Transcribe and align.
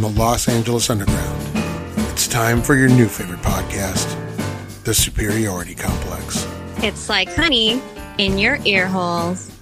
from 0.00 0.14
the 0.14 0.20
Los 0.20 0.48
Angeles 0.48 0.88
Underground. 0.88 1.42
It's 2.10 2.26
time 2.26 2.62
for 2.62 2.74
your 2.74 2.88
new 2.88 3.06
favorite 3.06 3.40
podcast, 3.40 4.16
The 4.84 4.94
Superiority 4.94 5.74
Complex. 5.74 6.46
It's 6.78 7.10
like 7.10 7.28
honey 7.34 7.82
in 8.16 8.38
your 8.38 8.58
ear 8.64 8.86
holes. 8.86 9.54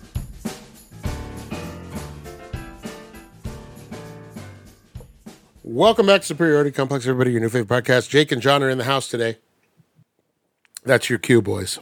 Welcome 5.64 6.06
back 6.06 6.20
to 6.20 6.27
Superiority 6.28 6.70
Complex, 6.70 7.05
everybody. 7.06 7.32
Your 7.32 7.41
new 7.41 7.48
favorite 7.48 7.84
podcast. 7.84 8.09
Jake 8.09 8.30
and 8.30 8.41
John 8.41 8.62
are 8.62 8.70
in 8.70 8.78
the 8.78 8.84
house 8.84 9.09
today. 9.09 9.38
That's 10.84 11.10
your 11.10 11.18
cue, 11.18 11.42
boys. 11.42 11.80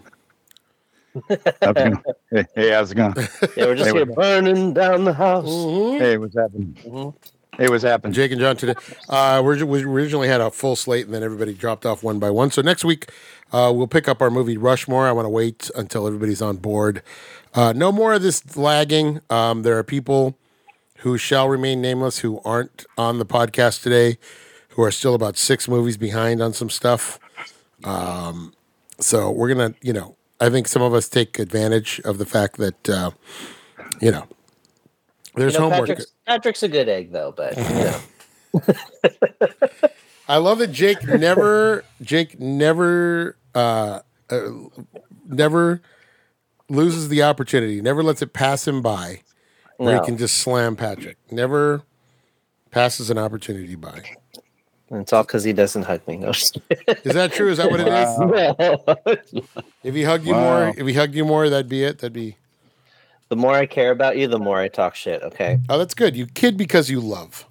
Hey, 1.29 2.45
hey, 2.55 2.71
how's 2.71 2.93
it 2.93 2.95
going? 2.95 3.15
Yeah, 3.17 3.67
we're 3.67 3.75
just 3.75 3.91
Hey, 3.91 3.97
here 3.97 4.07
burning 4.07 4.73
down 4.73 5.05
the 5.05 5.13
house. 5.13 5.47
Hey, 6.01 6.17
what's 6.17 6.37
happening? 6.37 6.77
Mhm. 6.85 7.15
Hey, 7.59 7.71
what's 7.71 7.85
happening? 7.85 8.13
Jake 8.13 8.33
and 8.33 8.41
John 8.41 8.55
today. 8.59 8.75
Uh, 9.09 9.41
we 9.43 9.83
originally 9.83 10.29
had 10.29 10.43
a 10.43 10.51
full 10.51 10.77
slate, 10.77 11.07
and 11.07 11.15
then 11.15 11.23
everybody 11.23 11.55
dropped 11.55 11.87
off 11.87 12.03
one 12.03 12.19
by 12.19 12.29
one. 12.29 12.51
So 12.51 12.61
next 12.61 12.85
week, 12.85 13.11
uh, 13.51 13.73
we'll 13.75 13.87
pick 13.87 14.09
up 14.09 14.21
our 14.21 14.29
movie 14.29 14.59
Rushmore. 14.59 15.07
I 15.07 15.13
want 15.13 15.25
to 15.25 15.31
wait 15.31 15.71
until 15.75 16.07
everybody's 16.07 16.43
on 16.43 16.59
board. 16.59 17.03
Uh, 17.55 17.73
no 17.75 17.91
more 17.91 18.13
of 18.13 18.21
this 18.21 18.59
lagging. 18.59 19.21
Um, 19.31 19.63
there 19.63 19.79
are 19.79 19.83
people 19.83 20.37
who 20.97 21.17
shall 21.17 21.49
remain 21.49 21.81
nameless 21.81 22.19
who 22.19 22.43
aren't 22.45 22.85
on 22.99 23.19
the 23.19 23.25
podcast 23.25 23.83
today, 23.83 24.19
who 24.71 24.83
are 24.83 24.91
still 24.91 25.15
about 25.15 25.39
six 25.39 25.67
movies 25.67 25.97
behind 25.97 26.43
on 26.43 26.53
some 26.53 26.69
stuff. 26.69 27.19
Um, 27.85 28.53
so 29.01 29.31
we're 29.31 29.49
gonna, 29.49 29.75
you 29.81 29.95
know, 29.95 30.17
I 30.43 30.51
think 30.51 30.69
some 30.69 30.83
of 30.83 30.93
us 30.93 31.09
take 31.09 31.39
advantage 31.39 32.03
of 32.05 32.19
the 32.19 32.27
fact 32.27 32.59
that, 32.59 32.91
uh, 32.91 33.13
you 34.03 34.11
know, 34.11 34.27
there's 35.37 35.55
You 35.55 35.61
know, 35.61 35.71
homework. 35.71 35.89
Patrick's, 35.89 36.13
Patrick's 36.27 36.63
a 36.63 36.69
good 36.69 36.89
egg, 36.89 37.13
though, 37.13 37.33
but 37.37 37.57
you 37.57 37.63
know. 37.63 38.01
I 40.29 40.39
love 40.39 40.59
that 40.59 40.73
Jake 40.73 41.05
never 41.05 41.85
Jake 42.03 42.41
never 42.41 43.37
uh, 43.55 44.01
uh 44.31 44.41
never 45.29 45.81
loses 46.69 47.09
the 47.09 47.23
opportunity, 47.23 47.81
never 47.81 48.03
lets 48.03 48.23
it 48.23 48.33
pass 48.33 48.67
him 48.67 48.83
by 48.83 49.21
where 49.77 49.95
No. 49.95 50.01
he 50.01 50.07
can 50.07 50.17
just 50.17 50.39
slam 50.39 50.75
Patrick. 50.75 51.17
Never 51.31 51.83
passes 52.71 53.11
an 53.11 53.19
opportunity 53.19 53.75
by. 53.77 54.03
And 54.91 55.01
it's 55.03 55.13
all 55.13 55.23
because 55.23 55.45
he 55.45 55.53
doesn't 55.53 55.83
hug 55.83 56.07
me. 56.07 56.17
No, 56.19 56.31
Is 56.31 56.53
that 57.05 57.33
true? 57.33 57.51
Is 57.51 57.59
that 57.59 57.71
what 57.71 57.81
it 57.81 57.89
is? 57.89 59.25
kidding. 59.33 59.49
If 59.83 59.95
he 59.95 60.03
hugged 60.05 60.27
you 60.27 60.33
Wow. 60.33 60.41
more, 60.71 60.75
if 60.77 60.87
he 60.87 60.93
hugged 60.93 61.15
you 61.15 61.25
more, 61.25 61.49
that'd 61.49 61.69
be 61.69 61.83
it. 61.85 61.99
That'd 61.99 62.13
be 62.13 62.37
the 63.29 63.37
more 63.37 63.55
I 63.55 63.67
care 63.67 63.91
about 63.91 64.17
you, 64.17 64.27
the 64.29 64.39
more 64.39 64.59
I 64.59 64.69
talk 64.69 64.95
shit. 64.95 65.23
Okay, 65.23 65.59
oh, 65.69 65.79
that's 65.79 65.95
good. 65.95 66.17
You 66.17 66.27
kid 66.27 66.57
because 66.57 66.91
you 66.91 67.01
love. 67.01 67.47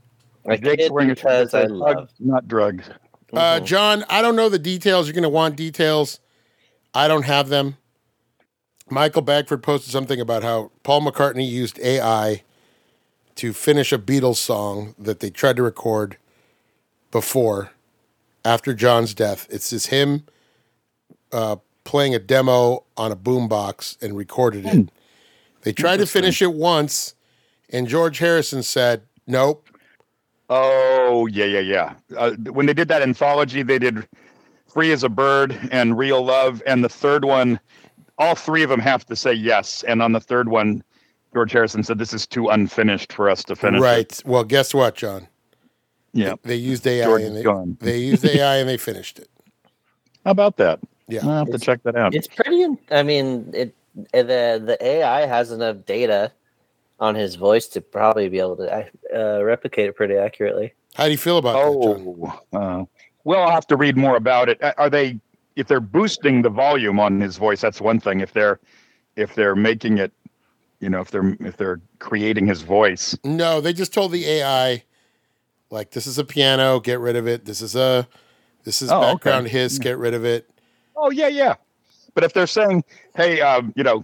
I 0.47 0.57
Jake's 0.57 0.83
kid 0.83 0.91
a 0.91 0.99
shirt 0.99 1.07
because 1.07 1.51
that 1.51 1.57
I 1.57 1.61
says 1.63 1.71
love. 1.71 1.95
hugs, 1.95 2.11
not 2.19 2.47
drugs. 2.47 2.89
Uh, 3.33 3.59
Mhm. 3.59 3.65
John, 3.65 4.05
I 4.09 4.21
don't 4.21 4.35
know 4.35 4.47
the 4.49 4.59
details. 4.59 5.07
You're 5.07 5.13
going 5.13 5.23
to 5.23 5.29
want 5.29 5.55
details. 5.55 6.19
I 6.93 7.07
don't 7.07 7.23
have 7.23 7.49
them. 7.49 7.77
Michael 8.89 9.23
Bagford 9.23 9.63
posted 9.63 9.91
something 9.91 10.21
about 10.21 10.43
how 10.43 10.71
Paul 10.83 11.01
McCartney 11.01 11.49
used 11.49 11.79
AI 11.79 12.43
to 13.35 13.51
finish 13.51 13.91
a 13.91 13.97
Beatles 13.97 14.35
song 14.37 14.93
that 14.99 15.19
they 15.19 15.29
tried 15.31 15.55
to 15.55 15.63
record 15.63 16.17
before, 17.11 17.71
after 18.45 18.73
John's 18.75 19.13
death. 19.15 19.47
It's 19.49 19.71
just 19.71 19.87
him 19.87 20.23
uh, 21.31 21.57
playing 21.83 22.13
a 22.13 22.19
demo 22.19 22.83
on 22.95 23.11
a 23.11 23.15
boombox 23.15 24.01
and 24.01 24.15
recorded 24.15 24.65
it. 24.67 24.89
They 25.65 25.73
tried 25.73 25.97
to 25.97 26.05
finish 26.05 26.41
it 26.41 26.53
once, 26.53 27.15
and 27.71 27.87
George 27.87 28.19
Harrison 28.19 28.63
said, 28.63 29.01
"Nope." 29.27 29.67
Oh, 30.49 31.25
yeah, 31.25 31.45
yeah, 31.45 31.59
yeah. 31.59 31.93
Uh, 32.15 32.31
when 32.51 32.67
they 32.67 32.73
did 32.73 32.87
that 32.87 33.01
anthology, 33.01 33.63
they 33.63 33.79
did 33.79 34.07
Free 34.67 34.91
as 34.91 35.03
a 35.03 35.09
Bird 35.09 35.57
and 35.71 35.97
Real 35.97 36.23
Love. 36.23 36.61
And 36.67 36.83
the 36.83 36.89
third 36.89 37.25
one, 37.25 37.59
all 38.19 38.35
three 38.35 38.61
of 38.61 38.69
them 38.69 38.79
have 38.79 39.05
to 39.07 39.15
say 39.15 39.33
yes. 39.33 39.83
And 39.87 40.03
on 40.03 40.11
the 40.11 40.19
third 40.19 40.49
one, 40.49 40.83
George 41.33 41.51
Harrison 41.51 41.81
said, 41.81 41.97
This 41.97 42.13
is 42.13 42.27
too 42.27 42.49
unfinished 42.49 43.11
for 43.11 43.29
us 43.29 43.43
to 43.45 43.55
finish. 43.55 43.79
it." 43.79 43.83
Right. 43.83 44.21
Well, 44.23 44.43
guess 44.43 44.73
what, 44.73 44.95
John? 44.95 45.27
Yeah. 46.13 46.35
They 46.43 46.57
used 46.57 46.85
AI 46.85 47.05
George 47.05 47.23
and 47.23 47.35
they, 47.35 47.43
gone. 47.43 47.77
they 47.81 47.97
used 47.97 48.23
AI 48.23 48.57
and 48.57 48.69
they 48.69 48.77
finished 48.77 49.17
it. 49.17 49.29
How 50.25 50.31
about 50.31 50.57
that? 50.57 50.79
Yeah. 51.07 51.21
I'll 51.23 51.45
have 51.45 51.51
to 51.51 51.59
check 51.59 51.81
that 51.83 51.95
out. 51.95 52.13
It's 52.13 52.27
pretty. 52.27 52.67
I 52.91 53.01
mean, 53.01 53.49
it 53.53 53.73
the 54.13 54.61
the 54.63 54.77
AI 54.81 55.25
has 55.25 55.51
enough 55.51 55.85
data 55.85 56.31
on 56.99 57.15
his 57.15 57.35
voice 57.35 57.67
to 57.67 57.81
probably 57.81 58.29
be 58.29 58.39
able 58.39 58.55
to 58.57 58.89
uh, 59.13 59.43
replicate 59.43 59.89
it 59.89 59.95
pretty 59.95 60.15
accurately. 60.15 60.73
How 60.95 61.05
do 61.05 61.11
you 61.11 61.17
feel 61.17 61.37
about 61.37 61.53
that, 61.53 61.69
Oh, 61.69 62.33
uh, 62.53 62.85
well, 63.25 63.43
I'll 63.43 63.51
have 63.51 63.67
to 63.67 63.75
read 63.75 63.97
more 63.97 64.15
about 64.15 64.47
it. 64.47 64.61
Are 64.77 64.89
they, 64.89 65.19
if 65.57 65.67
they're 65.67 65.81
boosting 65.81 66.41
the 66.41 66.49
volume 66.49 66.99
on 66.99 67.19
his 67.19 67.37
voice, 67.37 67.59
that's 67.59 67.81
one 67.81 67.99
thing. 67.99 68.21
If 68.21 68.31
they're, 68.31 68.59
if 69.17 69.35
they're 69.35 69.55
making 69.55 69.97
it, 69.97 70.13
you 70.79 70.89
know, 70.89 71.01
if 71.01 71.11
they're 71.11 71.35
if 71.41 71.57
they're 71.57 71.81
creating 71.99 72.47
his 72.47 72.61
voice, 72.61 73.17
No, 73.23 73.59
they 73.61 73.73
just 73.73 73.93
told 73.93 74.11
the 74.11 74.25
AI, 74.25 74.83
like, 75.69 75.91
this 75.91 76.05
is 76.07 76.17
a 76.17 76.23
piano, 76.23 76.79
get 76.79 76.99
rid 76.99 77.15
of 77.15 77.27
it. 77.27 77.45
This 77.45 77.61
is 77.61 77.75
a 77.75 78.07
this 78.63 78.81
is 78.81 78.91
Oh, 78.91 78.99
okay. 79.01 79.13
background 79.13 79.47
hiss, 79.47 79.79
get 79.79 79.97
rid 79.97 80.13
of 80.13 80.23
it. 80.25 80.49
oh 80.95 81.09
yeah, 81.11 81.27
yeah. 81.27 81.55
But 82.15 82.23
if 82.23 82.33
they're 82.33 82.47
saying, 82.47 82.83
hey, 83.15 83.41
um, 83.41 83.73
you 83.75 83.83
know, 83.83 84.03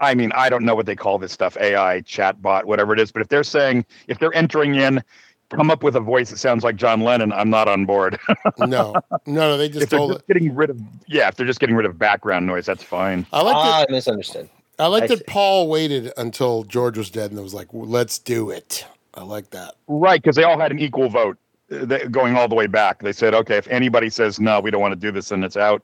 I 0.00 0.14
mean, 0.14 0.30
I 0.36 0.48
don't 0.48 0.64
know 0.64 0.76
what 0.76 0.86
they 0.86 0.94
call 0.94 1.18
this 1.18 1.32
stuff, 1.32 1.56
AI, 1.56 2.02
chatbot, 2.02 2.64
whatever 2.64 2.92
it 2.92 3.00
is. 3.00 3.10
But 3.10 3.22
if 3.22 3.28
they're 3.28 3.42
saying, 3.42 3.84
if 4.06 4.20
they're 4.20 4.34
entering 4.34 4.76
in, 4.76 5.02
come 5.50 5.70
up 5.70 5.82
with 5.82 5.96
a 5.96 6.00
voice 6.00 6.30
that 6.30 6.36
sounds 6.38 6.62
like 6.62 6.76
John 6.76 7.00
Lennon, 7.00 7.32
I'm 7.32 7.50
not 7.50 7.66
on 7.68 7.84
board. 7.84 8.18
No, 8.58 9.02
no, 9.26 9.50
no. 9.50 9.56
They 9.56 9.68
just 9.68 9.84
if 9.84 9.90
they're 9.90 9.98
told 9.98 10.10
just 10.10 10.20
it. 10.20 10.34
getting 10.34 10.54
rid 10.54 10.70
of, 10.70 10.80
yeah, 11.06 11.28
if 11.28 11.36
they're 11.36 11.46
just 11.46 11.60
getting 11.60 11.76
rid 11.76 11.86
of 11.86 11.98
background 11.98 12.46
noise, 12.46 12.66
that's 12.66 12.82
fine. 12.82 13.26
I 13.32 13.40
like 13.42 13.54
Ah, 13.56 13.80
that. 13.80 13.88
I 13.88 13.92
misunderstood. 13.92 14.48
I 14.78 14.86
like 14.88 15.04
I 15.04 15.06
that 15.08 15.18
see. 15.18 15.24
Paul 15.26 15.68
waited 15.68 16.12
until 16.16 16.64
George 16.64 16.98
was 16.98 17.08
dead 17.10 17.30
and 17.30 17.40
was 17.40 17.54
like, 17.54 17.68
"Let's 17.72 18.18
do 18.18 18.50
it." 18.50 18.84
I 19.14 19.22
like 19.22 19.50
that. 19.50 19.74
Right, 19.86 20.22
because 20.22 20.36
they 20.36 20.44
all 20.44 20.58
had 20.58 20.70
an 20.72 20.78
equal 20.78 21.08
vote 21.08 21.38
uh, 21.72 21.84
going 22.10 22.36
all 22.36 22.48
the 22.48 22.54
way 22.54 22.66
back. 22.66 23.00
They 23.00 23.12
said, 23.12 23.34
okay, 23.34 23.56
if 23.56 23.66
anybody 23.68 24.10
says 24.10 24.38
no, 24.38 24.60
we 24.60 24.70
don't 24.70 24.80
want 24.80 24.92
to 24.92 25.00
do 25.00 25.10
this, 25.10 25.30
and 25.30 25.44
it's 25.44 25.56
out. 25.56 25.82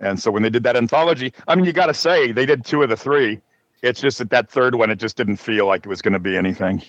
And 0.00 0.20
so 0.20 0.30
when 0.30 0.42
they 0.42 0.50
did 0.50 0.62
that 0.62 0.76
anthology, 0.76 1.32
I 1.46 1.54
mean, 1.54 1.64
you 1.64 1.72
got 1.72 1.86
to 1.86 1.94
say 1.94 2.32
they 2.32 2.46
did 2.46 2.64
two 2.64 2.82
of 2.82 2.88
the 2.88 2.96
three. 2.96 3.40
It's 3.82 4.00
just 4.00 4.18
that 4.18 4.30
that 4.30 4.50
third 4.50 4.74
one, 4.74 4.90
it 4.90 4.96
just 4.96 5.16
didn't 5.16 5.36
feel 5.36 5.66
like 5.66 5.84
it 5.84 5.88
was 5.88 6.02
going 6.02 6.12
to 6.12 6.18
be 6.18 6.36
anything. 6.36 6.82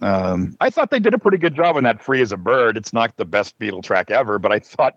Um, 0.00 0.56
I 0.60 0.70
thought 0.70 0.90
they 0.90 0.98
did 0.98 1.14
a 1.14 1.18
pretty 1.18 1.38
good 1.38 1.54
job 1.54 1.76
on 1.76 1.84
that 1.84 2.02
"Free 2.02 2.20
as 2.20 2.32
a 2.32 2.36
Bird." 2.36 2.76
It's 2.76 2.92
not 2.92 3.16
the 3.16 3.24
best 3.24 3.58
Beatle 3.58 3.82
track 3.82 4.10
ever, 4.10 4.38
but 4.38 4.52
I 4.52 4.58
thought 4.58 4.96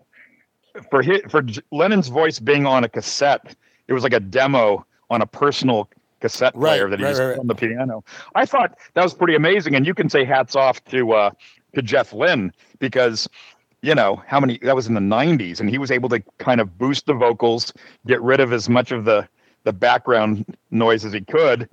for 0.90 1.02
his, 1.02 1.20
for 1.28 1.42
Lennon's 1.70 2.08
voice 2.08 2.38
being 2.38 2.66
on 2.66 2.84
a 2.84 2.88
cassette, 2.88 3.54
it 3.86 3.92
was 3.92 4.02
like 4.02 4.12
a 4.12 4.20
demo 4.20 4.84
on 5.10 5.22
a 5.22 5.26
personal 5.26 5.88
cassette 6.20 6.52
Right, 6.54 6.72
player 6.72 6.90
that 6.90 6.98
he 6.98 7.04
right, 7.04 7.16
right, 7.16 7.26
right. 7.30 7.38
on 7.38 7.46
the 7.46 7.54
piano. 7.54 8.04
I 8.34 8.44
thought 8.44 8.76
that 8.94 9.02
was 9.02 9.14
pretty 9.14 9.34
amazing, 9.34 9.74
and 9.74 9.86
you 9.86 9.94
can 9.94 10.08
say 10.08 10.24
hats 10.24 10.56
off 10.56 10.82
to 10.86 11.12
uh, 11.12 11.30
to 11.74 11.82
Jeff 11.82 12.12
Lynne 12.12 12.52
because 12.78 13.28
you 13.82 13.94
know 13.94 14.22
how 14.26 14.40
many 14.40 14.58
that 14.62 14.74
was 14.74 14.86
in 14.86 14.94
the 14.94 15.00
90s 15.00 15.60
and 15.60 15.70
he 15.70 15.78
was 15.78 15.90
able 15.90 16.08
to 16.08 16.20
kind 16.38 16.60
of 16.60 16.76
boost 16.78 17.06
the 17.06 17.14
vocals 17.14 17.72
get 18.06 18.20
rid 18.22 18.40
of 18.40 18.52
as 18.52 18.68
much 18.68 18.90
of 18.92 19.04
the 19.04 19.26
the 19.64 19.72
background 19.72 20.44
noise 20.70 21.04
as 21.04 21.12
he 21.12 21.20
could 21.20 21.68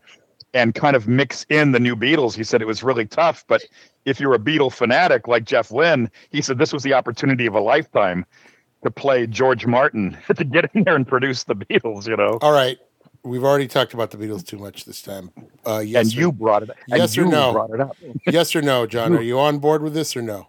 and 0.53 0.75
kind 0.75 0.95
of 0.95 1.07
mix 1.07 1.45
in 1.49 1.71
the 1.71 1.79
new 1.79 1.95
beatles 1.95 2.35
he 2.35 2.43
said 2.43 2.61
it 2.61 2.67
was 2.67 2.83
really 2.83 3.05
tough 3.05 3.43
but 3.47 3.63
if 4.05 4.19
you're 4.19 4.33
a 4.35 4.39
beatle 4.39 4.71
fanatic 4.71 5.27
like 5.27 5.45
jeff 5.45 5.71
lynne 5.71 6.09
he 6.29 6.41
said 6.41 6.57
this 6.57 6.71
was 6.73 6.83
the 6.83 6.93
opportunity 6.93 7.45
of 7.45 7.55
a 7.55 7.59
lifetime 7.59 8.25
to 8.83 8.91
play 8.91 9.25
george 9.25 9.65
martin 9.65 10.15
to 10.35 10.43
get 10.43 10.69
in 10.75 10.83
there 10.83 10.95
and 10.95 11.07
produce 11.07 11.43
the 11.45 11.55
beatles 11.55 12.07
you 12.07 12.15
know 12.15 12.37
All 12.41 12.51
right, 12.51 12.77
we've 13.23 13.43
already 13.43 13.67
talked 13.67 13.95
about 13.95 14.11
the 14.11 14.17
Beatles 14.17 14.45
too 14.45 14.59
much 14.59 14.85
this 14.85 15.01
time. 15.01 15.31
Uh, 15.65 15.79
yes, 15.79 16.09
and 16.09 16.17
or- 16.17 16.21
you 16.21 16.31
brought 16.31 16.61
it 16.61 16.69
and 16.91 16.99
Yes 16.99 17.17
or 17.17 17.25
no? 17.25 17.51
brought 17.53 17.71
it 17.71 17.79
up 17.81 17.97
yes 18.27 18.55
or 18.55 18.61
no, 18.61 18.85
John? 18.85 19.15
Are 19.15 19.21
you 19.23 19.39
on 19.39 19.57
board 19.57 19.81
with 19.81 19.95
this 19.95 20.15
or 20.15 20.21
no? 20.21 20.47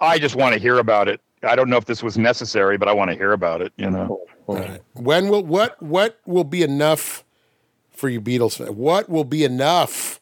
I 0.00 0.18
just 0.18 0.34
want 0.36 0.52
to 0.54 0.60
hear 0.60 0.78
about 0.78 1.08
it 1.08 1.20
i 1.42 1.54
don't 1.56 1.68
know 1.68 1.76
if 1.76 1.84
this 1.86 2.02
was 2.02 2.16
necessary 2.18 2.76
but 2.78 2.88
i 2.88 2.92
want 2.92 3.10
to 3.10 3.16
hear 3.16 3.32
about 3.32 3.60
it 3.62 3.72
you 3.76 3.90
know 3.90 4.20
All 4.46 4.56
right. 4.56 4.80
When 4.94 5.28
will 5.28 5.42
what 5.44 5.80
what 5.82 6.18
will 6.26 6.44
be 6.44 6.62
enough 6.62 7.24
for 7.90 8.08
you 8.08 8.20
Beatles? 8.20 8.58
fan- 8.58 8.76
What 8.76 9.08
will 9.08 9.24
be 9.24 9.42
enough 9.44 10.20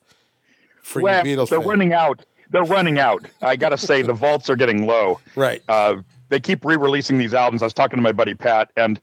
for 0.82 1.02
well, 1.02 1.26
you 1.26 1.36
Beatles? 1.36 1.48
they're 1.50 1.60
fan? 1.60 1.68
running 1.68 1.92
out 1.92 2.24
they're 2.50 2.64
running 2.64 2.98
out 2.98 3.24
i 3.42 3.56
gotta 3.56 3.78
say 3.78 4.02
the 4.02 4.12
vaults 4.24 4.48
are 4.50 4.56
getting 4.56 4.86
low 4.86 5.20
right. 5.36 5.62
uh, 5.68 5.96
they 6.30 6.40
keep 6.40 6.64
re-releasing 6.64 7.18
these 7.18 7.34
albums. 7.34 7.62
I 7.62 7.66
was 7.66 7.74
talking 7.74 7.96
to 7.98 8.02
my 8.02 8.10
buddy 8.10 8.34
Pat, 8.34 8.70
and 8.76 8.98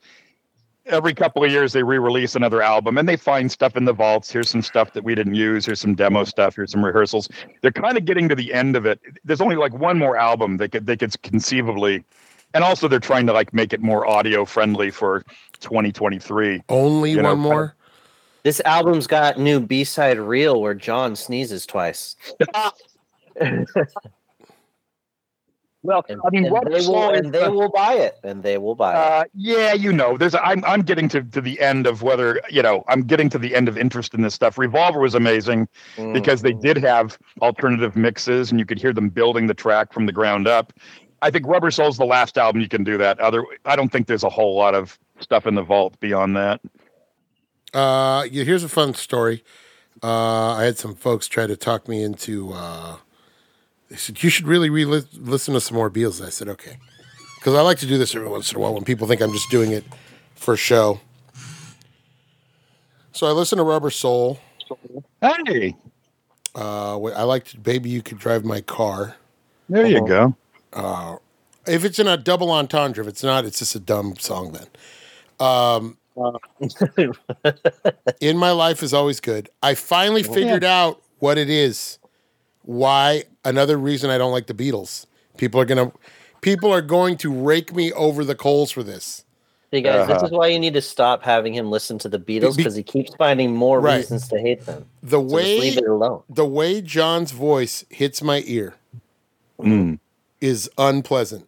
every 0.86 1.14
couple 1.14 1.44
of 1.44 1.52
years 1.52 1.74
they 1.74 1.84
re-release 1.84 2.36
another 2.36 2.62
album, 2.62 2.98
and 2.98 3.08
they 3.08 3.16
find 3.16 3.52
stuff 3.52 3.76
in 3.76 3.86
the 3.86 3.94
vaults. 3.94 4.32
Here's 4.32 4.50
some 4.50 4.62
stuff 4.62 4.94
that 4.94 5.04
we 5.04 5.16
didn't 5.16 5.36
use. 5.36 5.66
Here's 5.66 5.80
some 5.80 5.96
demo 5.96 6.24
stuff. 6.24 6.56
Here's 6.56 6.72
some 6.72 6.84
rehearsals. 6.84 7.30
They're 7.62 7.72
kind 7.72 7.98
of 7.98 8.06
getting 8.06 8.30
to 8.30 8.36
the 8.36 8.54
end 8.54 8.76
of 8.76 8.86
it. 8.86 9.00
There's 9.24 9.42
only 9.42 9.56
like 9.56 9.74
one 9.74 9.98
more 9.98 10.18
album 10.18 10.58
they 10.58 10.68
could 10.68 10.86
they 10.86 10.98
could 10.98 11.20
conceivably, 11.22 12.04
and 12.54 12.64
also 12.64 12.88
they're 12.88 13.00
trying 13.00 13.28
to 13.28 13.34
like 13.34 13.54
make 13.54 13.74
it 13.74 13.82
more 13.82 14.08
audio 14.08 14.46
friendly 14.46 14.92
for 14.92 15.24
2023. 15.60 16.64
Only 16.70 17.12
you 17.12 17.18
one 17.18 17.24
know, 17.24 17.36
more. 17.36 17.76
This 18.44 18.60
album's 18.66 19.06
got 19.06 19.38
new 19.38 19.60
B 19.60 19.84
side 19.84 20.20
reel 20.20 20.62
where 20.62 20.74
John 20.74 21.16
sneezes 21.16 21.66
twice. 21.66 22.16
Well, 25.84 26.06
And, 26.10 26.22
I 26.24 26.30
mean, 26.30 26.46
and 26.46 26.54
Rubber 26.54 26.70
they 26.70 26.76
will, 26.76 26.82
Soul 26.84 27.10
and 27.16 27.34
they 27.34 27.44
the- 27.44 27.52
will 27.52 27.70
buy 27.72 27.94
it, 27.96 28.20
and 28.24 28.44
they 28.44 28.58
will 28.60 28.76
buy 28.76 28.92
it. 28.94 28.98
Uh, 28.98 29.24
yeah, 29.34 29.74
you 29.74 29.92
know, 29.92 30.16
there's. 30.18 30.36
A, 30.36 30.46
I'm 30.46 30.64
I'm 30.64 30.82
getting 30.84 31.10
to, 31.10 31.24
to 31.24 31.42
the 31.42 31.60
end 31.60 31.88
of 31.88 32.04
whether 32.04 32.40
you 32.50 32.62
know. 32.62 32.84
I'm 32.88 33.02
getting 33.02 33.30
to 33.32 33.40
the 33.40 33.56
end 33.56 33.68
of 33.68 33.78
interest 33.80 34.14
in 34.14 34.22
this 34.22 34.36
stuff. 34.36 34.58
Revolver 34.60 35.00
was 35.00 35.16
amazing 35.16 35.68
because 36.14 36.44
they 36.44 36.54
Mhm. 36.54 36.62
did 36.62 36.78
have 36.78 37.18
alternative 37.42 37.96
mixes 37.96 38.52
and 38.52 38.60
you 38.60 38.66
could 38.66 38.80
hear 38.80 38.94
them 38.94 39.10
building 39.10 39.48
the 39.48 39.54
track 39.56 39.92
from 39.92 40.06
the 40.06 40.12
ground 40.14 40.48
up. 40.48 40.72
I 41.24 41.32
think 41.32 41.48
Rubber 41.48 41.72
Soul's 41.72 41.98
the 41.98 42.06
last 42.06 42.38
album 42.38 42.62
you 42.62 42.68
can 42.68 42.84
do 42.84 42.98
that. 43.00 43.20
Other, 43.20 43.44
I 43.66 43.76
don't 43.76 43.90
think 43.92 44.08
there's 44.08 44.24
a 44.24 44.30
whole 44.30 44.56
lot 44.56 44.74
of 44.76 44.98
stuff 45.20 45.46
in 45.48 45.56
the 45.56 45.62
vault 45.64 46.00
beyond 46.00 46.36
that. 46.36 46.62
Uh, 47.74 48.26
yeah, 48.30 48.44
here's 48.44 48.64
a 48.64 48.70
fun 48.70 48.94
story. 48.94 49.44
Uh, 50.04 50.54
I 50.56 50.64
had 50.64 50.78
some 50.78 50.96
folks 50.96 51.28
try 51.28 51.48
to 51.48 51.56
talk 51.56 51.88
me 51.88 52.04
into. 52.04 52.54
Uh, 52.54 52.98
they 53.92 53.98
said 53.98 54.24
you 54.24 54.30
should 54.30 54.48
really 54.48 54.70
re 54.70 54.86
listen 54.86 55.54
to 55.54 55.60
some 55.60 55.76
more 55.76 55.92
Beatles. 55.92 56.26
I 56.26 56.30
said 56.30 56.48
okay, 56.48 56.78
because 57.36 57.56
I 57.56 57.62
like 57.62 57.78
to 57.80 57.86
do 57.86 57.98
this 57.98 58.16
every 58.16 58.30
once 58.30 58.50
in 58.50 58.58
a 58.58 58.62
while 58.62 58.74
when 58.74 58.86
people 58.86 59.06
think 59.06 59.20
I'm 59.20 59.34
just 59.34 59.52
doing 59.52 59.74
it 59.74 59.84
for 60.34 60.56
show. 60.56 61.02
So 63.12 63.28
I 63.28 63.32
listen 63.32 63.58
to 63.58 63.66
Rubber 63.66 63.90
Soul. 63.90 64.40
Hey, 65.20 65.76
Uh, 66.56 67.02
I 67.02 67.24
liked 67.24 67.62
"Baby 67.62 67.90
You 67.90 68.02
Could 68.02 68.18
Drive 68.18 68.46
My 68.46 68.62
Car." 68.62 69.18
there 69.68 69.86
you 69.86 70.08
go. 70.08 70.34
If 71.68 71.84
it's 71.84 72.00
in 72.00 72.08
a 72.08 72.16
double 72.16 72.50
entendre, 72.50 73.04
if 73.04 73.10
it's 73.10 73.24
not, 73.24 73.44
it's 73.44 73.60
just 73.60 73.76
a 73.76 73.80
dumb 73.80 74.16
song. 74.18 74.54
Then 74.54 74.68
in 78.22 78.38
my 78.38 78.52
life 78.52 78.84
is 78.84 78.94
always 78.94 79.20
good. 79.20 79.50
I 79.62 79.76
finally 79.76 80.24
figured 80.24 80.64
out 80.64 81.02
what 81.20 81.38
it 81.38 81.50
is. 81.50 82.00
Why 82.64 83.24
another 83.44 83.78
reason 83.78 84.10
I 84.10 84.18
don't 84.18 84.32
like 84.32 84.48
the 84.48 84.54
Beatles. 84.54 85.06
People 85.38 85.60
are 85.60 85.66
gonna 85.66 85.92
people 86.42 86.72
are 86.74 86.82
going 86.82 87.18
to 87.18 87.32
rake 87.32 87.74
me 87.76 87.92
over 87.94 88.24
the 88.24 88.36
coals 88.36 88.72
for 88.72 88.84
this. 88.84 89.26
Hey 89.72 89.82
guys, 89.82 90.06
this 90.08 90.18
Uh-huh. 90.18 90.26
is 90.26 90.32
why 90.32 90.48
you 90.48 90.60
need 90.60 90.74
to 90.74 90.82
stop 90.82 91.24
having 91.24 91.54
him 91.54 91.72
listen 91.72 91.98
to 92.00 92.10
the 92.10 92.20
Beatles 92.20 92.58
because 92.58 92.76
he 92.76 92.84
keeps 92.84 93.16
finding 93.16 93.56
more 93.56 93.80
Right. 93.80 93.98
reasons 93.98 94.28
to 94.30 94.40
hate 94.40 94.66
them. 94.66 94.86
The 95.02 95.18
So 95.18 95.24
just 95.24 95.34
way 95.34 95.60
leave 95.62 95.78
it 95.78 95.88
alone. 95.88 96.24
the 96.30 96.46
way 96.46 96.82
John's 96.82 97.32
voice 97.32 97.86
hits 97.90 98.22
my 98.22 98.44
ear 98.46 98.76
Mm. 99.60 100.00
is 100.42 100.70
unpleasant. 100.78 101.48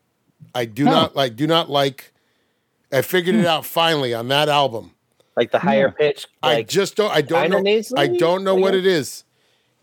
I 0.55 0.65
do 0.65 0.87
Oh. 0.87 0.91
not 0.91 1.15
like 1.15 1.35
do 1.35 1.47
not 1.47 1.69
like 1.69 2.13
I 2.91 3.01
figured 3.01 3.35
it 3.35 3.45
out 3.47 3.65
finally 3.65 4.13
on 4.13 4.27
that 4.27 4.47
album. 4.49 4.91
Like 5.35 5.51
the 5.51 5.57
higher 5.59 5.89
pitch, 5.89 6.27
I 6.43 6.61
just 6.61 6.95
don't 6.95 7.11
I 7.11 7.21
don't 7.21 7.49
know 7.49 7.81
I 7.97 8.07
don't 8.07 8.43
know 8.43 8.55
what 8.55 8.75
it 8.75 8.85
is. 8.85 9.23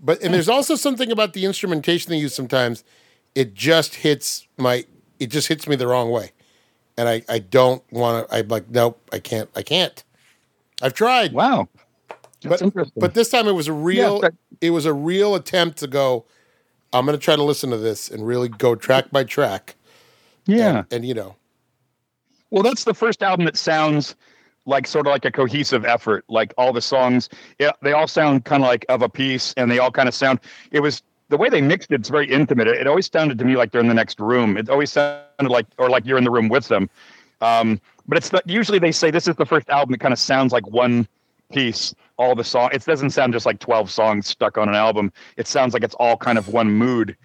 But 0.03 0.23
and 0.23 0.33
there's 0.33 0.49
also 0.49 0.75
something 0.77 1.11
about 1.13 1.33
the 1.35 1.45
instrumentation 1.45 2.11
they 2.11 2.17
use 2.19 2.35
sometimes. 2.35 2.85
It 3.35 3.55
just 3.55 3.97
hits 3.97 4.47
my 4.57 4.85
it 5.19 5.27
just 5.31 5.49
hits 5.49 5.69
me 5.69 5.77
the 5.77 5.87
wrong 5.87 6.11
way. 6.11 6.33
And 6.97 7.09
I, 7.09 7.23
I 7.29 7.39
don't 7.39 7.83
want 7.93 8.29
to 8.29 8.35
I'm 8.35 8.49
like, 8.49 8.69
nope, 8.71 9.01
I 9.13 9.19
can't 9.19 9.49
I 9.55 9.63
can't. 9.63 10.03
I've 10.83 10.95
tried. 10.95 11.33
Wow, 11.33 11.69
that's 12.09 12.61
But, 12.61 12.63
interesting. 12.63 13.01
but 13.01 13.15
this 13.15 13.29
time 13.29 13.47
it 13.47 13.53
was 13.53 13.69
a 13.69 13.73
real 13.73 14.21
that- 14.21 14.35
it 14.61 14.71
was 14.71 14.87
a 14.87 14.93
real 14.95 15.35
attempt 15.35 15.79
to 15.79 15.87
go, 15.87 16.25
I'm 16.93 17.05
gonna 17.07 17.19
try 17.19 17.37
to 17.37 17.43
listen 17.43 17.71
to 17.71 17.77
this 17.79 18.11
and 18.11 18.27
really 18.27 18.49
go 18.49 18.75
track 18.75 19.11
by 19.11 19.25
track. 19.25 19.77
yeah. 20.47 20.79
And, 20.79 20.87
and 20.93 21.07
you 21.07 21.15
know, 21.15 21.37
Well, 22.51 22.63
that's 22.63 22.85
the 22.85 22.95
first 22.95 23.23
album 23.23 23.45
that 23.45 23.57
sounds 23.59 24.17
like 24.71 24.87
sort 24.87 25.07
of 25.07 25.11
like 25.11 25.25
a 25.25 25.31
cohesive 25.31 25.85
effort. 25.85 26.25
Like 26.29 26.55
all 26.57 26.73
the 26.73 26.81
songs, 26.81 27.29
yeah, 27.59 27.73
they 27.83 27.93
all 27.93 28.07
sound 28.07 28.45
kind 28.45 28.63
of 28.63 28.69
like 28.69 28.87
of 28.89 29.03
a 29.03 29.09
piece, 29.09 29.53
and 29.57 29.71
they 29.71 29.79
all 29.79 29.91
kind 29.91 30.09
of 30.09 30.15
sound. 30.15 30.41
It 30.71 30.81
was 30.81 31.03
the 31.29 31.37
way 31.37 31.49
they 31.49 31.61
mixed 31.61 31.91
it. 31.93 32.01
It's 32.01 32.09
very 32.09 32.31
intimate. 32.31 32.69
It, 32.69 32.77
it 32.79 32.87
always 32.87 33.11
sounded 33.11 33.39
to 33.39 33.45
me 33.45 33.57
like 33.57 33.73
they're 33.73 33.81
in 33.81 33.89
the 33.89 33.95
next 33.95 34.19
room. 34.21 34.57
It 34.57 34.71
always 34.71 34.93
sounded 34.93 35.51
like, 35.51 35.67
or 35.77 35.91
like 35.91 36.07
you're 36.07 36.19
in 36.19 36.25
the 36.25 36.31
room 36.31 36.49
with 36.49 36.69
them. 36.69 36.89
Um, 37.41 37.81
but 38.07 38.17
it's 38.19 38.33
not, 38.33 38.49
usually 38.49 38.79
they 38.79 38.93
say 38.93 39.11
this 39.11 39.29
is 39.29 39.37
the 39.37 39.47
first 39.47 39.69
album 39.69 39.93
that 39.93 40.01
kind 40.01 40.13
of 40.13 40.19
sounds 40.19 40.53
like 40.53 40.67
one 40.69 41.07
piece. 41.53 41.95
All 42.17 42.35
the 42.35 42.45
song. 42.45 42.69
It 42.73 42.85
doesn't 42.85 43.11
sound 43.11 43.33
just 43.33 43.47
like 43.47 43.61
twelve 43.61 43.91
songs 43.91 44.27
stuck 44.27 44.59
on 44.59 44.69
an 44.69 44.75
album. 44.75 45.11
It 45.39 45.47
sounds 45.47 45.73
like 45.73 45.83
it's 45.83 45.95
all 45.95 46.19
kind 46.19 46.37
of 46.37 46.49
one 46.49 46.71
mood. 46.71 47.17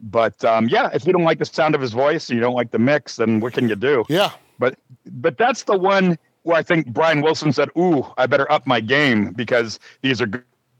But 0.00 0.44
um, 0.44 0.68
yeah, 0.68 0.90
if 0.94 1.04
you 1.06 1.12
don't 1.12 1.24
like 1.24 1.40
the 1.40 1.44
sound 1.44 1.74
of 1.74 1.80
his 1.80 1.92
voice 1.92 2.28
and 2.28 2.36
you 2.36 2.40
don't 2.40 2.54
like 2.54 2.70
the 2.70 2.78
mix, 2.78 3.16
then 3.16 3.40
what 3.40 3.52
can 3.52 3.68
you 3.68 3.74
do? 3.74 4.04
yeah. 4.08 4.30
But 4.60 4.78
but 5.06 5.38
that's 5.38 5.64
the 5.64 5.76
one 5.76 6.18
where 6.44 6.56
I 6.56 6.62
think 6.62 6.86
Brian 6.86 7.20
Wilson 7.20 7.52
said, 7.52 7.68
"Ooh, 7.76 8.06
I 8.16 8.26
better 8.26 8.50
up 8.50 8.66
my 8.66 8.80
game 8.80 9.32
because 9.32 9.78
these 10.02 10.22
are 10.22 10.26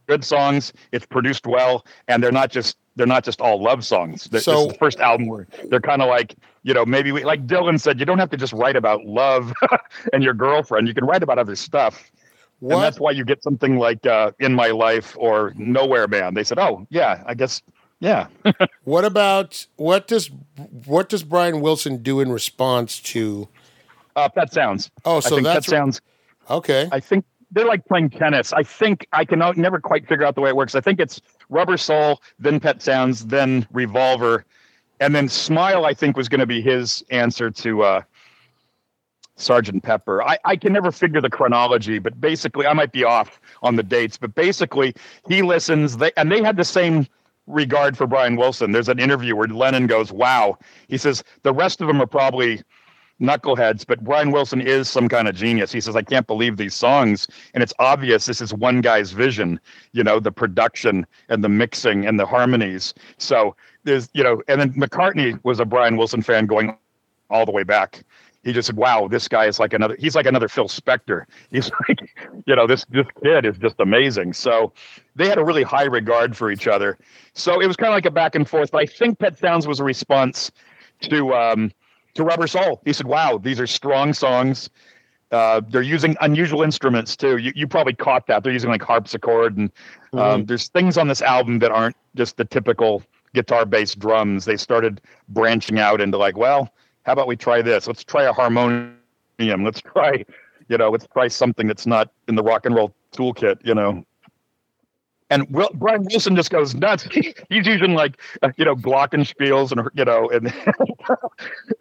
good, 0.07 0.23
songs. 0.25 0.73
It's 0.93 1.07
produced 1.07 1.47
well, 1.47 1.85
and 2.09 2.23
they're 2.23 2.31
not 2.33 2.51
just 2.51 2.77
they're 2.97 3.07
not 3.07 3.25
just 3.25 3.41
all 3.41 3.61
love 3.63 3.85
songs. 3.85 4.25
This 4.27 4.45
So- 4.45 4.63
is 4.63 4.69
the 4.69 4.79
first 4.79 5.01
album 5.01 5.27
where 5.27 5.47
they're 5.71 5.81
kind 5.81 6.01
of 6.03 6.09
like 6.09 6.37
you 6.63 6.73
know 6.75 6.85
maybe 6.87 7.11
we, 7.11 7.25
like 7.25 7.47
Dylan 7.47 7.81
said, 7.81 7.99
you 7.99 8.07
don't 8.07 8.19
have 8.19 8.31
to 8.31 8.37
just 8.37 8.53
write 8.53 8.77
about 8.77 9.05
love 9.05 9.53
and 10.13 10.23
your 10.23 10.35
girlfriend. 10.35 10.87
You 10.89 10.95
can 10.95 11.05
write 11.05 11.23
about 11.23 11.39
other 11.39 11.57
stuff." 11.57 12.11
And 12.61 12.71
that's 12.71 12.99
why 13.01 13.11
you 13.11 13.25
get 13.27 13.43
something 13.43 13.79
like 13.79 14.07
uh, 14.07 14.31
"In 14.39 14.55
My 14.55 14.69
Life" 14.69 15.15
or 15.19 15.53
"Nowhere 15.57 16.07
Man." 16.09 16.33
They 16.35 16.45
said, 16.45 16.59
"Oh, 16.59 16.87
yeah, 16.89 17.23
I 17.27 17.35
guess, 17.35 17.61
yeah." 18.01 18.29
What 18.85 19.05
about 19.05 19.67
what 19.77 20.07
does 20.07 20.31
what 20.87 21.09
does 21.09 21.25
Brian 21.25 21.61
Wilson 21.61 22.03
do 22.03 22.21
in 22.21 22.31
response 22.31 23.01
to? 23.13 23.49
Uh, 24.17 24.29
Pet 24.29 24.53
Sounds. 24.53 24.91
Oh, 25.05 25.21
so 25.21 25.41
that's 25.41 25.67
Pet 25.67 25.77
Sounds. 25.77 26.01
okay. 26.51 26.89
I 26.93 27.01
think 27.01 27.25
they're 27.55 27.67
like 27.67 27.87
playing 27.87 28.11
tennis. 28.11 28.53
I 28.53 28.63
think 28.63 29.07
I 29.13 29.25
can 29.25 29.39
never 29.57 29.81
quite 29.81 30.07
figure 30.09 30.27
out 30.27 30.35
the 30.35 30.41
way 30.41 30.51
it 30.51 30.57
works. 30.57 30.75
I 30.75 30.81
think 30.81 31.01
it's 31.01 31.21
Rubber 31.49 31.77
Soul, 31.77 32.21
then 32.39 32.61
Pet 32.61 32.83
Sounds, 32.83 33.27
then 33.27 33.67
Revolver, 33.73 34.45
and 35.01 35.15
then 35.15 35.29
Smile. 35.29 35.87
I 35.87 35.95
think 35.95 36.17
was 36.17 36.29
going 36.29 36.41
to 36.41 36.47
be 36.47 36.61
his 36.61 37.05
answer 37.11 37.51
to 37.51 37.83
uh, 37.83 38.03
Sergeant 39.37 39.83
Pepper. 39.83 40.23
I, 40.23 40.39
I 40.45 40.57
can 40.57 40.73
never 40.73 40.91
figure 40.91 41.21
the 41.21 41.31
chronology, 41.31 41.99
but 41.99 42.21
basically, 42.21 42.67
I 42.67 42.73
might 42.73 42.93
be 42.93 43.05
off 43.05 43.41
on 43.63 43.77
the 43.77 43.83
dates. 43.83 44.17
But 44.17 44.35
basically, 44.35 44.95
he 45.29 45.43
listens. 45.43 45.97
They 45.97 46.13
and 46.17 46.31
they 46.31 46.43
had 46.43 46.57
the 46.57 46.65
same 46.65 47.07
regard 47.47 47.97
for 47.97 48.07
Brian 48.07 48.37
Wilson. 48.37 48.73
There's 48.73 48.89
an 48.89 48.99
interview 48.99 49.37
where 49.37 49.49
Lennon 49.49 49.87
goes, 49.87 50.11
"Wow," 50.13 50.59
he 50.89 50.99
says. 50.99 51.23
The 51.43 51.53
rest 51.53 51.81
of 51.81 51.87
them 51.87 52.01
are 52.01 52.07
probably 52.07 52.63
knuckleheads, 53.21 53.87
but 53.87 54.03
Brian 54.03 54.31
Wilson 54.31 54.61
is 54.61 54.89
some 54.89 55.09
kind 55.09 55.29
of 55.29 55.35
genius. 55.35 55.73
He 55.73 55.81
says, 55.81 55.97
I 55.97 56.03
can't 56.03 56.27
believe 56.27 56.57
these 56.57 56.75
songs. 56.75 57.29
And 57.55 57.63
it's 57.63 57.73
obvious 57.79 58.27
this 58.27 58.41
is 58.41 58.53
one 58.53 58.81
guy's 58.81 59.13
vision, 59.13 59.61
you 59.93 60.03
know, 60.03 60.21
the 60.21 60.33
production 60.33 61.07
and 61.29 61.45
the 61.45 61.49
mixing 61.49 62.07
and 62.07 62.19
the 62.19 62.27
harmonies. 62.27 62.95
So 63.19 63.57
there's, 63.85 64.09
you 64.15 64.25
know, 64.25 64.43
and 64.49 64.61
then 64.61 64.73
McCartney 64.75 65.39
was 65.45 65.61
a 65.61 65.65
Brian 65.65 65.97
Wilson 65.97 66.23
fan 66.23 66.47
going 66.47 66.77
all 67.31 67.47
the 67.47 67.53
way 67.53 67.63
back. 67.63 68.05
He 68.43 68.53
just 68.53 68.67
said, 68.67 68.77
Wow, 68.77 69.09
this 69.09 69.27
guy 69.27 69.47
is 69.47 69.59
like 69.59 69.73
another 69.73 69.97
he's 69.99 70.15
like 70.15 70.27
another 70.27 70.49
Phil 70.49 70.69
Spector. 70.69 71.25
He's 71.51 71.71
like, 71.89 71.99
you 72.47 72.55
know, 72.55 72.67
this 72.67 72.85
this 72.91 73.07
kid 73.23 73.47
is 73.47 73.57
just 73.57 73.77
amazing. 73.79 74.35
So 74.35 74.71
they 75.17 75.31
had 75.31 75.39
a 75.39 75.45
really 75.45 75.63
high 75.63 75.85
regard 75.85 76.37
for 76.37 76.51
each 76.51 76.67
other. 76.67 76.99
So 77.33 77.61
it 77.61 77.67
was 77.67 77.77
kind 77.77 77.89
of 77.89 77.95
like 77.95 78.05
a 78.05 78.11
back 78.11 78.35
and 78.35 78.47
forth. 78.47 78.71
But 78.71 78.83
I 78.83 78.87
think 78.87 79.19
Pet 79.19 79.39
Sounds 79.39 79.67
was 79.67 79.81
a 79.81 79.85
response 79.85 80.53
to 81.03 81.33
um 81.33 81.73
to 82.15 82.25
Rubber 82.25 82.47
Soul. 82.47 82.81
He 82.85 82.93
said, 82.93 83.07
"Wow, 83.07 83.39
these 83.39 83.61
are 83.61 83.67
strong 83.67 84.13
songs. 84.13 84.71
Uh, 85.31 85.61
they're 85.69 85.83
using 85.83 86.17
unusual 86.21 86.63
instruments 86.63 87.17
too. 87.17 87.39
You, 87.39 87.53
you 87.57 87.67
probably 87.67 87.95
caught 87.95 88.27
that. 88.29 88.45
They're 88.45 88.53
using 88.53 88.71
like 88.71 88.83
harpsichord, 88.83 89.57
and 89.57 89.71
um, 90.13 90.45
there's 90.45 90.69
things 90.69 90.97
on 90.97 91.09
this 91.09 91.23
album 91.23 91.59
that 91.59 91.73
aren't 91.73 91.97
just 92.15 92.37
the 92.37 92.45
typical 92.45 93.03
guitar-based 93.35 93.99
drums. 93.99 94.45
They 94.45 94.57
started 94.57 95.01
branching 95.29 95.81
out 95.81 96.01
into 96.01 96.19
like, 96.19 96.37
well, 96.37 96.73
how 97.05 97.13
about 97.13 97.27
we 97.27 97.37
try 97.37 97.63
this? 97.63 97.87
Let's 97.89 98.05
try 98.05 98.25
a 98.25 98.33
harmonium. 98.33 98.95
Let's 99.39 99.81
try, 99.81 100.25
you 100.69 100.79
know, 100.79 100.91
let's 100.91 101.09
try 101.09 101.27
something 101.27 101.67
that's 101.67 101.87
not 101.87 102.13
in 102.29 102.37
the 102.37 102.43
rock 102.43 102.65
and 102.65 102.75
roll 102.75 102.95
toolkit. 103.13 103.65
You 103.65 103.75
know." 103.75 104.05
And 105.35 105.51
Will, 105.51 105.69
Brian 105.75 106.05
Wilson 106.05 106.37
just 106.37 106.51
goes 106.51 106.77
nuts. 106.77 107.03
He's 107.13 107.35
using 107.67 107.95
like, 107.95 108.21
uh, 108.43 108.53
you 108.57 108.65
know, 108.65 108.77
glockenspiels 108.77 109.73
and 109.73 109.89
you 109.95 110.05
know, 110.05 110.31
and 110.31 110.55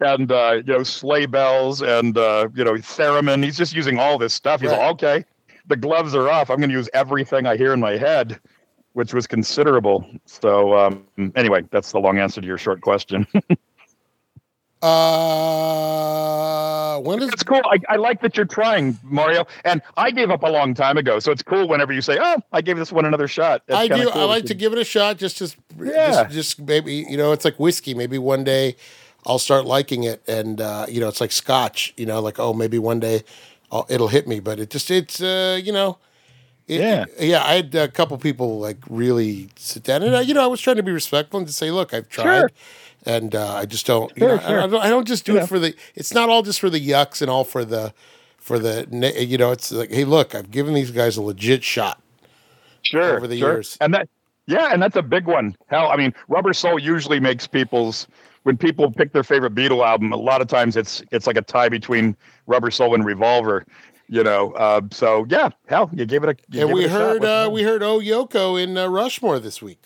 and 0.00 0.32
uh, 0.32 0.54
you 0.66 0.72
know 0.72 0.82
sleigh 0.82 1.26
bells 1.26 1.80
and 1.80 2.18
uh, 2.18 2.48
you 2.54 2.64
know 2.64 2.72
theremin. 2.72 3.44
He's 3.44 3.56
just 3.56 3.72
using 3.72 3.98
all 4.00 4.18
this 4.18 4.34
stuff. 4.34 4.60
He's 4.60 4.70
Right. 4.70 4.78
like, 4.78 4.90
okay, 4.94 5.24
the 5.68 5.76
gloves 5.76 6.16
are 6.16 6.28
off. 6.28 6.50
I'm 6.50 6.58
going 6.58 6.70
to 6.70 6.74
use 6.76 6.88
everything 6.94 7.46
I 7.46 7.56
hear 7.56 7.72
in 7.72 7.78
my 7.78 7.96
head, 7.96 8.40
which 8.94 9.14
was 9.14 9.28
considerable. 9.28 10.04
So 10.26 10.76
um, 10.76 11.06
anyway, 11.36 11.62
that's 11.70 11.92
the 11.92 12.00
long 12.00 12.18
answer 12.18 12.40
to 12.40 12.46
your 12.46 12.58
short 12.58 12.80
question. 12.80 13.24
Uh, 14.84 16.74
when 17.00 17.22
it's 17.22 17.42
cool. 17.42 17.60
I, 17.64 17.78
I 17.88 17.96
like 17.96 18.20
that 18.22 18.36
you're 18.36 18.46
trying, 18.46 18.98
Mario. 19.02 19.46
And 19.64 19.82
I 19.96 20.10
gave 20.10 20.30
up 20.30 20.42
a 20.42 20.48
long 20.48 20.74
time 20.74 20.96
ago, 20.98 21.18
so 21.18 21.32
it's 21.32 21.42
cool 21.42 21.68
whenever 21.68 21.92
you 21.92 22.02
say, 22.02 22.18
"Oh, 22.20 22.36
I 22.52 22.60
gave 22.60 22.76
this 22.76 22.92
one 22.92 23.04
another 23.04 23.28
shot." 23.28 23.62
That's 23.66 23.80
I 23.80 23.88
do. 23.88 24.10
cool 24.10 24.20
I 24.20 24.24
like 24.24 24.44
to 24.46 24.54
give 24.54 24.72
it 24.72 24.78
a 24.78 24.84
shot. 24.84 25.18
Just, 25.18 25.36
just, 25.38 25.56
Yeah. 25.80 26.24
just, 26.24 26.30
just 26.34 26.60
maybe 26.60 27.06
you 27.08 27.16
know, 27.16 27.32
it's 27.32 27.44
like 27.44 27.58
whiskey. 27.58 27.94
Maybe 27.94 28.18
one 28.18 28.44
day 28.44 28.76
I'll 29.26 29.38
start 29.38 29.64
liking 29.66 30.04
it, 30.04 30.22
and 30.28 30.60
uh, 30.60 30.86
you 30.88 31.00
know, 31.00 31.08
it's 31.08 31.20
like 31.20 31.32
scotch. 31.32 31.94
You 31.96 32.06
know, 32.06 32.20
like 32.20 32.38
oh, 32.38 32.52
maybe 32.52 32.78
one 32.78 33.00
day 33.00 33.22
I'll, 33.72 33.86
it'll 33.88 34.08
hit 34.08 34.28
me. 34.28 34.40
But 34.40 34.58
it 34.60 34.70
just, 34.70 34.90
it's 34.90 35.20
uh, 35.20 35.60
you 35.62 35.72
know, 35.72 35.98
it- 36.68 36.80
Yeah. 36.80 37.04
yeah. 37.18 37.42
I 37.44 37.54
had 37.56 37.74
a 37.74 37.88
couple 37.88 38.16
people 38.18 38.60
like 38.60 38.78
really 38.88 39.48
sit 39.56 39.82
down, 39.84 40.02
and 40.02 40.14
I, 40.16 40.20
you 40.20 40.34
know, 40.34 40.44
I 40.44 40.46
was 40.46 40.60
trying 40.60 40.76
to 40.76 40.82
be 40.82 40.92
respectful 40.92 41.38
and 41.38 41.46
to 41.46 41.52
say, 41.52 41.70
look, 41.70 41.92
I've 41.94 42.08
tried. 42.08 42.24
Sure. 42.40 42.50
And 43.06 43.34
uh, 43.34 43.54
I 43.54 43.66
just 43.66 43.86
don't. 43.86 44.10
You 44.16 44.20
Sure, 44.20 44.36
know, 44.36 44.42
I, 44.42 44.48
sure. 44.48 44.60
I 44.62 44.66
don't, 44.66 44.82
I 44.82 44.88
don't 44.90 45.06
just 45.06 45.24
do 45.24 45.34
Yeah. 45.34 45.42
it 45.42 45.48
for 45.48 45.58
the. 45.58 45.74
It's 45.94 46.14
not 46.14 46.28
all 46.28 46.42
just 46.42 46.60
for 46.60 46.70
the 46.70 46.80
yucks 46.80 47.20
and 47.22 47.30
all 47.30 47.44
for 47.44 47.64
the, 47.64 47.92
for 48.38 48.58
the. 48.58 48.86
You 48.90 49.38
know, 49.38 49.52
it's 49.52 49.70
like, 49.72 49.90
hey, 49.92 50.04
look, 50.04 50.34
I've 50.34 50.50
given 50.50 50.74
these 50.74 50.90
guys 50.90 51.16
a 51.16 51.22
legit 51.22 51.64
shot. 51.64 52.00
sure 52.82 53.16
over 53.16 53.26
the 53.26 53.38
sure. 53.38 53.52
years. 53.54 53.76
and 53.80 53.94
that 53.94 54.08
yeah 54.46 54.68
and 54.72 54.82
that's 54.82 54.96
a 54.96 55.02
big 55.02 55.26
one 55.26 55.56
hell 55.68 55.88
i 55.88 55.96
mean 55.96 56.12
rubber 56.28 56.52
soul 56.52 56.78
usually 56.78 57.18
makes 57.18 57.46
people's 57.46 58.06
when 58.42 58.58
people 58.58 58.90
pick 58.90 59.12
their 59.14 59.24
favorite 59.24 59.54
beatle 59.54 59.82
album 59.86 60.12
a 60.12 60.16
lot 60.16 60.42
of 60.42 60.48
times 60.48 60.76
it's 60.76 61.02
it's 61.12 61.26
like 61.26 61.38
a 61.38 61.42
tie 61.42 61.68
between 61.70 62.14
rubber 62.46 62.70
soul 62.70 62.94
and 62.94 63.06
revolver 63.06 63.64
you 64.10 64.22
know 64.22 64.52
uh, 64.52 64.82
so 64.90 65.24
yeah 65.30 65.48
hell 65.66 65.88
you 65.94 66.04
gave 66.04 66.22
it 66.24 66.28
a 66.28 66.36
you 66.54 66.60
and 66.60 66.68
gave 66.68 66.74
we 66.76 66.84
it 66.84 66.88
a 66.88 66.90
heard 66.90 67.20
What's 67.22 67.24
uh, 67.24 67.48
we 67.50 67.62
heard 67.62 67.82
Oh 67.82 68.00
Yoko 68.00 68.62
in 68.62 68.76
uh, 68.76 68.86
Rushmore 68.86 69.38
this 69.38 69.62
week. 69.62 69.80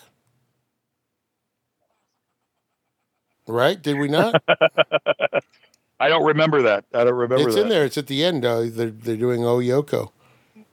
Right? 3.49 3.81
Did 3.83 3.99
we 3.99 4.09
not? 4.09 4.43
i 6.01 6.09
don't 6.09 6.25
remember 6.25 6.63
that 6.63 6.85
i 6.95 7.03
don't 7.03 7.15
remember 7.15 7.49
it's 7.49 7.57
that 7.57 7.63
in 7.63 7.69
there. 7.69 7.85
It's 7.85 7.99
at 7.99 8.07
the 8.07 8.23
end. 8.23 8.45
Uh, 8.45 8.67
they're 8.69 8.91
they're 8.91 9.17
doing 9.17 9.45
Oh 9.45 9.59
Yoko. 9.59 10.13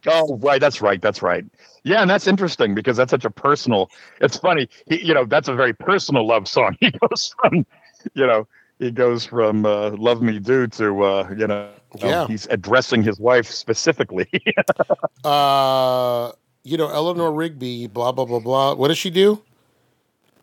Oh, 0.07 0.37
right. 0.37 0.61
That's 0.61 0.81
right. 0.81 1.01
That's 1.01 1.23
right. 1.23 1.43
Yeah, 1.83 2.01
and 2.01 2.07
that's 2.09 2.27
interesting 2.27 2.75
because 2.75 2.95
that's 2.95 3.09
such 3.09 3.25
a 3.25 3.31
personal. 3.31 3.89
It's 4.21 4.37
funny. 4.37 4.69
He, 4.85 5.03
you 5.03 5.15
know, 5.15 5.25
that's 5.25 5.47
a 5.47 5.55
very 5.55 5.73
personal 5.73 6.27
love 6.27 6.47
song. 6.47 6.77
He 6.79 6.91
goes 6.91 7.33
from, 7.39 7.65
you 8.13 8.27
know, 8.27 8.47
he 8.77 8.91
goes 8.91 9.25
from 9.25 9.65
uh, 9.65 9.91
"Love 9.97 10.21
Me 10.21 10.37
Do" 10.37 10.67
to, 10.67 11.03
uh, 11.03 11.33
you 11.35 11.47
know, 11.47 11.69
Yeah. 11.97 12.27
he's 12.27 12.45
addressing 12.51 13.01
his 13.01 13.19
wife 13.19 13.49
specifically. 13.49 14.29
Uh, 15.23 16.31
you 16.63 16.77
know, 16.77 16.87
Eleanor 16.89 17.31
Rigby. 17.31 17.87
Blah 17.87 18.11
blah 18.11 18.25
blah 18.25 18.39
blah. 18.39 18.75
What 18.75 18.89
does 18.89 18.97
she 18.99 19.09
do? 19.09 19.41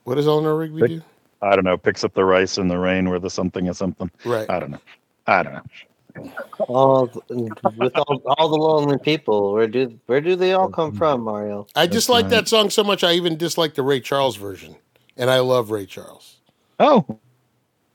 What 0.03 0.17
does 0.17 0.27
Eleanor 0.27 0.57
Rigby 0.57 0.89
do? 0.89 1.03
I 1.43 1.55
don't 1.57 1.65
know. 1.65 1.77
Picks 1.77 2.05
up 2.05 2.15
the 2.15 2.25
rice 2.25 2.57
in 2.57 2.69
the 2.69 2.79
rain, 2.79 3.11
where 3.11 3.19
the 3.19 3.31
something 3.31 3.67
is 3.67 3.77
something. 3.77 4.11
Right. 4.25 4.49
I 4.49 4.61
don't 4.61 4.71
know. 4.71 4.81
I 5.27 5.43
don't 5.43 5.55
know. 5.55 5.63
All 6.69 7.07
with 7.27 7.97
all, 7.97 8.23
all 8.27 8.49
the 8.49 8.57
lonely 8.57 8.99
people. 8.99 9.53
Where 9.53 9.67
do 9.67 9.99
where 10.07 10.21
do 10.21 10.37
they 10.37 10.53
all 10.53 10.69
come 10.69 10.91
mm-hmm. 10.91 10.99
from, 10.99 11.23
Mario? 11.23 11.67
I 11.75 11.87
That's 11.87 11.97
dislike 11.97 12.25
right. 12.25 12.31
that 12.31 12.49
song 12.49 12.71
so 12.71 12.85
much. 12.85 13.03
I 13.03 13.13
even 13.13 13.37
dislike 13.37 13.75
the 13.75 13.83
Ray 13.83 14.01
Charles 14.01 14.37
version, 14.37 14.77
and 15.17 15.31
I 15.31 15.41
love 15.41 15.71
Ray 15.71 15.87
Charles. 15.87 16.37
Oh, 16.79 17.19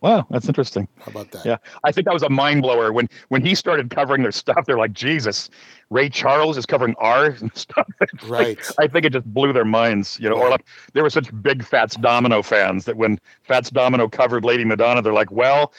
wow. 0.02 0.26
That's 0.30 0.48
interesting. 0.48 0.88
How 1.00 1.12
about 1.12 1.32
that? 1.32 1.46
Yeah, 1.46 1.58
I 1.84 1.92
think 1.92 2.06
that 2.06 2.14
was 2.14 2.24
a 2.24 2.30
mind 2.30 2.62
blower 2.62 2.92
when 2.94 3.08
when 3.30 3.42
he 3.46 3.56
started 3.56 3.90
covering 3.90 4.22
their 4.24 4.32
stuff. 4.32 4.66
They're 4.66 4.78
like, 4.78 4.94
Jesus, 4.94 5.50
Ray 5.90 6.10
Charles 6.10 6.58
is 6.58 6.66
covering 6.66 6.96
our 7.00 7.36
stuff. 7.54 7.88
It's 8.02 8.24
like- 8.24 8.30
Right. 8.30 8.72
I 8.80 8.88
think 8.88 9.06
it 9.06 9.14
just 9.14 9.26
blew 9.34 9.54
their 9.54 9.66
minds, 9.66 10.20
you 10.20 10.30
know. 10.30 10.36
Or 10.36 10.50
like 10.50 10.66
they 10.94 11.02
were 11.02 11.10
such 11.10 11.30
big 11.42 11.64
Fats 11.64 11.96
Domino 11.96 12.42
fans 12.44 12.86
that 12.86 12.98
when 12.98 13.20
Fats 13.44 13.70
Domino 13.70 14.08
covered 14.08 14.44
Lady 14.46 14.66
Madonna, 14.66 15.02
they're 15.02 15.14
like, 15.14 15.32
"Well, 15.32 15.74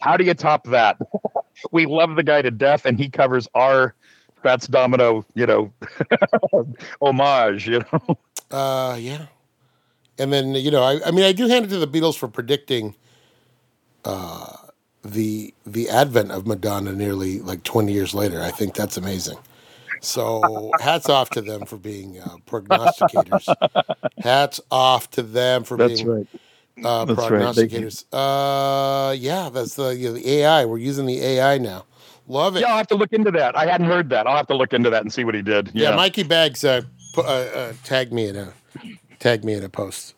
how 0.00 0.16
do 0.16 0.24
you 0.24 0.34
top 0.34 0.64
that? 0.68 0.98
we 1.72 1.86
love 1.86 2.16
the 2.16 2.22
guy 2.22 2.42
to 2.42 2.50
death, 2.50 2.84
and 2.84 2.98
he 2.98 3.08
covers 3.08 3.48
our 3.54 3.94
Fats 4.42 4.66
Domino, 4.66 5.24
you 5.34 5.46
know, 5.46 5.72
homage, 7.00 7.68
you 7.68 7.80
know." 7.92 8.18
Uh, 8.50 8.96
yeah. 9.00 9.26
And 10.18 10.32
then 10.32 10.54
you 10.54 10.70
know, 10.70 10.82
I, 10.82 11.00
I 11.06 11.10
mean, 11.10 11.24
I 11.24 11.32
do 11.32 11.46
hand 11.48 11.64
it 11.64 11.68
to 11.68 11.78
the 11.78 11.88
Beatles 11.88 12.16
for 12.18 12.28
predicting 12.28 12.94
uh, 14.04 14.56
the 15.04 15.52
the 15.66 15.88
advent 15.88 16.30
of 16.30 16.46
Madonna 16.46 16.92
nearly 16.92 17.40
like 17.40 17.62
twenty 17.64 17.92
years 17.92 18.14
later. 18.14 18.40
I 18.40 18.50
think 18.50 18.74
that's 18.74 18.96
amazing. 18.96 19.38
So 20.00 20.72
hats 20.80 21.08
off 21.08 21.30
to 21.30 21.40
them 21.40 21.64
for 21.64 21.76
being 21.76 22.18
uh, 22.18 22.36
prognosticators. 22.46 23.54
hats 24.18 24.60
off 24.70 25.10
to 25.12 25.22
them 25.22 25.62
for 25.62 25.76
being 25.76 26.06
right. 26.08 26.26
uh, 26.84 27.04
That's 27.04 27.18
right. 27.30 27.40
Prognosticators. 27.40 28.04
Uh, 28.12 29.12
yeah, 29.12 29.48
that's 29.48 29.76
the 29.76 29.90
you 29.94 30.08
know, 30.08 30.14
the 30.14 30.28
AI. 30.28 30.64
We're 30.64 30.78
using 30.78 31.06
the 31.06 31.20
AI 31.20 31.58
now. 31.58 31.84
Love 32.26 32.56
it. 32.56 32.60
Yeah, 32.60 32.68
I'll 32.68 32.78
have 32.78 32.88
to 32.88 32.96
look 32.96 33.12
into 33.12 33.30
that. 33.32 33.56
I 33.56 33.66
hadn't 33.66 33.86
heard 33.86 34.08
that. 34.10 34.26
I'll 34.26 34.36
have 34.36 34.46
to 34.48 34.56
look 34.56 34.72
into 34.72 34.90
that 34.90 35.02
and 35.02 35.12
see 35.12 35.24
what 35.24 35.34
he 35.34 35.42
did. 35.42 35.70
Yeah, 35.72 35.90
Yeah, 35.90 35.96
Mikey 35.96 36.22
Bags 36.24 36.64
uh, 36.64 36.82
pu- 37.14 37.22
uh, 37.22 37.24
uh, 37.24 37.72
tagged 37.84 38.12
me 38.12 38.26
in 38.26 38.36
a 38.36 38.52
tagged 39.18 39.44
me 39.44 39.54
in 39.54 39.62
a 39.62 39.68
post. 39.68 40.14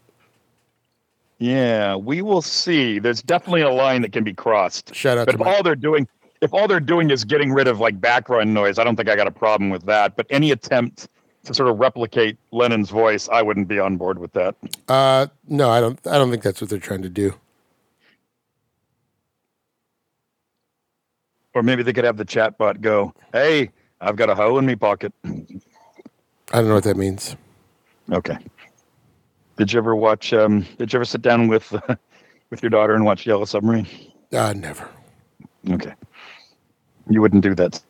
Yeah, 1.44 1.96
we 1.96 2.22
will 2.22 2.40
see. 2.40 2.98
There's 2.98 3.20
definitely 3.20 3.60
a 3.60 3.70
line 3.70 4.00
that 4.00 4.12
can 4.14 4.24
be 4.24 4.32
crossed. 4.32 4.94
Shout 4.94 5.18
out 5.18 5.26
But 5.26 5.32
to 5.32 5.42
if 5.42 5.46
all 5.46 5.62
they're 5.62 5.76
doing, 5.76 6.08
if 6.40 6.54
all 6.54 6.66
they're 6.66 6.80
doing 6.80 7.10
is 7.10 7.22
getting 7.22 7.52
rid 7.52 7.68
of 7.68 7.80
like 7.80 8.00
background 8.00 8.54
noise, 8.54 8.78
I 8.78 8.84
don't 8.84 8.96
think 8.96 9.10
I 9.10 9.14
got 9.14 9.26
a 9.26 9.30
problem 9.30 9.68
with 9.68 9.84
that. 9.84 10.16
But 10.16 10.26
any 10.30 10.52
attempt 10.52 11.06
to 11.44 11.52
sort 11.52 11.68
of 11.68 11.78
replicate 11.78 12.38
Lennon's 12.50 12.88
voice, 12.88 13.28
I 13.28 13.42
wouldn't 13.42 13.68
be 13.68 13.78
on 13.78 13.98
board 13.98 14.18
with 14.18 14.32
that. 14.32 14.54
Uh, 14.88 15.26
no, 15.46 15.68
I 15.68 15.82
don't. 15.82 15.98
I 16.06 16.16
don't 16.16 16.30
think 16.30 16.42
that's 16.42 16.62
what 16.62 16.70
they're 16.70 16.78
trying 16.78 17.02
to 17.02 17.10
do. 17.10 17.34
Or 21.52 21.62
maybe 21.62 21.82
they 21.82 21.92
could 21.92 22.04
have 22.04 22.16
the 22.16 22.24
chatbot 22.24 22.80
go, 22.80 23.12
"Hey, 23.34 23.68
I've 24.00 24.16
got 24.16 24.30
a 24.30 24.34
hoe 24.34 24.56
in 24.56 24.64
me 24.64 24.76
pocket." 24.76 25.12
I 25.26 25.28
don't 26.52 26.68
know 26.68 26.74
what 26.74 26.84
that 26.84 26.96
means. 26.96 27.36
Okay. 28.10 28.38
Did 29.56 29.72
you 29.72 29.78
ever 29.78 29.94
watch? 29.94 30.32
Um, 30.32 30.66
did 30.78 30.92
you 30.92 30.98
ever 30.98 31.04
sit 31.04 31.22
down 31.22 31.48
with 31.48 31.72
with 32.50 32.62
your 32.62 32.70
daughter 32.70 32.94
and 32.94 33.04
watch 33.04 33.26
Yellow 33.26 33.44
Submarine? 33.44 33.86
Uh, 34.32 34.52
never. 34.52 34.88
Okay. 35.70 35.94
You 37.08 37.20
wouldn't 37.20 37.42
do 37.42 37.54
that 37.54 37.80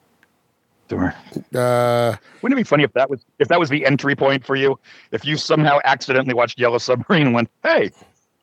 to 0.88 0.96
her. 0.98 1.14
Uh, 1.54 2.16
Wouldn't 2.42 2.58
it 2.58 2.62
be 2.62 2.66
funny 2.68 2.84
if 2.84 2.92
that 2.92 3.08
was 3.08 3.24
if 3.38 3.48
that 3.48 3.58
was 3.58 3.68
the 3.68 3.86
entry 3.86 4.14
point 4.14 4.44
for 4.44 4.56
you? 4.56 4.78
If 5.12 5.24
you 5.24 5.36
somehow 5.36 5.78
accidentally 5.84 6.34
watched 6.34 6.58
Yellow 6.58 6.78
Submarine 6.78 7.26
and 7.26 7.34
went, 7.34 7.50
"Hey, 7.62 7.90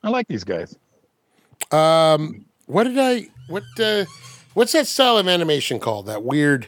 I 0.03 0.09
like 0.09 0.27
these 0.27 0.43
guys." 0.43 0.75
um, 1.71 2.45
what 2.65 2.85
did 2.85 2.97
I? 2.97 3.27
What? 3.47 3.63
Uh, 3.79 4.05
what's 4.53 4.71
that 4.71 4.87
style 4.87 5.17
of 5.17 5.27
animation 5.27 5.79
called? 5.79 6.07
That 6.07 6.23
weird. 6.23 6.67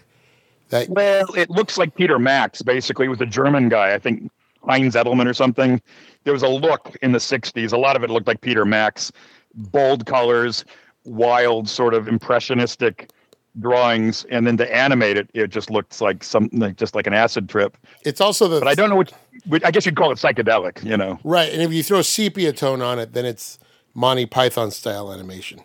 That 0.69 0.89
Well, 0.89 1.33
it 1.35 1.49
looks 1.49 1.77
like 1.77 1.95
Peter 1.95 2.19
Max. 2.19 2.61
Basically, 2.61 3.05
it 3.05 3.09
was 3.09 3.21
a 3.21 3.25
German 3.25 3.69
guy. 3.69 3.93
I 3.93 3.99
think 3.99 4.31
Heinz 4.67 4.95
Edelmann 4.95 5.27
or 5.29 5.33
something. 5.33 5.81
There 6.23 6.33
was 6.33 6.43
a 6.43 6.47
look 6.47 6.95
in 7.01 7.11
the 7.11 7.19
'60s. 7.19 7.73
A 7.73 7.77
lot 7.77 7.95
of 7.95 8.03
it 8.03 8.09
looked 8.09 8.27
like 8.27 8.41
Peter 8.41 8.65
Max. 8.65 9.11
Bold 9.55 10.05
colors, 10.05 10.65
wild, 11.05 11.69
sort 11.69 11.93
of 11.93 12.07
impressionistic 12.07 13.11
drawings, 13.59 14.25
and 14.31 14.47
then 14.47 14.57
to 14.57 14.75
animate 14.75 15.15
it, 15.15 15.29
it 15.35 15.49
just 15.49 15.69
looks 15.69 16.01
like 16.01 16.23
something 16.23 16.59
like 16.59 16.75
just 16.75 16.95
like 16.95 17.05
an 17.05 17.13
acid 17.13 17.47
trip. 17.47 17.77
it's 18.03 18.19
also 18.19 18.47
the 18.47 18.59
But 18.59 18.67
I 18.67 18.73
don't 18.73 18.89
know 18.89 18.95
which. 18.95 19.11
which 19.45 19.63
I 19.63 19.69
guess 19.69 19.85
you'd 19.85 19.95
call 19.95 20.11
it 20.11 20.15
psychedelic. 20.17 20.83
You 20.83 20.97
know. 20.97 21.19
right. 21.23 21.51
And 21.53 21.61
if 21.61 21.71
you 21.71 21.83
throw 21.83 22.01
sepia 22.01 22.51
tone 22.51 22.81
on 22.81 22.97
it, 22.97 23.13
then 23.13 23.25
it's 23.25 23.59
Monty 23.93 24.25
Python 24.25 24.71
style 24.71 25.13
animation. 25.13 25.59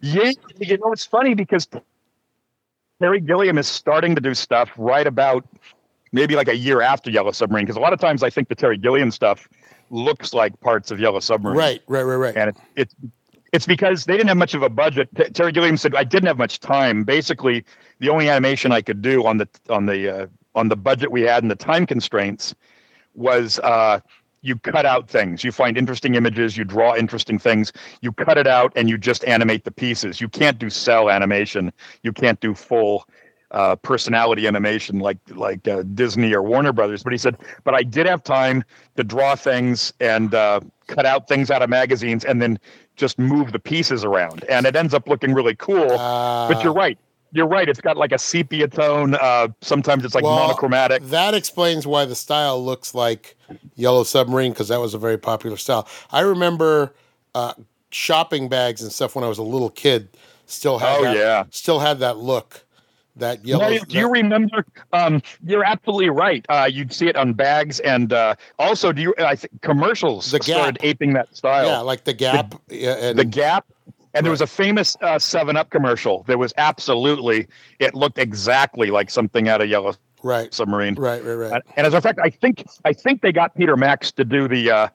Yeah, 0.00 0.30
you 0.60 0.78
know 0.78 0.92
it's 0.92 1.04
funny 1.04 1.34
because 1.34 1.68
Terry 3.00 3.20
Gilliam 3.20 3.58
is 3.58 3.66
starting 3.66 4.14
to 4.14 4.20
do 4.20 4.32
stuff 4.32 4.70
right 4.78 5.06
about 5.06 5.44
maybe 6.16 6.34
like 6.34 6.48
a 6.48 6.56
year 6.56 6.80
after 6.80 7.10
Yellow 7.10 7.30
Submarine. 7.30 7.66
Because 7.66 7.76
a 7.76 7.80
lot 7.80 7.92
of 7.92 8.00
times 8.00 8.24
I 8.24 8.30
think 8.30 8.48
the 8.48 8.56
Terry 8.56 8.78
Gilliam 8.78 9.12
stuff 9.12 9.48
looks 9.90 10.34
like 10.34 10.58
parts 10.60 10.90
of 10.90 10.98
Yellow 10.98 11.20
Submarine. 11.20 11.56
Right. 11.56 11.82
Right. 11.86 12.02
Right. 12.02 12.16
Right. 12.16 12.36
And 12.36 12.50
it, 12.50 12.56
it's 12.74 12.94
it's 13.52 13.66
because 13.66 14.06
they 14.06 14.14
didn't 14.16 14.28
have 14.28 14.36
much 14.36 14.54
of 14.54 14.62
a 14.62 14.68
budget. 14.68 15.08
T- 15.14 15.30
Terry 15.30 15.52
Gilliam 15.52 15.76
said 15.76 15.94
I 15.94 16.02
didn't 16.02 16.26
have 16.26 16.38
much 16.38 16.58
time. 16.58 17.04
Basically, 17.04 17.64
the 18.00 18.08
only 18.08 18.28
animation 18.28 18.72
I 18.72 18.80
could 18.80 19.02
do 19.02 19.24
on 19.24 19.36
the 19.36 19.48
on 19.68 19.86
the 19.86 20.22
uh, 20.22 20.26
on 20.56 20.68
the 20.68 20.76
budget 20.76 21.12
we 21.12 21.22
had 21.22 21.44
and 21.44 21.50
the 21.50 21.56
time 21.56 21.86
constraints 21.86 22.54
was 23.14 23.58
uh, 23.60 24.00
you 24.42 24.56
cut 24.56 24.86
out 24.86 25.08
things. 25.08 25.44
You 25.44 25.52
find 25.52 25.76
interesting 25.76 26.14
images, 26.14 26.56
you 26.56 26.64
draw 26.64 26.96
interesting 26.96 27.38
things, 27.38 27.72
you 28.00 28.12
cut 28.12 28.38
it 28.38 28.46
out, 28.46 28.72
and 28.76 28.88
you 28.88 28.96
just 28.96 29.24
animate 29.24 29.64
the 29.64 29.70
pieces. 29.70 30.20
You 30.20 30.28
can't 30.28 30.58
do 30.58 30.70
cell 30.70 31.10
animation. 31.10 31.72
You 32.02 32.12
can't 32.12 32.40
do 32.40 32.54
full 32.54 33.06
uh, 33.56 33.74
personality 33.76 34.46
animation 34.46 34.98
like 35.00 35.18
like 35.30 35.66
uh, 35.66 35.82
Disney 35.94 36.32
or 36.34 36.42
Warner 36.42 36.72
Brothers. 36.72 37.02
But 37.02 37.12
he 37.12 37.18
said, 37.18 37.36
but 37.64 37.74
I 37.74 37.82
did 37.82 38.06
have 38.06 38.22
time 38.22 38.62
to 38.96 39.02
draw 39.04 39.34
things 39.34 39.92
and 39.98 40.34
uh, 40.34 40.60
cut 40.86 41.06
out 41.06 41.26
things 41.26 41.50
out 41.50 41.62
of 41.62 41.70
magazines, 41.70 42.24
and 42.24 42.40
then 42.42 42.58
just 42.96 43.18
move 43.18 43.52
the 43.52 43.58
pieces 43.58 44.04
around, 44.04 44.44
and 44.48 44.66
it 44.66 44.76
ends 44.76 44.92
up 44.94 45.08
looking 45.08 45.32
really 45.34 45.56
cool. 45.56 45.88
But 45.88 46.62
you're 46.62 46.72
right. 46.72 46.98
You're 47.32 47.48
right. 47.48 47.68
It's 47.68 47.80
got 47.80 47.96
like 47.96 48.12
a 48.12 48.18
sepia 48.18 48.68
tone. 48.68 49.14
Uh, 49.14 49.48
sometimes 49.60 50.04
it's 50.04 50.14
like 50.14 50.24
Well, 50.24 50.36
monochromatic. 50.36 51.02
That 51.04 51.34
explains 51.34 51.86
why 51.86 52.04
the 52.04 52.14
style 52.14 52.64
looks 52.64 52.94
like 52.94 53.36
Yellow 53.74 54.04
Submarine 54.04 54.52
because 54.52 54.68
that 54.68 54.80
was 54.80 54.94
a 54.94 54.98
very 54.98 55.18
popular 55.18 55.56
style. 55.56 55.86
I 56.12 56.20
remember 56.20 56.94
uh, 57.34 57.54
shopping 57.90 58.48
bags 58.48 58.80
and 58.82 58.92
stuff 58.92 59.14
when 59.14 59.24
I 59.24 59.28
was 59.28 59.38
a 59.38 59.42
little 59.42 59.70
kid. 59.70 60.08
Still 60.46 60.78
had 60.78 60.98
Oh, 60.98 61.02
that, 61.04 61.16
yeah. 61.16 61.44
still 61.50 61.80
had 61.80 61.98
that 61.98 62.16
look. 62.18 62.64
That 63.16 63.44
yellow. 63.46 63.62
Mario, 63.64 63.84
do 63.84 63.98
you 63.98 64.08
remember? 64.10 64.64
Um, 64.92 65.22
you're 65.42 65.64
absolutely 65.64 66.10
right. 66.10 66.44
Uh, 66.48 66.68
you'd 66.70 66.92
see 66.92 67.08
it 67.08 67.16
on 67.16 67.32
bags, 67.32 67.80
and 67.80 68.12
uh, 68.12 68.34
also, 68.58 68.92
do 68.92 69.00
you? 69.00 69.14
I 69.18 69.34
think 69.36 69.60
commercials 69.62 70.30
The 70.30 70.42
started 70.42 70.78
Gap. 70.78 70.84
aping 70.84 71.14
that 71.14 71.34
style. 71.34 71.66
yeah, 71.66 71.78
like 71.80 72.04
the 72.04 72.12
Gap 72.12 72.54
yeah, 72.68 72.94
and 72.96 73.18
the 73.18 73.24
Gap, 73.24 73.64
and 74.12 74.24
there 74.24 74.30
was 74.30 74.42
a 74.42 74.46
famous 74.46 74.96
uh, 75.00 75.18
Seven 75.18 75.56
Up 75.56 75.70
commercial. 75.70 76.24
There 76.26 76.36
was 76.38 76.52
absolutely. 76.58 77.46
It 77.78 77.94
looked 77.94 78.18
exactly 78.18 78.90
like 78.90 79.10
something 79.10 79.48
out 79.48 79.60
of 79.62 79.68
Yellow 79.68 79.94
Right. 80.22 80.52
submarine. 80.52 80.94
Right. 80.96 81.22
Right. 81.24 81.34
Right. 81.34 81.52
And, 81.52 81.62
and 81.76 81.86
as 81.86 81.94
a 81.94 82.00
fact, 82.00 82.18
I 82.22 82.30
think 82.30 82.64
I 82.84 82.92
think 82.92 83.22
they 83.22 83.32
got 83.32 83.54
Peter 83.54 83.76
Max 83.76 84.12
to 84.12 84.24
do 84.24 84.46
the. 84.48 84.70
Uh, 84.70 84.88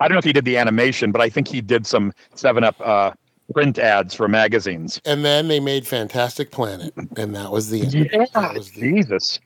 I 0.00 0.08
don't 0.08 0.14
know 0.14 0.18
if 0.20 0.24
he 0.24 0.32
did 0.32 0.44
the 0.44 0.56
animation, 0.56 1.12
but 1.12 1.20
I 1.20 1.28
think 1.28 1.48
he 1.48 1.60
did 1.60 1.86
some 1.86 2.12
Seven 2.34 2.64
Up 2.64 2.76
uh, 2.80 3.12
print 3.52 3.78
ads 3.78 4.14
for 4.14 4.28
magazines. 4.28 5.00
And 5.04 5.24
then 5.24 5.48
they 5.48 5.60
made 5.60 5.86
Fantastic 5.86 6.50
Planet, 6.50 6.92
and 7.16 7.34
that 7.34 7.50
was 7.50 7.70
the 7.70 7.82
end. 7.82 8.10
That 8.34 8.54
was 8.54 8.70
the- 8.72 8.80
Jesus, 8.80 9.38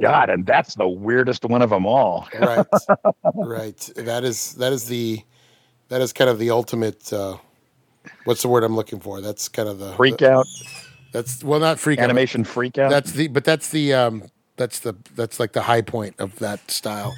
God, 0.00 0.28
and 0.30 0.44
that's 0.44 0.74
the 0.74 0.88
weirdest 0.88 1.44
one 1.44 1.62
of 1.62 1.70
them 1.70 1.86
all. 1.86 2.28
right. 2.38 2.66
Right. 3.34 3.90
That 3.96 4.24
is 4.24 4.54
that 4.54 4.72
is 4.72 4.84
the 4.86 5.22
that 5.88 6.00
is 6.00 6.12
kind 6.12 6.28
of 6.30 6.38
the 6.38 6.50
ultimate. 6.50 7.12
Uh, 7.12 7.36
what's 8.24 8.42
the 8.42 8.48
word 8.48 8.64
I'm 8.64 8.76
looking 8.76 9.00
for? 9.00 9.20
That's 9.20 9.48
kind 9.48 9.68
of 9.68 9.78
the 9.78 9.92
Freak 9.94 10.22
out, 10.22 10.46
That's 11.12 11.42
well, 11.44 11.60
not 11.60 11.78
freak 11.78 11.98
out. 11.98 12.04
animation 12.04 12.44
freak 12.44 12.78
out. 12.78 12.90
That's 12.90 13.12
the 13.12 13.28
but 13.28 13.44
that's 13.44 13.70
the 13.70 13.94
um 13.94 14.24
that's 14.56 14.80
the 14.80 14.94
that's 15.14 15.38
like 15.40 15.52
the 15.52 15.62
high 15.62 15.82
point 15.82 16.14
of 16.18 16.36
that 16.40 16.70
style. 16.70 17.14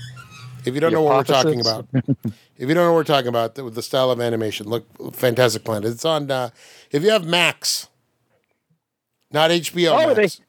If 0.69 0.75
you 0.75 0.81
don't 0.81 0.93
know 0.93 1.03
what 1.03 1.17
we're 1.17 1.25
talking 1.25 1.61
about, 1.61 1.87
if 1.95 2.69
you 2.69 2.75
don't 2.75 2.77
know 2.77 2.93
what 2.93 2.97
we're 2.97 3.05
talking 3.05 3.29
about 3.29 3.55
the, 3.57 3.69
the 3.69 3.83
style 3.83 4.11
of 4.11 4.21
animation, 4.21 4.69
look 4.69 4.87
Fantastic 5.15 5.65
Planet. 5.65 5.91
It's 5.91 6.05
on 6.05 6.31
uh 6.31 6.51
if 6.91 7.03
you 7.03 7.11
have 7.11 7.27
Max, 7.27 7.89
not 9.33 9.51
HBO 9.51 9.91
Oh, 10.11 10.15
Max. 10.15 10.41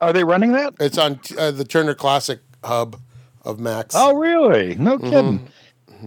Are 0.00 0.12
they 0.12 0.24
running 0.24 0.52
that? 0.52 0.74
It's 0.80 0.98
on 0.98 1.20
uh, 1.38 1.50
the 1.52 1.64
Turner 1.64 1.94
Classic 1.94 2.40
hub 2.64 3.00
of 3.44 3.60
Max. 3.60 3.94
Oh, 3.96 4.14
really? 4.14 4.74
No 4.74 4.98
Mm-hmm. 4.98 5.10
kidding. 5.10 5.48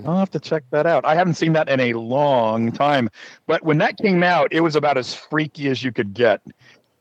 I'll 0.06 0.18
have 0.18 0.32
to 0.32 0.40
check 0.42 0.64
that 0.72 0.86
out. 0.86 1.06
I 1.06 1.16
haven't 1.16 1.36
seen 1.36 1.54
that 1.54 1.70
in 1.70 1.80
a 1.80 1.94
long 1.94 2.74
time. 2.74 3.10
But 3.48 3.64
when 3.64 3.78
that 3.78 3.96
came 3.98 4.24
out, 4.24 4.52
it 4.52 4.60
was 4.60 4.76
about 4.76 4.98
as 4.98 5.14
freaky 5.16 5.70
as 5.70 5.82
you 5.86 5.94
could 5.94 6.14
get. 6.14 6.42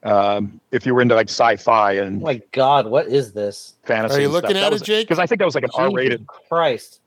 Um, 0.04 0.60
if 0.70 0.84
you 0.84 0.94
were 0.94 1.00
into 1.00 1.14
like 1.14 1.28
sci-fi 1.30 1.92
and 1.92 2.20
Oh 2.20 2.26
my 2.26 2.42
God, 2.52 2.86
what 2.86 3.06
is 3.06 3.32
this? 3.32 3.74
fantasy. 3.84 4.18
Are 4.18 4.20
you 4.20 4.28
looking 4.28 4.56
at 4.56 4.72
it, 4.72 4.82
Jake? 4.82 5.06
Because 5.08 5.18
I 5.18 5.26
think 5.26 5.38
that 5.38 5.46
was 5.46 5.54
like 5.54 5.64
an 5.64 5.70
Jesus 5.70 5.80
R-rated. 5.92 6.26
Christ. 6.26 7.00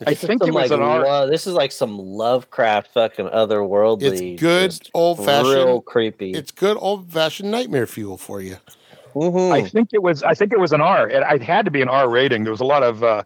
I 0.00 0.10
This 0.10 0.22
is 0.22 0.26
think 0.26 0.42
it 0.42 0.52
was 0.52 0.70
like, 0.70 0.78
an 0.78 0.82
R. 0.82 1.04
lo- 1.04 1.26
This 1.30 1.46
is 1.46 1.54
like 1.54 1.72
some 1.72 1.98
Lovecraft 1.98 2.88
fucking 2.92 3.28
otherworldly. 3.28 4.32
It's 4.32 4.40
good 4.42 4.70
just 4.72 4.90
old 4.92 5.18
Real 5.20 5.26
fashioned. 5.26 5.84
creepy. 5.86 6.32
It's 6.32 6.50
good 6.50 6.76
old 6.78 7.10
fashioned 7.10 7.50
nightmare 7.50 7.86
fuel 7.86 8.18
for 8.18 8.40
you. 8.42 8.56
Mhm. 9.14 9.52
I 9.52 9.62
think 9.68 9.90
it 9.92 10.02
was. 10.02 10.22
I 10.24 10.34
think 10.34 10.52
it 10.52 10.58
was 10.58 10.72
an 10.72 10.80
R. 10.80 11.08
It, 11.08 11.22
it 11.22 11.42
had 11.42 11.64
to 11.64 11.70
be 11.70 11.80
an 11.80 11.88
R 11.88 12.10
rating. 12.10 12.42
There 12.42 12.50
was 12.50 12.60
a 12.60 12.64
lot 12.66 12.82
of 12.82 13.04
uh, 13.04 13.22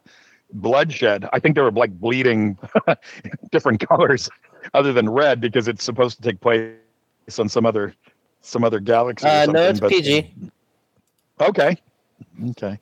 bloodshed. 0.52 1.26
I 1.32 1.40
think 1.40 1.54
they 1.56 1.62
were 1.62 1.72
like 1.72 1.98
bleeding 1.98 2.58
different 3.50 3.80
colors 3.88 4.28
other 4.74 4.92
than 4.92 5.08
red 5.08 5.40
because 5.40 5.66
it's 5.66 5.82
supposed 5.82 6.18
to 6.18 6.22
take 6.22 6.40
place 6.40 6.70
on 7.38 7.48
some 7.48 7.66
other 7.66 7.94
some 8.42 8.62
other 8.64 8.78
galaxy. 8.80 9.26
or 9.26 9.30
uh, 9.30 9.46
no, 9.46 9.62
it's 9.68 9.80
but- 9.80 9.90
PG. 9.90 10.32
Okay. 11.40 11.76
Okay. 12.50 12.78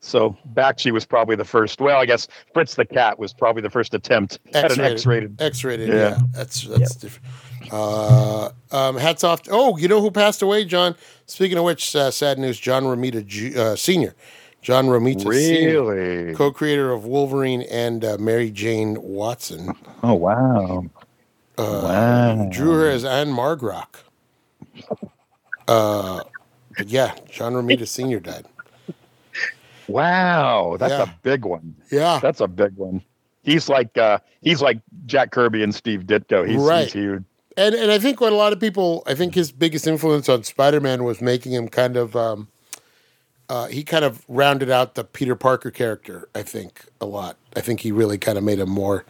So 0.00 0.36
Bakshi 0.54 0.92
was 0.92 1.04
probably 1.04 1.34
the 1.36 1.44
first. 1.44 1.80
Well, 1.80 1.98
I 2.00 2.06
guess 2.06 2.28
Fritz 2.54 2.76
the 2.76 2.84
cat 2.84 3.18
was 3.18 3.32
probably 3.32 3.62
the 3.62 3.70
first 3.70 3.94
attempt 3.94 4.38
at 4.54 4.70
an 4.70 4.80
X-rated. 4.80 5.40
X-rated. 5.40 5.42
X-rated. 5.42 5.88
Yeah, 5.88 5.94
Yeah. 5.94 6.18
that's 6.32 6.62
that's 6.68 6.94
different. 6.94 7.26
Uh, 7.72 8.50
um, 8.70 8.96
hats 8.96 9.24
off. 9.24 9.40
oh, 9.50 9.76
you 9.76 9.88
know 9.88 10.00
who 10.00 10.10
passed 10.12 10.40
away, 10.40 10.64
John? 10.64 10.94
Speaking 11.26 11.58
of 11.58 11.64
which, 11.64 11.94
uh, 11.96 12.10
sad 12.12 12.38
news: 12.38 12.58
John 12.60 12.84
Romita 12.84 13.26
Ju- 13.26 13.52
uh, 13.60 13.74
Senior. 13.76 14.14
John 14.62 14.86
Romita 14.86 15.32
Senior, 15.34 16.34
co-creator 16.34 16.92
of 16.92 17.04
Wolverine 17.04 17.62
and 17.62 18.04
uh, 18.04 18.16
Mary 18.18 18.50
Jane 18.50 19.00
Watson, 19.02 19.72
Oh 20.02 20.14
wow. 20.14 20.84
Uh, 21.58 21.80
Wow. 21.82 22.48
drew 22.50 22.72
her 22.72 22.88
as 22.88 23.04
Ann-Margret. 23.04 23.84
Uh, 25.66 26.22
but 26.76 26.88
yeah, 26.88 27.14
John 27.30 27.52
Romita 27.54 27.86
Senior 27.86 28.20
died. 28.20 28.46
Wow, 29.88 30.76
that's 30.78 30.92
Yeah. 30.92 31.02
a 31.04 31.14
big 31.22 31.44
one. 31.44 31.74
Yeah, 31.90 32.18
That's 32.22 32.40
a 32.40 32.48
big 32.48 32.76
one. 32.76 33.02
He's 33.42 33.68
like 33.68 33.96
uh 33.96 34.18
he's 34.42 34.60
like 34.60 34.78
Jack 35.06 35.30
Kirby 35.30 35.62
and 35.62 35.74
Steve 35.74 36.02
Ditko. 36.02 36.46
He's, 36.46 36.60
Right. 36.60 36.84
he's 36.84 36.92
huge. 36.92 37.24
and 37.56 37.74
and 37.74 37.90
I 37.90 37.98
think 37.98 38.20
what 38.20 38.32
a 38.32 38.36
lot 38.36 38.52
of 38.52 38.60
people, 38.60 39.02
I 39.06 39.14
think 39.14 39.34
his 39.34 39.50
biggest 39.52 39.86
influence 39.86 40.28
on 40.28 40.42
Spider 40.44 40.80
Man 40.80 41.04
was 41.04 41.20
making 41.22 41.52
him 41.52 41.68
kind 41.68 41.96
of, 41.96 42.14
um, 42.14 42.48
uh, 43.48 43.66
he 43.68 43.82
kind 43.82 44.04
of 44.04 44.22
rounded 44.28 44.68
out 44.70 44.94
the 44.94 45.04
Peter 45.04 45.34
Parker 45.34 45.70
character. 45.70 46.28
I 46.34 46.42
think 46.42 46.84
a 47.00 47.06
lot. 47.06 47.36
I 47.56 47.60
think 47.62 47.80
he 47.80 47.90
really 47.90 48.18
kind 48.18 48.36
of 48.36 48.44
made 48.44 48.58
him 48.58 48.68
more, 48.70 49.06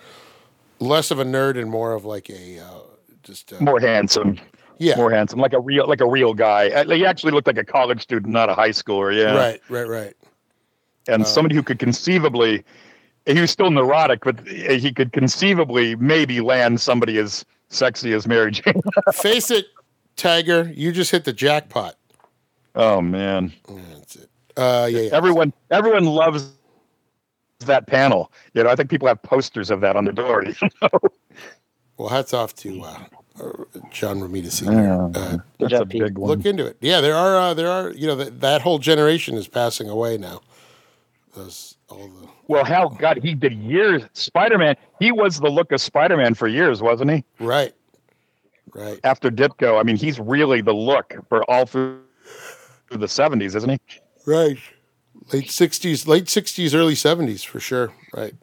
less 0.80 1.10
of 1.10 1.18
a 1.18 1.24
nerd 1.24 1.58
and 1.60 1.70
more 1.70 1.92
of 1.94 2.04
like 2.04 2.28
a 2.30 2.60
uh, 2.60 2.80
just 3.22 3.52
uh, 3.52 3.56
More 3.60 3.80
handsome. 3.80 4.38
yeah, 4.78 4.96
More 4.96 5.10
handsome. 5.10 5.38
Like 5.40 5.52
a 5.52 5.60
real 5.60 5.86
like 5.88 6.00
a 6.00 6.08
real 6.08 6.34
guy. 6.34 6.70
Uh, 6.70 6.88
He 6.90 7.04
actually 7.06 7.32
looked 7.32 7.46
like 7.46 7.58
a 7.58 7.64
college 7.64 8.00
student, 8.02 8.32
not 8.32 8.48
a 8.48 8.54
high 8.54 8.70
schooler. 8.70 9.14
Yeah. 9.16 9.34
right, 9.36 9.60
right, 9.68 9.88
right. 9.88 10.14
And 11.08 11.22
Uh, 11.22 11.26
somebody 11.26 11.54
who 11.54 11.62
could 11.62 11.78
conceivably 11.78 12.64
he 13.26 13.40
was 13.40 13.50
still 13.50 13.70
neurotic, 13.70 14.24
but 14.24 14.40
he 14.48 14.90
could 14.92 15.12
conceivably 15.12 15.94
maybe 15.96 16.40
land 16.40 16.80
somebody 16.80 17.18
as 17.18 17.44
sexy 17.68 18.14
as 18.14 18.26
Mary 18.26 18.50
Jane. 18.58 18.80
Face 19.12 19.50
it, 19.50 19.66
Tiger, 20.16 20.72
you 20.74 20.92
just 20.92 21.10
hit 21.10 21.24
the 21.24 21.32
jackpot. 21.34 21.96
oh 22.74 23.00
man. 23.02 23.52
That's 23.68 24.16
it. 24.16 24.30
Uh, 24.56 24.88
yeah, 24.90 25.00
yeah. 25.02 25.10
Everyone 25.12 25.52
everyone 25.70 26.04
loves 26.06 26.50
that 27.66 27.86
panel. 27.86 28.32
You 28.54 28.62
know, 28.64 28.70
I 28.70 28.76
think 28.76 28.90
people 28.90 29.08
have 29.08 29.22
posters 29.22 29.70
of 29.70 29.80
that 29.80 29.96
on 29.96 30.04
the 30.04 30.12
door. 30.12 30.44
you 30.62 30.68
know? 30.82 30.88
Well, 31.96 32.08
hats 32.08 32.32
off 32.32 32.54
to 32.56 32.82
uh, 32.82 32.98
uh, 33.40 33.52
John 33.90 34.20
Romita 34.20 34.50
Senior. 34.50 35.10
Uh, 35.14 35.38
That's 35.58 35.72
a 35.74 35.84
big 35.84 36.16
one. 36.16 36.30
look 36.30 36.46
into 36.46 36.64
it. 36.66 36.76
Yeah, 36.80 37.00
there 37.00 37.16
are 37.16 37.36
uh, 37.36 37.54
there 37.54 37.68
are 37.70 37.90
you 37.90 38.06
know 38.06 38.14
that 38.16 38.40
that 38.40 38.62
whole 38.62 38.78
generation 38.78 39.36
is 39.36 39.48
passing 39.48 39.88
away 39.88 40.16
now. 40.16 40.40
Those 41.34 41.76
all 41.88 42.08
the 42.08 42.28
Well, 42.46 42.64
hell, 42.64 42.88
God, 42.90 43.18
he 43.22 43.34
did 43.34 43.52
years. 43.54 44.02
Spider 44.12 44.58
Man, 44.58 44.76
he 45.00 45.10
was 45.12 45.40
the 45.40 45.50
look 45.50 45.72
of 45.72 45.80
Spider 45.80 46.16
Man 46.16 46.34
for 46.34 46.46
years, 46.48 46.80
wasn't 46.82 47.10
he? 47.10 47.24
right, 47.40 47.74
right. 48.74 48.98
After 49.04 49.30
Ditko, 49.30 49.78
I 49.80 49.82
mean, 49.82 49.96
he's 49.96 50.18
really 50.20 50.60
the 50.60 50.72
look 50.72 51.14
for 51.28 51.48
all 51.50 51.66
through 51.66 52.00
through 52.88 52.98
the 52.98 53.06
70s, 53.06 53.54
isn't 53.54 53.68
he? 53.68 53.78
Right. 54.26 54.56
Late 55.32 55.50
sixties, 55.50 56.06
late 56.06 56.28
sixties, 56.28 56.74
early 56.74 56.94
seventies 56.94 57.42
for 57.42 57.60
sure. 57.60 57.92
Right. 58.14 58.34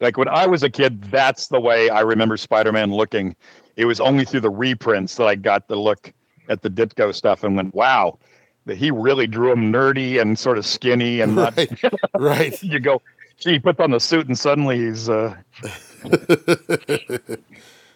Like 0.00 0.16
when 0.16 0.28
I 0.28 0.46
was 0.46 0.62
a 0.62 0.70
kid, 0.70 1.02
that's 1.04 1.48
the 1.48 1.60
way 1.60 1.88
I 1.88 2.00
remember 2.00 2.36
Spider 2.36 2.72
Man 2.72 2.92
looking. 2.92 3.36
It 3.76 3.86
was 3.86 4.00
only 4.00 4.24
through 4.24 4.40
the 4.40 4.50
reprints 4.50 5.14
that 5.16 5.26
I 5.26 5.34
got 5.34 5.68
the 5.68 5.76
look 5.76 6.12
at 6.48 6.62
the 6.62 6.70
Ditko 6.70 7.14
stuff 7.14 7.44
and 7.44 7.56
went, 7.56 7.74
wow, 7.74 8.18
that 8.66 8.76
he 8.76 8.90
really 8.90 9.26
drew 9.26 9.52
him 9.52 9.72
nerdy 9.72 10.20
and 10.20 10.38
sort 10.38 10.58
of 10.58 10.66
skinny 10.66 11.20
and 11.20 11.36
not. 11.36 11.56
Right. 11.56 11.82
right. 12.14 12.62
You 12.62 12.80
go, 12.80 13.02
gee, 13.38 13.52
he 13.52 13.58
puts 13.58 13.80
on 13.80 13.90
the 13.90 14.00
suit 14.00 14.26
and 14.26 14.38
suddenly 14.38 14.78
he's. 14.78 15.08
uh 15.08 15.36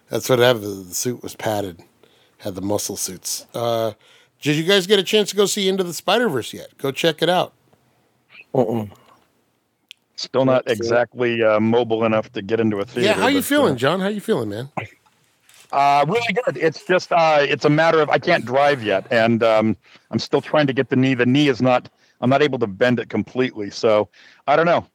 That's 0.08 0.28
what 0.28 0.38
happened. 0.38 0.64
The, 0.64 0.84
the 0.88 0.94
suit 0.94 1.22
was 1.22 1.36
padded, 1.36 1.82
had 2.38 2.54
the 2.54 2.62
muscle 2.62 2.96
suits. 2.96 3.46
Uh, 3.54 3.92
did 4.40 4.56
you 4.56 4.64
guys 4.64 4.86
get 4.86 4.98
a 4.98 5.02
chance 5.02 5.30
to 5.30 5.36
go 5.36 5.44
see 5.46 5.68
Into 5.68 5.84
the 5.84 5.92
Spider 5.92 6.28
Verse 6.28 6.54
yet? 6.54 6.78
Go 6.78 6.90
check 6.90 7.22
it 7.22 7.28
out. 7.28 7.52
Mm-mm. 8.54 8.90
Still 10.16 10.44
not 10.44 10.68
exactly 10.68 11.42
uh, 11.44 11.60
mobile 11.60 12.04
enough 12.04 12.32
to 12.32 12.42
get 12.42 12.58
into 12.58 12.78
a 12.78 12.84
theater. 12.84 13.08
yeah. 13.08 13.14
How 13.14 13.28
you 13.28 13.36
but, 13.38 13.44
uh, 13.44 13.48
feeling, 13.48 13.76
John? 13.76 14.00
How 14.00 14.08
you 14.08 14.20
feeling, 14.20 14.48
man? 14.48 14.68
Uh, 15.70 16.04
really 16.08 16.32
good. 16.32 16.56
It's 16.56 16.84
just 16.86 17.12
uh, 17.12 17.38
it's 17.40 17.64
a 17.64 17.70
matter 17.70 18.00
of 18.00 18.08
I 18.10 18.18
can't 18.18 18.44
drive 18.44 18.82
yet, 18.82 19.06
and 19.12 19.42
um, 19.42 19.76
I'm 20.10 20.18
still 20.18 20.40
trying 20.40 20.66
to 20.66 20.72
get 20.72 20.88
the 20.88 20.96
knee. 20.96 21.14
The 21.14 21.26
knee 21.26 21.48
is 21.48 21.62
not. 21.62 21.88
I'm 22.20 22.30
not 22.30 22.42
able 22.42 22.58
to 22.58 22.66
bend 22.66 22.98
it 22.98 23.10
completely, 23.10 23.70
so 23.70 24.08
I 24.48 24.56
don't 24.56 24.66
know. 24.66 24.86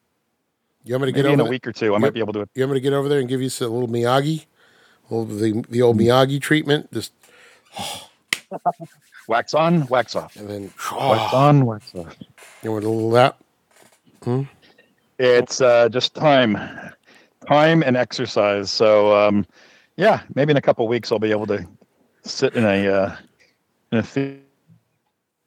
You 0.83 0.95
want 0.95 1.03
me 1.03 1.07
to 1.09 1.11
get 1.13 1.23
Maybe 1.23 1.33
in 1.35 1.39
a 1.39 1.43
there? 1.43 1.49
week 1.51 1.65
or 1.67 1.71
two, 1.71 1.95
I 1.95 1.99
might 1.99 2.13
be 2.13 2.19
able 2.19 2.33
to. 2.33 2.39
You 2.55 2.63
want 2.63 2.71
me 2.73 2.77
to 2.79 2.81
get 2.81 2.91
over 2.91 3.07
there 3.07 3.19
and 3.19 3.29
give 3.29 3.41
you 3.41 3.47
some 3.49 3.71
little 3.71 3.87
Miyagi, 3.87 4.45
little 5.09 5.25
the 5.25 5.63
the 5.69 5.81
old 5.81 5.97
Miyagi 5.97 6.41
treatment, 6.41 6.91
just 6.91 7.13
Wax 9.29 9.53
on, 9.53 9.85
wax 9.87 10.15
off. 10.17 10.35
and 10.35 10.49
then 10.49 10.63
Wax 10.91 11.33
on, 11.33 11.65
wax 11.65 11.95
off. 11.95 12.17
you 12.61 12.71
want 12.73 12.83
a 12.83 12.89
little 12.89 13.11
that. 13.11 13.37
It's 15.19 15.61
uh, 15.61 15.89
just 15.89 16.13
time, 16.15 16.57
time 17.47 17.83
and 17.83 17.95
exercise. 17.95 18.71
So 18.71 19.15
um, 19.15 19.45
yeah, 19.97 20.21
maybe 20.35 20.51
in 20.51 20.57
a 20.57 20.61
couple 20.61 20.87
weeks 20.87 21.11
I'll 21.11 21.19
be 21.19 21.31
able 21.31 21.47
to 21.47 21.65
sit 22.23 22.55
in 22.55 22.65
a 22.65 22.87
uh, 22.87 23.15
in 23.91 23.97
a 23.99 24.03
theater 24.03 24.39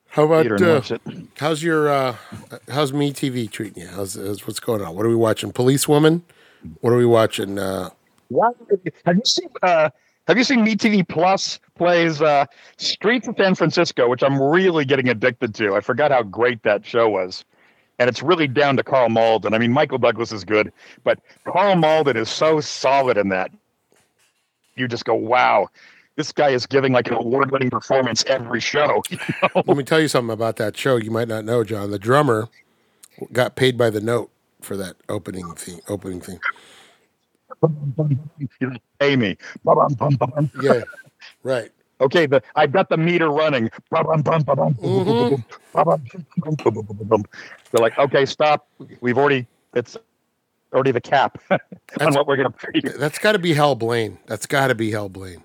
How 0.08 0.24
about 0.24 0.46
and 0.46 0.62
uh, 0.62 0.74
watch 0.74 0.90
it. 0.92 1.02
how's 1.38 1.62
your 1.62 1.88
uh, 1.88 2.16
how's 2.68 2.92
MeTV 2.92 3.50
treating 3.50 3.82
you? 3.82 3.88
How's, 3.88 4.14
how's 4.14 4.46
what's 4.46 4.60
going 4.60 4.82
on? 4.82 4.94
What 4.94 5.04
are 5.04 5.08
we 5.10 5.16
watching? 5.16 5.52
Police 5.52 5.88
Woman. 5.88 6.22
What 6.80 6.92
are 6.92 6.96
we 6.96 7.06
watching? 7.06 7.58
Uh, 7.58 7.90
have 9.04 9.16
you 9.16 9.22
seen? 9.24 9.48
Uh, 9.62 9.90
have 10.26 10.36
you 10.36 10.44
seen 10.44 10.64
MeTV 10.66 11.08
Plus 11.08 11.60
plays 11.76 12.20
uh, 12.20 12.46
Streets 12.78 13.28
of 13.28 13.36
San 13.38 13.54
Francisco, 13.54 14.08
which 14.08 14.22
I'm 14.22 14.42
really 14.42 14.84
getting 14.84 15.08
addicted 15.08 15.54
to. 15.56 15.76
I 15.76 15.80
forgot 15.80 16.10
how 16.10 16.22
great 16.22 16.62
that 16.64 16.84
show 16.84 17.08
was, 17.08 17.44
and 17.98 18.08
it's 18.08 18.22
really 18.22 18.46
down 18.46 18.76
to 18.76 18.82
Karl 18.82 19.08
Malden. 19.08 19.54
I 19.54 19.58
mean, 19.58 19.72
Michael 19.72 19.98
Douglas 19.98 20.32
is 20.32 20.44
good, 20.44 20.72
but 21.04 21.18
Karl 21.44 21.76
Malden 21.76 22.16
is 22.16 22.28
so 22.28 22.60
solid 22.60 23.16
in 23.16 23.28
that. 23.30 23.50
You 24.74 24.86
just 24.86 25.04
go, 25.04 25.14
wow. 25.14 25.68
this 26.16 26.32
guy 26.32 26.50
is 26.50 26.66
giving 26.66 26.92
like 26.92 27.08
an 27.08 27.14
award-winning 27.14 27.70
performance 27.70 28.24
every 28.26 28.60
show. 28.60 29.02
you 29.10 29.18
know? 29.42 29.62
Let 29.66 29.76
me 29.76 29.84
tell 29.84 30.00
you 30.00 30.08
something 30.08 30.32
about 30.32 30.56
that 30.56 30.76
show 30.76 30.96
you 30.96 31.10
might 31.10 31.28
not 31.28 31.44
know, 31.44 31.64
John. 31.64 31.90
The 31.90 31.98
drummer 31.98 32.48
got 33.32 33.56
paid 33.56 33.78
by 33.78 33.90
the 33.90 34.00
note 34.00 34.30
for 34.60 34.76
that 34.76 34.96
opening 35.08 35.54
thing. 35.54 35.80
Opening 35.88 36.20
thing. 36.20 36.40
He's 38.58 38.68
like, 38.68 38.82
Pay 38.98 39.16
me. 39.16 39.36
Ba-bum, 39.64 39.94
bum, 39.94 40.14
bum. 40.16 40.50
Yeah, 40.62 40.82
right. 41.42 41.70
Okay, 42.00 42.26
the 42.26 42.42
I've 42.54 42.72
got 42.72 42.88
the 42.90 42.96
meter 42.96 43.30
running. 43.30 43.70
Mhm. 43.92 45.42
bum. 47.08 47.24
They're 47.70 47.80
like, 47.82 47.98
okay, 47.98 48.26
stop. 48.26 48.66
We've 49.00 49.16
already 49.18 49.46
it's 49.74 49.96
already 50.72 50.92
the 50.92 51.00
cap 51.00 51.38
on 51.50 51.58
That's- 51.96 52.14
what 52.16 52.26
we're 52.26 52.36
gonna. 52.36 52.54
That's 52.98 53.18
got 53.18 53.32
to 53.32 53.38
be 53.38 53.54
Hal 53.54 53.74
Blaine. 53.74 54.18
That's 54.26 54.46
got 54.46 54.68
to 54.68 54.74
be 54.74 54.90
Hal 54.90 55.08
Blaine. 55.08 55.42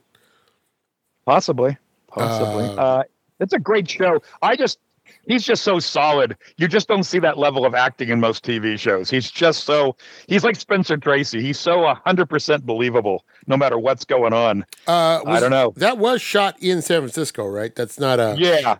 Possibly. 1.25 1.77
Possibly. 2.07 2.65
Uh, 2.65 2.75
Uh, 2.81 3.03
it's 3.39 3.53
a 3.53 3.59
great 3.59 3.89
show. 3.89 4.21
I 4.41 4.55
just 4.55 4.79
he's 5.27 5.43
just 5.43 5.63
so 5.63 5.79
solid. 5.79 6.35
You 6.57 6.67
just 6.67 6.87
don't 6.87 7.03
see 7.03 7.19
that 7.19 7.37
level 7.37 7.65
of 7.65 7.73
acting 7.73 8.09
in 8.09 8.19
most 8.19 8.43
TV 8.45 8.77
shows. 8.77 9.09
He's 9.09 9.31
just 9.31 9.63
so 9.63 9.95
he's 10.27 10.43
like 10.43 10.55
Spencer 10.55 10.97
Tracy. 10.97 11.41
He's 11.41 11.59
so 11.59 11.85
hundred 12.05 12.27
percent 12.27 12.65
believable 12.65 13.25
no 13.47 13.57
matter 13.57 13.77
what's 13.77 14.05
going 14.05 14.33
on. 14.33 14.65
Uh, 14.87 15.21
I 15.25 15.39
don't 15.39 15.51
know. 15.51 15.73
That 15.77 15.97
was 15.97 16.21
shot 16.21 16.55
in 16.61 16.81
San 16.81 17.01
Francisco, 17.01 17.45
right? 17.47 17.73
That's 17.75 17.99
not 17.99 18.19
a. 18.19 18.35
Yeah. 18.37 18.77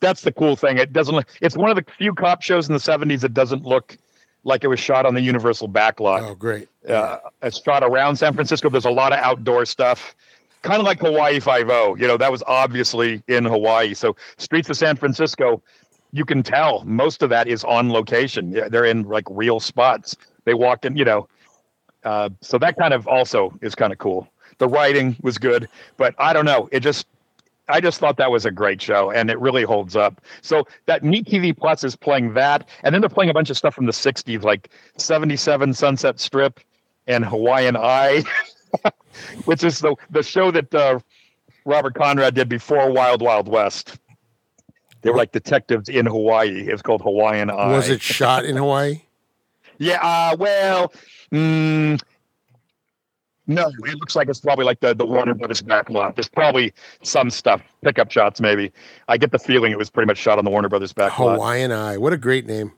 That's 0.00 0.22
the 0.22 0.32
cool 0.32 0.56
thing. 0.56 0.78
It 0.78 0.92
doesn't 0.92 1.14
look 1.14 1.28
it's 1.42 1.56
one 1.56 1.68
of 1.70 1.76
the 1.76 1.84
few 1.98 2.14
cop 2.14 2.40
shows 2.42 2.68
in 2.68 2.72
the 2.72 2.80
seventies 2.80 3.20
that 3.20 3.34
doesn't 3.34 3.64
look 3.64 3.98
like 4.44 4.64
it 4.64 4.68
was 4.68 4.80
shot 4.80 5.04
on 5.04 5.14
the 5.14 5.20
Universal 5.20 5.68
backlot. 5.68 6.22
Oh, 6.22 6.34
great. 6.34 6.68
uh, 6.88 7.18
it's 7.42 7.62
shot 7.62 7.82
around 7.82 8.16
San 8.16 8.32
Francisco. 8.32 8.70
There's 8.70 8.86
a 8.86 8.90
lot 8.90 9.12
of 9.12 9.18
outdoor 9.18 9.66
stuff, 9.66 10.14
kind 10.62 10.78
of 10.80 10.86
like 10.86 11.00
Hawaii 11.00 11.38
Five 11.40 11.68
O. 11.68 11.94
You 11.96 12.06
know, 12.06 12.16
that 12.16 12.32
was 12.32 12.42
obviously 12.46 13.22
in 13.28 13.44
Hawaii. 13.44 13.92
So 13.92 14.16
streets 14.38 14.70
of 14.70 14.78
San 14.78 14.96
Francisco, 14.96 15.62
you 16.12 16.24
can 16.24 16.42
tell 16.42 16.82
most 16.86 17.22
of 17.22 17.28
that 17.28 17.46
is 17.46 17.62
on 17.64 17.90
location. 17.92 18.52
Yeah, 18.52 18.70
they're 18.70 18.86
in 18.86 19.02
like 19.02 19.24
real 19.28 19.60
spots. 19.60 20.16
They 20.46 20.54
walk 20.54 20.86
in, 20.86 20.96
you 20.96 21.04
know. 21.04 21.28
Uh, 22.04 22.30
so 22.40 22.58
that 22.58 22.76
kind 22.76 22.94
of 22.94 23.06
also 23.06 23.52
is 23.60 23.74
kind 23.74 23.92
of 23.92 23.98
cool. 23.98 24.28
The 24.58 24.68
writing 24.68 25.16
was 25.22 25.38
good, 25.38 25.68
but 25.96 26.14
I 26.18 26.32
don't 26.32 26.44
know. 26.44 26.68
It 26.72 26.80
just 26.80 27.06
I 27.68 27.80
just 27.80 28.00
thought 28.00 28.16
that 28.16 28.30
was 28.30 28.44
a 28.44 28.50
great 28.50 28.82
show, 28.82 29.10
and 29.10 29.30
it 29.30 29.38
really 29.38 29.62
holds 29.62 29.96
up. 29.96 30.20
So 30.42 30.66
that 30.86 31.02
MeTV 31.02 31.56
Plus 31.56 31.84
is 31.84 31.96
playing 31.96 32.34
that, 32.34 32.68
and 32.82 32.94
then 32.94 33.00
they're 33.00 33.08
playing 33.08 33.30
a 33.30 33.34
bunch 33.34 33.48
of 33.50 33.56
stuff 33.56 33.74
from 33.74 33.86
the 33.86 33.92
'60s, 33.92 34.42
like 34.42 34.70
'77 34.96 35.72
Sunset 35.74 36.20
Strip 36.20 36.60
and 37.06 37.24
Hawaiian 37.24 37.76
Eye, 37.76 38.24
which 39.44 39.64
is 39.64 39.78
the 39.78 39.94
the 40.10 40.22
show 40.22 40.50
that 40.50 40.74
uh, 40.74 40.98
Robert 41.64 41.94
Conrad 41.94 42.34
did 42.34 42.48
before 42.48 42.90
Wild 42.90 43.22
Wild 43.22 43.48
West. 43.48 43.98
They 45.02 45.10
were 45.10 45.16
like 45.16 45.32
detectives 45.32 45.88
in 45.88 46.04
Hawaii. 46.06 46.68
It 46.68 46.72
was 46.72 46.82
called 46.82 47.00
Hawaiian 47.02 47.50
Eye. 47.50 47.72
Was 47.72 47.88
it 47.88 48.02
shot 48.02 48.44
in 48.44 48.56
Hawaii? 48.56 49.02
Yeah. 49.82 49.98
Uh, 50.02 50.36
well, 50.38 50.92
mm, 51.32 52.00
no. 53.46 53.68
It 53.84 53.98
looks 53.98 54.14
like 54.14 54.28
it's 54.28 54.40
probably 54.40 54.64
like 54.64 54.80
the 54.80 54.94
the 54.94 55.06
Warner 55.06 55.34
Brothers 55.34 55.62
back 55.62 55.90
lot. 55.90 56.16
There's 56.16 56.28
probably 56.28 56.72
some 57.02 57.30
stuff, 57.30 57.62
pickup 57.82 58.10
shots, 58.10 58.40
maybe. 58.40 58.70
I 59.08 59.16
get 59.16 59.32
the 59.32 59.38
feeling 59.38 59.72
it 59.72 59.78
was 59.78 59.90
pretty 59.90 60.06
much 60.06 60.18
shot 60.18 60.38
on 60.38 60.44
the 60.44 60.50
Warner 60.50 60.68
Brothers 60.68 60.92
back 60.92 61.18
lot. 61.18 61.34
Hawaiian 61.34 61.72
Eye. 61.72 61.96
What 61.98 62.12
a 62.12 62.16
great 62.16 62.46
name. 62.46 62.72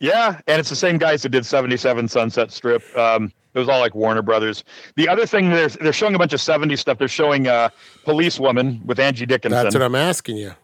Yeah, 0.00 0.40
and 0.48 0.58
it's 0.58 0.68
the 0.68 0.74
same 0.74 0.98
guys 0.98 1.22
that 1.22 1.28
did 1.28 1.46
77 1.46 2.08
Sunset 2.08 2.50
Strip. 2.50 2.82
Um, 2.98 3.32
it 3.54 3.58
was 3.60 3.68
all 3.68 3.78
like 3.78 3.94
Warner 3.94 4.22
Brothers. 4.22 4.64
The 4.96 5.08
other 5.08 5.26
thing, 5.26 5.50
they're, 5.50 5.68
they're 5.68 5.92
showing 5.92 6.16
a 6.16 6.18
bunch 6.18 6.32
of 6.32 6.40
70s 6.40 6.80
stuff. 6.80 6.98
They're 6.98 7.06
showing 7.06 7.46
uh, 7.46 7.68
Police 8.02 8.40
Woman 8.40 8.80
with 8.84 8.98
Angie 8.98 9.26
Dickinson. 9.26 9.62
That's 9.62 9.76
what 9.76 9.82
I'm 9.82 9.94
asking 9.94 10.38
you. 10.38 10.54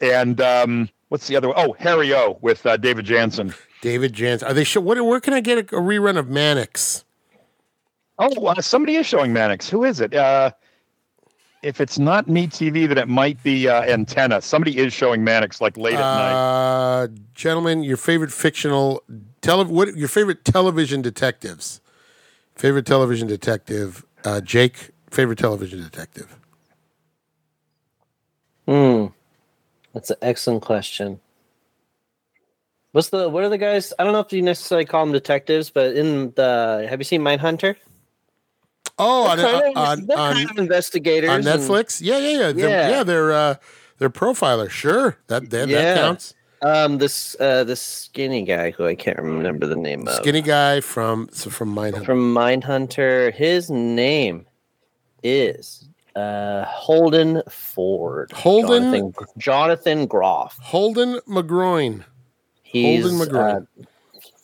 and 0.00 0.40
um, 0.40 0.88
what's 1.08 1.26
the 1.26 1.34
other 1.34 1.48
one? 1.48 1.56
Oh, 1.58 1.74
Harry 1.80 2.14
O 2.14 2.38
with 2.42 2.64
uh, 2.64 2.76
David 2.76 3.06
Janssen. 3.06 3.52
David 3.80 4.12
Jans. 4.12 4.42
Are 4.42 4.52
they 4.52 4.64
show? 4.64 4.80
What? 4.80 5.02
Where 5.04 5.20
can 5.20 5.34
I 5.34 5.40
get 5.40 5.58
a, 5.58 5.76
a 5.76 5.80
rerun 5.80 6.16
of 6.16 6.28
Mannix? 6.28 7.04
Oh, 8.18 8.46
uh, 8.46 8.60
somebody 8.60 8.96
is 8.96 9.06
showing 9.06 9.32
Mannix. 9.32 9.68
Who 9.68 9.84
is 9.84 10.00
it? 10.00 10.14
Uh, 10.14 10.50
if 11.62 11.80
it's 11.80 11.98
not 11.98 12.26
MeTV, 12.26 12.88
then 12.88 12.98
it 12.98 13.08
might 13.08 13.42
be 13.42 13.68
uh, 13.68 13.82
Antenna. 13.82 14.40
Somebody 14.40 14.78
is 14.78 14.92
showing 14.92 15.24
Mannix 15.24 15.60
like 15.60 15.76
late 15.76 15.94
at 15.94 16.00
night. 16.00 16.32
Uh, 16.32 17.08
gentlemen, 17.34 17.82
your 17.82 17.96
favorite 17.96 18.32
fictional 18.32 19.02
tele 19.40 19.64
what 19.64 19.96
your 19.96 20.08
favorite 20.08 20.44
television 20.44 21.02
detectives? 21.02 21.80
Favorite 22.54 22.86
television 22.86 23.26
detective, 23.26 24.04
uh, 24.24 24.40
Jake. 24.40 24.90
Favorite 25.10 25.38
television 25.38 25.82
detective. 25.82 26.36
Hmm. 28.66 29.06
That's 29.92 30.10
an 30.10 30.16
excellent 30.22 30.62
question. 30.62 31.20
What's 32.92 33.10
the 33.10 33.28
what 33.28 33.44
are 33.44 33.48
the 33.48 33.58
guys? 33.58 33.92
I 33.98 34.04
don't 34.04 34.12
know 34.12 34.20
if 34.20 34.32
you 34.32 34.42
necessarily 34.42 34.84
call 34.84 35.04
them 35.04 35.12
detectives, 35.12 35.70
but 35.70 35.94
in 35.96 36.32
the 36.34 36.86
have 36.90 36.98
you 37.00 37.04
seen 37.04 37.22
Mindhunter? 37.22 37.76
Oh, 38.98 39.28
on, 39.28 39.38
They're 39.38 39.50
kind 39.50 39.64
of- 39.64 39.76
on, 39.76 40.06
they're 40.06 40.18
on, 40.18 40.34
kind 40.34 40.50
of 40.50 40.58
investigators 40.58 41.30
on 41.30 41.36
and- 41.36 41.46
Netflix. 41.46 42.00
Yeah, 42.02 42.18
yeah, 42.18 42.28
yeah. 42.38 42.52
They're, 42.52 42.68
yeah. 42.68 42.88
Yeah. 42.90 43.02
they're 43.04 43.32
uh, 43.32 43.54
they're 43.98 44.10
profiler. 44.10 44.68
Sure, 44.68 45.16
that 45.28 45.48
that, 45.50 45.68
that 45.68 45.96
counts. 45.96 46.34
um, 46.62 46.98
this 46.98 47.36
uh, 47.40 47.64
this 47.64 47.80
skinny 47.80 48.42
guy 48.42 48.72
who 48.72 48.84
I 48.86 48.94
can't 48.96 49.18
remember 49.18 49.66
the 49.66 49.76
name 49.76 50.06
of 50.08 50.14
Skinny 50.16 50.42
guy 50.42 50.80
from 50.80 51.28
so 51.32 51.48
from 51.48 51.74
Mindhunter. 51.74 52.04
from 52.04 52.34
Mindhunter. 52.34 53.32
His 53.32 53.70
name 53.70 54.46
is 55.22 55.88
uh, 56.16 56.64
Holden 56.64 57.42
Ford. 57.48 58.32
Holden- 58.32 58.90
Jonathan, 58.92 59.14
Jonathan 59.38 60.06
Groff. 60.06 60.58
Holden 60.60 61.20
McGroin. 61.28 62.04
He's 62.70 63.04
uh, 63.28 63.60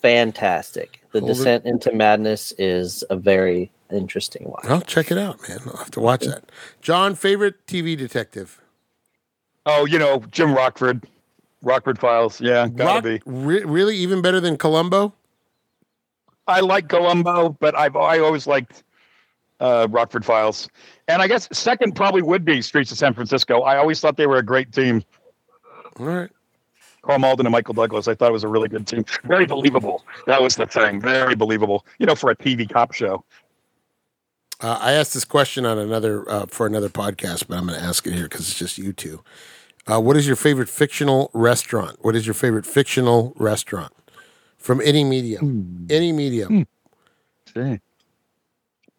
fantastic. 0.00 1.00
The 1.12 1.20
Holden- 1.20 1.36
Descent 1.36 1.64
into 1.64 1.92
Madness 1.92 2.52
is 2.58 3.04
a 3.08 3.16
very 3.16 3.70
interesting 3.90 4.44
one. 4.48 4.62
I'll 4.64 4.80
check 4.80 5.10
it 5.10 5.18
out, 5.18 5.40
man. 5.48 5.58
I'll 5.66 5.76
have 5.76 5.90
to 5.92 6.00
watch 6.00 6.24
that. 6.24 6.44
John, 6.82 7.14
favorite 7.14 7.66
TV 7.66 7.96
detective. 7.96 8.60
Oh, 9.64 9.84
you 9.84 9.98
know, 9.98 10.24
Jim 10.30 10.54
Rockford. 10.54 11.04
Rockford 11.62 11.98
Files. 11.98 12.40
Yeah, 12.40 12.68
gotta 12.68 12.94
Rock- 12.94 13.04
be. 13.04 13.20
re- 13.26 13.64
really, 13.64 13.96
even 13.96 14.22
better 14.22 14.40
than 14.40 14.56
Columbo. 14.56 15.12
I 16.46 16.60
like 16.60 16.88
Columbo, 16.88 17.50
but 17.60 17.76
I've 17.76 17.96
I 17.96 18.18
always 18.20 18.46
liked 18.46 18.84
uh, 19.58 19.88
Rockford 19.90 20.24
Files. 20.24 20.68
And 21.08 21.20
I 21.22 21.26
guess 21.26 21.48
second 21.52 21.96
probably 21.96 22.22
would 22.22 22.44
be 22.44 22.62
Streets 22.62 22.92
of 22.92 22.98
San 22.98 23.14
Francisco. 23.14 23.62
I 23.62 23.76
always 23.78 24.00
thought 24.00 24.16
they 24.16 24.26
were 24.28 24.36
a 24.38 24.44
great 24.44 24.72
team. 24.72 25.02
All 25.98 26.06
right. 26.06 26.30
Karl 27.07 27.19
Malden 27.21 27.47
and 27.47 27.53
Michael 27.53 27.75
Douglas. 27.75 28.09
I 28.09 28.14
thought 28.14 28.29
it 28.31 28.33
was 28.33 28.45
a 28.45 28.49
really 28.49 28.69
good 28.69 28.87
team. 28.87 29.05
Very 29.25 29.47
believable. 29.47 30.05
That 30.27 30.42
was 30.42 30.57
the 30.57 30.66
thing. 30.66 31.01
Very 31.01 31.35
believable. 31.37 31.87
You 31.99 32.07
know, 32.07 32.14
for 32.16 32.31
a 32.31 32.37
TV 32.37 32.69
cop 32.69 32.92
show. 32.92 33.25
Uh, 34.61 34.79
I 34.81 34.92
asked 34.92 35.14
this 35.14 35.25
question 35.25 35.64
on 35.66 35.79
another 35.79 36.29
uh, 36.31 36.47
for 36.47 36.66
another 36.66 36.88
podcast, 36.88 37.47
but 37.47 37.59
I'm 37.59 37.66
going 37.66 37.79
to 37.79 37.85
ask 37.85 38.07
it 38.07 38.14
here 38.14 38.25
because 38.25 38.40
it's 38.49 38.59
just 38.59 38.79
you 38.79 38.92
two. 38.92 39.23
Uh, 39.87 40.01
what 40.01 40.16
is 40.16 40.27
your 40.27 40.35
favorite 40.35 40.69
fictional 40.69 41.31
restaurant? 41.33 41.99
What 42.01 42.16
is 42.16 42.27
your 42.27 42.35
favorite 42.35 42.66
fictional 42.66 43.33
restaurant 43.37 43.92
from 44.57 44.81
any 44.83 45.05
medium? 45.05 45.87
Any 45.90 46.11
medium. 46.11 46.66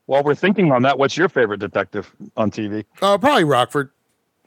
While 0.06 0.24
we're 0.24 0.36
thinking 0.36 0.72
on 0.72 0.84
that, 0.84 0.98
what's 0.98 1.17
your 1.17 1.28
favorite 1.28 1.60
detective 1.60 2.10
on 2.38 2.52
TV? 2.52 2.86
Uh, 3.02 3.17
probably 3.17 3.43
Rockford. 3.43 3.89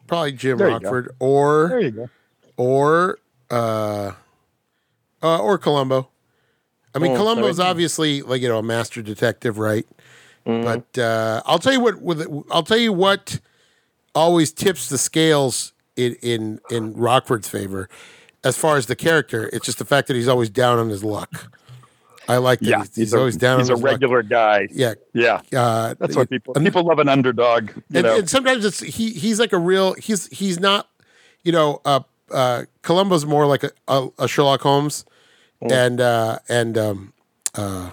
Probably 0.07 0.33
Jim 0.33 0.57
There. 0.59 0.69
Rockford 0.69 1.15
or 1.21 1.69
There 1.69 1.81
you 1.81 1.91
go. 1.91 2.11
or 2.57 3.19
uh, 3.51 4.13
uh, 5.23 5.39
or 5.39 5.59
Columbo. 5.59 6.09
I 6.95 6.99
mean, 6.99 7.13
Oh, 7.13 7.17
Columbo's 7.17 7.57
sorry. 7.59 7.69
obviously 7.69 8.23
like 8.23 8.43
you 8.43 8.49
know 8.49 8.59
a 8.59 8.63
master 8.63 9.03
detective, 9.03 9.59
right? 9.59 9.87
Mhm. 10.47 10.65
But 10.65 11.01
uh, 11.01 11.43
I'll 11.47 11.59
tell 11.59 11.73
you 11.73 11.81
what. 11.81 12.01
With 12.01 12.27
I'll 12.51 12.63
tell 12.63 12.79
you 12.79 12.93
what 12.93 13.39
always 14.15 14.53
tips 14.53 14.89
the 14.89 14.99
scales 14.99 15.73
in 15.97 16.17
in 16.23 16.61
in 16.71 16.95
Rockford's 16.95 17.49
favor, 17.49 17.89
as 18.43 18.57
far 18.57 18.77
as 18.77 18.87
the 18.87 18.97
character. 18.97 19.49
It's 19.53 19.67
just 19.67 19.79
the 19.79 19.85
fact 19.85 20.09
that 20.09 20.15
he's 20.15 20.29
always 20.29 20.51
down 20.51 20.79
on 20.79 20.89
his 20.89 21.05
luck. 21.05 21.53
I 22.29 22.37
like 22.37 22.61
that 22.61 22.69
Yeah, 22.69 22.79
he's, 22.81 22.95
he's 22.97 23.13
a, 23.15 23.19
always 23.19 23.37
down. 23.37 23.59
He's 23.59 23.69
on 23.71 23.75
a 23.75 23.77
his 23.77 23.83
luck. 23.83 23.93
regular 23.93 24.23
guy. 24.23 24.69
Yeah, 24.71 24.95
Yeah, 25.13 25.41
uh, 25.53 25.95
that's 25.99 26.15
what 26.17 26.31
people 26.31 26.55
people 26.55 26.85
love 26.85 26.99
an 27.01 27.09
underdog. 27.09 27.71
You 27.71 27.83
and, 27.95 28.03
know, 28.05 28.19
and 28.19 28.31
sometimes 28.31 28.65
it's 28.65 28.81
he 28.81 29.11
he's 29.11 29.39
like 29.41 29.53
a 29.53 29.59
real 29.59 29.95
he's 29.95 30.27
he's 30.29 30.59
not 30.61 30.89
you 31.43 31.51
know 31.53 31.81
uh 31.85 32.01
uh 32.31 32.65
Columbo's 32.83 33.27
more 33.27 33.47
like 33.47 33.65
a, 33.65 33.71
a, 33.89 34.09
a 34.21 34.29
Sherlock 34.29 34.61
Holmes 34.61 35.05
and 35.71 36.01
uh 36.01 36.39
and 36.49 36.79
um 36.79 37.13
uh 37.55 37.91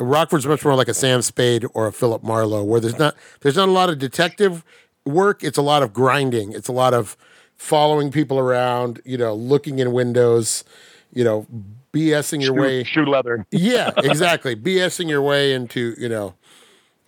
Rockford's 0.00 0.46
much 0.46 0.64
more 0.64 0.74
like 0.74 0.88
a 0.88 0.94
Sam 0.94 1.22
Spade 1.22 1.64
or 1.72 1.86
a 1.86 1.92
Philip 1.92 2.22
Marlowe 2.22 2.64
where 2.64 2.80
there's 2.80 2.98
not 2.98 3.14
there's 3.40 3.56
not 3.56 3.68
a 3.68 3.72
lot 3.72 3.90
of 3.90 3.98
detective 3.98 4.64
work 5.04 5.44
it's 5.44 5.58
a 5.58 5.62
lot 5.62 5.82
of 5.82 5.92
grinding 5.92 6.52
it's 6.52 6.68
a 6.68 6.72
lot 6.72 6.94
of 6.94 7.16
following 7.56 8.10
people 8.10 8.38
around 8.38 9.00
you 9.04 9.16
know 9.16 9.34
looking 9.34 9.78
in 9.78 9.92
windows 9.92 10.64
you 11.12 11.22
know 11.22 11.46
BSing 11.94 12.42
your 12.42 12.54
shoe, 12.54 12.60
way 12.60 12.84
shoe 12.84 13.04
leather. 13.04 13.46
yeah, 13.52 13.92
exactly. 13.98 14.56
BSing 14.56 15.08
your 15.08 15.22
way 15.22 15.52
into, 15.52 15.94
you 15.96 16.08
know, 16.08 16.34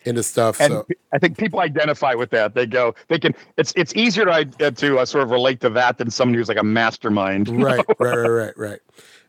into 0.07 0.23
stuff. 0.23 0.61
and 0.61 0.73
so 0.73 0.87
I 1.13 1.19
think 1.19 1.37
people 1.39 1.61
identify 1.61 2.15
with 2.15 2.31
that. 2.31 2.55
They 2.55 2.67
go, 2.67 2.95
they 3.09 3.19
can. 3.19 3.35
It's 3.57 3.73
it's 3.77 3.95
easier 3.95 4.25
to 4.25 4.31
uh, 4.31 4.71
to 4.71 4.99
uh, 4.99 5.05
sort 5.05 5.25
of 5.25 5.31
relate 5.31 5.61
to 5.61 5.71
that 5.71 5.99
than 5.99 6.11
someone 6.11 6.35
who's 6.35 6.49
like 6.49 6.59
a 6.59 6.63
mastermind. 6.63 7.49
right, 7.63 7.85
right, 7.99 8.17
right, 8.17 8.27
right, 8.29 8.59
right. 8.59 8.81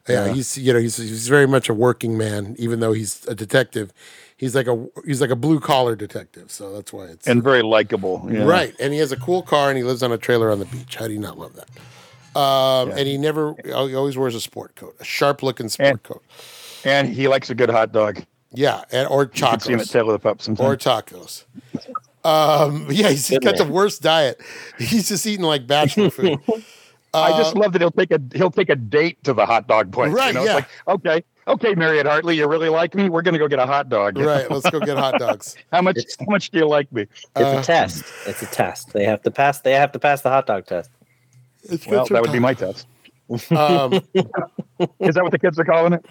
Yeah, 0.07 0.25
Yeah. 0.27 0.33
he's 0.33 0.57
you 0.57 0.73
know 0.73 0.79
he's 0.79 0.97
he's 0.97 1.27
very 1.27 1.47
much 1.47 1.67
a 1.69 1.73
working 1.73 2.17
man, 2.17 2.55
even 2.57 2.79
though 2.79 2.93
he's 2.93 3.25
a 3.27 3.35
detective. 3.35 3.91
He's 4.37 4.53
like 4.55 4.67
a 4.67 4.87
he's 5.05 5.19
like 5.19 5.31
a 5.31 5.35
blue 5.35 5.59
collar 5.59 5.95
detective, 5.95 6.51
so 6.51 6.71
that's 6.73 6.93
why 6.93 7.05
it's 7.05 7.27
and 7.27 7.43
very 7.43 7.63
likable. 7.63 8.27
yeah. 8.31 8.43
right. 8.43 8.75
And 8.79 8.93
he 8.93 8.99
has 8.99 9.11
a 9.11 9.17
cool 9.17 9.41
car, 9.41 9.69
and 9.69 9.77
he 9.77 9.83
lives 9.83 10.03
on 10.03 10.11
a 10.11 10.17
trailer 10.17 10.51
on 10.51 10.59
the 10.59 10.65
beach. 10.65 10.95
How 10.95 11.07
do 11.07 11.13
you 11.13 11.19
not 11.19 11.37
love 11.39 11.53
that? 11.55 11.69
Um, 12.39 12.89
Yeah. 12.89 12.97
And 12.97 13.07
he 13.07 13.17
never 13.17 13.55
he 13.65 13.71
always 13.73 14.15
wears 14.17 14.35
a 14.35 14.39
sport 14.41 14.75
coat, 14.75 14.95
a 14.99 15.03
sharp 15.03 15.41
looking 15.41 15.69
sport 15.69 15.89
And- 15.89 16.03
coat. 16.03 16.23
And 16.85 17.09
he 17.09 17.27
likes 17.27 17.49
a 17.49 17.55
good 17.55 17.69
hot 17.71 17.91
dog. 17.91 18.23
Yeah, 18.53 18.83
and 18.91 19.07
or 19.09 19.23
You 19.23 19.29
can 19.29 19.59
see 19.59 19.73
him 19.73 19.79
at 19.79 19.87
Tail 19.87 20.07
of 20.09 20.13
the 20.13 20.19
Pup 20.19 20.39
or 20.39 20.43
sometimes. 20.43 20.83
tacos. 20.83 21.43
Um, 22.23 22.87
yeah, 22.89 23.09
he's, 23.09 23.27
he's 23.27 23.39
Good 23.39 23.43
got 23.43 23.57
the 23.57 23.71
worst 23.71 24.01
diet. 24.01 24.39
He's 24.79 25.09
just 25.09 25.25
eating 25.27 25.45
like 25.45 25.67
bachelor 25.67 26.09
food. 26.09 26.39
I 27.13 27.31
just 27.37 27.55
Uh, 27.55 27.59
love 27.59 27.73
that 27.73 27.81
he'll 27.81 27.91
take 27.91 28.11
a 28.11 28.19
he'll 28.35 28.51
take 28.51 28.69
a 28.69 28.75
date 28.75 29.23
to 29.23 29.33
the 29.33 29.45
hot 29.45 29.67
dog 29.67 29.91
place. 29.91 30.11
Right, 30.11 30.27
You 30.29 30.33
know? 30.33 30.43
yeah. 30.43 30.57
It's 30.57 30.67
like, 30.87 30.95
okay, 31.05 31.23
okay, 31.47 31.73
Mariette 31.75 32.05
Hartley, 32.05 32.35
you 32.37 32.47
really 32.47 32.69
like 32.69 32.93
me? 32.95 33.09
We're 33.09 33.21
gonna 33.21 33.37
go 33.37 33.47
get 33.47 33.59
a 33.59 33.65
hot 33.65 33.89
dog. 33.89 34.17
right. 34.19 34.49
Let's 34.51 34.69
go 34.69 34.79
get 34.79 34.97
hot 34.97 35.17
dogs. 35.19 35.55
How 35.71 35.81
much 35.81 35.97
It's- 35.97 36.15
how 36.19 36.25
much 36.29 36.51
do 36.51 36.59
you 36.59 36.67
like 36.67 36.91
me? 36.91 37.03
It's 37.03 37.21
Uh, 37.35 37.59
a 37.59 37.63
test. 37.63 38.03
It's 38.25 38.41
a 38.41 38.45
test. 38.47 38.91
They 38.93 39.05
have 39.05 39.21
to 39.23 39.31
pass. 39.31 39.61
They 39.61 39.73
have 39.73 39.91
to 39.93 39.99
pass 39.99 40.21
the 40.21 40.29
hot 40.29 40.47
dog 40.47 40.65
test. 40.67 40.89
Well, 41.87 42.05
that 42.05 42.21
would 42.21 42.31
be 42.31 42.39
my 42.39 42.53
test. 42.53 42.87
Um, 43.51 43.93
Is 44.99 45.15
that 45.15 45.23
what 45.23 45.31
the 45.31 45.39
kids 45.39 45.59
are 45.59 45.65
calling 45.65 45.93
it? 45.93 46.05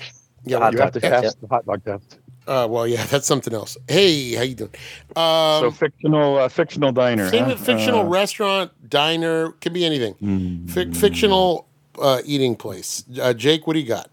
yeah, 0.44 0.70
you 0.70 0.78
have 0.78 0.92
to 0.92 1.00
dog 1.00 1.10
test, 1.12 1.22
pass 1.24 1.34
the 1.36 1.46
hot 1.48 1.64
dog 1.66 1.84
test. 1.84 2.18
Uh, 2.46 2.66
well, 2.70 2.86
yeah, 2.86 3.04
that's 3.10 3.26
something 3.26 3.52
else. 3.54 3.76
Hey, 3.88 4.34
how 4.34 4.42
you 4.42 4.54
doing? 4.54 4.70
Um, 5.16 5.60
so 5.60 5.70
fictional 5.70 6.36
uh, 6.38 6.48
fictional 6.48 6.92
diner. 6.92 7.28
same 7.30 7.44
huh? 7.44 7.50
with 7.50 7.60
fictional 7.64 8.00
Uh, 8.00 8.04
restaurant, 8.08 8.70
diner, 8.90 9.52
can 9.60 9.72
be 9.72 9.84
anything. 9.84 10.14
mm, 10.14 10.66
Fic- 10.66 10.96
fictional 10.96 11.66
uh, 12.00 12.20
eating 12.24 12.56
place. 12.56 13.04
Uh, 13.20 13.32
Jake, 13.32 13.66
what 13.66 13.72
do 13.74 13.80
you 13.80 13.86
got? 13.86 14.10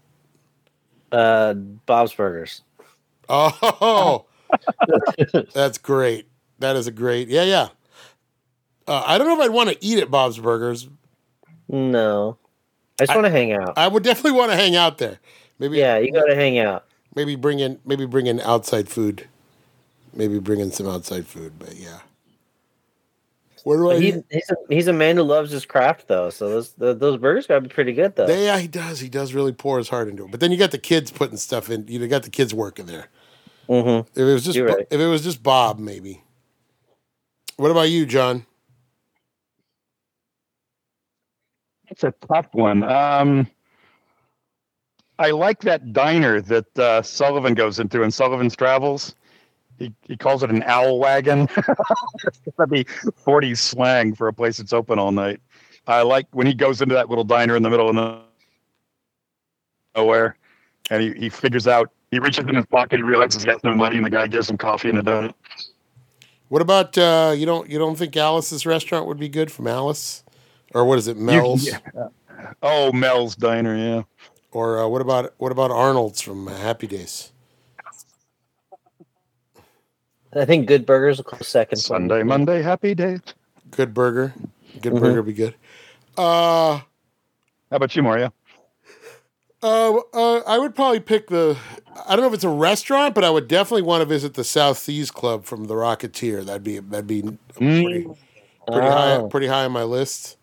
Uh, 1.12 1.54
Bob's 1.54 2.12
Burgers. 2.14 2.62
Oh, 3.28 4.24
that's 5.54 5.78
great. 5.78 6.26
That 6.58 6.76
is 6.76 6.86
a 6.86 6.90
great. 6.92 7.28
Yeah, 7.28 7.44
yeah. 7.44 7.68
Uh, 8.86 9.02
I 9.06 9.16
don't 9.18 9.26
know 9.26 9.34
if 9.34 9.40
I'd 9.48 9.52
want 9.54 9.70
to 9.70 9.76
eat 9.84 9.98
at 9.98 10.10
Bob's 10.10 10.38
Burgers. 10.38 10.88
No, 11.68 12.36
I 13.00 13.06
just 13.06 13.14
want 13.14 13.24
to 13.26 13.30
hang 13.30 13.52
out. 13.52 13.74
I 13.78 13.88
would 13.88 14.02
definitely 14.02 14.38
want 14.38 14.50
to 14.50 14.56
hang 14.56 14.76
out 14.76 14.98
there. 14.98 15.18
Maybe, 15.58 15.78
yeah, 15.78 15.96
you 15.98 16.12
got 16.12 16.24
to 16.26 16.34
hang 16.34 16.58
out. 16.58 16.84
Maybe 17.14 17.36
bring 17.36 17.60
in, 17.60 17.78
maybe 17.84 18.06
bring 18.06 18.26
in 18.26 18.40
outside 18.40 18.88
food. 18.88 19.28
Maybe 20.12 20.38
bring 20.38 20.60
in 20.60 20.70
some 20.70 20.88
outside 20.88 21.26
food. 21.26 21.54
But 21.58 21.76
yeah. 21.76 22.00
Where 23.64 23.78
do 23.78 23.90
I? 23.90 23.98
He's 23.98 24.22
he's 24.30 24.50
a, 24.50 24.56
he's 24.68 24.88
a 24.88 24.92
man 24.92 25.16
who 25.16 25.22
loves 25.22 25.50
his 25.50 25.64
craft 25.64 26.06
though, 26.06 26.28
so 26.28 26.50
those 26.50 26.72
the, 26.72 26.94
those 26.94 27.18
burgers 27.18 27.46
got 27.46 27.54
to 27.54 27.60
be 27.62 27.68
pretty 27.68 27.94
good 27.94 28.14
though. 28.14 28.26
They, 28.26 28.44
yeah, 28.44 28.58
he 28.58 28.68
does. 28.68 29.00
He 29.00 29.08
does 29.08 29.32
really 29.32 29.52
pour 29.52 29.78
his 29.78 29.88
heart 29.88 30.08
into 30.08 30.26
it. 30.26 30.30
But 30.30 30.40
then 30.40 30.52
you 30.52 30.58
got 30.58 30.70
the 30.70 30.78
kids 30.78 31.10
putting 31.10 31.38
stuff 31.38 31.70
in. 31.70 31.86
You 31.88 32.06
got 32.06 32.24
the 32.24 32.30
kids 32.30 32.52
working 32.52 32.86
there. 32.86 33.08
hmm 33.66 34.00
If 34.14 34.18
it 34.18 34.24
was 34.24 34.44
just 34.44 34.58
right. 34.58 34.86
if 34.90 35.00
it 35.00 35.06
was 35.06 35.22
just 35.22 35.42
Bob, 35.42 35.78
maybe. 35.78 36.22
What 37.56 37.70
about 37.70 37.88
you, 37.88 38.04
John? 38.04 38.44
It's 41.88 42.04
a 42.04 42.12
tough 42.28 42.48
one. 42.52 42.82
Um, 42.82 43.46
I 45.18 45.30
like 45.30 45.60
that 45.60 45.92
diner 45.92 46.40
that 46.40 46.78
uh, 46.78 47.02
Sullivan 47.02 47.54
goes 47.54 47.78
into 47.78 48.02
in 48.02 48.10
Sullivan's 48.10 48.56
Travels. 48.56 49.14
He 49.78 49.92
he 50.02 50.16
calls 50.16 50.42
it 50.42 50.50
an 50.50 50.62
owl 50.64 50.98
wagon. 50.98 51.48
That'd 52.56 52.70
be 52.70 52.84
40s 52.84 53.58
slang 53.58 54.14
for 54.14 54.28
a 54.28 54.32
place 54.32 54.58
that's 54.58 54.72
open 54.72 54.98
all 54.98 55.12
night. 55.12 55.40
I 55.86 56.02
like 56.02 56.26
when 56.32 56.46
he 56.46 56.54
goes 56.54 56.80
into 56.80 56.94
that 56.94 57.08
little 57.08 57.24
diner 57.24 57.56
in 57.56 57.62
the 57.62 57.70
middle 57.70 57.88
of 57.88 58.24
nowhere, 59.94 60.36
and 60.90 61.02
he, 61.02 61.12
he 61.14 61.28
figures 61.28 61.66
out. 61.66 61.90
He 62.10 62.18
reaches 62.20 62.46
in 62.46 62.54
his 62.54 62.66
pocket. 62.66 62.98
He 62.98 63.02
realizes 63.02 63.42
he 63.42 63.50
has 63.50 63.62
no 63.64 63.74
money, 63.74 63.96
and 63.96 64.06
the 64.06 64.10
guy 64.10 64.26
gives 64.28 64.48
him 64.48 64.56
coffee 64.56 64.88
and 64.88 64.98
a 64.98 65.02
donut. 65.02 65.34
What 66.48 66.62
about 66.62 66.96
uh, 66.96 67.34
you 67.36 67.46
don't 67.46 67.68
you 67.68 67.78
don't 67.78 67.96
think 67.96 68.16
Alice's 68.16 68.66
restaurant 68.66 69.06
would 69.06 69.18
be 69.18 69.28
good 69.28 69.50
from 69.50 69.66
Alice, 69.66 70.22
or 70.72 70.84
what 70.84 70.98
is 70.98 71.08
it, 71.08 71.16
Mel's? 71.16 71.66
yeah. 71.66 71.78
Oh, 72.62 72.92
Mel's 72.92 73.34
Diner, 73.36 73.76
yeah. 73.76 74.02
Or 74.54 74.78
uh, 74.78 74.86
what 74.88 75.02
about 75.02 75.34
what 75.38 75.50
about 75.52 75.70
Arnold's 75.72 76.20
from 76.22 76.46
uh, 76.48 76.56
Happy 76.56 76.86
Days? 76.86 77.32
I 80.36 80.44
think 80.44 80.66
Good 80.66 80.86
Burgers 80.86 81.18
will 81.18 81.24
close 81.24 81.46
second. 81.48 81.78
for 81.82 81.94
me. 81.98 82.08
Sunday, 82.08 82.22
Monday, 82.22 82.62
happy 82.62 82.94
day. 82.94 83.18
Good 83.70 83.92
Burger, 83.94 84.32
Good 84.80 84.92
Mhm. 84.92 85.00
Burger 85.00 85.22
would 85.22 85.26
be 85.26 85.32
good. 85.32 85.54
Uh, 86.16 86.78
How 86.78 87.76
about 87.76 87.94
you, 87.96 88.02
Mario? 88.02 88.32
uh, 89.62 89.96
uh, 90.12 90.38
I 90.46 90.58
would 90.58 90.74
probably 90.76 91.00
pick 91.00 91.28
the. 91.28 91.56
I 92.06 92.10
don't 92.14 92.20
know 92.22 92.28
if 92.28 92.34
it's 92.34 92.44
a 92.44 92.48
restaurant, 92.48 93.14
but 93.14 93.24
I 93.24 93.30
would 93.30 93.48
definitely 93.48 93.82
want 93.82 94.02
to 94.02 94.06
visit 94.06 94.34
the 94.34 94.44
South 94.44 94.78
Seas 94.78 95.10
Club 95.10 95.44
from 95.44 95.64
The 95.64 95.74
Rocketeer. 95.74 96.44
That'd 96.44 96.62
be 96.64 96.78
that'd 96.78 97.06
be 97.08 97.22
pretty, 97.22 98.04
Mm. 98.04 98.16
pretty 98.68 98.86
high 98.88 99.16
Oh. 99.16 99.28
pretty 99.28 99.46
high 99.48 99.64
on 99.64 99.72
my 99.72 99.82
list. 99.84 100.36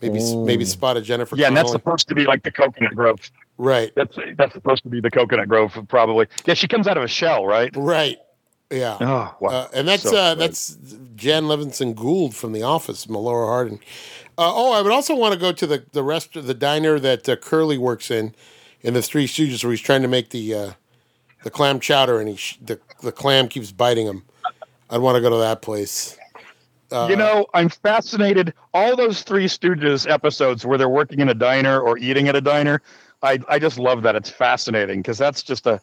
Maybe 0.00 0.18
Mm. 0.20 0.46
maybe 0.46 0.64
spot 0.64 0.96
a 0.96 1.00
Jennifer. 1.00 1.34
Yeah, 1.36 1.48
and 1.48 1.56
that's 1.56 1.72
supposed 1.72 2.06
to 2.08 2.14
be 2.14 2.24
like 2.24 2.42
the 2.44 2.52
Coconut 2.52 2.94
Grove. 2.94 3.18
Right, 3.58 3.92
That's 3.94 4.16
that's 4.36 4.54
supposed 4.54 4.82
to 4.84 4.88
be 4.88 5.00
the 5.00 5.10
Coconut 5.10 5.48
Grove, 5.48 5.78
probably. 5.88 6.26
Yeah, 6.46 6.54
she 6.54 6.68
comes 6.68 6.86
out 6.86 6.96
of 6.96 7.02
a 7.02 7.08
shell, 7.08 7.46
right? 7.46 7.70
right, 7.76 8.18
yeah. 8.70 8.96
Oh, 9.00 9.36
wow. 9.40 9.50
Uh, 9.50 9.68
and 9.74 9.88
that's 9.88 10.02
So 10.02 10.16
uh, 10.16 10.34
that's 10.34 10.76
Jan 11.16 11.44
Levinson 11.44 11.94
Gould 11.94 12.34
from 12.34 12.52
The 12.52 12.62
Office, 12.62 13.06
Melora 13.06 13.46
Hardin. 13.46 13.80
Uh, 14.36 14.52
oh, 14.54 14.72
I 14.72 14.82
would 14.82 14.92
also 14.92 15.14
want 15.16 15.34
to 15.34 15.40
go 15.40 15.52
to 15.52 15.66
the 15.66 15.84
the 15.92 16.02
rest 16.02 16.36
of 16.36 16.46
the 16.46 16.54
diner 16.54 16.98
that 16.98 17.28
uh, 17.28 17.36
Curly 17.36 17.78
works 17.78 18.10
in, 18.10 18.34
in 18.82 18.94
the 18.94 19.02
Three 19.02 19.26
Stooges, 19.26 19.64
where 19.64 19.72
he's 19.72 19.80
trying 19.80 20.02
to 20.02 20.08
make 20.08 20.30
the 20.30 20.54
uh, 20.54 20.72
the 21.42 21.50
clam 21.50 21.80
chowder, 21.80 22.20
and 22.20 22.28
he 22.28 22.36
sh- 22.36 22.58
the 22.60 22.78
the 23.02 23.12
clam 23.12 23.48
keeps 23.48 23.72
biting 23.72 24.06
him. 24.06 24.22
I'd 24.90 25.00
want 25.00 25.16
to 25.16 25.20
go 25.20 25.30
to 25.30 25.36
that 25.36 25.60
place. 25.60 26.16
Uh, 26.90 27.08
you 27.10 27.16
know, 27.16 27.46
I'm 27.52 27.68
fascinated. 27.68 28.54
All 28.72 28.96
those 28.96 29.22
Three 29.22 29.46
Stooges 29.46 30.08
episodes 30.10 30.64
where 30.64 30.78
they're 30.78 30.88
working 30.88 31.20
in 31.20 31.28
a 31.28 31.34
diner 31.34 31.80
or 31.80 31.98
eating 31.98 32.28
at 32.28 32.36
a 32.36 32.40
diner, 32.40 32.80
I 33.22 33.38
I 33.48 33.58
just 33.58 33.78
love 33.78 34.02
that. 34.02 34.16
It's 34.16 34.30
fascinating 34.30 35.00
because 35.00 35.18
that's 35.18 35.42
just 35.42 35.66
a. 35.66 35.80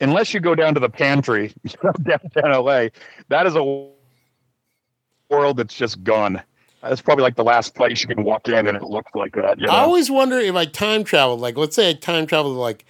Unless 0.00 0.34
you 0.34 0.40
go 0.40 0.54
down 0.54 0.74
to 0.74 0.80
the 0.80 0.90
pantry 0.90 1.54
downtown 2.02 2.64
LA, 2.64 2.88
that 3.28 3.46
is 3.46 3.56
a 3.56 3.88
world 5.30 5.56
that's 5.56 5.74
just 5.74 6.04
gone. 6.04 6.42
That's 6.82 7.00
probably 7.00 7.22
like 7.22 7.36
the 7.36 7.44
last 7.44 7.74
place 7.74 8.02
you 8.02 8.08
can 8.08 8.22
walk 8.22 8.48
in 8.48 8.66
and 8.66 8.76
it 8.76 8.82
looks 8.82 9.12
like 9.14 9.34
that. 9.34 9.58
You 9.58 9.66
know? 9.66 9.72
I 9.72 9.80
always 9.80 10.10
wonder 10.10 10.38
if 10.38 10.54
I 10.54 10.66
time 10.66 11.02
traveled. 11.02 11.40
Like, 11.40 11.56
let's 11.56 11.74
say 11.74 11.90
I 11.90 11.94
time 11.94 12.26
traveled 12.26 12.56
to 12.56 12.60
like 12.60 12.84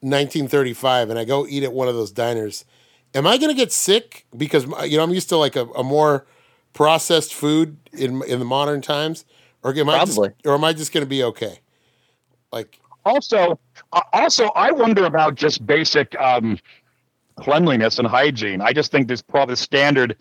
1935, 0.00 1.10
and 1.10 1.18
I 1.18 1.24
go 1.24 1.46
eat 1.46 1.62
at 1.62 1.72
one 1.72 1.88
of 1.88 1.94
those 1.94 2.10
diners. 2.10 2.64
Am 3.14 3.26
I 3.26 3.36
going 3.36 3.50
to 3.50 3.54
get 3.54 3.72
sick 3.72 4.26
because 4.36 4.66
uh, 4.72 4.82
you 4.82 4.96
know 4.96 5.02
I'm 5.02 5.12
used 5.12 5.28
to 5.30 5.36
like 5.36 5.56
a, 5.56 5.66
a 5.70 5.84
more 5.84 6.26
processed 6.72 7.34
food 7.34 7.76
in 7.92 8.22
in 8.24 8.38
the 8.38 8.44
modern 8.44 8.80
times, 8.80 9.24
or 9.62 9.74
am 9.74 9.88
I 9.88 10.04
just, 10.04 10.18
or 10.18 10.54
am 10.54 10.64
I 10.64 10.72
just 10.72 10.92
going 10.92 11.04
to 11.04 11.08
be 11.08 11.22
okay? 11.22 11.60
Like, 12.52 12.80
also 13.08 13.58
uh, 13.92 14.00
also 14.12 14.46
i 14.54 14.70
wonder 14.70 15.04
about 15.06 15.34
just 15.34 15.66
basic 15.66 16.14
um, 16.20 16.58
cleanliness 17.36 17.98
and 17.98 18.08
hygiene. 18.08 18.60
I 18.60 18.72
just 18.72 18.90
think 18.90 19.08
this 19.08 19.22
probably 19.22 19.52
the 19.52 19.56
standard 19.56 20.16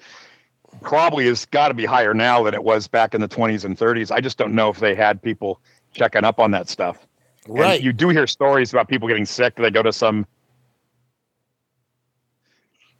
probably 0.81 1.25
has 1.25 1.45
got 1.45 1.69
to 1.69 1.73
be 1.73 1.85
higher 1.85 2.13
now 2.13 2.43
than 2.43 2.53
it 2.53 2.63
was 2.63 2.87
back 2.87 3.15
in 3.15 3.21
the 3.21 3.27
20s 3.27 3.65
and 3.65 3.77
30s 3.77 4.11
i 4.11 4.21
just 4.21 4.37
don't 4.37 4.53
know 4.53 4.69
if 4.69 4.79
they 4.79 4.93
had 4.93 5.21
people 5.21 5.59
checking 5.93 6.23
up 6.23 6.39
on 6.39 6.51
that 6.51 6.69
stuff. 6.69 7.07
And 7.47 7.57
right? 7.57 7.81
you 7.81 7.91
do 7.93 8.09
hear 8.09 8.27
stories 8.27 8.71
about 8.73 8.87
people 8.87 9.07
getting 9.07 9.25
sick. 9.25 9.55
They 9.55 9.71
go 9.71 9.81
to 9.83 9.91
some 9.93 10.25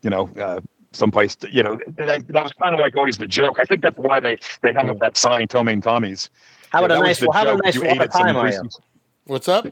you 0.02 0.10
know 0.10 0.30
uh, 0.40 0.62
someplace 0.94 1.36
to, 1.38 1.54
you 1.54 1.64
know 1.64 1.78
that, 1.98 2.28
that 2.28 2.44
was 2.44 2.54
kind 2.54 2.74
of 2.74 2.80
like 2.80 2.96
always 2.96 3.18
the 3.18 3.28
joke. 3.28 3.58
I 3.60 3.66
think 3.66 3.82
that's 3.82 3.98
why 3.98 4.20
they 4.20 4.38
they 4.62 4.74
hung 4.74 4.90
up 4.90 5.00
that 5.00 5.18
sign 5.18 5.48
ptomaine 5.48 5.82
tommy's. 5.82 6.30
How 6.70 6.84
about 6.84 6.96
Yeah, 6.96 7.00
a 7.00 7.04
nice 7.04 7.20
the 7.20 7.32
how 7.32 7.44
about 7.44 7.60
a 7.60 7.64
nice 7.64 7.78
water 7.80 8.08
pie, 8.08 8.32
Mario? 8.32 8.62
greasy- 8.62 8.70
What's 9.28 9.48
up? 9.48 9.66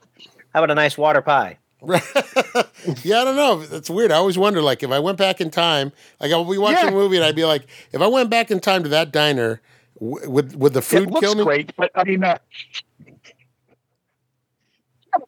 How 0.53 0.59
about 0.63 0.71
a 0.71 0.75
nice 0.75 0.97
water 0.97 1.21
pie? 1.21 1.57
yeah, 1.87 1.97
I 1.97 3.23
don't 3.23 3.35
know. 3.35 3.63
That's 3.65 3.89
weird. 3.89 4.11
I 4.11 4.15
always 4.15 4.37
wonder, 4.37 4.61
like, 4.61 4.81
if 4.83 4.91
I 4.91 4.99
went 4.99 5.17
back 5.17 5.39
in 5.39 5.49
time, 5.51 5.91
like 6.19 6.31
I'll 6.31 6.49
be 6.49 6.57
watching 6.57 6.85
Yeah. 6.85 6.89
a 6.89 6.93
movie 6.93 7.15
and 7.17 7.25
I'd 7.25 7.35
be 7.35 7.45
like, 7.45 7.67
if 7.91 8.01
I 8.01 8.07
went 8.07 8.29
back 8.29 8.51
in 8.51 8.59
time 8.59 8.83
to 8.83 8.89
that 8.89 9.11
diner, 9.11 9.61
w- 9.99 10.29
would 10.29 10.55
would 10.55 10.73
the 10.73 10.81
food 10.81 11.03
it 11.03 11.11
looks 11.11 11.25
kill 11.25 11.35
me? 11.35 11.43
great, 11.43 11.75
but 11.77 11.91
I 11.95 12.03
mean, 12.03 12.23
uh, 12.23 12.37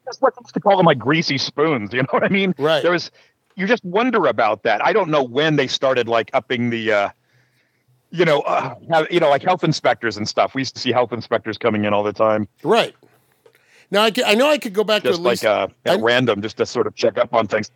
that's 0.05 0.19
what 0.19 0.33
used 0.41 0.53
to 0.53 0.59
call 0.59 0.77
them 0.77 0.85
like 0.85 0.99
greasy 0.99 1.37
spoons. 1.37 1.93
You 1.93 2.01
know 2.01 2.07
what 2.11 2.23
I 2.23 2.29
mean? 2.29 2.53
Right. 2.57 2.81
There 2.81 2.91
was, 2.91 3.11
you 3.55 3.67
just 3.67 3.85
wonder 3.85 4.25
about 4.25 4.63
that. 4.63 4.83
I 4.85 4.93
don't 4.93 5.09
know 5.09 5.23
when 5.23 5.55
they 5.57 5.67
started 5.67 6.07
like 6.07 6.29
upping 6.33 6.69
the, 6.71 6.91
uh, 6.91 7.09
you 8.09 8.25
know, 8.25 8.41
uh, 8.41 8.75
you 9.11 9.19
know, 9.19 9.29
like 9.29 9.43
health 9.43 9.63
inspectors 9.63 10.17
and 10.17 10.27
stuff. 10.27 10.55
We 10.55 10.61
used 10.61 10.73
to 10.75 10.81
see 10.81 10.91
health 10.91 11.13
inspectors 11.13 11.57
coming 11.57 11.85
in 11.85 11.93
all 11.93 12.03
the 12.03 12.13
time, 12.13 12.47
Right. 12.63 12.95
Now 13.89 14.03
I, 14.03 14.11
could, 14.11 14.25
I 14.25 14.33
know 14.35 14.49
I 14.49 14.57
could 14.57 14.73
go 14.73 14.83
back 14.83 15.03
to 15.03 15.09
just 15.09 15.19
at 15.21 15.25
least 15.25 15.43
like 15.43 15.51
uh, 15.51 15.67
at 15.85 15.91
I'm- 15.93 16.03
random, 16.03 16.41
just 16.41 16.57
to 16.57 16.65
sort 16.65 16.87
of 16.87 16.95
check 16.95 17.17
up 17.17 17.33
on 17.33 17.47
things. 17.47 17.71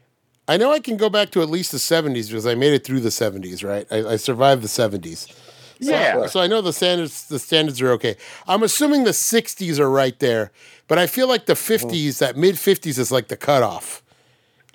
I 0.47 0.57
know 0.57 0.71
I 0.71 0.79
can 0.79 0.97
go 0.97 1.09
back 1.09 1.29
to 1.31 1.41
at 1.41 1.49
least 1.49 1.71
the 1.71 1.77
70s 1.77 2.27
because 2.27 2.45
I 2.45 2.55
made 2.55 2.73
it 2.73 2.83
through 2.83 2.99
the 2.99 3.09
70s, 3.09 3.63
right? 3.63 3.85
I, 3.91 4.13
I 4.13 4.15
survived 4.17 4.63
the 4.63 4.67
70s. 4.67 5.27
So, 5.27 5.35
Yeah. 5.79 6.25
So 6.25 6.39
I 6.39 6.47
know 6.47 6.61
the 6.61 6.73
standards 6.73 7.27
the 7.27 7.39
standards 7.39 7.81
are 7.81 7.91
okay. 7.91 8.17
I'm 8.47 8.63
assuming 8.63 9.03
the 9.03 9.11
60s 9.11 9.79
are 9.79 9.89
right 9.89 10.17
there, 10.19 10.51
but 10.87 10.97
I 10.97 11.07
feel 11.07 11.27
like 11.27 11.45
the 11.45 11.53
50s, 11.53 12.17
that 12.19 12.35
mid 12.35 12.55
50s 12.55 12.99
is 12.99 13.11
like 13.11 13.29
the 13.29 13.37
cutoff. 13.37 14.03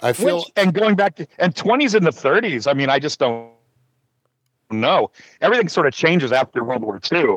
I 0.01 0.13
feel 0.13 0.39
Which, 0.39 0.53
and 0.57 0.73
going 0.75 0.95
back 0.95 1.17
to 1.17 1.27
and 1.39 1.55
20s 1.55 1.95
and 1.95 2.07
the 2.07 2.11
30s. 2.11 2.67
I 2.69 2.75
mean, 2.75 2.89
I 2.89 2.99
just 2.99 3.19
don't 3.19 3.51
know. 4.71 5.11
Everything 5.41 5.69
sort 5.69 5.87
of 5.87 5.95
changes 5.95 6.33
after 6.33 6.65
World 6.65 6.83
War 6.83 7.01
II, 7.13 7.37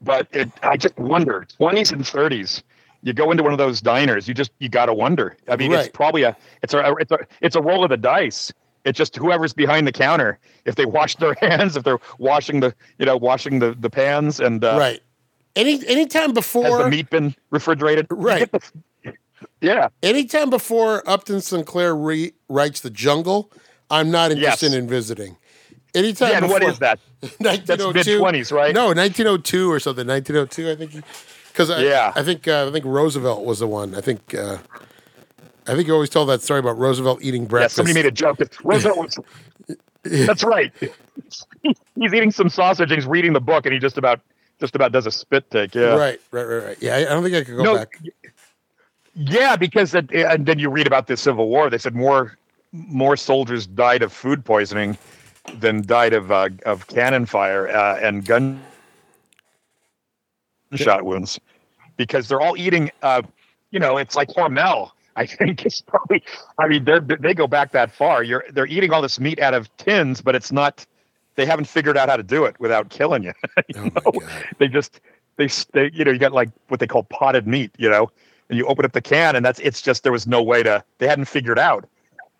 but 0.00 0.28
it, 0.32 0.50
I 0.62 0.76
just 0.76 0.96
wonder 0.98 1.46
20s 1.60 1.92
and 1.92 2.02
30s. 2.02 2.62
You 3.04 3.12
go 3.12 3.30
into 3.30 3.42
one 3.44 3.52
of 3.52 3.58
those 3.58 3.80
diners, 3.80 4.26
you 4.26 4.34
just 4.34 4.50
you 4.58 4.68
got 4.68 4.86
to 4.86 4.94
wonder. 4.94 5.36
I 5.46 5.54
mean, 5.56 5.70
Right. 5.72 5.86
it's 5.86 5.96
probably 5.96 6.22
a 6.24 6.36
it's 6.62 6.74
a 6.74 6.94
it's 6.98 7.12
a 7.12 7.18
it's 7.42 7.54
a 7.54 7.60
roll 7.62 7.84
of 7.84 7.90
the 7.90 7.96
dice. 7.96 8.52
It's 8.84 8.98
just 8.98 9.14
whoever's 9.16 9.52
behind 9.52 9.86
the 9.86 9.92
counter. 9.92 10.38
If 10.64 10.74
they 10.74 10.86
wash 10.86 11.14
their 11.16 11.34
hands, 11.40 11.76
if 11.76 11.84
they're 11.84 12.00
washing 12.18 12.60
the 12.60 12.74
you 12.98 13.06
know 13.06 13.16
washing 13.16 13.58
the 13.60 13.76
the 13.78 13.90
pans, 13.90 14.40
and 14.40 14.64
uh, 14.64 14.76
right. 14.78 15.00
Any 15.54 15.86
anytime 15.86 16.30
has 16.30 16.32
before 16.32 16.82
the 16.82 16.88
meat 16.90 17.10
been 17.10 17.34
refrigerated? 17.50 18.06
Right. 18.10 18.50
Yeah. 19.60 19.88
anytime 20.02 20.48
before 20.50 21.02
Upton 21.08 21.40
Sinclair 21.40 21.94
re- 21.94 22.32
writes 22.48 22.80
The 22.80 22.88
Jungle, 22.90 23.50
I'm 23.90 24.10
not 24.10 24.30
interested 24.30 24.72
Yes. 24.72 24.74
in 24.74 24.88
visiting. 24.88 25.36
Anytime 25.94 26.30
Yeah. 26.30 26.36
And 26.38 26.48
what 26.48 26.60
before- 26.60 26.72
is 26.72 26.78
that? 26.78 26.98
That's 27.20 27.38
1902 27.68 28.22
mid 28.22 28.34
20s, 28.46 28.52
right? 28.52 28.74
No, 28.74 28.86
1902 28.88 29.70
or 29.70 29.78
something. 29.80 30.06
1902, 30.06 30.70
I 30.70 30.76
think. 30.76 31.04
Because 31.54 31.70
I, 31.70 31.82
Yeah. 31.82 32.12
I 32.16 32.24
think 32.24 32.48
uh, 32.48 32.66
I 32.68 32.72
think 32.72 32.84
Roosevelt 32.84 33.44
was 33.44 33.60
the 33.60 33.68
one. 33.68 33.94
I 33.94 34.00
think 34.00 34.34
uh, 34.34 34.58
I 35.68 35.76
think 35.76 35.86
you 35.86 35.94
always 35.94 36.10
told 36.10 36.28
that 36.28 36.42
story 36.42 36.58
about 36.58 36.76
Roosevelt 36.76 37.20
eating 37.22 37.42
Yeah, 37.44 37.48
breakfast. 37.48 37.76
somebody 37.76 37.94
made 37.94 38.06
a 38.06 38.10
joke. 38.10 38.38
that 38.38 38.62
Roosevelt 38.64 38.98
was. 38.98 39.18
That's 40.26 40.42
right. 40.42 40.72
He's 41.62 42.12
eating 42.12 42.32
some 42.32 42.48
sausage 42.48 42.90
and 42.90 42.98
he's 43.00 43.06
reading 43.06 43.32
the 43.32 43.40
book, 43.40 43.64
and 43.66 43.72
he 43.72 43.78
just 43.78 43.96
about 43.96 44.20
just 44.60 44.74
about 44.74 44.90
does 44.92 45.06
a 45.06 45.12
spit 45.12 45.48
take. 45.50 45.74
Yeah, 45.76 45.94
Right, 45.96 46.20
right, 46.32 46.42
right, 46.44 46.64
right. 46.64 46.76
Yeah, 46.82 46.96
I, 46.96 46.98
I 46.98 47.04
don't 47.04 47.22
think 47.22 47.36
I 47.36 47.44
could 47.44 47.56
go 47.56 47.62
No, 47.62 47.76
back. 47.76 47.98
yeah, 49.14 49.54
because 49.56 49.94
it, 49.94 50.10
and 50.12 50.44
then 50.44 50.58
you 50.58 50.68
read 50.70 50.86
about 50.88 51.06
the 51.06 51.16
Civil 51.16 51.48
War. 51.48 51.70
They 51.70 51.78
said 51.78 51.94
more 51.94 52.36
more 52.72 53.16
soldiers 53.16 53.66
died 53.66 54.02
of 54.02 54.12
food 54.12 54.44
poisoning 54.44 54.98
than 55.60 55.86
died 55.86 56.12
of 56.12 56.30
uh, 56.32 56.48
of 56.66 56.86
cannon 56.88 57.24
fire 57.26 57.68
uh, 57.68 57.98
and 58.02 58.24
gun 58.26 58.60
shot 60.76 61.04
wounds 61.04 61.38
because 61.96 62.28
they're 62.28 62.40
all 62.40 62.56
eating. 62.56 62.90
Uh, 63.02 63.22
you 63.70 63.78
know, 63.78 63.96
it's 63.96 64.14
like 64.16 64.28
Hormel. 64.28 64.90
I 65.16 65.26
think 65.26 65.64
it's 65.64 65.80
probably. 65.80 66.22
I 66.58 66.68
mean, 66.68 66.84
they 66.84 66.98
they 67.20 67.34
go 67.34 67.46
back 67.46 67.72
that 67.72 67.92
far. 67.92 68.22
You're 68.22 68.44
they're 68.52 68.66
eating 68.66 68.92
all 68.92 69.02
this 69.02 69.18
meat 69.20 69.38
out 69.40 69.54
of 69.54 69.74
tins, 69.76 70.20
but 70.20 70.34
it's 70.34 70.50
not. 70.52 70.84
They 71.36 71.46
haven't 71.46 71.66
figured 71.66 71.96
out 71.96 72.08
how 72.08 72.16
to 72.16 72.22
do 72.22 72.44
it 72.44 72.58
without 72.60 72.90
killing 72.90 73.22
you. 73.24 73.32
Oh 73.76 73.90
my 74.14 74.20
god. 74.20 74.44
they 74.58 74.68
just 74.68 75.00
they, 75.36 75.48
they 75.72 75.90
you 75.92 76.04
know 76.04 76.12
you 76.12 76.18
got 76.18 76.32
like 76.32 76.50
what 76.68 76.78
they 76.80 76.86
call 76.86 77.02
potted 77.04 77.46
meat 77.46 77.72
you 77.76 77.90
know 77.90 78.08
and 78.48 78.56
you 78.58 78.66
open 78.66 78.84
up 78.84 78.92
the 78.92 79.00
can 79.02 79.34
and 79.34 79.44
that's 79.44 79.58
it's 79.60 79.82
just 79.82 80.02
there 80.04 80.12
was 80.12 80.26
no 80.28 80.40
way 80.42 80.62
to 80.62 80.84
they 80.98 81.08
hadn't 81.08 81.24
figured 81.24 81.58
out 81.58 81.88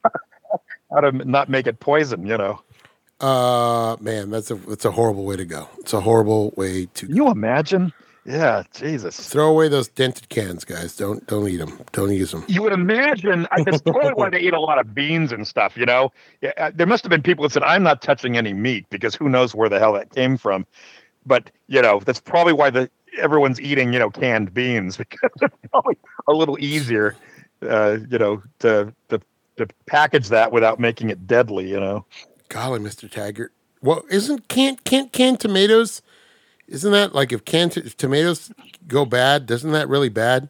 how 0.93 1.01
to 1.01 1.11
not 1.11 1.49
make 1.49 1.67
it 1.67 1.81
poison 1.81 2.25
you 2.27 2.37
know 2.39 2.61
Uh, 3.21 3.97
man, 4.01 4.31
that's 4.31 4.51
a 4.51 4.55
that's 4.55 4.85
a 4.85 4.91
horrible 4.93 5.25
way 5.25 5.37
to 5.37 5.45
go. 5.45 5.69
It's 5.79 5.93
a 5.93 6.01
horrible 6.01 6.53
way 6.57 6.87
to 6.95 7.07
Can 7.07 7.17
you 7.17 7.31
imagine 7.31 7.93
yeah 8.27 8.63
jesus 8.75 9.29
throw 9.29 9.51
away 9.51 9.69
those 9.69 9.89
dented 9.89 10.29
cans, 10.29 10.65
guys. 10.65 10.97
Don't 10.97 11.27
don't 11.27 11.49
eat 11.49 11.59
them. 11.59 11.79
Don't 11.93 12.13
use 12.13 12.31
them. 12.31 12.45
you 12.49 12.63
would 12.63 12.73
imagine 12.73 13.47
I, 13.51 13.63
that's 13.63 13.83
probably 13.83 14.13
why 14.15 14.31
they 14.31 14.41
eat 14.41 14.55
a 14.55 14.61
lot 14.61 14.79
of 14.79 14.95
beans 14.95 15.33
and 15.33 15.47
stuff 15.47 15.77
you 15.77 15.87
know 15.87 16.13
yeah, 16.41 16.53
uh, 16.57 16.71
there 16.75 16.87
must 16.87 17.05
have 17.05 17.11
been 17.11 17.23
people 17.23 17.43
that 17.43 17.53
said 17.53 17.63
i'm 17.63 17.83
not 17.83 18.03
touching 18.03 18.37
any 18.37 18.53
meat 18.53 18.87
because 18.91 19.15
who 19.15 19.29
knows 19.29 19.55
where 19.55 19.69
the 19.69 19.79
hell 19.79 19.93
that 19.93 20.15
came 20.15 20.37
from 20.37 20.67
but 21.27 21.51
you 21.69 21.83
know 21.83 22.01
that's 22.01 22.21
probably 22.21 22.53
why 22.53 22.71
the 22.71 22.91
everyone's 23.19 23.61
eating 23.61 23.93
you 23.93 23.99
know 23.99 24.11
canned 24.11 24.53
beans 24.55 24.97
because 25.11 25.31
it's 25.43 25.55
probably 25.71 25.97
a 26.29 26.33
little 26.33 26.59
easier 26.59 27.17
uh, 27.63 27.99
you 28.11 28.19
know 28.19 28.43
to, 28.59 28.93
to 29.09 29.21
to 29.57 29.67
package 29.87 30.29
that 30.29 30.51
without 30.51 30.81
making 30.81 31.11
it 31.11 31.27
deadly 31.27 31.69
you 31.69 31.79
know 31.79 32.05
Golly, 32.49 32.79
Mister 32.79 33.09
Taggart. 33.09 33.53
Well, 33.83 34.05
isn't 34.11 34.47
can't 34.49 34.83
can't 34.85 35.13
canned 35.13 35.41
tomatoes? 35.41 36.03
Isn't 36.69 36.93
that 36.93 37.15
like 37.15 37.33
if 37.33 37.45
canned 37.45 37.73
t- 37.73 37.81
if 37.83 37.97
tomatoes 37.97 38.51
go 38.89 39.05
bad? 39.05 39.47
Doesn't 39.47 39.73
that 39.73 39.89
really 39.89 40.09
bad? 40.09 40.49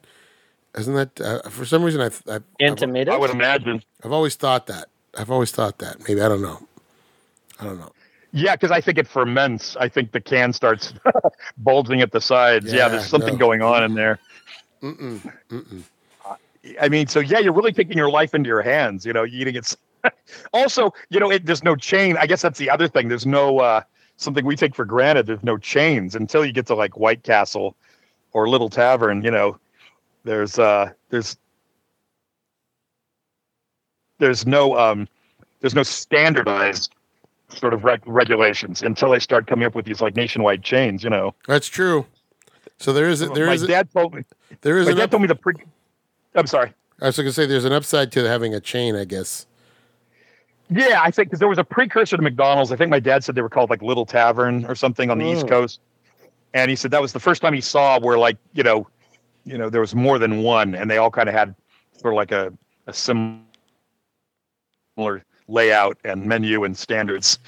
Isn't 0.76 0.94
that 0.94 1.20
uh, 1.20 1.48
for 1.50 1.64
some 1.64 1.82
reason 1.84 2.00
I've 2.00 2.22
I've, 2.28 2.42
I've, 2.60 2.76
tomatoes. 2.76 3.14
i 3.14 3.18
would 3.18 3.30
imagine 3.30 3.82
I've 4.04 4.12
always 4.12 4.34
thought 4.36 4.66
that. 4.66 4.88
I've 5.16 5.30
always 5.30 5.50
thought 5.52 5.78
that. 5.78 6.06
Maybe 6.08 6.20
I 6.20 6.28
don't 6.28 6.42
know. 6.42 6.66
I 7.60 7.64
don't 7.64 7.78
know. 7.78 7.92
yeah 8.32 8.56
because 8.56 8.72
i 8.72 8.80
think 8.80 8.98
it 8.98 9.06
ferments 9.06 9.76
i 9.78 9.88
think 9.88 10.10
the 10.10 10.20
can 10.20 10.52
starts 10.52 10.92
bulging 11.58 12.00
at 12.00 12.10
the 12.10 12.20
sides 12.20 12.66
yeah, 12.66 12.78
Yeah, 12.78 12.88
there's 12.88 13.06
something 13.06 13.34
no. 13.34 13.38
going 13.38 13.62
on 13.62 13.84
in 13.84 13.94
there 13.94 14.18
Mm-mm, 14.82 15.32
mm-mm. 15.48 15.82
I 16.80 16.88
mean, 16.88 17.06
so 17.08 17.20
yeah, 17.20 17.38
you're 17.40 17.52
really 17.52 17.72
taking 17.72 17.96
your 17.96 18.10
life 18.10 18.34
into 18.34 18.48
your 18.48 18.62
hands, 18.62 19.04
you 19.04 19.12
know, 19.12 19.26
eating 19.26 19.54
it. 19.54 19.76
also, 20.52 20.92
you 21.10 21.20
know, 21.20 21.30
it, 21.30 21.44
there's 21.46 21.62
no 21.62 21.76
chain. 21.76 22.16
I 22.18 22.26
guess 22.26 22.42
that's 22.42 22.58
the 22.58 22.70
other 22.70 22.88
thing. 22.88 23.08
There's 23.08 23.26
no 23.26 23.58
uh, 23.60 23.82
something 24.16 24.44
we 24.44 24.56
take 24.56 24.74
for 24.74 24.84
granted. 24.84 25.26
There's 25.26 25.42
no 25.42 25.56
chains 25.58 26.14
until 26.14 26.44
you 26.44 26.52
get 26.52 26.66
to 26.66 26.74
like 26.74 26.96
White 26.98 27.22
Castle 27.22 27.74
or 28.32 28.48
Little 28.48 28.68
Tavern. 28.68 29.22
You 29.22 29.30
know, 29.30 29.58
there's 30.24 30.58
uh, 30.58 30.90
there's 31.10 31.36
there's 34.18 34.46
no 34.46 34.76
um, 34.78 35.08
there's 35.60 35.74
no 35.74 35.82
standardized 35.82 36.94
sort 37.48 37.74
of 37.74 37.84
reg- 37.84 38.02
regulations 38.06 38.82
until 38.82 39.10
they 39.10 39.18
start 39.18 39.46
coming 39.46 39.66
up 39.66 39.74
with 39.74 39.84
these 39.84 40.00
like 40.00 40.16
nationwide 40.16 40.62
chains. 40.62 41.02
You 41.04 41.10
know, 41.10 41.34
That's 41.46 41.68
true. 41.68 42.06
So 42.78 42.92
there 42.92 43.08
is 43.08 43.22
a, 43.22 43.28
there 43.28 43.46
my 43.46 43.54
is 43.54 43.66
dad 43.66 43.88
told 43.92 44.14
me. 44.14 44.24
there 44.62 44.78
is 44.78 44.86
my 44.86 44.94
dad 44.94 45.02
up- 45.04 45.10
told 45.10 45.22
me 45.22 45.28
the 45.28 45.34
pre. 45.34 45.54
I'm 46.34 46.46
sorry. 46.46 46.72
I 47.00 47.06
was 47.06 47.16
going 47.16 47.26
to 47.26 47.32
say 47.32 47.46
there's 47.46 47.64
an 47.64 47.72
upside 47.72 48.12
to 48.12 48.24
having 48.28 48.54
a 48.54 48.60
chain. 48.60 48.94
I 48.96 49.04
guess. 49.04 49.46
Yeah, 50.70 51.00
I 51.02 51.10
think 51.10 51.28
because 51.28 51.38
there 51.40 51.48
was 51.48 51.58
a 51.58 51.64
precursor 51.64 52.16
to 52.16 52.22
McDonald's. 52.22 52.72
I 52.72 52.76
think 52.76 52.90
my 52.90 53.00
dad 53.00 53.22
said 53.22 53.34
they 53.34 53.42
were 53.42 53.50
called 53.50 53.70
like 53.70 53.82
Little 53.82 54.06
Tavern 54.06 54.64
or 54.66 54.74
something 54.74 55.10
on 55.10 55.18
the 55.18 55.30
East 55.30 55.46
Mm. 55.46 55.50
Coast, 55.50 55.80
and 56.54 56.70
he 56.70 56.76
said 56.76 56.90
that 56.92 57.02
was 57.02 57.12
the 57.12 57.20
first 57.20 57.42
time 57.42 57.52
he 57.52 57.60
saw 57.60 57.98
where 58.00 58.16
like 58.18 58.38
you 58.54 58.62
know, 58.62 58.86
you 59.44 59.58
know, 59.58 59.68
there 59.68 59.80
was 59.82 59.94
more 59.94 60.18
than 60.18 60.42
one, 60.42 60.74
and 60.74 60.90
they 60.90 60.96
all 60.98 61.10
kind 61.10 61.28
of 61.28 61.34
had 61.34 61.54
sort 62.00 62.14
of 62.14 62.16
like 62.16 62.32
a 62.32 62.52
a 62.86 62.92
similar 62.92 63.40
layout 65.48 65.98
and 66.04 66.24
menu 66.24 66.64
and 66.64 66.76
standards. 66.76 67.38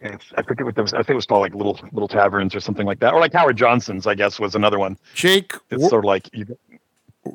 And 0.00 0.20
I 0.36 0.42
forget 0.42 0.66
what 0.66 0.74
those. 0.74 0.92
I 0.92 0.98
think 0.98 1.10
it 1.10 1.14
was 1.14 1.26
called 1.26 1.42
like 1.42 1.54
Little 1.54 1.78
Little 1.92 2.08
Taverns 2.08 2.54
or 2.54 2.60
something 2.60 2.86
like 2.86 2.98
that, 2.98 3.14
or 3.14 3.20
like 3.20 3.32
Howard 3.32 3.56
Johnson's. 3.56 4.06
I 4.06 4.14
guess 4.14 4.38
was 4.40 4.54
another 4.54 4.78
one. 4.78 4.98
Jake, 5.14 5.52
It's 5.70 5.80
wor- 5.80 5.88
sort 5.90 6.04
of 6.04 6.08
like 6.08 6.28
you, 6.34 6.58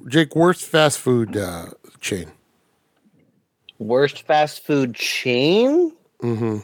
Jake, 0.08 0.36
worst 0.36 0.66
fast 0.66 1.00
food 1.00 1.36
uh, 1.38 1.68
chain. 2.00 2.32
Worst 3.80 4.24
fast 4.24 4.66
food 4.66 4.94
chain? 4.94 5.94
Mm-hmm. 6.22 6.60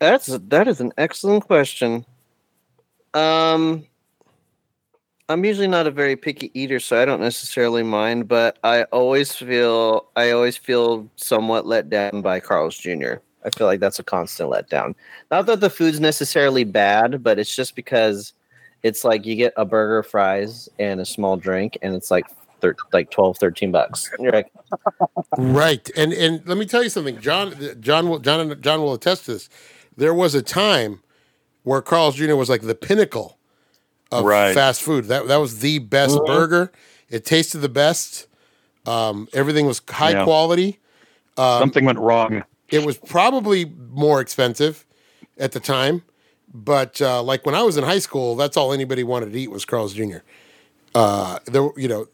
That's 0.00 0.26
that 0.26 0.66
is 0.66 0.80
an 0.80 0.92
excellent 0.98 1.46
question. 1.46 2.04
Um, 3.14 3.86
I'm 5.28 5.44
usually 5.44 5.68
not 5.68 5.86
a 5.86 5.90
very 5.90 6.16
picky 6.16 6.50
eater, 6.58 6.80
so 6.80 7.00
I 7.00 7.04
don't 7.04 7.20
necessarily 7.20 7.82
mind. 7.82 8.26
But 8.26 8.58
I 8.64 8.84
always 8.84 9.34
feel 9.34 10.08
I 10.16 10.32
always 10.32 10.56
feel 10.56 11.08
somewhat 11.16 11.66
let 11.66 11.90
down 11.90 12.22
by 12.22 12.40
Carl's 12.40 12.76
Jr. 12.76 13.14
I 13.44 13.50
feel 13.50 13.66
like 13.66 13.80
that's 13.80 13.98
a 13.98 14.04
constant 14.04 14.50
letdown. 14.50 14.94
Not 15.30 15.46
that 15.46 15.60
the 15.60 15.70
food's 15.70 16.00
necessarily 16.00 16.64
bad, 16.64 17.22
but 17.22 17.38
it's 17.38 17.54
just 17.54 17.76
because 17.76 18.32
it's 18.82 19.04
like 19.04 19.26
you 19.26 19.36
get 19.36 19.52
a 19.56 19.64
burger, 19.64 20.02
fries, 20.02 20.68
and 20.78 21.00
a 21.00 21.06
small 21.06 21.36
drink, 21.36 21.78
and 21.82 21.94
it's 21.94 22.10
like 22.10 22.26
thir- 22.60 22.76
like 22.92 23.10
12, 23.10 23.38
13 23.38 23.72
bucks. 23.72 24.10
And 24.12 24.22
you're 24.22 24.32
like, 24.32 24.52
Right, 25.38 25.88
and 25.96 26.12
and 26.12 26.46
let 26.46 26.58
me 26.58 26.66
tell 26.66 26.82
you 26.82 26.88
something, 26.90 27.20
John. 27.20 27.54
John 27.80 28.08
will 28.08 28.18
John 28.18 28.60
John 28.60 28.80
will 28.82 28.94
attest 28.94 29.24
to 29.26 29.32
this. 29.34 29.48
There 29.96 30.14
was 30.14 30.34
a 30.34 30.42
time 30.42 31.00
where 31.62 31.80
Carl's 31.82 32.16
Jr. 32.16 32.34
was 32.36 32.48
like 32.48 32.62
the 32.62 32.74
pinnacle 32.74 33.38
of 34.12 34.24
Right. 34.24 34.54
fast 34.54 34.82
food. 34.82 35.04
That 35.06 35.28
that 35.28 35.36
was 35.36 35.60
the 35.60 35.78
best 35.78 36.16
Mhm. 36.18 36.26
burger. 36.26 36.72
It 37.08 37.24
tasted 37.24 37.58
the 37.58 37.68
best. 37.68 38.26
Um, 38.86 39.28
everything 39.32 39.66
was 39.66 39.80
high 39.88 40.10
Yeah. 40.12 40.24
quality. 40.24 40.78
Um, 41.36 41.60
something 41.60 41.84
went 41.84 41.98
wrong. 41.98 42.42
It 42.70 42.84
was 42.84 42.96
probably 42.98 43.64
more 43.92 44.20
expensive 44.20 44.86
at 45.38 45.52
the 45.52 45.60
time, 45.60 46.02
but 46.52 47.00
uh, 47.02 47.22
like 47.22 47.44
when 47.46 47.54
I 47.54 47.62
was 47.62 47.76
in 47.76 47.84
high 47.84 47.98
school, 47.98 48.36
that's 48.36 48.56
all 48.56 48.72
anybody 48.72 49.02
wanted 49.04 49.32
to 49.32 49.40
eat 49.40 49.50
was 49.50 49.64
Carl's 49.64 49.94
Jr. 49.94 50.18
Uh, 50.94 51.38
there, 51.46 51.68
you 51.76 51.88
know, 51.88 52.06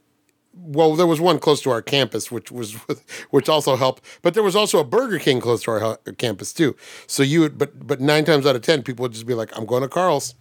well, 0.58 0.96
there 0.96 1.06
was 1.06 1.20
one 1.20 1.38
close 1.38 1.60
to 1.62 1.70
our 1.70 1.82
campus, 1.82 2.30
which 2.30 2.50
was 2.50 2.72
which 3.30 3.48
also 3.48 3.76
helped, 3.76 4.02
but 4.22 4.34
there 4.34 4.42
was 4.42 4.56
also 4.56 4.78
a 4.78 4.84
Burger 4.84 5.18
King 5.18 5.40
close 5.40 5.62
to 5.64 5.70
our 5.70 5.96
campus 6.18 6.52
too. 6.52 6.76
So 7.06 7.22
you 7.22 7.40
would, 7.40 7.58
but 7.58 7.86
but 7.86 8.00
nine 8.00 8.24
times 8.24 8.46
out 8.46 8.56
of 8.56 8.62
ten, 8.62 8.82
people 8.82 9.02
would 9.04 9.12
just 9.12 9.26
be 9.26 9.34
like, 9.34 9.56
"I'm 9.56 9.66
going 9.66 9.82
to 9.82 9.88
Carl's, 9.88 10.34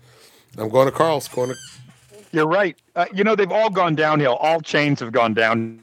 I'm 0.57 0.69
going 0.69 0.87
to 0.87 0.91
Carl's, 0.91 1.27
going 1.27 1.49
to." 1.49 1.55
You're 2.31 2.47
right. 2.47 2.77
Uh, 2.95 3.05
you 3.13 3.23
know, 3.23 3.35
they've 3.35 3.51
all 3.51 3.69
gone 3.69 3.95
downhill. 3.95 4.35
All 4.35 4.59
chains 4.59 4.99
have 4.99 5.13
gone 5.13 5.33
downhill. 5.33 5.79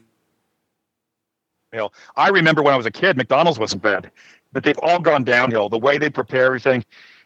I 2.15 2.29
remember 2.29 2.61
when 2.61 2.73
I 2.73 2.77
was 2.77 2.85
a 2.85 2.91
kid, 2.91 3.17
McDonald's 3.17 3.57
wasn't 3.57 3.81
bad, 3.81 4.11
but 4.51 4.63
they've 4.63 4.77
all 4.79 4.99
gone 4.99 5.23
downhill. 5.23 5.69
The 5.69 5.79
way 5.79 5.97
they 5.97 6.11
prepare 6.11 6.45
everything, 6.45 6.85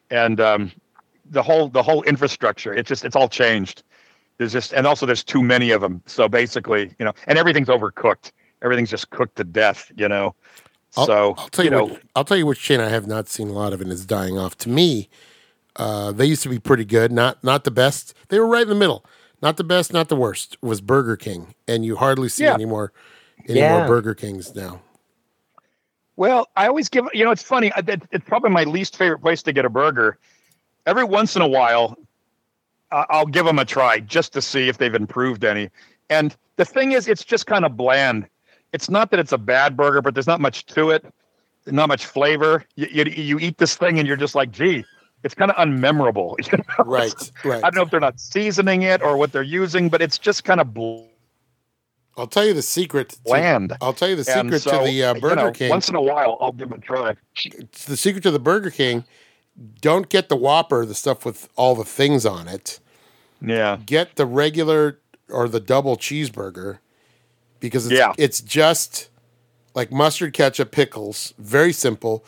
and 0.10 0.40
um, 0.40 0.72
the 1.30 1.44
whole 1.44 1.68
the 1.68 1.84
whole 1.84 2.04
infrastructure. 2.04 2.74
It's 2.74 2.88
just 2.88 3.04
it's 3.04 3.16
all 3.16 3.28
changed. 3.30 3.84
There's 4.38 4.54
just 4.54 4.74
and 4.74 4.86
also 4.86 5.06
there's 5.06 5.24
too 5.24 5.42
many 5.42 5.72
of 5.72 5.82
them. 5.82 6.02
So 6.06 6.28
basically, 6.28 6.94
you 7.00 7.06
know, 7.06 7.14
and 7.26 7.38
everything's 7.38 7.68
overcooked. 7.70 8.32
Everything's 8.62 8.90
just 8.90 9.10
cooked 9.10 9.36
to 9.38 9.44
death. 9.44 9.92
You 9.96 10.08
know. 10.08 10.36
I'll, 10.96 11.06
so 11.06 11.36
I'll 11.38 11.50
tell 11.50 11.66
you, 11.66 11.72
know, 11.72 11.84
what, 11.86 12.02
I'll 12.16 12.24
tell 12.24 12.38
you 12.38 12.46
which 12.46 12.60
chain 12.62 12.80
I 12.80 12.90
have 12.90 13.08
not 13.08 13.28
seen 13.28 13.50
a 13.50 13.54
lot 13.54 13.74
of 13.74 13.82
and 13.82 13.92
is 13.92 14.06
dying 14.06 14.38
off. 14.38 14.58
To 14.60 14.70
me, 14.70 15.10
uh, 15.76 16.12
they 16.12 16.26
used 16.26 16.44
to 16.44 16.50
be 16.50 16.60
pretty 16.60 16.86
good. 16.86 17.12
Not 17.12 17.44
not 17.44 17.64
the 17.66 17.72
best. 17.72 18.14
They 18.30 18.40
were 18.40 18.48
right 18.48 18.64
in 18.64 18.70
the 18.70 18.76
middle. 18.76 19.06
Not 19.42 19.58
the 19.58 19.64
best, 19.64 19.94
not 19.94 20.08
the 20.10 20.16
worst. 20.16 20.58
Was 20.62 20.82
Burger 20.82 21.16
King, 21.18 21.54
and 21.68 21.86
you 21.86 21.98
hardly 21.98 22.30
see 22.30 22.44
Yeah. 22.46 22.54
any 22.54 22.66
more 22.66 22.94
any 23.48 23.62
more 23.62 23.86
Burger 23.88 24.16
Kings 24.16 24.56
now. 24.56 24.82
Well, 26.16 26.50
I 26.56 26.68
always 26.68 26.90
give 26.90 27.06
you 27.14 27.24
know 27.24 27.32
it's 27.32 27.44
funny. 27.44 27.72
That- 27.84 28.08
It's 28.12 28.26
probably 28.26 28.50
my 28.50 28.64
least 28.64 28.98
favorite 28.98 29.20
place 29.20 29.44
to 29.44 29.54
get 29.54 29.66
a 29.66 29.70
burger. 29.70 30.18
Every 30.86 31.04
once 31.04 31.36
in 31.36 31.42
a 31.42 31.48
while, 31.48 31.96
I- 32.00 32.07
I'll 32.92 33.26
give 33.26 33.46
them 33.46 33.60
a 33.60 33.66
try 33.66 34.00
just 34.00 34.34
to 34.34 34.42
see 34.42 34.70
if 34.70 34.78
they've 34.78 34.96
improved 34.96 35.44
any. 35.44 35.70
And 36.10 36.36
the 36.56 36.66
thing 36.66 36.94
is, 36.94 37.08
it's 37.08 37.24
just 37.24 37.46
kind 37.46 37.66
of 37.66 37.76
bland. 37.76 38.28
It's 38.74 38.90
not 38.90 39.12
that 39.12 39.20
it's 39.20 39.32
a 39.32 39.38
bad 39.38 39.76
burger, 39.76 40.02
but 40.02 40.14
there's 40.14 40.28
not 40.28 40.40
much 40.40 40.66
to 40.68 40.92
it, 40.92 41.06
not 41.66 41.88
much 41.88 42.06
flavor. 42.06 42.64
You, 42.76 42.88
you, 42.92 43.04
you 43.06 43.40
eat 43.40 43.58
this 43.58 43.76
thing 43.76 44.00
and 44.00 44.08
you're 44.08 44.18
just 44.18 44.36
like, 44.36 44.52
gee, 44.52 44.86
it's 45.24 45.34
kind 45.34 45.52
of 45.52 45.58
unmemorable. 45.58 46.36
you 46.52 46.58
know? 46.58 46.86
Right, 46.86 47.14
right. 47.44 47.64
I 47.64 47.70
don't 47.70 47.76
know 47.76 47.82
if 47.82 47.92
they're 47.92 48.00
not 48.00 48.20
seasoning 48.20 48.84
it 48.84 49.02
or 49.02 49.18
what 49.18 49.32
they're 49.32 49.44
using, 49.44 49.90
but 49.90 50.02
it's 50.02 50.18
just 50.18 50.44
kind 50.44 50.62
of 50.62 50.74
bl- 50.74 51.04
I'll 52.18 52.28
tell 52.28 52.46
you 52.46 52.54
the 52.54 52.64
secret. 52.64 53.10
to- 53.10 53.22
bland. 53.24 53.78
I'll 53.80 53.94
tell 53.94 54.10
you 54.10 54.16
the 54.16 54.24
secret 54.24 54.62
so, 54.62 54.80
to 54.80 54.86
the 54.86 55.04
uh, 55.04 55.14
you 55.14 55.22
Burger 55.22 55.36
know, 55.36 55.52
King. 55.52 55.70
Once 55.70 55.88
in 55.88 55.96
a 55.96 56.02
while, 56.02 56.38
I'll 56.42 56.52
give 56.52 56.72
it 56.72 56.80
a 56.80 56.82
try. 56.82 57.16
It's 57.46 57.86
the 57.86 57.98
secret 57.98 58.24
to 58.24 58.32
the 58.32 58.40
Burger 58.40 58.72
King. 58.72 59.04
Don't 59.82 60.10
get 60.10 60.30
the 60.30 60.36
Whopper, 60.36 60.86
the 60.86 60.94
stuff 60.96 61.26
with 61.26 61.50
all 61.56 61.76
the 61.76 61.84
things 61.84 62.26
on 62.26 62.48
it. 62.48 62.80
Yeah. 63.42 63.78
Get 63.86 64.16
the 64.16 64.26
regular 64.26 65.00
or 65.30 65.48
the 65.50 65.60
double 65.60 65.98
cheeseburger 65.98 66.80
because 67.60 67.86
it's, 67.88 67.96
Yeah. 67.98 68.14
it's 68.18 68.40
just 68.42 69.10
like 69.74 69.92
mustard, 69.92 70.34
ketchup, 70.34 70.72
pickles. 70.72 71.34
Very 71.38 71.74
simple, 71.74 72.24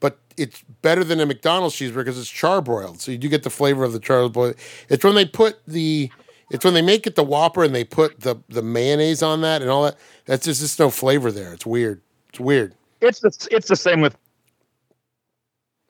but 0.00 0.18
it's 0.36 0.62
better 0.82 1.04
than 1.04 1.20
a 1.20 1.26
McDonald's 1.26 1.76
cheeseburger 1.76 1.96
because 1.96 2.18
it's 2.18 2.30
charbroiled. 2.30 3.00
So 3.00 3.12
you 3.12 3.18
do 3.18 3.28
get 3.28 3.42
the 3.44 3.50
flavor 3.50 3.84
of 3.84 3.92
the 3.92 4.00
charbroiled. 4.00 4.56
It's 4.88 5.04
when 5.04 5.14
they 5.14 5.24
put 5.26 5.58
the, 5.66 6.10
it's 6.50 6.64
when 6.64 6.74
they 6.74 6.82
make 6.82 7.06
it 7.06 7.14
the 7.14 7.24
Whopper 7.24 7.62
and 7.64 7.74
they 7.74 7.84
put 7.84 8.20
the 8.20 8.36
the 8.48 8.62
mayonnaise 8.62 9.22
on 9.22 9.40
that 9.42 9.62
and 9.62 9.70
all 9.70 9.84
that. 9.84 9.96
That's 10.26 10.44
just, 10.44 10.60
just 10.60 10.78
no 10.78 10.90
flavor 10.90 11.30
there. 11.32 11.52
It's 11.54 11.64
weird. 11.64 12.00
It's 12.28 12.40
weird. 12.40 12.74
it's 13.00 13.20
the 13.20 13.48
it's 13.50 13.68
the 13.68 13.76
same 13.76 14.00
with 14.00 14.16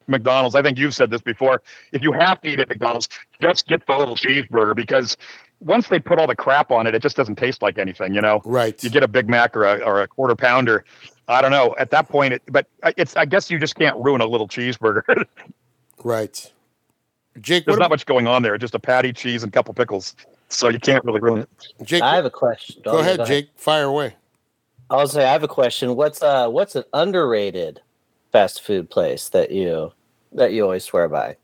McDonald's. 0.08 0.54
I 0.54 0.62
think 0.62 0.78
you've 0.78 0.94
said 0.94 1.10
this 1.10 1.20
before. 1.22 1.62
If 1.92 2.02
you 2.02 2.12
have 2.12 2.40
to 2.42 2.48
eat 2.48 2.60
at 2.60 2.68
McDonald's, 2.68 3.08
just 3.40 3.66
get 3.68 3.86
the 3.86 3.96
little 3.96 4.16
cheeseburger 4.16 4.74
because 4.74 5.16
once 5.60 5.88
they 5.88 5.98
put 6.00 6.18
all 6.18 6.26
the 6.26 6.34
crap 6.36 6.70
on 6.70 6.86
it, 6.86 6.94
it 6.94 7.02
just 7.02 7.16
doesn't 7.16 7.36
taste 7.36 7.62
like 7.62 7.78
anything. 7.78 8.14
You 8.14 8.20
know, 8.20 8.42
Right. 8.44 8.82
you 8.82 8.90
get 8.90 9.02
a 9.02 9.08
Big 9.08 9.28
Mac 9.28 9.56
or 9.56 9.64
a 9.64 9.78
or 9.78 10.02
a 10.02 10.08
quarter 10.08 10.34
pounder. 10.34 10.84
I 11.28 11.40
don't 11.40 11.52
know. 11.52 11.74
At 11.78 11.90
that 11.92 12.08
point, 12.08 12.34
it, 12.34 12.42
but 12.48 12.66
it's 12.96 13.16
I 13.16 13.24
guess 13.24 13.50
you 13.50 13.58
just 13.58 13.76
can't 13.76 13.96
ruin 13.96 14.20
a 14.20 14.26
little 14.26 14.48
cheeseburger. 14.48 15.02
Right. 16.04 16.52
Jake, 17.40 17.64
There's 17.64 17.78
not 17.78 17.84
ab- 17.86 17.90
much 17.90 18.06
going 18.06 18.26
on 18.26 18.42
there. 18.42 18.58
Just 18.58 18.74
a 18.74 18.78
patty, 18.78 19.12
cheese, 19.12 19.42
and 19.42 19.50
a 19.50 19.52
couple 19.52 19.72
pickles. 19.72 20.14
So 20.48 20.68
you 20.68 20.78
can't 20.78 21.04
really 21.04 21.20
ruin 21.20 21.42
it. 21.42 21.48
Jake, 21.84 22.02
I 22.02 22.16
have 22.16 22.24
a 22.26 22.30
question. 22.30 22.82
go 22.84 22.98
ahead, 22.98 23.24
Jake. 23.24 23.48
Fire 23.56 23.84
away. 23.84 24.16
I'll 24.90 25.06
say 25.08 25.24
I 25.24 25.32
have 25.32 25.42
a 25.42 25.48
question. 25.48 25.96
What's 25.96 26.22
uh 26.22 26.48
what's 26.48 26.74
an 26.74 26.84
underrated 26.92 27.80
fast 28.32 28.62
food 28.62 28.90
place 28.90 29.28
that 29.28 29.50
you 29.50 29.92
that 30.32 30.52
you 30.52 30.64
always 30.64 30.84
swear 30.84 31.08
by? 31.08 31.36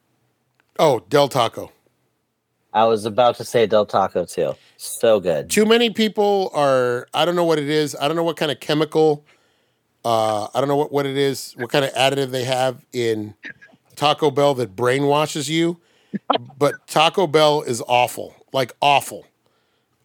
Oh, 0.78 1.00
Del 1.08 1.28
Taco. 1.28 1.70
I 2.72 2.84
was 2.84 3.04
about 3.04 3.36
to 3.36 3.44
say 3.44 3.66
Del 3.66 3.86
Taco 3.86 4.24
too. 4.24 4.54
So 4.76 5.20
good. 5.20 5.50
Too 5.50 5.66
many 5.66 5.90
people 5.90 6.50
are. 6.54 7.06
I 7.14 7.24
don't 7.24 7.36
know 7.36 7.44
what 7.44 7.58
it 7.58 7.68
is. 7.68 7.96
I 8.00 8.08
don't 8.08 8.16
know 8.16 8.24
what 8.24 8.36
kind 8.36 8.50
of 8.50 8.60
chemical. 8.60 9.24
Uh, 10.04 10.48
I 10.54 10.60
don't 10.60 10.68
know 10.68 10.76
what, 10.76 10.92
what 10.92 11.06
it 11.06 11.16
is. 11.16 11.54
What 11.56 11.70
kind 11.70 11.84
of 11.84 11.92
additive 11.92 12.30
they 12.30 12.44
have 12.44 12.84
in 12.92 13.34
Taco 13.96 14.30
Bell 14.30 14.54
that 14.54 14.76
brainwashes 14.76 15.48
you. 15.48 15.78
But 16.56 16.74
Taco 16.86 17.26
Bell 17.26 17.62
is 17.62 17.82
awful. 17.86 18.34
Like 18.52 18.72
awful. 18.80 19.26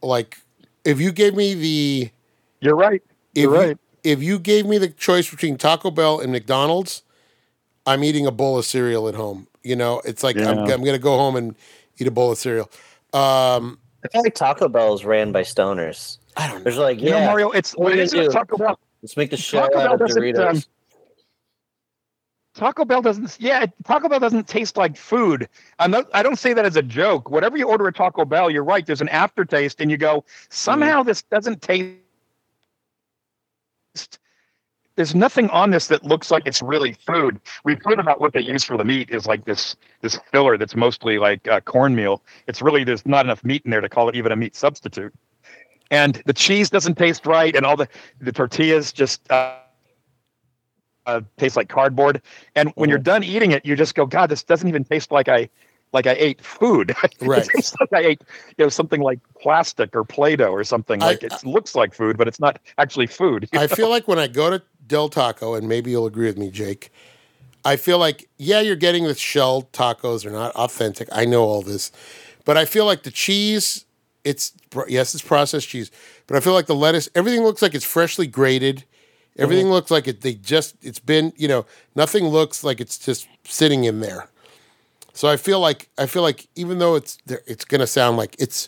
Like 0.01 0.39
if 0.83 0.99
you 0.99 1.11
gave 1.11 1.35
me 1.35 1.53
the 1.53 2.11
You're 2.59 2.75
right. 2.75 3.01
You're 3.35 3.53
you, 3.53 3.59
right. 3.59 3.77
If 4.03 4.21
you 4.21 4.39
gave 4.39 4.65
me 4.65 4.77
the 4.77 4.89
choice 4.89 5.29
between 5.29 5.57
Taco 5.57 5.91
Bell 5.91 6.19
and 6.19 6.31
McDonald's, 6.31 7.03
I'm 7.85 8.03
eating 8.03 8.25
a 8.27 8.31
bowl 8.31 8.57
of 8.57 8.65
cereal 8.65 9.07
at 9.07 9.15
home. 9.15 9.47
You 9.63 9.75
know, 9.75 10.01
it's 10.05 10.23
like 10.23 10.37
I'm, 10.37 10.59
I'm 10.59 10.65
going 10.65 10.93
to 10.93 10.99
go 10.99 11.17
home 11.17 11.35
and 11.35 11.55
eat 11.97 12.07
a 12.07 12.11
bowl 12.11 12.31
of 12.31 12.37
cereal. 12.37 12.69
Um, 13.13 13.79
I 14.03 14.09
feel 14.11 14.23
like 14.23 14.35
Taco 14.35 14.67
Bell 14.67 14.93
is 14.93 15.05
ran 15.05 15.31
by 15.31 15.43
stoners. 15.43 16.17
I 16.35 16.47
don't 16.47 16.57
know. 16.57 16.63
There's 16.63 16.77
like, 16.77 16.99
You 16.99 17.09
yeah, 17.09 17.21
know, 17.21 17.25
Mario, 17.27 17.51
it's 17.51 17.73
what 17.73 17.85
what 17.85 17.93
do 17.93 17.99
is 17.99 18.13
you 18.13 18.21
it? 18.21 18.25
do? 18.25 18.31
Taco 18.31 18.57
Bell. 18.57 18.79
let's 19.01 19.15
make 19.15 19.29
the 19.29 19.37
shit 19.37 19.61
Taco 19.61 19.77
out 19.79 19.83
Bell 19.83 19.93
of 19.93 19.99
doesn't, 19.99 20.21
Doritos. 20.21 20.49
um, 20.55 20.63
Taco 22.55 22.85
Bell 22.85 23.01
doesn't. 23.01 23.37
Yeah, 23.39 23.65
Taco 23.83 24.09
Bell 24.09 24.19
doesn't 24.19 24.47
taste 24.47 24.77
like 24.77 24.95
food. 24.97 25.47
I'm 25.79 25.91
not. 25.91 26.07
I 26.13 26.21
don't 26.21 26.37
say 26.37 26.53
that 26.53 26.65
as 26.65 26.75
a 26.75 26.83
joke. 26.83 27.31
Whatever 27.31 27.57
you 27.57 27.67
order 27.67 27.87
at 27.87 27.95
Taco 27.95 28.25
Bell, 28.25 28.51
you're 28.51 28.63
right. 28.63 28.85
There's 28.85 29.01
an 29.01 29.09
aftertaste, 29.09 29.81
and 29.81 29.89
you 29.89 29.97
go, 29.97 30.23
somehow 30.49 31.01
this 31.03 31.23
doesn't 31.23 31.61
taste. 31.61 31.97
There's 34.95 35.15
nothing 35.15 35.49
on 35.49 35.71
this 35.71 35.87
that 35.87 36.03
looks 36.03 36.29
like 36.29 36.43
it's 36.45 36.61
really 36.61 36.93
food. 36.93 37.39
We've 37.63 37.81
heard 37.83 37.99
about 37.99 38.21
what 38.21 38.33
they 38.33 38.41
use 38.41 38.63
for 38.63 38.77
the 38.77 38.85
meat 38.85 39.09
is 39.09 39.25
like 39.25 39.45
this 39.45 39.75
this 40.01 40.19
filler 40.31 40.57
that's 40.57 40.75
mostly 40.75 41.17
like 41.17 41.47
uh, 41.47 41.61
cornmeal. 41.61 42.21
It's 42.47 42.61
really 42.61 42.83
there's 42.83 43.05
not 43.05 43.25
enough 43.25 43.43
meat 43.43 43.63
in 43.65 43.71
there 43.71 43.81
to 43.81 43.89
call 43.89 44.07
it 44.09 44.15
even 44.15 44.31
a 44.31 44.35
meat 44.35 44.55
substitute. 44.55 45.13
And 45.89 46.21
the 46.25 46.33
cheese 46.33 46.69
doesn't 46.69 46.95
taste 46.95 47.25
right, 47.25 47.55
and 47.55 47.65
all 47.65 47.75
the 47.75 47.87
the 48.19 48.31
tortillas 48.31 48.91
just. 48.91 49.29
Uh, 49.31 49.57
uh, 51.05 51.21
tastes 51.35 51.57
like 51.57 51.67
cardboard. 51.67 52.21
And 52.55 52.71
when 52.75 52.89
you're 52.89 52.97
done 52.97 53.23
eating 53.23 53.51
it, 53.51 53.65
you 53.65 53.75
just 53.75 53.93
go, 53.93 54.05
God, 54.05 54.29
this 54.29 54.41
doesn't 54.41 54.69
even 54.69 54.85
taste 54.85 55.11
like 55.11 55.27
I 55.27 55.49
like 55.93 56.07
I 56.07 56.13
ate 56.13 56.43
food. 56.43 56.95
Right. 57.21 57.47
like 57.55 57.93
I 57.93 57.99
ate 57.99 58.21
you 58.57 58.65
know 58.65 58.69
something 58.69 59.01
like 59.01 59.19
plastic 59.39 59.95
or 59.95 60.03
Play-Doh 60.03 60.51
or 60.51 60.63
something. 60.63 61.01
I- 61.01 61.07
Like 61.07 61.23
it 61.23 61.33
looks 61.45 61.75
like 61.75 61.93
food, 61.93 62.17
but 62.17 62.27
it's 62.27 62.39
not 62.39 62.59
actually 62.77 63.07
food. 63.07 63.47
I 63.53 63.67
feel 63.67 63.89
like 63.89 64.07
when 64.07 64.19
I 64.19 64.27
go 64.27 64.49
to 64.49 64.61
Del 64.87 65.09
Taco, 65.09 65.53
and 65.53 65.69
maybe 65.69 65.91
you'll 65.91 66.05
agree 66.05 66.25
with 66.25 66.37
me, 66.37 66.49
Jake. 66.49 66.91
I 67.63 67.77
feel 67.77 67.97
like 67.97 68.27
yeah, 68.37 68.59
you're 68.59 68.75
getting 68.75 69.05
the 69.05 69.15
shell 69.15 69.69
tacos. 69.71 70.23
They're 70.23 70.31
not 70.31 70.53
authentic. 70.55 71.07
I 71.11 71.25
know 71.25 71.43
all 71.43 71.61
this, 71.61 71.91
but 72.43 72.57
I 72.57 72.65
feel 72.65 72.85
like 72.85 73.03
the 73.03 73.11
cheese. 73.11 73.85
It's 74.23 74.53
yes, 74.87 75.13
it's 75.13 75.23
processed 75.23 75.69
cheese, 75.69 75.91
but 76.27 76.35
I 76.35 76.39
feel 76.39 76.53
like 76.53 76.65
the 76.65 76.75
lettuce. 76.75 77.09
Everything 77.15 77.43
looks 77.43 77.61
like 77.61 77.75
it's 77.75 77.85
freshly 77.85 78.27
grated. 78.27 78.85
Everything 79.37 79.65
mm-hmm. 79.65 79.73
looks 79.73 79.91
like 79.91 80.07
it. 80.07 80.21
They 80.21 80.33
just. 80.33 80.75
It's 80.81 80.99
been. 80.99 81.33
You 81.37 81.47
know, 81.47 81.65
nothing 81.95 82.25
looks 82.27 82.63
like 82.63 82.79
it's 82.81 82.97
just 82.97 83.27
sitting 83.45 83.85
in 83.85 83.99
there. 83.99 84.27
So 85.13 85.27
I 85.27 85.37
feel 85.37 85.59
like 85.59 85.89
I 85.97 86.05
feel 86.07 86.21
like 86.23 86.47
even 86.55 86.79
though 86.79 86.95
it's 86.95 87.17
it's 87.47 87.65
gonna 87.65 87.87
sound 87.87 88.17
like 88.17 88.35
it's 88.39 88.67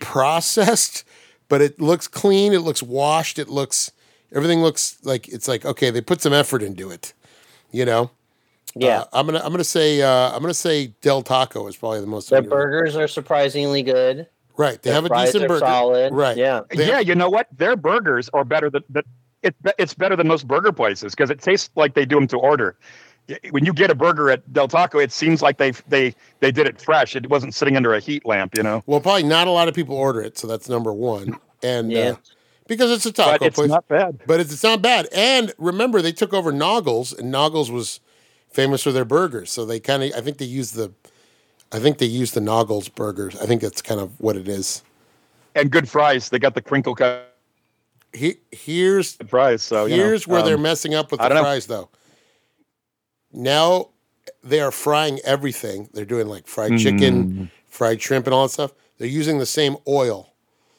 processed, 0.00 1.04
but 1.48 1.62
it 1.62 1.80
looks 1.80 2.08
clean. 2.08 2.52
It 2.52 2.60
looks 2.60 2.82
washed. 2.82 3.38
It 3.38 3.48
looks 3.48 3.92
everything 4.34 4.60
looks 4.62 4.98
like 5.02 5.28
it's 5.28 5.48
like 5.48 5.64
okay, 5.64 5.90
they 5.90 6.00
put 6.00 6.20
some 6.20 6.32
effort 6.32 6.62
into 6.62 6.90
it. 6.90 7.12
You 7.70 7.84
know. 7.86 8.10
yeah, 8.74 9.00
Uh, 9.00 9.04
I'm 9.14 9.26
gonna 9.26 9.40
I'm 9.44 9.50
gonna 9.52 9.64
say 9.64 10.02
uh, 10.02 10.30
I'm 10.34 10.40
gonna 10.42 10.54
say 10.54 10.88
Del 11.00 11.22
Taco 11.22 11.66
is 11.66 11.76
probably 11.76 12.00
the 12.00 12.06
most 12.06 12.28
their 12.30 12.42
burgers 12.42 12.96
are 12.96 13.08
surprisingly 13.08 13.82
good. 13.82 14.26
Right, 14.58 14.80
they 14.82 14.90
Their 14.90 15.00
have 15.00 15.10
a 15.10 15.24
decent 15.24 15.44
are 15.44 15.48
burger. 15.48 15.60
solid. 15.60 16.12
Right. 16.12 16.36
Yeah. 16.36 16.60
They- 16.70 16.86
yeah, 16.86 16.98
you 17.00 17.14
know 17.14 17.30
what? 17.30 17.48
Their 17.56 17.74
burgers 17.76 18.28
are 18.34 18.44
better 18.44 18.68
than 18.68 18.84
that. 18.90 19.06
It's 19.42 19.56
it's 19.78 19.94
better 19.94 20.14
than 20.14 20.28
most 20.28 20.46
burger 20.46 20.70
places 20.72 21.14
because 21.14 21.30
it 21.30 21.40
tastes 21.40 21.70
like 21.74 21.94
they 21.94 22.04
do 22.04 22.16
them 22.16 22.28
to 22.28 22.36
order. 22.36 22.76
Y- 23.28 23.38
When 23.50 23.64
you 23.64 23.72
get 23.72 23.90
a 23.90 23.94
burger 23.94 24.30
at 24.30 24.52
Del 24.52 24.68
Taco, 24.68 24.98
it 24.98 25.12
seems 25.12 25.42
like 25.42 25.58
they 25.58 25.70
they 25.88 26.14
they 26.40 26.50
did 26.52 26.66
it 26.66 26.80
fresh. 26.80 27.14
It 27.16 27.28
wasn't 27.30 27.54
sitting 27.54 27.76
under 27.76 27.94
a 27.94 28.00
heat 28.00 28.26
lamp, 28.26 28.56
you 28.56 28.62
know. 28.62 28.82
Well, 28.86 29.00
probably 29.00 29.22
not 29.24 29.46
a 29.46 29.50
lot 29.50 29.68
of 29.68 29.74
people 29.74 29.96
order 29.96 30.20
it, 30.20 30.36
so 30.38 30.46
that's 30.46 30.68
number 30.68 30.92
one. 30.92 31.38
And 31.62 31.92
Yeah. 31.92 32.00
uh, 32.00 32.16
because 32.66 32.90
it's 32.90 33.06
a 33.06 33.12
taco 33.12 33.38
But 33.38 33.46
it's 33.46 33.54
place, 33.56 33.68
not 33.70 33.86
bad. 33.88 34.18
but 34.26 34.40
it's, 34.40 34.52
it's 34.52 34.62
not 34.62 34.82
bad. 34.82 35.08
And 35.12 35.52
remember, 35.58 36.00
they 36.02 36.12
took 36.12 36.32
over 36.32 36.52
Naugles, 36.52 37.16
and 37.16 37.32
Naugles 37.32 37.70
was 37.70 38.00
famous 38.50 38.82
for 38.82 38.92
their 38.92 39.04
burgers. 39.04 39.50
So 39.50 39.64
they 39.64 39.78
kind 39.80 40.02
of, 40.02 40.12
I 40.16 40.20
think 40.20 40.38
they 40.38 40.44
used 40.44 40.74
the, 40.74 40.92
I 41.72 41.78
think 41.78 41.98
they 41.98 42.06
used 42.06 42.34
the 42.34 42.40
Naugles 42.40 42.92
burgers. 42.92 43.36
I 43.40 43.46
think 43.46 43.62
that's 43.62 43.82
kind 43.82 44.00
of 44.00 44.18
what 44.20 44.36
it 44.36 44.48
is. 44.48 44.82
And 45.54 45.70
good 45.70 45.88
fries. 45.88 46.28
They 46.30 46.38
got 46.38 46.54
the 46.54 46.62
crinkle 46.62 46.94
cut 46.94 47.34
He, 48.12 48.36
here's 48.50 49.14
fries. 49.28 49.62
So 49.62 49.84
you 49.86 49.96
know, 49.96 50.04
here's 50.04 50.26
where 50.26 50.42
they're 50.42 50.56
um, 50.56 50.62
messing 50.62 50.94
up 50.94 51.10
with 51.10 51.20
the 51.20 51.28
don't 51.28 51.36
know. 51.36 51.42
fries, 51.42 51.66
though. 51.66 51.88
Now 53.32 53.88
they 54.44 54.60
are 54.60 54.70
frying 54.70 55.18
everything. 55.24 55.88
They're 55.92 56.04
doing 56.04 56.26
like 56.28 56.46
fried 56.46 56.78
chicken, 56.78 57.32
Mm. 57.32 57.50
fried 57.68 58.00
shrimp, 58.02 58.26
and 58.26 58.34
all 58.34 58.44
that 58.46 58.52
stuff. 58.52 58.72
They're 58.98 59.08
using 59.08 59.38
the 59.38 59.46
same 59.46 59.76
oil. 59.88 60.32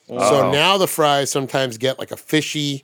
So 0.07 0.17
Oh. 0.17 0.51
now 0.51 0.77
the 0.77 0.87
fries 0.87 1.31
sometimes 1.31 1.77
get 1.77 1.97
like 1.99 2.11
a 2.11 2.17
fishy 2.17 2.83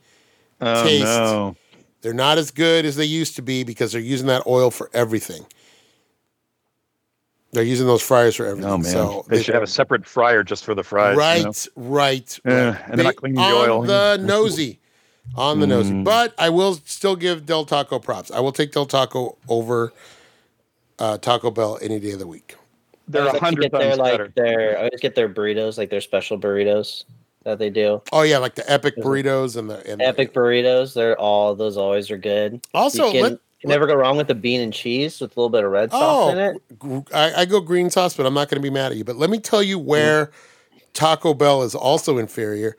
Oh, 0.62 0.84
taste. 0.84 1.04
no. 1.06 1.56
They're 2.02 2.14
not 2.14 2.38
as 2.38 2.52
good 2.52 2.86
as 2.86 2.96
they 2.96 3.06
used 3.06 3.36
to 3.36 3.42
be 3.42 3.64
because 3.64 3.92
they're 3.92 4.02
using 4.02 4.28
that 4.28 4.44
oil 4.48 4.72
for 4.72 4.90
everything. 4.94 5.46
They're 7.52 7.64
using 7.64 7.88
those 7.88 8.02
fryers 8.04 8.36
for 8.36 8.46
everything. 8.46 8.72
Oh 8.72 8.78
man, 8.78 8.92
So 8.92 9.26
they, 9.28 9.42
should 9.42 9.56
have 9.56 9.64
a 9.64 9.68
separate 9.68 10.06
fryer 10.06 10.44
just 10.44 10.64
for 10.64 10.76
the 10.76 10.84
fries. 10.84 11.16
you 11.16 11.20
right, 11.20 11.44
know? 11.44 11.54
right, 11.76 12.40
Yeah, 12.46 12.78
and 12.86 12.98
they're 12.98 13.06
not 13.06 13.16
cleaning 13.16 13.38
the 13.38 13.42
on 13.42 13.70
oil. 13.70 13.82
the 13.82 14.18
nosy, 14.22 14.79
on 15.36 15.60
the 15.60 15.68
nosy. 15.68 15.94
Mm. 15.94 16.04
But 16.04 16.34
I 16.38 16.50
will 16.50 16.76
still 16.86 17.16
give 17.16 17.46
Del 17.46 17.66
Taco 17.66 18.00
props. 18.00 18.32
I 18.32 18.40
will 18.40 18.52
take 18.52 18.72
Del 18.72 18.86
Taco 18.86 19.38
over 19.48 19.94
uh, 21.00 21.18
Taco 21.18 21.52
Bell 21.52 21.80
any 21.82 22.00
day 22.00 22.12
of 22.12 22.20
the 22.20 22.28
week. 22.28 22.56
They're 23.08 23.24
I 23.24 23.26
a 23.26 23.28
always 23.28 23.34
like 23.34 23.40
to 23.42 23.46
hundred 23.46 23.62
get 23.62 23.72
their 23.72 23.82
times 23.82 23.98
like 23.98 24.12
better. 24.12 24.34
their 24.36 24.78
I 24.78 24.84
always 24.84 25.02
get 25.02 25.16
their 25.16 25.30
burritos, 25.30 25.78
like 25.78 25.90
their 25.90 26.02
special 26.02 26.40
burritos 26.40 27.06
that 27.44 27.58
they 27.58 27.70
do. 27.70 28.02
Oh 28.12 28.22
yeah, 28.22 28.38
like 28.38 28.56
the 28.56 28.70
epic 28.72 28.98
Mhm. 28.98 29.04
burritos 29.04 29.58
and 29.58 29.70
the 29.70 29.86
and 29.90 30.00
the- 30.00 30.06
Epic 30.06 30.34
burritos, 30.34 30.94
they're 30.94 31.18
all 31.20 31.56
those 31.56 31.78
always 31.78 32.12
are 32.12 32.18
good. 32.18 32.62
Also, 32.74 33.08
you 33.08 33.12
can, 33.12 33.22
let, 33.22 33.32
you 33.32 33.70
never 33.70 33.88
go 33.88 33.96
wrong 33.96 34.18
with 34.18 34.28
the 34.28 34.36
bean 34.36 34.62
and 34.62 34.74
cheese 34.74 35.20
with 35.20 35.36
a 35.36 35.40
little 35.40 35.50
bit 35.50 35.64
of 35.64 35.72
red 35.72 35.92
sauce 35.92 36.34
in 36.34 36.38
oh, 36.82 36.98
it. 36.98 37.08
I, 37.14 37.42
I 37.42 37.46
go 37.46 37.60
green 37.62 37.90
sauce, 37.90 38.16
but 38.16 38.26
I'm 38.26 38.34
not 38.34 38.50
going 38.50 38.62
to 38.62 38.64
be 38.64 38.70
mad 38.70 38.92
at 38.92 38.98
you. 38.98 39.04
But 39.04 39.16
let 39.16 39.30
me 39.30 39.40
tell 39.40 39.64
you 39.64 39.80
where 39.80 40.32
Taco 40.94 41.34
Bell 41.34 41.64
is 41.64 41.76
also 41.76 42.18
inferior. 42.18 42.78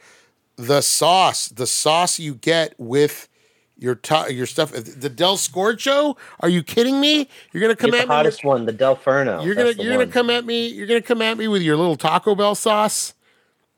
The 0.66 0.80
sauce, 0.82 1.48
the 1.48 1.66
sauce 1.66 2.18
you 2.18 2.34
get 2.34 2.74
with 2.78 3.28
your 3.78 3.94
ta- 3.94 4.26
your 4.26 4.44
stuff, 4.46 4.72
the 4.72 5.08
Del 5.08 5.36
Scorcho. 5.38 6.16
Are 6.40 6.48
you 6.50 6.62
kidding 6.62 7.00
me? 7.00 7.28
You're 7.52 7.62
going 7.62 7.74
to 7.74 7.80
come 7.80 7.92
Get 7.92 8.00
at 8.00 8.02
the 8.02 8.08
me. 8.08 8.14
hottest 8.14 8.44
one, 8.44 8.66
the 8.66 8.72
Del 8.72 8.94
Ferno. 8.94 9.42
You're 9.42 9.54
gonna 9.54 9.66
That's 9.68 9.78
the 9.78 9.84
you're 9.84 9.92
gonna 9.94 10.04
one. 10.04 10.12
come 10.12 10.28
at 10.30 10.44
me. 10.44 10.68
You're 10.68 10.86
gonna 10.86 11.00
come 11.00 11.22
at 11.22 11.38
me 11.38 11.48
with 11.48 11.62
your 11.62 11.76
little 11.76 11.96
Taco 11.96 12.34
Bell 12.34 12.54
sauce. 12.54 13.14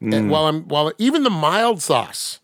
Mm. 0.03 0.15
And 0.15 0.31
while 0.31 0.47
I'm 0.47 0.63
while 0.67 0.93
even 0.99 1.23
the 1.23 1.31
mild 1.31 1.81
sauce 1.81 2.41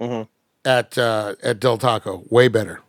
Mhm. 0.00 0.28
at 0.64 0.96
uh, 0.96 1.34
at 1.42 1.58
Del 1.58 1.76
Taco 1.78 2.22
way 2.30 2.46
better 2.46 2.80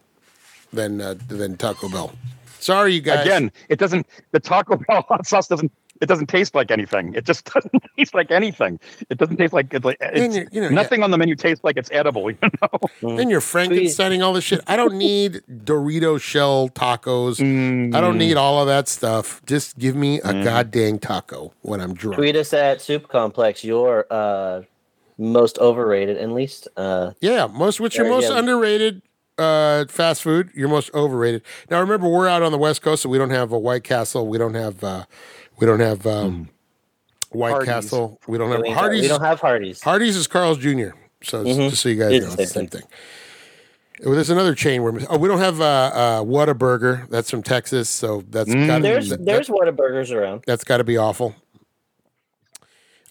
than 0.71 1.01
uh, 1.01 1.15
than 1.27 1.57
Taco 1.57 1.89
Bell. 1.89 2.13
Sorry, 2.59 2.93
you 2.93 3.01
guys. 3.01 3.25
Again, 3.25 3.51
it 3.69 3.79
doesn't. 3.79 4.05
The 4.33 4.39
Taco 4.39 4.75
Bell 4.87 5.03
hot 5.09 5.25
sauce 5.25 5.47
doesn't. 5.47 5.71
It 6.01 6.07
doesn't 6.07 6.27
taste 6.27 6.55
like 6.55 6.71
anything. 6.71 7.13
It 7.13 7.25
just 7.25 7.45
doesn't 7.53 7.71
taste 7.97 8.13
like 8.13 8.31
anything. 8.31 8.79
It 9.09 9.17
doesn't 9.19 9.37
taste 9.37 9.53
like 9.53 9.73
it's 9.73 9.85
like 9.85 9.97
it's, 10.01 10.35
you're- 10.35 10.47
know, 10.61 10.69
nothing 10.69 11.03
on 11.03 11.11
the 11.11 11.17
menu 11.17 11.35
tastes 11.35 11.63
like 11.63 11.77
it's 11.77 11.89
edible. 11.91 12.29
You 12.41 12.49
know. 12.61 13.15
Then 13.17 13.29
you're 13.29 13.39
Frankensteining 13.41 14.23
all 14.23 14.33
this 14.33 14.43
shit. 14.43 14.61
I 14.67 14.75
don't 14.75 14.95
need 14.95 15.41
Dorito 15.49 16.19
shell 16.19 16.69
tacos. 16.69 17.39
I 17.95 18.01
don't 18.01 18.17
need 18.17 18.35
all 18.37 18.59
of 18.61 18.67
that 18.67 18.87
stuff. 18.87 19.41
Just 19.45 19.77
give 19.77 19.95
me 19.95 20.19
a 20.21 20.43
goddamn 20.43 20.99
taco 20.99 21.53
when 21.61 21.79
I'm 21.81 21.93
drunk. 21.93 22.15
Tweet 22.17 22.35
us 22.35 22.51
at 22.53 22.81
Soup 22.81 23.07
Complex, 23.07 23.63
your 23.63 24.05
uh, 24.09 24.61
most 25.17 25.57
overrated 25.59 26.17
and 26.17 26.33
least. 26.33 26.67
Uh, 26.75 27.11
Yeah, 27.21 27.47
most 27.47 27.79
what's 27.79 27.95
your 27.95 28.09
most 28.09 28.29
yeah. 28.29 28.39
underrated 28.39 29.01
uh, 29.37 29.85
fast 29.87 30.21
food? 30.23 30.49
Your 30.55 30.67
most 30.69 30.93
overrated. 30.93 31.41
Now 31.69 31.79
remember, 31.79 32.07
we're 32.09 32.27
out 32.27 32.41
on 32.41 32.51
the 32.51 32.57
West 32.57 32.81
Coast, 32.81 33.03
so 33.03 33.09
we 33.09 33.17
don't 33.17 33.29
have 33.31 33.51
a 33.51 33.59
White 33.59 33.83
Castle. 33.83 34.27
We 34.27 34.37
don't 34.37 34.55
have. 34.55 34.83
Uh, 34.83 35.05
we 35.61 35.67
don't 35.67 35.79
have 35.79 36.05
um, 36.05 36.49
White 37.31 37.51
Hardee's. 37.51 37.67
Castle. 37.69 38.19
We 38.27 38.37
don't 38.37 38.51
have 38.51 38.65
ain't- 38.65 38.75
Hardee's. 38.75 39.01
we 39.03 39.07
don't 39.07 39.21
have 39.21 39.39
Hardee's. 39.39 39.81
Hardee's 39.81 40.17
is 40.17 40.27
Carl's 40.27 40.57
Jr. 40.57 40.89
So 41.23 41.41
it's- 41.41 41.55
Mhm. 41.55 41.69
just 41.69 41.81
so 41.83 41.89
you 41.89 41.95
guys 41.95 42.11
It's 42.13 42.25
know, 42.25 42.35
the 42.35 42.41
it's 42.41 42.51
the 42.53 42.59
same 42.59 42.69
same 42.69 42.81
thing. 42.81 42.89
Well, 44.03 44.15
there's 44.15 44.31
another 44.31 44.55
chain 44.55 44.81
where 44.81 44.93
oh 45.09 45.17
we 45.19 45.27
don't 45.27 45.37
have 45.39 45.61
uh, 45.61 45.63
uh, 45.63 46.21
Whataburger. 46.23 47.07
That's 47.09 47.29
from 47.29 47.43
Texas, 47.43 47.87
so 47.87 48.23
that's 48.29 48.49
Mm. 48.49 48.65
got 48.67 48.81
There's 48.81 49.09
that, 49.09 49.23
there's 49.23 49.47
Whataburgers 49.47 50.11
around. 50.13 50.43
that's 50.47 50.63
got 50.63 50.77
to 50.77 50.83
be 50.83 50.97
awful. 50.97 51.35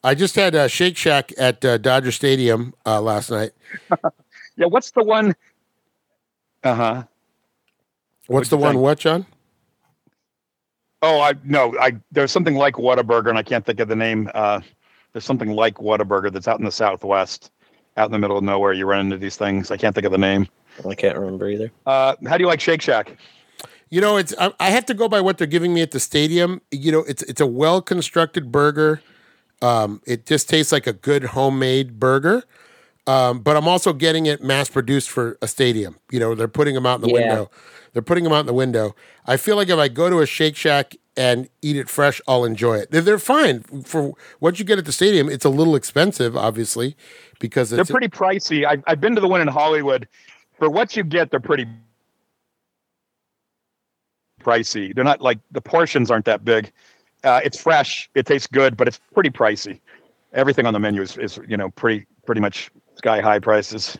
I 0.02 0.14
just 0.16 0.34
had 0.34 0.56
uh, 0.56 0.66
Shake 0.66 0.96
Shack 0.96 1.30
at 1.38 1.64
uh, 1.64 1.78
Dodger 1.78 2.10
Stadium 2.10 2.74
uh, 2.84 3.00
last 3.00 3.30
night. 3.30 3.52
Yeah. 4.56 4.66
What's 4.66 4.90
the 4.90 5.02
one? 5.02 5.34
Uh 6.64 6.74
huh. 6.74 7.02
What's 8.26 8.50
What'd 8.50 8.50
the 8.50 8.56
one? 8.58 8.72
think? 8.74 8.82
What, 8.82 8.98
John? 8.98 9.24
Oh, 11.02 11.20
I 11.20 11.34
no. 11.44 11.76
I 11.78 11.92
there's 12.12 12.30
something 12.30 12.56
like 12.56 12.74
Whataburger, 12.74 13.28
and 13.28 13.38
I 13.38 13.42
can't 13.42 13.64
think 13.64 13.80
of 13.80 13.88
the 13.88 13.96
name. 13.96 14.30
Uh, 14.34 14.60
there's 15.12 15.24
something 15.24 15.50
like 15.50 15.76
Whataburger 15.76 16.32
that's 16.32 16.46
out 16.46 16.58
in 16.58 16.64
the 16.64 16.72
Southwest, 16.72 17.50
out 17.96 18.06
in 18.06 18.12
the 18.12 18.18
middle 18.18 18.36
of 18.36 18.44
nowhere. 18.44 18.72
You 18.72 18.86
run 18.86 19.00
into 19.00 19.16
these 19.16 19.36
things. 19.36 19.70
I 19.70 19.76
can't 19.76 19.94
think 19.94 20.04
of 20.04 20.12
the 20.12 20.18
name. 20.18 20.46
I 20.88 20.94
can't 20.94 21.18
remember 21.18 21.48
either. 21.48 21.70
Uh, 21.86 22.16
how 22.26 22.36
do 22.36 22.42
you 22.42 22.48
like 22.48 22.60
Shake 22.60 22.82
Shack? 22.82 23.16
You 23.88 24.00
know, 24.00 24.16
it's 24.18 24.34
I, 24.38 24.52
I 24.60 24.70
have 24.70 24.86
to 24.86 24.94
go 24.94 25.08
by 25.08 25.20
what 25.20 25.38
they're 25.38 25.46
giving 25.46 25.74
me 25.74 25.82
at 25.82 25.90
the 25.90 26.00
stadium. 26.00 26.60
You 26.70 26.92
know, 26.92 27.00
it's 27.00 27.22
it's 27.24 27.40
a 27.40 27.46
well 27.46 27.82
constructed 27.82 28.52
burger. 28.52 29.02
Um, 29.62 30.00
it 30.06 30.26
just 30.26 30.48
tastes 30.48 30.72
like 30.72 30.86
a 30.86 30.92
good 30.92 31.24
homemade 31.24 31.98
burger. 31.98 32.44
Um, 33.06 33.40
but 33.40 33.56
I'm 33.56 33.66
also 33.66 33.92
getting 33.92 34.26
it 34.26 34.42
mass 34.42 34.68
produced 34.68 35.10
for 35.10 35.38
a 35.42 35.48
stadium. 35.48 35.98
You 36.10 36.20
know, 36.20 36.34
they're 36.34 36.48
putting 36.48 36.74
them 36.74 36.86
out 36.86 36.96
in 36.96 37.00
the 37.02 37.08
Yeah. 37.08 37.14
window. 37.28 37.50
They're 37.92 38.02
putting 38.02 38.24
them 38.24 38.32
out 38.32 38.40
in 38.40 38.46
the 38.46 38.54
window. 38.54 38.94
I 39.26 39.36
feel 39.36 39.56
like 39.56 39.68
if 39.68 39.78
I 39.78 39.88
go 39.88 40.08
to 40.10 40.20
a 40.20 40.26
Shake 40.26 40.54
Shack 40.56 40.94
and 41.16 41.48
eat 41.60 41.76
it 41.76 41.88
fresh, 41.88 42.20
I'll 42.28 42.44
enjoy 42.44 42.76
it. 42.76 42.90
They're, 42.92 43.00
they're 43.00 43.18
fine 43.18 43.62
for 43.84 44.12
what 44.38 44.58
you 44.58 44.64
get 44.64 44.78
at 44.78 44.84
the 44.84 44.92
stadium. 44.92 45.28
It's 45.28 45.44
a 45.44 45.48
little 45.50 45.74
expensive, 45.74 46.36
obviously, 46.36 46.96
because 47.40 47.70
They're 47.70 47.84
pretty 47.84 48.08
pricey. 48.08 48.64
I've 48.64 48.84
I've 48.86 49.00
been 49.00 49.14
to 49.16 49.20
the 49.20 49.28
one 49.28 49.40
in 49.40 49.48
Hollywood. 49.48 50.06
For 50.58 50.70
what 50.70 50.94
you 50.94 51.02
get, 51.02 51.30
they're 51.30 51.40
pretty 51.40 51.66
pricey. 54.40 54.94
They're 54.94 55.04
not 55.04 55.20
like 55.20 55.38
the 55.50 55.60
portions 55.60 56.10
aren't 56.10 56.24
that 56.26 56.44
big. 56.44 56.70
Uh, 57.24 57.40
it's 57.44 57.60
fresh. 57.60 58.08
It 58.14 58.26
tastes 58.26 58.46
good, 58.46 58.76
but 58.76 58.88
it's 58.88 59.00
pretty 59.12 59.30
pricey. 59.30 59.80
Everything 60.32 60.64
on 60.66 60.72
the 60.72 60.80
menu 60.80 61.02
is, 61.02 61.16
is 61.18 61.38
you 61.48 61.56
know 61.56 61.70
pretty 61.70 62.06
pretty 62.24 62.40
much 62.40 62.70
sky 63.00 63.20
high 63.22 63.38
prices. 63.38 63.96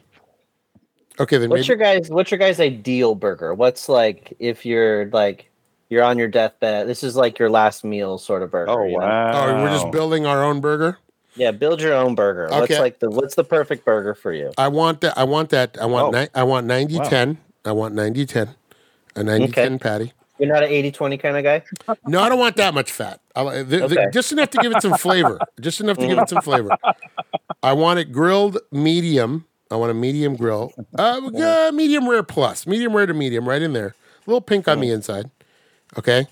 okay. 1.19 1.39
Then 1.39 1.49
What's 1.49 1.61
maybe, 1.63 1.69
your 1.69 1.77
guys? 1.79 2.11
What's 2.11 2.31
your 2.31 2.39
guys' 2.39 2.61
ideal 2.61 3.15
burger? 3.15 3.55
What's 3.55 3.89
like 3.89 4.35
if 4.39 4.67
you're 4.67 5.07
like 5.07 5.49
you're 5.89 6.05
on 6.05 6.19
your 6.19 6.29
deathbed? 6.29 6.87
This 6.87 7.03
is 7.03 7.17
like 7.17 7.39
your 7.39 7.49
last 7.49 7.83
meal 7.83 8.19
sort 8.19 8.43
of 8.43 8.51
burger. 8.51 8.71
Oh 8.71 8.85
you 8.85 8.93
know? 8.93 8.99
wow! 8.99 9.47
oh, 9.47 9.63
we're 9.63 9.71
just 9.71 9.91
building 9.91 10.27
our 10.27 10.45
own 10.45 10.61
burger. 10.61 10.99
Yeah, 11.35 11.53
build 11.53 11.81
your 11.81 11.95
own 11.95 12.15
burger. 12.15 12.47
Okay. 12.49 12.61
What's 12.61 12.79
like 12.79 12.99
the 12.99 13.11
what's 13.11 13.35
the 13.37 13.45
perfect 13.45 13.87
burger 13.87 14.15
for 14.15 14.35
you? 14.35 14.53
I 14.59 14.69
want 14.69 15.01
that. 15.01 15.17
I 15.17 15.25
want 15.25 15.49
that. 15.51 15.79
I 15.81 15.87
want. 15.87 16.15
Oh. 16.15 16.21
Ni- 16.21 16.29
I 16.35 16.43
want 16.43 16.67
90 16.67 16.99
Wow. 16.99 17.05
10. 17.05 17.39
I 17.65 17.73
want 17.73 17.95
90 17.95 18.27
10. 18.27 18.49
A 19.17 19.25
90 19.25 19.45
Okay. 19.47 19.63
10 19.63 19.79
patty. 19.79 20.13
You're 20.39 20.49
not 20.49 20.63
an 20.63 20.71
80-20 20.71 21.21
kind 21.21 21.37
of 21.37 21.45
guy. 21.45 21.63
No, 22.07 22.23
I 22.23 22.31
don't 22.31 22.39
want 22.39 22.57
that 22.57 22.73
much 22.73 22.91
fat. 22.91 23.21
I, 23.37 23.43
li- 23.43 23.63
the, 23.63 23.89
the- 23.89 24.11
just 24.11 24.33
enough 24.33 24.49
to 24.51 24.59
give 24.59 24.73
it 24.73 24.81
some 24.81 24.97
flavor. 24.97 25.39
Just 25.61 25.83
enough 25.83 25.99
to 25.99 26.07
give 26.07 26.19
it 26.19 26.31
some 26.31 26.41
flavor. 26.41 26.71
I 27.63 27.73
want 27.75 27.99
it 27.99 28.13
grilled 28.13 28.59
medium. 28.73 29.47
I 29.71 29.77
want 29.77 29.91
a 29.91 29.95
medium 29.95 30.37
grill. 30.37 30.73
Uh, 30.99 31.31
uh, 31.39 31.71
medium 31.73 32.09
rare 32.09 32.23
plus. 32.23 32.67
Medium 32.67 32.95
rare 32.97 33.07
to 33.07 33.15
medium, 33.15 33.49
right 33.49 33.63
in 33.63 33.73
there. 33.73 33.95
A 34.27 34.31
little 34.31 34.41
pink 34.41 34.67
on 34.69 34.81
the 34.81 34.91
inside. 34.91 35.31
Okay. 35.99 36.27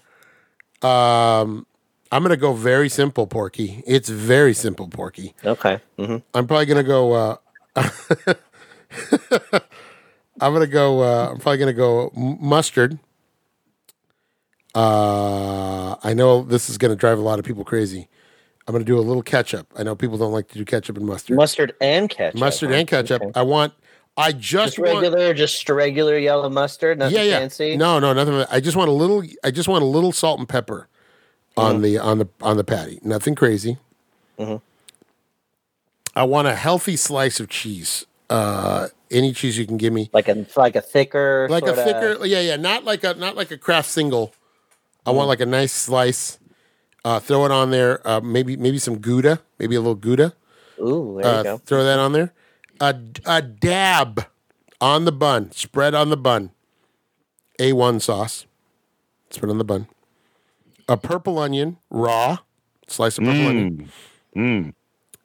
Um, 0.82 1.66
I'm 2.10 2.22
gonna 2.22 2.36
go 2.36 2.52
very 2.52 2.88
simple, 2.88 3.26
Porky. 3.26 3.82
It's 3.86 4.08
very 4.08 4.54
simple, 4.54 4.88
Porky. 4.88 5.34
Okay. 5.44 5.80
hmm 5.98 6.16
I'm 6.34 6.46
probably 6.46 6.66
gonna 6.66 6.82
go. 6.82 7.12
Uh, 7.12 7.36
I'm 10.40 10.52
gonna 10.52 10.66
go. 10.66 11.02
Uh, 11.02 11.28
I'm 11.32 11.38
probably 11.38 11.58
gonna 11.58 11.72
go 11.72 12.10
mustard. 12.14 12.98
Uh, 14.74 15.96
I 16.02 16.14
know 16.14 16.42
this 16.42 16.68
is 16.70 16.78
gonna 16.78 16.96
drive 16.96 17.18
a 17.18 17.22
lot 17.22 17.38
of 17.38 17.44
people 17.44 17.64
crazy. 17.64 18.08
I'm 18.68 18.72
gonna 18.74 18.84
do 18.84 18.98
a 18.98 19.00
little 19.00 19.22
ketchup. 19.22 19.66
I 19.76 19.82
know 19.82 19.96
people 19.96 20.18
don't 20.18 20.30
like 20.32 20.48
to 20.48 20.58
do 20.58 20.64
ketchup 20.64 20.98
and 20.98 21.06
mustard. 21.06 21.36
Mustard 21.36 21.74
and 21.80 22.10
ketchup. 22.10 22.38
mustard 22.38 22.70
and 22.70 22.86
ketchup. 22.86 23.22
Okay. 23.22 23.32
I 23.34 23.42
want. 23.42 23.72
I 24.16 24.32
just, 24.32 24.76
Just 24.76 24.78
want. 24.80 25.02
regular, 25.02 25.32
just 25.32 25.68
regular 25.68 26.18
yellow 26.18 26.50
mustard. 26.50 26.98
Nothing 26.98 27.16
yeah, 27.16 27.22
yeah. 27.22 27.38
fancy. 27.38 27.76
No, 27.76 27.98
no, 27.98 28.12
nothing. 28.12 28.44
I 28.50 28.60
just 28.60 28.76
want 28.76 28.88
a 28.90 28.92
little. 28.92 29.22
I 29.44 29.50
just 29.50 29.68
want 29.68 29.82
a 29.82 29.86
little 29.86 30.12
salt 30.12 30.38
and 30.38 30.48
pepper 30.48 30.88
on 31.56 31.74
Mm-hmm. 31.76 31.82
the 31.82 31.98
on 31.98 32.18
the 32.18 32.28
on 32.42 32.56
the 32.58 32.64
patty. 32.64 32.98
Nothing 33.02 33.34
crazy. 33.34 33.78
Mhm. 34.38 34.60
I 36.14 36.24
want 36.24 36.48
a 36.48 36.54
healthy 36.54 36.96
slice 36.96 37.38
of 37.40 37.48
cheese. 37.48 38.04
Uh, 38.28 38.88
any 39.10 39.32
cheese 39.32 39.56
you 39.56 39.66
can 39.66 39.78
give 39.78 39.92
me, 39.92 40.10
Like 40.12 40.28
a 40.28 40.44
like 40.56 40.76
a 40.76 40.82
thicker, 40.82 41.46
like 41.48 41.62
a 41.64 41.74
thicker. 41.74 42.26
Yeah, 42.26 42.40
yeah. 42.40 42.56
Not 42.56 42.84
like 42.84 43.04
a 43.04 43.14
not 43.14 43.36
like 43.36 43.50
a 43.50 43.56
Kraft 43.56 43.88
single. 43.88 44.34
I 45.06 45.10
Mm-hmm. 45.10 45.16
want 45.16 45.28
like 45.28 45.40
a 45.40 45.46
nice 45.46 45.72
slice. 45.72 46.38
Uh, 47.04 47.20
throw 47.20 47.44
it 47.44 47.50
on 47.50 47.70
there. 47.70 48.06
Uh, 48.06 48.20
maybe 48.20 48.56
maybe 48.56 48.78
some 48.78 48.98
gouda. 48.98 49.40
Maybe 49.58 49.74
a 49.76 49.80
little 49.80 49.94
gouda. 49.94 50.34
Ooh, 50.80 51.18
there 51.22 51.32
Uh, 51.32 51.38
you 51.38 51.44
go. 51.44 51.58
throw 51.58 51.84
that 51.84 51.98
on 51.98 52.12
there. 52.12 52.32
A, 52.80 52.94
a 53.26 53.42
dab 53.42 54.26
on 54.80 55.04
the 55.04 55.12
bun. 55.12 55.50
Spread 55.52 55.94
on 55.94 56.10
the 56.10 56.16
bun. 56.16 56.50
A1 57.58 58.00
sauce. 58.00 58.46
Spread 59.30 59.50
on 59.50 59.58
the 59.58 59.64
bun. 59.64 59.88
A 60.88 60.96
purple 60.96 61.38
onion, 61.38 61.76
raw. 61.90 62.38
Slice 62.86 63.18
of 63.18 63.24
purple 63.24 63.46
onion. 63.48 63.90
Mm. 64.36 64.74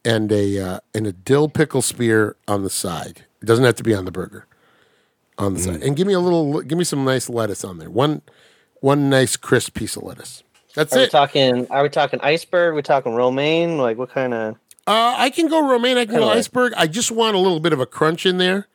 And 0.03 0.31
a 0.31 0.59
uh, 0.59 0.79
and 0.93 1.07
a 1.07 1.13
dill 1.13 1.47
pickle 1.47 1.81
spear 1.81 2.35
on 2.47 2.63
the 2.63 2.69
side. 2.69 3.25
It 3.41 3.45
doesn't 3.45 3.63
have 3.63 3.75
to 3.75 3.83
be 3.83 3.93
on 3.93 4.03
the 4.05 4.11
burger. 4.11 4.45
On 5.37 5.53
the 5.53 5.59
Mm. 5.59 5.63
side. 5.65 5.83
And 5.83 5.95
give 5.95 6.05
me 6.07 6.13
a 6.13 6.19
little 6.19 6.61
give 6.61 6.77
me 6.77 6.83
some 6.83 7.05
nice 7.05 7.29
lettuce 7.29 7.63
on 7.63 7.77
there. 7.77 7.89
One 7.89 8.21
one 8.81 9.09
nice 9.09 9.37
crisp 9.37 9.75
piece 9.75 9.95
of 9.95 10.03
lettuce. 10.03 10.42
That's 10.75 10.93
Are 10.93 10.99
we 10.99 11.03
it. 11.05 11.11
talking? 11.11 11.67
Are 11.69 11.83
we 11.83 11.89
talking 11.89 12.19
iceberg? 12.21 12.73
we 12.75 12.81
talking 12.81 13.13
romaine? 13.13 13.77
Like 13.77 13.97
what 13.97 14.09
kind 14.09 14.33
of? 14.33 14.55
Uh, 14.85 15.15
I 15.17 15.29
can 15.29 15.47
go 15.47 15.67
romaine. 15.69 15.97
I 15.97 16.05
can 16.05 16.15
go 16.15 16.25
like- 16.27 16.37
iceberg. 16.37 16.73
I 16.75 16.87
just 16.87 17.11
want 17.11 17.35
a 17.35 17.39
little 17.39 17.59
bit 17.59 17.73
of 17.73 17.79
a 17.79 17.85
crunch 17.85 18.25
in 18.25 18.37
there. 18.37 18.67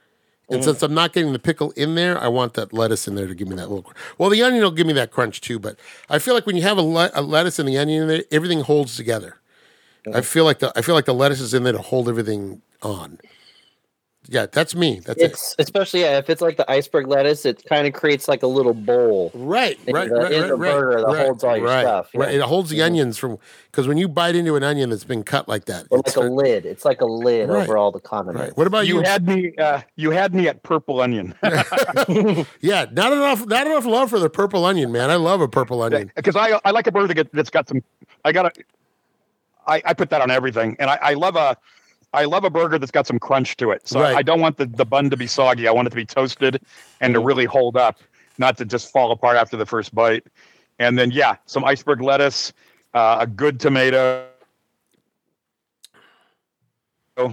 And 0.50 0.62
Mhm. 0.62 0.64
since 0.64 0.82
I'm 0.82 0.94
not 0.94 1.12
getting 1.12 1.34
the 1.34 1.38
pickle 1.38 1.72
in 1.72 1.94
there, 1.94 2.16
I 2.18 2.28
want 2.28 2.54
that 2.54 2.72
lettuce 2.72 3.06
in 3.06 3.16
there 3.16 3.26
to 3.26 3.34
give 3.34 3.48
me 3.48 3.56
that 3.56 3.68
little. 3.70 3.92
Well, 4.16 4.30
the 4.30 4.42
onion 4.42 4.62
will 4.62 4.70
give 4.70 4.86
me 4.86 4.94
that 4.94 5.10
crunch 5.10 5.42
too, 5.42 5.58
but 5.58 5.76
I 6.08 6.18
feel 6.18 6.32
like 6.32 6.46
when 6.46 6.56
you 6.56 6.62
have 6.62 6.78
a, 6.78 6.82
le- 6.82 7.10
a 7.12 7.20
lettuce 7.20 7.58
and 7.58 7.68
the 7.68 7.76
onion 7.76 8.02
in 8.04 8.08
there, 8.08 8.24
everything 8.30 8.60
holds 8.62 8.96
together. 8.96 9.36
I 10.14 10.22
feel 10.22 10.44
like 10.44 10.60
the 10.60 10.72
I 10.74 10.80
feel 10.80 10.94
like 10.94 11.04
the 11.04 11.12
lettuce 11.12 11.40
is 11.40 11.52
in 11.52 11.64
there 11.64 11.74
to 11.74 11.82
hold 11.82 12.08
everything 12.08 12.62
on. 12.82 13.18
Yeah, 14.30 14.44
that's 14.52 14.74
me. 14.74 15.00
That's 15.00 15.22
it. 15.22 15.38
Especially 15.58 16.00
yeah, 16.00 16.18
if 16.18 16.28
it's 16.28 16.42
like 16.42 16.58
the 16.58 16.70
iceberg 16.70 17.06
lettuce, 17.06 17.46
it 17.46 17.64
kind 17.64 17.86
of 17.86 17.94
creates 17.94 18.28
like 18.28 18.42
a 18.42 18.46
little 18.46 18.74
bowl. 18.74 19.30
Right, 19.34 19.78
in 19.86 19.94
right, 19.94 20.08
the- 20.08 20.14
right, 20.14 20.32
in 20.32 20.40
right, 20.42 20.48
the 20.48 20.54
right, 20.56 20.70
burger 20.72 21.00
that 21.00 21.06
right, 21.06 21.26
holds 21.26 21.44
all 21.44 21.56
your 21.56 21.64
right, 21.66 21.80
stuff, 21.82 22.10
Right, 22.14 22.30
yeah. 22.34 22.36
it 22.40 22.42
holds 22.42 22.68
the 22.68 22.80
Mhm. 22.80 22.84
onions 22.86 23.16
from 23.16 23.38
because 23.70 23.88
when 23.88 23.96
you 23.96 24.06
bite 24.06 24.36
into 24.36 24.54
an 24.56 24.62
onion 24.62 24.90
that's 24.90 25.04
been 25.04 25.22
cut 25.22 25.48
like 25.48 25.64
that, 25.64 25.86
Or 25.90 26.00
it's 26.00 26.08
like 26.08 26.24
a 26.24 26.28
start- 26.28 26.32
lid. 26.32 26.66
It's 26.66 26.84
like 26.84 27.00
a 27.00 27.06
lid 27.06 27.48
Right. 27.48 27.62
over 27.62 27.78
all 27.78 27.90
the 27.90 28.00
condiments. 28.00 28.48
right. 28.48 28.56
What 28.58 28.66
about 28.66 28.86
You 28.86 28.96
you? 28.96 29.02
had 29.02 29.26
me. 29.26 29.54
Uh, 29.56 29.80
you 29.96 30.10
had 30.10 30.34
me 30.34 30.46
at 30.46 30.62
purple 30.62 31.00
onion 31.00 31.34
yeah, 32.60 32.84
not 32.92 33.12
enough, 33.12 33.46
not 33.46 33.66
enough 33.66 33.86
love 33.86 34.10
for 34.10 34.18
the 34.18 34.28
purple 34.30 34.64
onion, 34.64 34.92
man. 34.92 35.10
I 35.10 35.16
love 35.16 35.40
a 35.40 35.48
purple 35.48 35.80
onion. 35.82 36.12
because 36.16 36.36
I 36.36 36.60
I 36.64 36.70
like 36.72 36.86
a 36.86 36.92
burger 36.92 37.08
that 37.08 37.14
get- 37.14 37.32
that's 37.32 37.50
got 37.50 37.66
some. 37.68 37.82
I 38.24 38.32
got 38.32 38.54
to 38.54 38.62
I, 39.66 39.82
I 39.86 39.94
put 39.94 40.10
that 40.10 40.20
on 40.22 40.30
everything, 40.30 40.76
and 40.78 40.90
I, 40.90 40.98
I 41.02 41.14
love 41.14 41.36
a. 41.36 41.56
I 42.18 42.24
love 42.24 42.42
a 42.42 42.50
burger 42.50 42.78
that's 42.78 42.90
got 42.90 43.06
some 43.06 43.18
crunch 43.20 43.56
to 43.58 43.70
it. 43.70 43.86
So 43.86 44.00
Right. 44.00 44.16
I 44.16 44.22
don't 44.22 44.40
want 44.40 44.56
the, 44.56 44.66
the 44.66 44.84
bun 44.84 45.08
to 45.10 45.16
be 45.16 45.28
soggy. 45.28 45.68
I 45.68 45.70
want 45.70 45.86
it 45.86 45.90
to 45.90 45.96
be 45.96 46.04
toasted 46.04 46.60
and 47.00 47.14
to 47.14 47.20
really 47.20 47.44
hold 47.44 47.76
up, 47.76 48.00
not 48.38 48.56
to 48.58 48.64
just 48.64 48.90
fall 48.90 49.12
apart 49.12 49.36
after 49.36 49.56
the 49.56 49.64
first 49.66 49.94
bite. 49.94 50.26
And 50.80 50.98
then 50.98 51.12
yeah, 51.12 51.36
some 51.46 51.64
iceberg 51.64 52.00
lettuce, 52.00 52.52
uh, 52.94 53.18
a 53.20 53.26
good 53.26 53.60
tomato, 53.60 54.26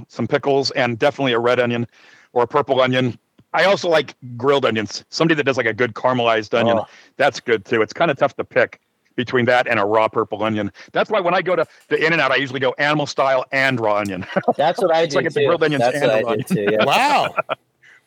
some 0.08 0.28
pickles, 0.28 0.70
and 0.72 0.98
definitely 1.00 1.34
a 1.34 1.40
red 1.40 1.60
onion 1.60 1.88
or 2.34 2.44
a 2.44 2.48
purple 2.48 2.80
onion. 2.82 3.18
I 3.54 3.64
also 3.66 3.88
like 3.90 4.14
grilled 4.38 4.66
onions. 4.66 5.04
Somebody 5.10 5.36
that 5.36 5.46
does 5.46 5.58
like 5.58 5.66
a 5.66 5.74
good 5.74 5.94
caramelized 5.96 6.54
onion, 6.58 6.78
Oh. 6.80 6.88
that's 7.18 7.40
good 7.40 7.66
too. 7.66 7.82
It's 7.82 7.94
kind 7.94 8.12
of 8.12 8.18
tough 8.18 8.36
to 8.36 8.44
pick 8.44 8.82
between 9.16 9.46
that 9.46 9.68
and 9.68 9.80
a 9.80 9.86
raw 9.86 10.08
purple 10.08 10.44
onion. 10.44 10.72
That's 10.92 11.10
why 11.10 11.20
when 11.20 11.34
I 11.34 11.42
go 11.42 11.56
to 11.56 11.66
the 11.90 12.04
In 12.06 12.14
and 12.14 12.22
Out, 12.22 12.32
I 12.32 12.36
usually 12.36 12.60
go 12.60 12.74
animal 12.78 13.06
style 13.06 13.46
and 13.52 13.80
raw 13.80 13.96
onion. 13.98 14.26
That's 14.58 14.82
what 14.82 14.94
I 14.94 15.02
It's 15.04 15.14
do 15.14 15.20
like 15.20 15.26
it's 15.28 15.36
a 15.36 15.40
too. 15.40 15.46
grilled 15.48 15.64
onions 15.64 15.82
That's 15.84 15.96
and 15.98 16.06
what 16.08 16.12
a 16.12 16.18
I 16.18 16.22
raw 16.24 16.30
onion. 16.32 16.46
too. 16.48 16.68
Yeah. 16.72 16.86
Wow. 16.86 17.36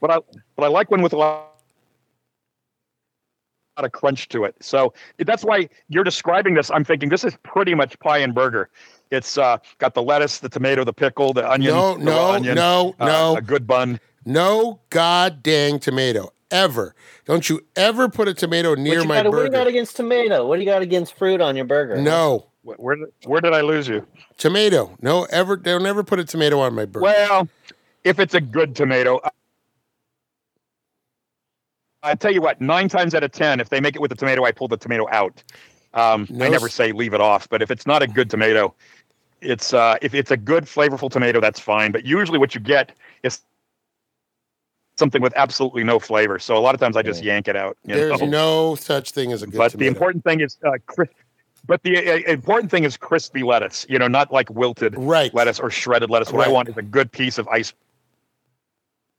but 0.01 0.11
I 0.11 0.19
but 0.57 0.65
I 0.65 0.69
like 0.69 0.91
one 0.91 1.03
with 1.03 1.13
a 1.13 1.17
lot 1.17 1.45
of 3.77 3.93
crunch 3.93 4.29
to 4.29 4.45
it. 4.45 4.57
So 4.61 4.93
that's 5.19 5.45
why 5.45 5.69
you're 5.89 6.05
describing 6.05 6.55
this. 6.55 6.71
I'm 6.71 6.85
thinking 6.85 7.09
this 7.09 7.25
is 7.25 7.37
pretty 7.45 7.75
much 7.75 7.99
pie 8.01 8.19
and 8.19 8.35
burger. 8.35 8.69
It's 9.11 9.39
uh, 9.39 9.59
got 9.79 9.95
the 9.95 10.03
lettuce, 10.03 10.39
the 10.39 10.49
tomato, 10.49 10.85
the 10.85 10.93
pickle, 10.93 11.33
the 11.33 11.49
onion, 11.49 11.73
No, 11.75 11.97
the 11.97 12.05
no, 12.05 12.31
onion, 12.33 12.55
no, 12.57 12.95
uh, 13.01 13.07
no, 13.07 13.37
a 13.37 13.41
good 13.43 13.67
bun. 13.67 13.99
no, 14.27 14.81
god 14.91 15.43
dang 15.43 15.79
tomato 15.79 16.33
ever. 16.51 16.95
Don't 17.25 17.49
you 17.49 17.67
ever 17.77 18.09
put 18.09 18.29
a 18.29 18.35
tomato 18.35 18.71
What 18.71 18.79
near 18.79 19.01
you, 19.01 19.05
my 19.05 19.23
got, 19.23 19.33
what 19.33 19.39
do 19.39 19.45
you 19.45 19.51
got 19.51 19.67
against 19.67 19.97
tomato? 19.97 20.47
What 20.47 20.57
do 20.57 20.61
you 20.63 20.67
got 20.67 20.83
against 20.83 21.17
fruit 21.17 21.41
on 21.41 21.57
your 21.57 21.65
burger? 21.65 21.97
No 22.01 22.47
Where 22.63 22.97
did, 22.97 23.09
where 23.25 23.41
did 23.41 23.55
I 23.55 23.61
lose 23.61 23.89
you? 23.89 24.07
tomato. 24.37 24.97
No, 25.03 25.25
ever. 25.25 25.57
Don't 25.57 25.87
ever 25.87 26.05
put 26.05 26.19
a 26.19 26.25
tomato 26.25 26.61
on 26.61 26.75
my 26.75 26.85
burger. 26.85 27.05
Well, 27.05 27.49
if 28.05 28.19
it's 28.19 28.35
a 28.35 28.41
good 28.41 28.75
tomato, 28.75 29.21
I 32.03 32.15
tell 32.15 32.33
you 32.33 32.41
what, 32.41 32.61
nine 32.61 32.89
times 32.89 33.15
out 33.15 33.25
of 33.25 33.33
ten, 33.33 33.61
if 33.61 33.69
they 33.69 33.81
make 33.81 33.97
it 33.97 34.01
with 34.01 34.11
the 34.11 34.17
tomato, 34.17 34.45
I 34.45 34.53
pull 34.53 34.69
the 34.69 34.77
tomato 34.77 35.07
out. 35.11 35.43
Um, 35.95 36.27
No 36.31 36.45
I 36.45 36.49
never 36.49 36.69
say 36.69 36.93
leave 36.93 37.15
it 37.15 37.21
off, 37.21 37.49
but 37.49 37.63
if 37.63 37.71
it's 37.71 37.87
not 37.87 38.03
a 38.03 38.07
good 38.07 38.31
tomato, 38.31 38.75
it's 39.41 39.73
uh, 39.73 39.97
if 40.03 40.15
it's 40.15 40.31
a 40.31 40.37
good 40.37 40.65
flavorful 40.65 41.11
tomato, 41.11 41.41
that's 41.41 41.61
fine. 41.61 41.93
But 41.93 42.05
usually, 42.05 42.39
what 42.39 42.55
you 42.55 42.61
get 42.61 42.93
is 43.23 43.41
something 44.99 45.23
with 45.23 45.33
absolutely 45.37 45.85
no 45.85 45.99
flavor. 45.99 46.39
So 46.39 46.57
a 46.57 46.61
lot 46.61 46.75
of 46.75 46.81
times, 46.81 46.97
I 46.97 47.03
just 47.03 47.23
yank 47.23 47.49
it 47.49 47.57
out. 47.57 47.77
There's 47.85 48.21
know? 48.21 48.27
no 48.27 48.75
such 48.75 49.13
thing 49.13 49.33
as 49.33 49.43
a 49.43 49.47
good 49.47 49.57
but 49.57 49.71
tomato. 49.71 49.79
the 49.79 49.87
important 49.87 50.25
thing 50.25 50.41
is 50.41 50.59
uh, 50.65 50.73
cris- 50.87 51.09
but 51.67 51.83
the 51.83 51.97
uh, 51.97 52.31
important 52.31 52.71
thing 52.71 52.85
is 52.85 52.97
crispy 52.97 53.43
lettuce. 53.43 53.87
You 53.89 53.99
know, 53.99 54.09
not 54.09 54.33
like 54.33 54.51
wilted 54.51 54.95
right, 54.97 55.33
lettuce 55.33 55.61
or 55.61 55.71
shredded 55.71 56.11
lettuce. 56.11 56.33
What 56.33 56.47
I 56.47 56.51
want 56.51 56.69
is 56.69 56.77
a 56.77 56.83
good 56.83 57.13
piece 57.13 57.39
of 57.39 57.47
ice 57.49 57.73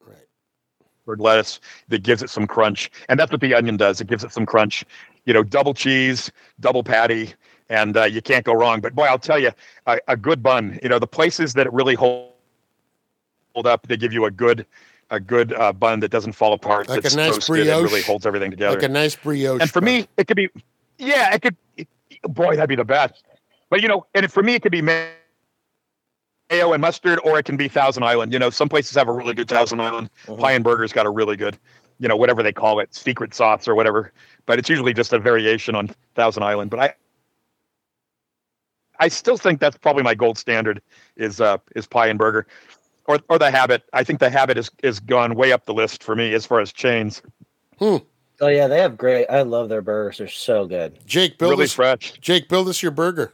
right. 0.05 1.19
lettuce 1.19 1.59
that 1.87 2.03
gives 2.03 2.21
it 2.21 2.29
some 2.29 2.47
crunch. 2.47 2.91
And 3.07 3.19
that's 3.19 3.31
what 3.31 3.41
the 3.41 3.53
onion 3.53 3.77
does. 3.77 4.01
It 4.01 4.07
gives 4.07 4.23
it 4.23 4.31
some 4.31 4.45
crunch. 4.45 4.83
You 5.25 5.33
know, 5.33 5.43
double 5.43 5.73
cheese, 5.73 6.31
double 6.59 6.83
patty, 6.83 7.33
and 7.69 7.95
uh, 7.95 8.05
you 8.05 8.21
can't 8.21 8.45
go 8.45 8.53
wrong. 8.53 8.81
But 8.81 8.95
boy, 8.95 9.03
I'll 9.05 9.19
tell 9.19 9.39
you, 9.39 9.51
a, 9.85 9.99
a 10.07 10.17
good 10.17 10.41
bun. 10.41 10.79
You 10.81 10.89
know, 10.89 10.99
the 10.99 11.07
places 11.07 11.53
that 11.53 11.67
it 11.67 11.73
really 11.73 11.95
hold, 11.95 12.31
hold 13.53 13.67
up, 13.67 13.87
they 13.87 13.97
give 13.97 14.11
you 14.11 14.25
a 14.25 14.31
good 14.31 14.65
a 15.11 15.19
good 15.19 15.53
uh, 15.53 15.73
bun 15.73 15.99
that 16.01 16.09
doesn't 16.09 16.33
fall 16.33 16.53
apart. 16.53 16.87
Like 16.89 16.99
a 16.99 17.15
nice 17.15 17.35
toasted 17.35 17.59
and 17.59 17.67
brioche. 17.67 17.83
really 17.83 18.01
holds 18.01 18.25
everything 18.25 18.51
together. 18.51 18.75
Like 18.75 18.83
a 18.83 18.89
nice 18.89 19.15
brioche. 19.15 19.61
and 19.61 19.69
for 19.69 19.81
bun. 19.81 19.85
me, 19.85 20.07
it 20.17 20.27
could 20.27 20.37
be, 20.37 20.49
yeah, 20.97 21.33
it 21.33 21.41
could. 21.41 21.55
boy, 22.23 22.55
that'd 22.55 22.69
be 22.69 22.75
the 22.75 22.85
best. 22.85 23.23
But 23.69 23.81
you 23.81 23.87
know, 23.87 24.05
and 24.13 24.31
for 24.31 24.43
me, 24.43 24.55
it 24.55 24.61
could 24.61 24.71
be 24.71 24.81
mayo 24.81 25.13
and 26.51 26.81
mustard, 26.81 27.19
or 27.23 27.39
it 27.39 27.43
can 27.43 27.57
be 27.57 27.67
Thousand 27.67 28.03
Island. 28.03 28.33
You 28.33 28.39
know, 28.39 28.49
some 28.49 28.69
places 28.69 28.95
have 28.95 29.07
a 29.07 29.13
really 29.13 29.33
good 29.33 29.47
Thousand 29.47 29.79
Island. 29.79 30.09
Mhm. 30.25 30.39
Pie 30.39 30.51
and 30.53 30.63
Burger's 30.63 30.93
got 30.93 31.05
a 31.05 31.09
really 31.09 31.35
good, 31.37 31.57
you 31.99 32.07
know, 32.07 32.15
whatever 32.15 32.43
they 32.43 32.53
call 32.53 32.79
it, 32.79 32.93
secret 32.93 33.33
sauce 33.33 33.67
or 33.67 33.75
whatever. 33.75 34.11
But 34.45 34.59
it's 34.59 34.69
usually 34.69 34.93
just 34.93 35.13
a 35.13 35.19
variation 35.19 35.75
on 35.75 35.89
Thousand 36.15 36.43
Island. 36.43 36.71
But 36.71 36.79
I, 36.79 36.93
I 38.99 39.07
still 39.07 39.37
think 39.37 39.59
that's 39.59 39.77
probably 39.77 40.03
my 40.03 40.15
gold 40.15 40.37
standard 40.37 40.81
is 41.15 41.39
uh 41.39 41.57
is 41.75 41.87
Pie 41.87 42.07
and 42.07 42.19
Burger, 42.19 42.47
or 43.09 43.19
or 43.27 43.39
the 43.39 43.51
Habit. 43.51 43.83
I 43.91 44.03
think 44.03 44.19
the 44.19 44.29
Habit 44.29 44.57
is 44.57 44.69
is 44.83 44.99
gone 44.99 45.35
way 45.35 45.51
up 45.51 45.65
the 45.65 45.73
list 45.73 46.03
for 46.03 46.15
me 46.15 46.33
as 46.33 46.45
far 46.45 46.61
as 46.61 46.71
chains. 46.71 47.21
Oh 47.81 48.01
yeah, 48.41 48.67
they 48.67 48.79
have 48.79 48.97
great. 48.97 49.25
I 49.27 49.41
love 49.41 49.67
their 49.67 49.81
burgers. 49.81 50.19
They're 50.19 50.29
so 50.29 50.65
good. 50.65 51.05
Jake, 51.05 51.37
build 51.37 51.51
really 51.51 51.65
us. 51.65 51.73
fresh. 51.73 52.13
Jake, 52.21 52.47
build 52.47 52.69
us 52.69 52.81
your 52.81 52.91
burger. 52.91 53.33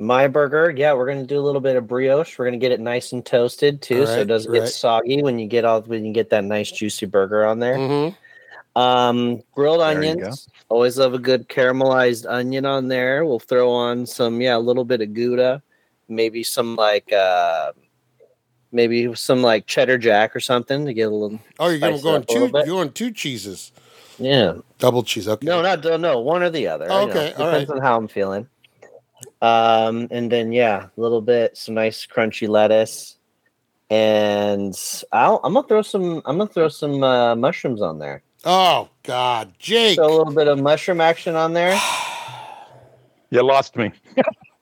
My 0.00 0.28
burger, 0.28 0.70
yeah, 0.70 0.92
we're 0.92 1.08
gonna 1.08 1.26
do 1.26 1.40
a 1.40 1.42
little 1.42 1.60
bit 1.60 1.74
of 1.74 1.88
brioche. 1.88 2.38
We're 2.38 2.44
gonna 2.44 2.56
get 2.56 2.70
it 2.70 2.78
nice 2.78 3.12
and 3.12 3.26
toasted 3.26 3.82
too, 3.82 4.06
so 4.06 4.20
it 4.20 4.28
doesn't 4.28 4.50
right. 4.50 4.60
get 4.60 4.68
soggy 4.68 5.22
when 5.22 5.40
you 5.40 5.48
get 5.48 5.64
all 5.64 5.82
when 5.82 6.04
you 6.04 6.12
get 6.12 6.30
that 6.30 6.44
nice 6.44 6.70
juicy 6.70 7.06
burger 7.06 7.44
on 7.44 7.58
there. 7.58 7.76
Mm-hmm. 7.76 8.80
Um, 8.80 9.42
grilled 9.56 9.80
There 9.80 9.88
onions. 9.88 10.48
Always 10.68 10.98
love 10.98 11.14
a 11.14 11.18
good 11.18 11.48
caramelized 11.48 12.30
onion 12.30 12.64
on 12.64 12.86
there. 12.86 13.24
We'll 13.24 13.40
throw 13.40 13.72
on 13.72 14.06
some, 14.06 14.40
yeah, 14.40 14.56
a 14.56 14.58
little 14.58 14.84
bit 14.84 15.00
of 15.00 15.14
Gouda, 15.14 15.62
maybe 16.08 16.44
some 16.44 16.76
like 16.76 17.12
uh 17.12 17.72
maybe 18.72 19.14
some 19.14 19.42
like 19.42 19.66
cheddar 19.66 19.98
jack 19.98 20.34
or 20.36 20.40
something 20.40 20.86
to 20.86 20.92
get 20.94 21.04
a 21.04 21.10
little 21.14 21.38
Oh, 21.58 21.68
you're 21.68 21.78
Spice 21.78 22.02
going 22.02 22.22
up 22.22 22.26
two. 22.28 22.48
bit. 22.52 22.66
You're 22.66 22.76
going 22.76 22.92
two 22.92 23.10
cheeses, 23.10 23.72
yeah. 24.18 24.54
double 24.78 25.02
cheese. 25.02 25.28
Okay. 25.28 25.46
No, 25.46 25.62
not 25.62 25.82
no, 26.00 26.20
one 26.20 26.42
or 26.42 26.50
the 26.50 26.66
other. 26.68 26.84
you 26.84 26.90
know, 26.90 27.08
Okay, 27.08 27.32
all 27.34 27.46
depends 27.50 27.70
on 27.70 27.80
how 27.80 27.96
I'm 27.96 28.08
feeling. 28.08 28.48
Um, 29.42 30.08
and 30.10 30.30
then 30.30 30.52
yeah, 30.52 30.86
a 30.96 31.00
little 31.00 31.20
bit 31.20 31.56
some 31.56 31.74
nice 31.74 32.06
crunchy 32.06 32.48
lettuce, 32.48 33.16
and 33.90 34.74
I'll 35.12 35.40
I'm 35.44 35.54
gonna 35.54 35.66
throw 35.66 35.82
some 35.82 36.22
I'm 36.24 36.38
gonna 36.38 36.46
throw 36.48 36.68
some 36.68 37.02
uh, 37.02 37.34
mushrooms 37.36 37.80
on 37.82 37.98
there. 37.98 38.22
Oh 38.44 38.88
God, 39.02 39.54
Jake. 39.58 39.96
So 39.96 40.04
a 40.04 40.10
little 40.18 40.32
bit 40.32 40.46
of 40.48 40.60
mushroom 40.60 41.00
action 41.00 41.34
on 41.36 41.52
there. 41.52 41.78
You 43.30 43.42
lost 43.42 43.76
me. 43.76 43.92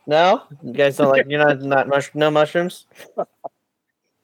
No, 0.06 0.42
you 0.62 0.72
guys 0.72 0.96
don't 0.96 1.10
like 1.10 1.26
you're 1.28 1.44
not 1.44 1.60
not 1.62 1.88
mush 1.88 2.10
no 2.14 2.30
mushrooms. 2.30 2.86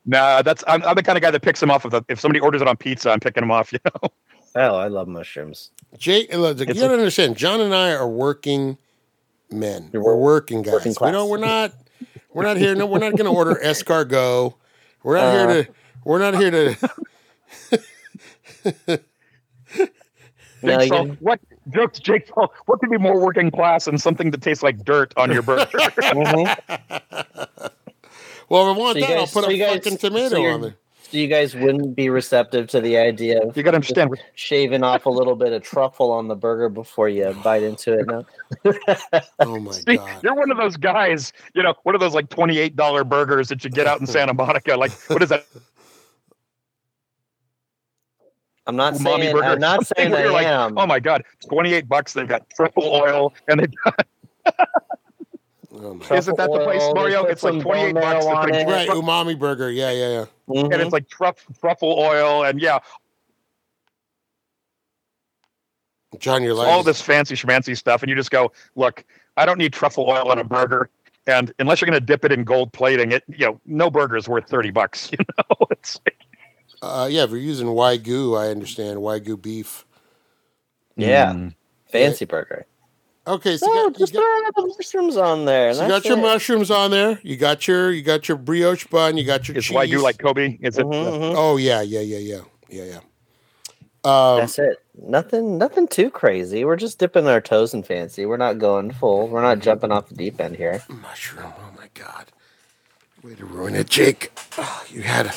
Nah, 0.05 0.43
that's 0.43 0.65
I'm, 0.67 0.83
I'm 0.83 0.97
the 0.97 1.03
kind 1.03 1.17
of 1.17 1.23
guy 1.23 1.31
that 1.31 1.43
picks 1.43 1.61
them 1.61 1.71
off. 1.71 1.85
Of 1.85 1.93
the, 1.93 2.03
if 2.09 2.19
somebody 2.21 2.41
orders 2.41 2.61
it 2.63 2.69
on 2.69 2.77
pizza, 2.77 3.11
I'm 3.11 3.21
picking 3.21 3.43
them 3.43 3.51
off. 3.51 3.73
You 3.73 3.79
know, 3.85 4.11
Oh, 4.55 4.75
I 4.77 4.89
love 4.89 5.09
mushrooms. 5.09 5.71
Jake, 5.97 6.31
you 6.33 6.45
It's 6.45 6.61
gotta 6.63 6.93
understand. 6.93 7.37
John 7.37 7.61
and 7.63 7.75
I 7.75 7.93
are 7.95 8.09
working 8.09 8.77
men. 9.51 9.89
You're 9.93 10.03
We're 10.05 10.17
working 10.17 10.61
guys. 10.63 10.73
working 10.75 10.95
we 11.01 11.11
don't. 11.11 11.31
We're 11.31 11.39
not. 11.39 11.73
We're 12.35 12.43
not 12.45 12.57
here. 12.59 12.75
No, 12.75 12.85
we're 12.87 12.99
not 12.99 13.13
going 13.17 13.25
to 13.25 13.31
order 13.31 13.55
escargot. 13.65 14.55
We're 15.03 15.17
not 15.17 15.25
Uh. 15.35 15.49
here 15.55 15.65
to. 15.65 15.71
We're 16.05 16.19
not 16.19 16.35
here 16.35 16.51
to. 16.51 16.77
Jake 20.65 20.83
you- 20.85 20.91
Paul, 20.91 21.07
what 21.21 21.41
jokes, 21.71 21.99
Jake 21.99 22.29
Paul? 22.29 22.53
What 22.67 22.79
could 22.81 22.91
be 22.91 22.99
more 22.99 23.19
working 23.21 23.51
class 23.51 23.87
than 23.87 23.99
something 23.99 24.31
that 24.33 24.43
tastes 24.43 24.63
like 24.63 24.85
dirt 24.85 25.13
on 25.17 25.33
your 25.33 25.43
burger? 25.43 25.65
Mhm. 25.67 27.49
Well, 28.49 28.71
if 28.71 28.77
I 28.77 28.79
want 28.81 28.95
So 28.95 28.99
you 29.01 29.07
that, 29.07 29.13
I'll 29.13 29.19
guys- 29.25 29.33
put 29.33 29.45
so 29.45 29.51
a 29.51 29.59
guys- 29.59 29.75
fucking 29.77 29.99
tomato 29.99 30.37
you're- 30.39 30.53
on 30.53 30.61
there. 30.63 30.77
So 31.11 31.19
you 31.19 31.29
guys 31.29 31.55
wouldn't 31.55 31.95
be 31.95 32.09
receptive 32.09 32.69
to 32.69 32.81
the 32.81 32.97
idea 32.97 33.43
of 33.43 33.55
you 33.55 33.63
got 33.63 33.73
to 33.73 33.75
understand. 33.75 34.17
shaving 34.35 34.83
off 34.83 35.05
a 35.05 35.11
little 35.11 35.37
bit 35.37 35.53
of 35.53 35.63
truffle 35.63 36.11
on 36.11 36.27
the 36.29 36.35
burger 36.35 36.71
before 36.71 37.07
you 37.07 37.37
bite 37.45 37.63
into 37.63 37.93
it. 37.99 38.07
No. 38.07 38.25
Oh 39.39 39.59
my 39.61 39.73
See, 39.73 39.97
God. 39.99 40.23
you're 40.23 40.35
one 40.35 40.51
of 40.51 40.57
those 40.57 40.79
guys, 40.79 41.35
you 41.55 41.63
know, 41.63 41.75
one 41.83 41.95
of 41.95 42.01
those 42.01 42.15
like 42.15 42.31
twenty-eight 42.31 42.77
dollar 42.77 43.05
burgers 43.05 43.49
that 43.49 43.63
you 43.63 43.69
get 43.69 43.87
out 43.87 44.01
in 44.01 44.07
Santa 44.17 44.33
Monica. 44.33 44.75
Like, 44.75 44.93
what 45.11 45.23
is 45.23 45.29
that? 45.29 45.45
I'm 48.67 48.77
not 48.77 48.95
umami 48.95 49.19
saying. 49.21 49.33
burger. 49.35 49.45
I'm 49.47 49.59
not 49.61 49.87
saying 49.97 50.11
where 50.13 50.21
I 50.21 50.23
you're 50.23 50.33
like, 50.33 50.47
am. 50.47 50.79
Oh 50.79 50.87
my 50.87 51.01
god, 51.01 51.25
twenty 51.47 51.75
eight 51.75 51.89
bucks. 51.89 52.13
They've 52.15 52.29
got 52.29 52.49
truffle 52.57 52.85
oil, 52.85 53.35
and 53.49 53.61
they 53.61 53.67
got 53.85 54.07
My- 55.83 55.99
Truffle 55.99 56.17
isn't 56.17 56.37
that 56.37 56.53
the 56.53 56.61
place, 56.61 56.83
Mario? 56.95 57.23
put 57.23 57.31
It's 57.33 57.43
like 57.43 57.61
twenty 57.61 57.81
eight 57.83 57.95
bucks. 57.95 58.25
marrow 58.25 58.43
It's 58.47 58.57
like 58.59 58.67
right, 58.69 58.87
tru- 58.89 59.03
umami 59.03 59.39
burger. 59.39 59.71
Yeah, 59.71 59.91
yeah, 59.91 60.09
yeah. 60.09 60.25
and 60.49 60.73
Mhm. 60.73 60.81
it's 60.85 60.93
like 60.93 61.09
truff, 61.09 61.37
truffle 61.61 61.99
oil, 61.99 62.45
and 62.45 62.61
yeah, 62.61 62.79
John, 66.19 66.43
you're 66.43 66.55
like 66.55 66.69
all 66.69 66.83
this 66.83 67.01
fancy 67.01 67.35
schmancy 67.35 67.77
stuff, 67.77 68.03
and 68.03 68.11
you 68.11 68.17
just 68.17 68.31
go, 68.31 68.53
look, 68.77 69.05
I 69.37 69.47
don't 69.47 69.59
need 69.59 69.73
truffle 69.73 70.09
oil 70.09 70.31
on 70.31 70.39
a 70.39 70.45
burger. 70.45 70.91
And 71.27 71.53
unless 71.59 71.81
you're 71.81 71.89
going 71.89 71.99
to 72.01 72.05
dip 72.05 72.25
it 72.25 72.33
in 72.33 72.45
gold 72.45 72.73
plating, 72.73 73.13
it 73.13 73.25
you 73.29 73.47
know 73.47 73.61
no 73.65 73.91
burger 73.91 74.17
is 74.17 74.29
worth 74.29 74.49
thirty 74.49 74.71
bucks. 74.71 75.11
You 75.19 75.19
know, 75.39 75.67
it's 75.71 76.01
Uh, 76.83 77.09
yeah, 77.11 77.23
if 77.25 77.31
you're 77.31 77.39
using 77.39 77.69
wagyu, 77.69 78.39
I 78.39 78.49
understand 78.51 78.99
wagyu 78.99 79.41
beef. 79.41 79.87
Yeah, 80.97 81.33
Mm. 81.33 81.55
fancy 81.91 82.25
burger. 82.25 82.67
Okay, 83.25 83.57
so 83.57 83.67
No, 83.67 83.73
you 83.73 83.83
got, 83.83 83.93
you 83.93 83.99
just 84.07 84.13
got, 84.15 84.53
throw 84.55 84.65
the 84.65 84.75
mushrooms 84.77 85.17
on 85.17 85.45
there. 85.45 85.73
so 85.75 85.83
you 85.83 85.89
got 85.89 86.05
your 86.05 86.19
it. 86.19 86.23
mushrooms 86.23 86.71
on 86.73 86.91
there. 86.91 87.21
You 87.23 87.37
got 87.37 87.69
your 87.69 87.93
you 87.93 88.03
got 88.03 88.29
your 88.29 88.37
brioche 88.37 88.87
bun. 88.87 89.17
You 89.17 89.25
got 89.25 89.47
your 89.47 89.57
Is 89.57 89.65
cheese. 89.67 89.77
wagyu 89.77 90.03
like 90.03 90.19
Kobe? 90.19 90.59
Is 90.61 90.77
it? 90.79 90.87
Mhm, 90.87 90.93
mhm. 90.93 91.35
Oh 91.37 91.57
yeah, 91.57 91.83
yeah, 91.83 92.01
yeah, 92.01 92.19
yeah, 92.19 92.41
yeah, 92.69 92.85
yeah. 92.85 93.01
Um, 94.05 94.39
That's 94.41 94.59
it. 94.59 94.79
Nothing, 95.01 95.57
nothing 95.59 95.87
too 95.87 96.11
crazy. 96.11 96.65
We're 96.65 96.75
just 96.77 96.99
dipping 96.99 97.29
our 97.29 97.41
toes 97.41 97.73
in 97.73 97.85
fancy. 97.85 98.27
We're 98.27 98.37
not 98.37 98.59
going 98.59 98.91
full. 98.91 99.29
We're 99.29 99.43
not 99.43 99.61
jumping 99.61 99.93
off 99.93 100.09
the 100.09 100.17
deep 100.17 100.41
end 100.41 100.57
here. 100.57 100.83
mushroom. 100.89 101.53
Oh 101.57 101.71
my 101.79 101.89
god, 101.95 102.27
way 103.23 103.37
to 103.37 103.45
ruin 103.47 103.77
it, 103.77 103.89
Jake. 103.89 104.33
Oh, 104.59 104.85
you 104.91 105.03
had 105.03 105.27
a, 105.27 105.33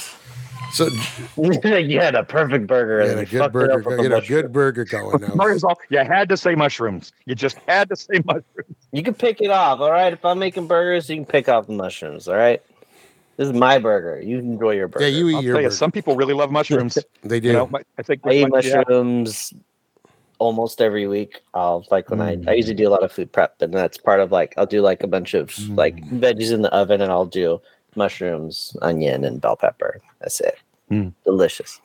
so 0.72 0.90
you 1.38 2.00
had 2.00 2.16
a 2.16 2.24
perfect 2.24 2.68
burger. 2.68 3.04
you 3.04 3.10
and 3.12 3.20
had 3.20 3.28
a 3.28 3.32
good 3.32 3.52
burger. 3.52 3.72
up 3.80 3.86
with 3.86 4.00
You 4.00 4.06
a 4.12 4.16
had 4.16 4.24
a 4.24 4.28
good 4.28 4.52
burger 4.54 4.86
going 4.86 5.22
now. 5.22 5.34
Mario's 5.36 5.64
all, 5.64 5.78
you 5.90 5.98
had 6.00 6.30
to 6.30 6.38
say 6.38 6.56
mushrooms. 6.56 7.12
You 7.26 7.36
just 7.36 7.58
had 7.68 7.90
to 7.90 7.96
say 7.96 8.22
mushrooms. 8.26 8.76
You 8.92 9.04
can 9.04 9.14
pick 9.14 9.42
it 9.42 9.50
off, 9.52 9.80
all 9.80 9.92
right. 9.92 10.12
If 10.14 10.24
I'm 10.26 10.40
making 10.40 10.68
burgers, 10.68 11.10
you 11.10 11.16
can 11.18 11.26
pick 11.26 11.48
off 11.50 11.68
the 11.68 11.74
mushrooms, 11.74 12.28
all 12.28 12.36
right. 12.36 12.62
This 13.38 13.48
is 13.48 13.54
my 13.54 13.80
burger. 13.80 14.22
You 14.22 14.40
enjoy 14.40 14.72
your 14.76 14.88
burger. 14.88 15.06
Yeah, 15.08 15.18
you 15.18 15.28
eat 15.30 15.36
I'll 15.36 15.44
your 15.44 15.54
tell 15.56 15.62
you, 15.64 15.68
burger. 15.68 15.76
some 15.76 15.92
people 15.92 16.16
really 16.16 16.34
love 16.34 16.52
mushrooms. 16.52 16.98
They 17.24 17.40
do. 17.42 17.48
you 17.50 17.54
know, 17.54 17.68
my- 17.68 17.84
I 17.98 18.02
think 18.04 18.22
I 18.26 18.32
eat 18.32 18.48
my- 18.50 18.60
yeah. 18.62 18.78
mushrooms 18.78 19.54
almost 20.38 20.82
every 20.82 21.08
week. 21.08 21.42
I'll 21.54 21.86
like 21.92 22.10
when 22.10 22.20
Mm. 22.20 22.48
I 22.48 22.52
I 22.52 22.56
usually 22.56 22.76
do 22.76 22.88
a 22.88 22.92
lot 22.92 23.04
of 23.04 23.12
food 23.12 23.32
prep, 23.32 23.62
and 23.62 23.74
that's 23.74 23.98
part 23.98 24.20
of 24.20 24.32
like 24.32 24.54
I'll 24.58 24.66
do 24.66 24.82
like 24.82 25.02
a 25.04 25.08
bunch 25.08 25.34
of 25.34 25.58
like 25.70 25.96
Mm. 25.98 26.20
veggies 26.20 26.52
in 26.54 26.62
the 26.62 26.74
oven, 26.74 27.02
and 27.02 27.12
I'll 27.12 27.26
do 27.26 27.62
mushrooms, 27.96 28.76
onion, 28.82 29.24
and 29.26 29.40
bell 29.42 29.56
pepper. 29.56 30.02
That's 30.20 30.40
it. 30.42 30.58
Mm. 30.92 31.14
Delicious. 31.24 31.80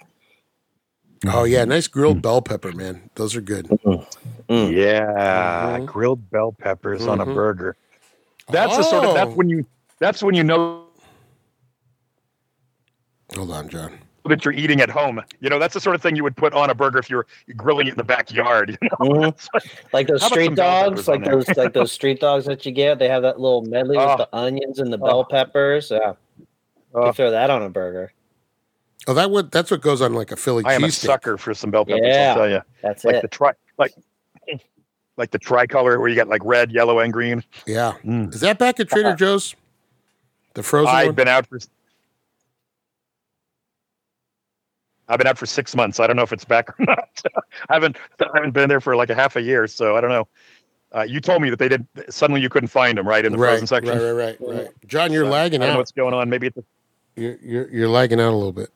oh 1.26 1.44
yeah, 1.44 1.64
nice 1.64 1.86
grilled 1.86 2.22
bell 2.22 2.40
pepper, 2.42 2.72
man. 2.72 3.10
Those 3.14 3.36
are 3.36 3.40
good. 3.42 3.66
Mm. 3.68 4.06
Yeah, 4.72 5.78
Mhm. 5.78 5.86
grilled 5.86 6.30
bell 6.30 6.52
peppers 6.52 7.06
on 7.06 7.20
a 7.20 7.26
Mhm. 7.26 7.34
burger. 7.34 7.76
That's 8.48 8.76
the 8.76 8.82
sort 8.82 9.04
of 9.04 9.14
that's 9.14 9.30
Oh. 9.32 9.34
when 9.34 9.48
you 9.48 9.66
that's 9.98 10.22
when 10.22 10.34
you 10.34 10.42
know 10.44 10.86
Hold 13.36 13.52
on, 13.52 13.68
John. 13.68 13.98
That 14.30 14.44
you're 14.44 14.54
eating 14.54 14.80
at 14.80 14.88
home. 14.90 15.20
You 15.40 15.50
know, 15.50 15.58
that's 15.58 15.74
the 15.74 15.80
sort 15.80 15.94
of 15.94 16.02
thing 16.02 16.16
you 16.16 16.22
would 16.24 16.36
put 16.36 16.54
on 16.54 16.70
a 16.70 16.74
burger 16.74 16.98
if 16.98 17.10
you're 17.10 17.26
grilling 17.56 17.86
it 17.86 17.90
in 17.90 17.96
the 17.96 18.04
backyard. 18.04 18.78
You 18.82 18.88
know? 18.88 18.96
Mhm. 19.32 19.48
Like, 19.54 19.92
Like 19.92 20.06
those 20.08 20.24
street 20.24 20.54
dogs, 20.54 20.90
peppers 21.04 21.08
on 21.08 21.14
like 21.16 21.24
there? 21.24 21.34
those 21.36 21.56
like 21.56 21.72
those 21.74 21.92
street 21.92 22.20
dogs 22.20 22.46
that 22.46 22.64
you 22.66 22.72
get. 22.72 22.98
They 22.98 23.08
have 23.08 23.22
that 23.22 23.38
little 23.38 23.62
medley 23.62 23.96
Oh. 23.98 24.08
with 24.08 24.18
the 24.18 24.28
onions 24.36 24.78
and 24.78 24.92
the 24.92 24.98
Oh. 25.00 25.06
bell 25.06 25.24
peppers. 25.24 25.90
Yeah, 25.90 26.12
you 26.38 26.46
Oh. 26.94 27.04
can 27.04 27.12
throw 27.12 27.30
that 27.30 27.50
on 27.50 27.62
a 27.62 27.68
burger. 27.68 28.12
Oh, 29.06 29.14
that 29.14 29.30
would 29.30 29.50
that's 29.50 29.70
what 29.70 29.80
goes 29.80 30.00
on 30.02 30.14
like 30.14 30.30
a 30.32 30.36
Philly 30.36 30.62
I 30.66 30.74
am 30.74 30.84
a 30.84 30.88
cheesesteak. 30.88 31.06
sucker 31.06 31.36
for 31.38 31.54
some 31.54 31.70
bell 31.70 31.84
peppers. 31.84 32.02
Yeah. 32.04 32.30
I'll 32.30 32.34
tell 32.36 32.50
you, 32.50 32.60
That's 32.82 33.04
like 33.04 33.16
it. 33.16 33.22
the 33.22 33.28
tri 33.28 33.52
like 33.78 33.92
like 35.16 35.30
the 35.30 35.38
tricolor 35.38 35.98
where 36.00 36.08
you 36.08 36.16
got 36.16 36.28
like 36.28 36.42
red, 36.44 36.70
yellow, 36.70 36.98
and 36.98 37.12
green. 37.12 37.42
Yeah, 37.66 37.94
Mm. 38.04 38.32
is 38.34 38.40
that 38.40 38.58
back 38.58 38.78
at 38.80 38.88
Trader 38.88 39.14
Joe's? 39.14 39.54
The 40.54 40.62
frozen 40.62 40.94
I've 40.94 41.06
one. 41.08 41.14
been 41.14 41.28
out 41.28 41.46
for. 41.46 41.58
I've 45.10 45.18
been 45.18 45.26
out 45.26 45.36
for 45.38 45.46
six 45.46 45.74
months. 45.74 46.00
I 46.00 46.06
don't 46.06 46.16
know 46.16 46.22
if 46.22 46.32
it's 46.32 46.44
back 46.44 46.70
or 46.80 46.84
not. 46.86 47.20
I 47.68 47.74
haven't. 47.74 47.96
I 48.20 48.28
haven't 48.34 48.52
been 48.52 48.68
there 48.68 48.80
for 48.80 48.96
like 48.96 49.10
a 49.10 49.14
half 49.14 49.36
a 49.36 49.42
year, 49.42 49.66
so 49.66 49.96
I 49.96 50.00
don't 50.00 50.10
know. 50.10 50.28
Uh, 50.92 51.02
you 51.02 51.20
told 51.20 51.42
me 51.42 51.50
that 51.50 51.58
they 51.58 51.68
did. 51.68 51.86
Suddenly, 52.08 52.40
you 52.40 52.48
couldn't 52.48 52.68
find 52.68 52.96
them 52.98 53.06
right 53.06 53.24
in 53.24 53.32
the 53.32 53.38
right, 53.38 53.50
frozen 53.50 53.66
section. 53.66 53.98
right, 53.98 54.12
right, 54.12 54.40
right, 54.40 54.54
right. 54.56 54.68
John, 54.86 55.12
you're 55.12 55.24
So, 55.26 55.30
lagging 55.30 55.60
I 55.62 55.66
don't 55.66 55.74
know 55.74 55.74
out. 55.74 55.80
what's 55.80 55.92
going 55.92 56.14
on. 56.14 56.30
Maybe 56.30 56.46
it's 56.48 56.56
a, 56.56 56.64
You're, 57.16 57.36
you're 57.42 57.70
you're 57.70 57.88
lagging 57.88 58.20
out 58.20 58.30
a 58.32 58.36
little 58.36 58.52
bit. 58.52 58.70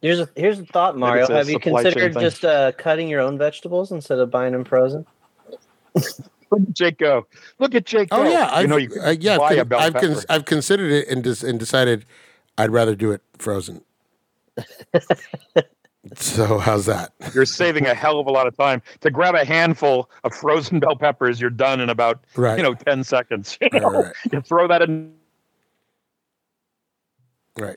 Here's 0.00 0.18
a 0.20 0.28
here's 0.34 0.58
a 0.58 0.64
thought, 0.66 0.96
Mario. 0.96 1.26
a 1.26 1.32
Have 1.34 1.48
you 1.48 1.58
considered 1.58 2.12
just 2.14 2.44
uh, 2.44 2.72
cutting 2.72 3.08
your 3.08 3.20
own 3.20 3.38
vegetables 3.38 3.92
instead 3.92 4.18
of 4.18 4.30
buying 4.30 4.52
them 4.52 4.64
frozen? 4.64 5.06
look 5.94 6.62
at 6.62 6.72
Jake 6.72 6.98
go. 6.98 7.26
Look 7.58 7.74
at 7.74 7.84
Jake 7.86 8.08
Oh 8.10 8.24
yeah, 8.24 8.48
I've, 8.50 8.62
you 8.62 8.68
know 8.68 8.76
you 8.78 8.90
uh, 9.00 9.14
yeah, 9.18 9.38
buy 9.38 9.48
I've, 9.50 9.58
a 9.58 9.64
bell 9.64 9.80
I've, 9.80 9.94
cons- 9.94 10.26
I've 10.28 10.44
considered 10.44 10.90
it 10.90 11.08
and 11.08 11.22
dis- 11.22 11.42
and 11.42 11.58
decided 11.58 12.04
I'd 12.58 12.70
rather 12.70 12.94
do 12.94 13.12
it 13.12 13.22
frozen. 13.38 13.84
So 16.14 16.58
how's 16.58 16.86
that? 16.86 17.12
You're 17.34 17.44
saving 17.46 17.86
a 17.86 17.94
hell 17.94 18.18
of 18.18 18.26
a 18.26 18.30
lot 18.30 18.46
of 18.46 18.56
time 18.56 18.82
to 19.00 19.10
grab 19.10 19.34
a 19.34 19.44
handful 19.44 20.10
of 20.24 20.34
frozen 20.34 20.80
bell 20.80 20.96
peppers. 20.96 21.40
You're 21.40 21.50
done 21.50 21.80
in 21.80 21.88
about 21.90 22.24
Right. 22.36 22.56
you 22.56 22.62
know 22.62 22.74
ten 22.74 23.04
seconds. 23.04 23.56
You, 23.62 23.68
Right, 23.72 23.82
know? 23.82 24.02
right, 24.02 24.14
you 24.32 24.40
throw 24.42 24.66
that 24.68 24.82
in 24.82 25.14
right. 27.58 27.76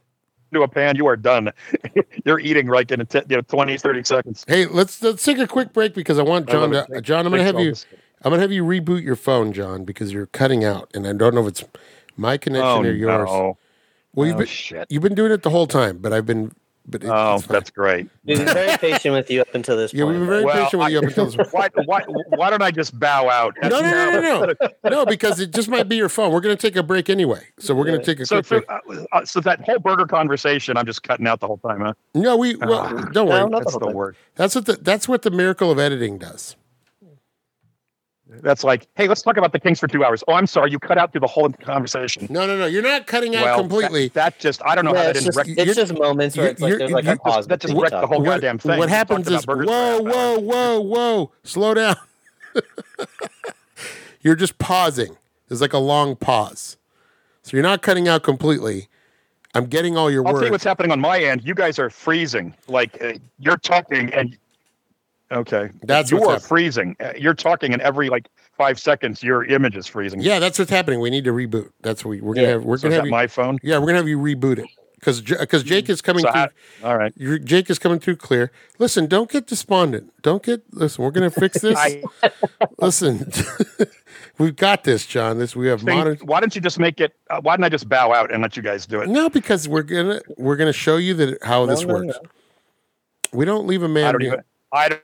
into 0.51 0.63
a 0.63 0.67
pan. 0.67 0.95
You 0.95 1.05
are 1.07 1.15
done. 1.17 1.51
You're 2.25 2.39
eating 2.39 2.67
like 2.67 2.91
in 2.91 3.01
a 3.01 3.05
t- 3.05 3.21
you 3.29 3.35
know 3.37 3.41
20, 3.41 3.77
30 3.77 4.03
seconds. 4.03 4.45
Hey, 4.47 4.65
let's 4.65 5.01
let's 5.03 5.23
take 5.23 5.37
a 5.37 5.47
quick 5.47 5.73
break 5.73 5.93
because 5.93 6.17
I 6.19 6.23
want 6.23 6.49
John 6.49 6.71
love 6.71 6.87
to. 6.87 7.01
John. 7.01 7.25
I'm 7.25 7.31
gonna 7.31 7.43
have 7.43 7.59
you. 7.59 7.75
I'm 8.23 8.31
gonna 8.31 8.41
have 8.41 8.51
you 8.51 8.63
reboot 8.63 9.03
your 9.03 9.15
phone, 9.15 9.53
John, 9.53 9.83
because 9.85 10.11
you're 10.11 10.25
cutting 10.27 10.63
out, 10.63 10.89
and 10.95 11.05
I 11.07 11.13
don't 11.13 11.35
know 11.35 11.41
if 11.41 11.47
it's 11.49 11.63
my 12.17 12.37
connection 12.37 12.65
Oh 12.67 12.81
or 12.81 12.91
yours. 12.91 13.27
no! 13.29 13.57
Well, 14.15 14.25
you've 14.27 14.35
oh 14.37 14.39
been 14.39 14.47
shit! 14.47 14.87
you've 14.89 15.03
been 15.03 15.13
doing 15.15 15.31
it 15.31 15.43
the 15.43 15.49
whole 15.51 15.67
time, 15.67 15.99
but 15.99 16.11
I've 16.11 16.25
been. 16.25 16.51
But 16.87 17.03
it, 17.03 17.09
Oh, 17.09 17.39
that's 17.39 17.71
great. 17.71 18.07
We've 18.25 18.37
been 18.37 18.47
very 18.47 18.77
patient 18.77 19.15
with 19.15 19.29
you 19.31 19.41
up 19.41 19.47
until 19.55 19.75
this 19.75 19.91
yeah, 19.93 20.03
point. 20.03 20.11
we've 20.13 20.19
been 20.21 20.29
very 20.29 20.45
Well, 20.45 20.63
patient 20.65 20.83
with 20.83 20.91
you 20.91 20.97
up 20.99 21.03
until 21.05 21.25
this. 21.25 21.51
Why, 21.51 21.69
why, 21.85 22.03
why 22.29 22.49
don't 22.51 22.61
I 22.61 22.69
just 22.69 22.99
bow 22.99 23.27
out? 23.29 23.55
No, 23.63 23.69
no, 23.69 23.81
no, 23.81 24.19
no, 24.21 24.45
no, 24.45 24.69
no, 24.89 25.05
because 25.05 25.39
it 25.39 25.51
just 25.51 25.67
might 25.67 25.89
be 25.89 25.95
your 25.95 26.09
phone. 26.09 26.31
We're 26.31 26.41
gonna 26.41 26.55
take 26.55 26.75
a 26.75 26.83
break 26.83 27.09
anyway, 27.09 27.41
so 27.57 27.73
we're 27.73 27.85
gonna 27.85 28.03
take 28.03 28.19
a 28.19 28.25
So, 28.25 28.35
quick 28.43 28.45
so, 28.45 28.59
break. 28.59 29.03
uh, 29.11 29.17
uh, 29.17 29.25
so 29.25 29.39
that 29.41 29.61
whole 29.61 29.79
burger 29.79 30.05
conversation, 30.05 30.77
I'm 30.77 30.85
just 30.85 31.01
cutting 31.01 31.25
out 31.25 31.39
the 31.39 31.47
whole 31.47 31.57
time, 31.57 31.81
huh? 31.81 31.93
No, 32.13 32.37
we 32.37 32.55
well, 32.55 32.81
Ah. 32.83 32.89
don't 32.89 33.13
No, 33.15 33.25
worry. 33.25 33.49
not 33.49 33.59
That's 33.63 33.73
the 33.73 33.79
thing. 33.79 33.93
word. 33.95 34.15
That's 34.35 34.53
what 34.53 34.65
the 34.67 34.73
that's 34.73 35.07
what 35.07 35.23
the 35.23 35.31
miracle 35.31 35.71
of 35.71 35.79
editing 35.79 36.19
does. 36.19 36.55
That's 38.41 38.63
like, 38.63 38.87
hey, 38.95 39.07
let's 39.07 39.21
talk 39.21 39.37
about 39.37 39.51
the 39.51 39.59
Kings 39.59 39.79
for 39.79 39.87
two 39.87 40.03
hours. 40.03 40.23
Oh, 40.27 40.33
I'm 40.33 40.47
sorry, 40.47 40.71
you 40.71 40.79
cut 40.79 40.97
out 40.97 41.11
through 41.11 41.21
the 41.21 41.27
whole 41.27 41.49
conversation. 41.51 42.27
No, 42.29 42.45
no, 42.47 42.57
no. 42.57 42.65
You're 42.65 42.81
not 42.83 43.07
cutting 43.07 43.35
out 43.35 43.43
Well, 43.45 43.59
completely. 43.59 44.07
That, 44.09 44.33
that 44.35 44.39
just, 44.39 44.61
I 44.65 44.75
don't 44.75 44.85
know 44.85 44.91
Yeah, 44.93 44.97
how 44.97 45.03
that 45.07 45.13
didn't 45.13 45.25
just, 45.25 45.37
wreck. 45.37 45.47
you're- 45.47 45.61
it's 45.63 45.75
just 45.75 45.93
moments 45.93 46.37
where 46.37 46.47
it's 46.47 46.61
like 46.61 46.69
you're- 46.69 46.79
there's 46.79 46.91
like 46.91 47.05
you- 47.05 47.11
a 47.11 47.17
pause. 47.17 47.47
that 47.47 47.59
just 47.61 47.73
between 47.73 47.81
wrecked 47.83 48.01
the 48.01 48.07
whole 48.07 48.19
what, 48.19 48.25
goddamn 48.25 48.57
thing. 48.59 48.77
what 48.79 48.89
happens 48.89 49.27
is 49.29 49.45
whoa, 49.45 49.55
half 49.57 49.63
an 49.65 49.69
hour. 49.69 50.01
whoa, 50.03 50.39
whoa, 50.39 50.79
whoa. 50.81 51.31
Slow 51.43 51.73
down. 51.73 51.95
you're 54.21 54.35
just 54.35 54.57
pausing. 54.57 55.17
There's 55.47 55.61
like 55.61 55.73
a 55.73 55.77
long 55.79 56.15
pause. 56.15 56.77
So 57.43 57.55
you're 57.55 57.63
not 57.63 57.81
cutting 57.81 58.07
out 58.07 58.23
completely. 58.23 58.87
I'm 59.53 59.65
getting 59.67 59.95
all 59.95 60.09
your 60.11 60.25
I'll 60.27 60.33
tell 60.33 60.41
you 60.41 60.45
words. 60.45 60.51
what's 60.51 60.63
happening 60.63 60.91
on 60.91 60.99
my 60.99 61.19
end. 61.19 61.41
You 61.45 61.53
guys 61.53 61.79
are 61.79 61.89
freezing. 61.89 62.53
Like 62.67 63.01
uh, 63.01 63.13
you're 63.39 63.57
talking 63.57 64.11
and 64.13 64.37
okay, 65.31 65.69
That's 65.83 66.11
you 66.11 66.23
are 66.23 66.39
freezing. 66.39 66.95
Uh, 66.99 67.13
you're 67.17 67.33
talking, 67.33 67.73
and 67.73 67.81
every 67.81 68.09
like 68.09 68.29
five 68.57 68.79
seconds, 68.79 69.21
your 69.23 69.43
image 69.45 69.75
is 69.75 69.87
freezing. 69.87 70.21
Yeah, 70.21 70.39
that's 70.39 70.57
what's 70.59 70.71
happening. 70.71 70.99
We 70.99 71.09
need 71.09 71.23
to 71.25 71.31
reboot. 71.31 71.69
That's 71.81 72.03
what 72.05 72.11
we, 72.11 72.21
we're 72.21 72.33
gonna 72.35 72.47
Yeah. 72.47 72.53
have. 72.53 72.63
We're 72.65 72.77
So 72.77 72.83
gonna 72.83 72.93
is 72.93 72.97
have 72.97 73.03
that 73.03 73.07
you, 73.07 73.11
my 73.11 73.27
phone? 73.27 73.57
yeah, 73.63 73.77
we're 73.79 73.87
gonna 73.87 73.97
have 73.97 74.07
you 74.07 74.17
reboot 74.19 74.59
it 74.59 74.67
because 74.95 75.21
because 75.21 75.63
Jake 75.63 75.89
is 75.89 76.01
coming 76.01 76.23
So 76.23 76.31
through. 76.31 76.41
how- 76.41 76.49
all 76.89 76.97
right. 76.97 77.13
your- 77.17 77.37
Jake 77.39 77.69
is 77.69 77.77
coming 77.79 77.99
through 77.99 78.15
clear. 78.17 78.51
Listen, 78.79 79.07
don't 79.07 79.29
get 79.29 79.45
despondent. 79.47 80.11
Don't 80.21 80.41
get. 80.43 80.61
Listen, 80.71 81.03
we're 81.03 81.11
gonna 81.11 81.29
fix 81.29 81.59
this. 81.61 81.77
I 81.77 82.01
listen, 82.79 83.29
we've 84.37 84.55
got 84.55 84.83
this, 84.83 85.05
John. 85.05 85.37
This 85.37 85.55
we 85.55 85.67
have 85.67 85.81
think, 85.81 85.97
modern. 85.97 86.17
why 86.23 86.39
don't 86.39 86.55
you 86.55 86.61
just 86.61 86.79
make 86.79 86.99
it? 87.01 87.13
Uh, 87.29 87.39
why 87.41 87.53
didn't 87.55 87.65
I 87.65 87.69
just 87.69 87.89
bow 87.89 88.13
out 88.13 88.31
and 88.31 88.41
let 88.41 88.55
you 88.55 88.63
guys 88.63 88.85
do 88.85 89.01
it? 89.01 89.09
No, 89.09 89.29
because 89.29 89.67
we're 89.67 89.83
gonna 89.83 90.21
we're 90.37 90.55
gonna 90.55 90.73
show 90.73 90.97
you 90.97 91.13
that 91.15 91.43
how 91.43 91.65
No, 91.65 91.71
this 91.75 91.81
no, 91.85 91.93
works. 91.93 92.13
no. 92.23 92.29
We 93.33 93.43
don't 93.45 93.67
leave 93.67 93.83
a 93.83 93.89
man. 93.89 94.05
I 94.05 94.11
don't 94.13 94.21
even. 94.23 94.39
I 94.71 94.89
don't, 94.89 95.01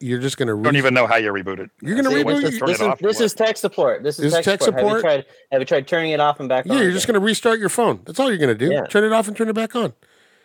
You're 0.00 0.20
just 0.20 0.36
gonna. 0.36 0.60
don't 0.62 0.76
even 0.76 0.94
know 0.94 1.06
how 1.08 1.16
you 1.16 1.32
reboot 1.32 1.58
it. 1.58 1.70
You're 1.82 1.96
gonna 1.96 2.10
reboot 2.14 2.24
once 2.24 2.44
it? 2.44 2.52
you 2.54 2.60
This 2.60 2.68
it 2.68 2.70
is 2.70 2.80
off, 2.82 2.98
this 3.00 3.16
what? 3.16 3.24
is 3.24 3.34
tech 3.34 3.56
support. 3.56 4.02
This 4.04 4.18
is, 4.18 4.24
This 4.24 4.38
is 4.38 4.44
tech, 4.44 4.44
tech 4.44 4.62
support. 4.62 4.80
support? 4.80 4.90
Have 4.90 4.96
you 4.96 5.02
tried? 5.24 5.24
Have 5.52 5.60
you 5.60 5.64
tried 5.66 5.88
turning 5.88 6.12
it 6.12 6.20
off 6.20 6.38
and 6.38 6.48
back 6.48 6.66
on? 6.66 6.76
Yeah, 6.76 6.82
you're 6.82 6.92
just 6.92 7.06
gonna 7.08 7.18
restart 7.18 7.58
your 7.58 7.68
phone. 7.68 8.00
That's 8.04 8.20
all 8.20 8.28
you're 8.28 8.38
gonna 8.38 8.54
do. 8.54 8.70
Yeah. 8.70 8.86
Turn 8.86 9.02
it 9.04 9.12
off 9.12 9.26
and 9.26 9.36
turn 9.36 9.48
it 9.48 9.54
back 9.54 9.74
on. 9.74 9.92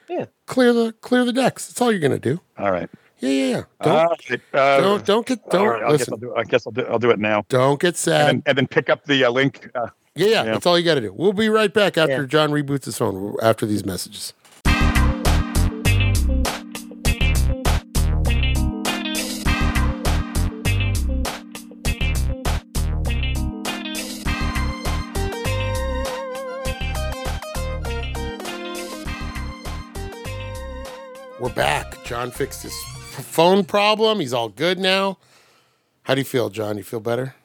Yeah. 0.09 0.25
Clear 0.47 0.73
the 0.73 0.93
clear 1.01 1.23
the 1.23 1.33
decks. 1.33 1.67
That's 1.67 1.79
all 1.81 1.91
you're 1.91 2.01
gonna 2.01 2.17
do. 2.19 2.39
all 2.57 2.71
right. 2.71 2.89
Yeah, 3.19 3.29
yeah, 3.29 3.45
yeah. 3.57 3.63
Don't 3.83 3.95
All 3.95 4.17
right, 4.29 4.41
uh, 4.53 4.81
don't 4.81 5.05
don't 5.05 5.25
get 5.25 5.49
don't 5.49 5.67
right, 5.67 5.83
I 5.83 5.91
guess 5.91 5.99
listen. 5.99 6.13
I'll 6.15 6.19
do. 6.19 6.35
I 6.35 6.43
guess 6.43 6.67
I'll 6.67 6.73
do. 6.73 6.85
I'll 6.87 6.99
do 6.99 7.09
it 7.11 7.19
now. 7.19 7.45
Don't 7.47 7.79
get 7.79 7.89
And 7.89 7.97
sad. 7.97 8.27
then, 8.27 8.43
and 8.47 8.57
then 8.57 8.67
pick 8.67 8.89
up 8.89 9.05
the 9.05 9.23
uh, 9.23 9.29
link. 9.31 9.69
Uh, 9.75 9.87
yeah, 10.15 10.25
yeah, 10.27 10.31
yeah. 10.31 10.43
that's 10.51 10.65
all 10.65 10.77
you 10.77 10.83
got 10.83 10.95
to 10.95 11.01
do. 11.01 11.13
We'll 11.13 11.31
be 11.31 11.47
right 11.47 11.73
back 11.73 11.97
after 11.97 12.21
Yeah. 12.21 12.27
John 12.27 12.51
reboots 12.51 12.83
his 12.85 12.97
phone 12.97 13.35
after 13.41 13.65
these 13.65 13.85
messages. 13.85 14.33
We're 31.43 31.49
back. 31.49 32.01
John 32.05 32.31
fixed 32.31 32.63
his 32.63 32.73
phone 32.83 33.65
problem. 33.65 34.21
He's 34.21 34.31
all 34.31 34.47
good 34.47 34.79
now. 34.79 35.17
How 36.03 36.15
do 36.15 36.21
you 36.21 36.25
feel, 36.25 36.49
John? 36.49 36.77
You 36.77 36.83
feel 36.83 37.01
better? 37.01 37.35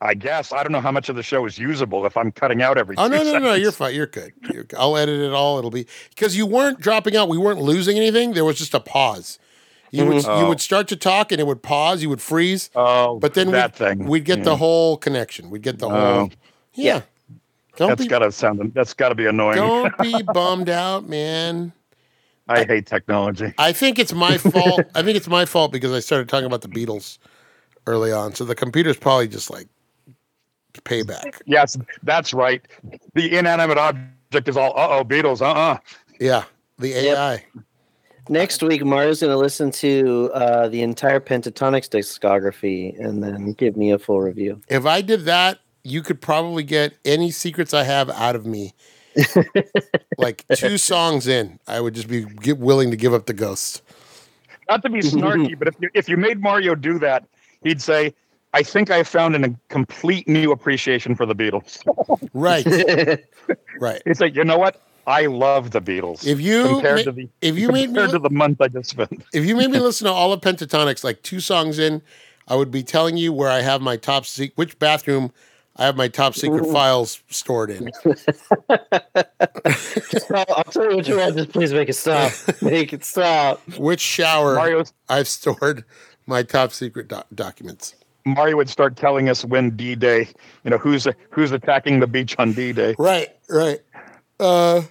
I 0.00 0.14
guess 0.14 0.52
I 0.52 0.62
don't 0.62 0.70
know 0.70 0.80
how 0.80 0.92
much 0.92 1.08
of 1.08 1.16
the 1.16 1.24
show 1.24 1.44
is 1.44 1.58
usable 1.58 2.06
if 2.06 2.16
I'm 2.16 2.30
cutting 2.30 2.62
out 2.62 2.78
every. 2.78 2.96
Oh 2.98 3.08
no, 3.08 3.24
no, 3.24 3.38
no, 3.38 3.54
you're 3.54 3.72
fine. 3.72 3.96
You're 3.96 4.06
good. 4.06 4.32
You're. 4.52 4.66
I'll 4.78 4.96
edit 4.96 5.20
it 5.20 5.32
all. 5.32 5.58
It'll 5.58 5.72
be 5.72 5.88
because 6.10 6.36
you 6.36 6.46
weren't 6.46 6.80
dropping 6.80 7.16
out. 7.16 7.28
We 7.28 7.36
weren't 7.36 7.60
losing 7.60 7.96
anything. 7.96 8.32
There 8.32 8.44
was 8.44 8.58
just 8.58 8.74
a 8.74 8.80
pause. 8.80 9.40
You 9.90 10.06
would 10.06 10.14
you 10.14 10.20
mm-hmm. 10.22 10.44
Oh. 10.44 10.48
would 10.48 10.60
start 10.60 10.86
to 10.88 10.96
talk 10.96 11.32
and 11.32 11.40
it 11.40 11.46
would 11.48 11.64
pause. 11.64 12.00
You 12.00 12.10
would 12.10 12.22
freeze. 12.22 12.70
Oh, 12.76 13.18
But 13.18 13.34
then 13.34 13.50
that 13.50 13.72
we'd, 13.72 13.76
thing. 13.76 14.06
we'd 14.06 14.24
get 14.24 14.38
Yeah. 14.38 14.44
the 14.44 14.54
mm. 14.54 14.58
whole 14.58 14.96
connection. 14.96 15.50
We'd 15.50 15.62
get 15.62 15.80
the 15.80 15.88
oh. 15.88 15.90
whole. 15.90 16.00
Oh. 16.00 16.30
Yeah. 16.74 17.02
Don't 17.76 17.88
That's 17.88 18.02
be 18.02 18.08
gotta 18.08 18.30
sound. 18.30 18.72
That's 18.72 18.94
gotta 18.94 19.14
be 19.16 19.26
annoying. 19.26 19.56
don't 19.56 19.98
be 19.98 20.22
bummed 20.32 20.68
out, 20.68 21.08
man. 21.08 21.72
I 22.52 22.64
hate 22.64 22.86
technology. 22.86 23.54
I 23.58 23.72
think 23.72 23.98
it's 23.98 24.12
my 24.12 24.38
fault. 24.38 24.80
I 24.94 25.02
think 25.02 25.16
it's 25.16 25.28
my 25.28 25.44
fault 25.44 25.72
because 25.72 25.92
I 25.92 26.00
started 26.00 26.28
talking 26.28 26.46
about 26.46 26.62
the 26.62 26.68
Beatles 26.68 27.18
early 27.86 28.12
on. 28.12 28.34
So 28.34 28.44
the 28.44 28.54
computer's 28.54 28.96
probably 28.96 29.28
just 29.28 29.50
like 29.50 29.68
payback. 30.74 31.40
Yes, 31.46 31.76
that's 32.02 32.32
right. 32.32 32.66
The 33.14 33.36
inanimate 33.36 33.78
object 33.78 34.48
is 34.48 34.56
all. 34.56 34.72
Uh 34.76 34.98
oh, 34.98 35.04
Beatles. 35.04 35.40
Uh 35.40 35.52
uh 35.52 35.78
Yeah. 36.20 36.44
The 36.78 36.94
AI. 36.94 37.44
Next 38.28 38.62
week, 38.62 38.84
Mario's 38.84 39.20
going 39.20 39.32
to 39.32 39.36
listen 39.36 39.72
to 39.72 40.30
uh, 40.32 40.68
the 40.68 40.82
entire 40.82 41.18
Pentatonix 41.18 41.88
discography 41.88 42.98
and 43.04 43.22
then 43.22 43.52
give 43.54 43.76
me 43.76 43.90
a 43.90 43.98
full 43.98 44.20
review. 44.20 44.60
If 44.68 44.86
I 44.86 45.00
did 45.00 45.24
that, 45.24 45.58
you 45.82 46.02
could 46.02 46.20
probably 46.20 46.62
get 46.62 46.94
any 47.04 47.32
secrets 47.32 47.74
I 47.74 47.82
have 47.82 48.08
out 48.10 48.36
of 48.36 48.46
me. 48.46 48.74
like 50.18 50.44
two 50.54 50.78
songs 50.78 51.26
in, 51.26 51.58
I 51.66 51.80
would 51.80 51.94
just 51.94 52.08
be 52.08 52.24
willing 52.52 52.90
to 52.90 52.96
give 52.96 53.14
up 53.14 53.26
the 53.26 53.32
ghost. 53.32 53.82
Not 54.68 54.82
to 54.82 54.90
be 54.90 55.00
snarky, 55.00 55.58
but 55.58 55.68
if 55.68 55.74
you 55.80 55.90
if 55.94 56.08
you 56.08 56.16
made 56.16 56.40
Mario 56.40 56.74
do 56.74 56.98
that, 57.00 57.26
he'd 57.62 57.82
say, 57.82 58.14
"I 58.54 58.62
think 58.62 58.90
I 58.90 59.02
found 59.02 59.34
an, 59.34 59.44
a 59.44 59.54
complete 59.68 60.28
new 60.28 60.52
appreciation 60.52 61.14
for 61.14 61.26
the 61.26 61.34
Beatles." 61.34 61.82
Right. 62.32 62.66
right. 63.80 64.02
He's 64.04 64.20
like, 64.20 64.34
"You 64.34 64.44
know 64.44 64.58
what? 64.58 64.80
I 65.06 65.26
love 65.26 65.72
the 65.72 65.82
Beatles." 65.82 66.26
If 66.26 66.40
you 66.40 66.64
compared 66.64 66.98
ma- 66.98 67.02
to 67.02 67.12
the 67.12 67.28
if 67.40 67.58
you 67.58 67.68
made 67.68 67.90
me 67.90 67.94
compared 67.94 68.10
to 68.12 68.18
the 68.18 68.30
month 68.30 68.60
I 68.60 68.68
just 68.68 68.90
spent. 68.90 69.24
if 69.32 69.44
you 69.44 69.56
made 69.56 69.70
me 69.70 69.78
listen 69.78 70.06
to 70.06 70.12
all 70.12 70.32
of 70.32 70.40
Pentatonix, 70.40 71.04
like 71.04 71.22
two 71.22 71.40
songs 71.40 71.78
in, 71.78 72.02
I 72.48 72.56
would 72.56 72.70
be 72.70 72.82
telling 72.82 73.16
you 73.16 73.32
where 73.32 73.50
I 73.50 73.60
have 73.60 73.82
my 73.82 73.96
top 73.96 74.26
secret, 74.26 74.56
which 74.56 74.78
bathroom 74.78 75.32
I 75.76 75.86
have 75.86 75.96
my 75.96 76.08
top 76.08 76.34
secret 76.34 76.66
files 76.70 77.22
stored 77.30 77.70
in. 77.70 77.90
I'll 78.68 80.64
tell 80.64 80.90
you 80.90 80.96
what 80.96 81.08
you 81.08 81.16
want. 81.18 81.36
Just 81.36 81.50
please 81.50 81.72
make 81.72 81.88
it 81.88 81.94
stop. 81.94 82.30
Make 82.62 82.92
it 82.92 83.04
stop. 83.04 83.60
Which 83.78 84.00
shower 84.00 84.54
Mario's 84.54 84.92
I've 85.08 85.28
stored 85.28 85.84
my 86.26 86.42
top 86.42 86.72
secret 86.72 87.08
doc- 87.08 87.26
documents. 87.34 87.94
Mario 88.26 88.56
would 88.58 88.68
start 88.68 88.96
telling 88.96 89.28
us 89.28 89.44
when 89.44 89.70
D 89.74 89.94
Day, 89.94 90.28
you 90.64 90.70
know, 90.70 90.78
who's 90.78 91.08
who's 91.30 91.52
attacking 91.52 92.00
the 92.00 92.06
beach 92.06 92.36
on 92.38 92.52
D 92.52 92.72
Day. 92.72 92.94
Right, 92.98 93.28
right. 93.48 93.80
Uh, 94.38 94.82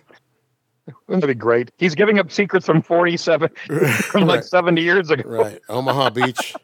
Wouldn't 1.08 1.22
that 1.22 1.28
be 1.28 1.34
great? 1.36 1.72
He's 1.78 1.94
giving 1.96 2.18
up 2.20 2.32
secrets 2.32 2.66
from 2.66 2.82
47, 2.82 3.50
from 4.02 4.22
like 4.26 4.38
Right. 4.42 4.46
70 4.46 4.82
years 4.82 5.10
ago. 5.12 5.30
right. 5.30 5.60
Omaha 5.70 6.10
Beach. 6.10 6.56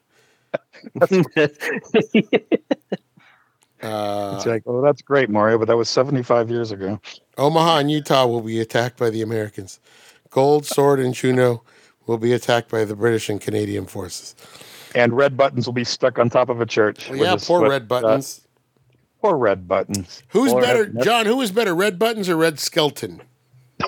Uh, 3.81 4.33
It's 4.35 4.45
like, 4.45 4.63
oh, 4.65 4.81
that's 4.81 5.01
great, 5.01 5.29
Mario, 5.29 5.57
but 5.57 5.67
that 5.67 5.77
was 5.77 5.89
75 5.89 6.49
years 6.49 6.71
ago. 6.71 6.99
Omaha 7.37 7.77
and 7.79 7.91
Utah 7.91 8.25
will 8.25 8.41
be 8.41 8.59
attacked 8.59 8.97
by 8.97 9.09
the 9.09 9.21
Americans. 9.21 9.79
Gold, 10.29 10.65
Sword, 10.65 10.99
and 10.99 11.13
Juno 11.13 11.63
will 12.07 12.17
be 12.17 12.33
attacked 12.33 12.69
by 12.69 12.85
the 12.85 12.95
British 12.95 13.29
and 13.29 13.39
Canadian 13.39 13.85
forces. 13.85 14.35
And 14.95 15.13
red 15.13 15.37
buttons 15.37 15.65
will 15.67 15.73
be 15.73 15.83
stuck 15.83 16.17
on 16.17 16.29
top 16.29 16.49
of 16.49 16.59
a 16.61 16.65
church. 16.65 17.09
Well, 17.09 17.19
yeah, 17.19 17.35
poor 17.35 17.61
foot- 17.61 17.69
red 17.69 17.83
uh, 17.83 17.85
buttons. 17.85 18.41
poor 19.21 19.37
red 19.37 19.67
buttons. 19.67 20.23
Who's 20.29 20.51
Poor 20.51 20.61
better, 20.61 20.83
red- 20.91 21.03
John? 21.03 21.25
Who 21.25 21.39
is 21.41 21.51
better, 21.51 21.75
red 21.75 21.99
buttons 21.99 22.29
or 22.29 22.35
Red 22.37 22.59
Skelton? 22.59 23.21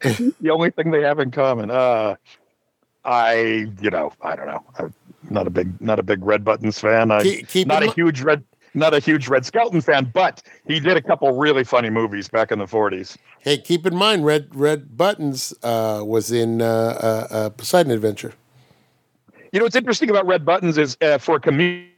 the 0.00 0.50
only 0.50 0.70
thing 0.70 0.90
they 0.90 1.02
have 1.02 1.18
in 1.18 1.30
common. 1.30 1.70
Uh, 1.70 2.16
I, 3.04 3.68
you 3.80 3.90
know, 3.90 4.12
I 4.22 4.34
don't 4.36 4.46
know. 4.46 4.64
Not 5.30 5.46
a 5.46 5.50
big, 5.50 5.80
not 5.80 5.98
a 5.98 6.02
big 6.02 6.24
Red 6.24 6.44
Buttons 6.44 6.78
fan. 6.78 7.10
I'm 7.10 7.22
Keep, 7.22 7.48
keep 7.48 7.68
not 7.68 7.82
a 7.82 7.90
huge 7.92 8.20
Red, 8.20 8.44
not 8.74 8.94
a 8.94 8.98
huge 8.98 9.28
Red 9.28 9.46
Skelton 9.46 9.80
fan. 9.80 10.10
But 10.12 10.42
he 10.66 10.80
did 10.80 10.96
a 10.96 11.02
couple 11.02 11.30
really 11.36 11.64
funny 11.64 11.88
movies 11.88 12.28
back 12.28 12.50
in 12.50 12.58
the 12.58 12.66
40s. 12.66 13.16
hey, 13.40 13.56
keep 13.58 13.86
in 13.86 13.94
mind, 13.94 14.26
red 14.26 14.54
red 14.54 14.96
buttons 14.96 15.54
uh, 15.62 16.02
was 16.04 16.32
in 16.32 16.60
uh, 16.60 16.66
uh, 16.66 17.34
uh, 17.34 17.50
Poseidon 17.50 17.92
Adventure. 17.92 18.34
You 19.52 19.58
know 19.58 19.64
what's 19.64 19.76
interesting 19.76 20.10
about 20.10 20.26
Red 20.26 20.44
Buttons 20.44 20.78
is 20.78 20.96
uh, 21.00 21.18
for 21.18 21.36
a 21.36 21.40
comedian, 21.40 21.92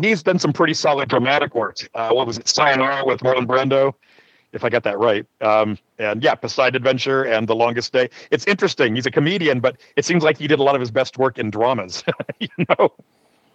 he's 0.00 0.22
done 0.22 0.38
some 0.38 0.52
pretty 0.54 0.74
solid 0.74 1.08
dramatic 1.10 1.54
work. 1.54 1.76
Uh, 1.94 2.10
what 2.12 2.26
was 2.26 2.38
it, 2.38 2.48
Sayonara 2.48 3.04
with 3.04 3.20
Marlon 3.20 3.46
Brando, 3.46 3.94
if 4.52 4.64
I 4.64 4.68
got 4.68 4.82
that 4.84 4.98
right. 4.98 5.26
Um, 5.40 5.78
and 5.98 6.22
yeah, 6.22 6.34
Poseidon 6.34 6.76
Adventure 6.76 7.24
and 7.24 7.48
The 7.48 7.54
Longest 7.54 7.92
Day. 7.92 8.08
It's 8.30 8.46
interesting. 8.46 8.94
He's 8.94 9.06
a 9.06 9.10
comedian, 9.10 9.60
but 9.60 9.76
it 9.96 10.04
seems 10.04 10.22
like 10.22 10.38
he 10.38 10.46
did 10.46 10.58
a 10.58 10.62
lot 10.62 10.74
of 10.74 10.80
his 10.80 10.90
best 10.90 11.18
work 11.18 11.38
in 11.38 11.50
dramas. 11.50 12.04
you 12.38 12.48
know, 12.68 12.92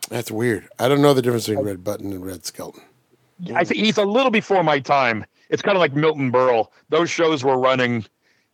That's 0.10 0.32
weird. 0.32 0.68
I 0.80 0.88
don't 0.88 1.02
know 1.02 1.14
the 1.14 1.22
difference 1.22 1.48
between 1.48 1.66
red 1.66 1.84
button 1.84 2.12
and 2.12 2.26
Red 2.26 2.45
Skelton. 2.45 2.82
I 3.54 3.64
think 3.64 3.84
he's 3.84 3.98
a 3.98 4.06
little 4.06 4.32
before 4.32 4.64
my 4.64 4.80
time. 4.80 5.26
It's 5.50 5.62
kind 5.62 5.78
of 5.78 5.80
like 5.80 5.93
Milton 5.93 6.32
Berle. 6.32 6.68
Those 6.89 7.10
shows 7.10 7.43
were 7.43 7.58
running, 7.58 8.06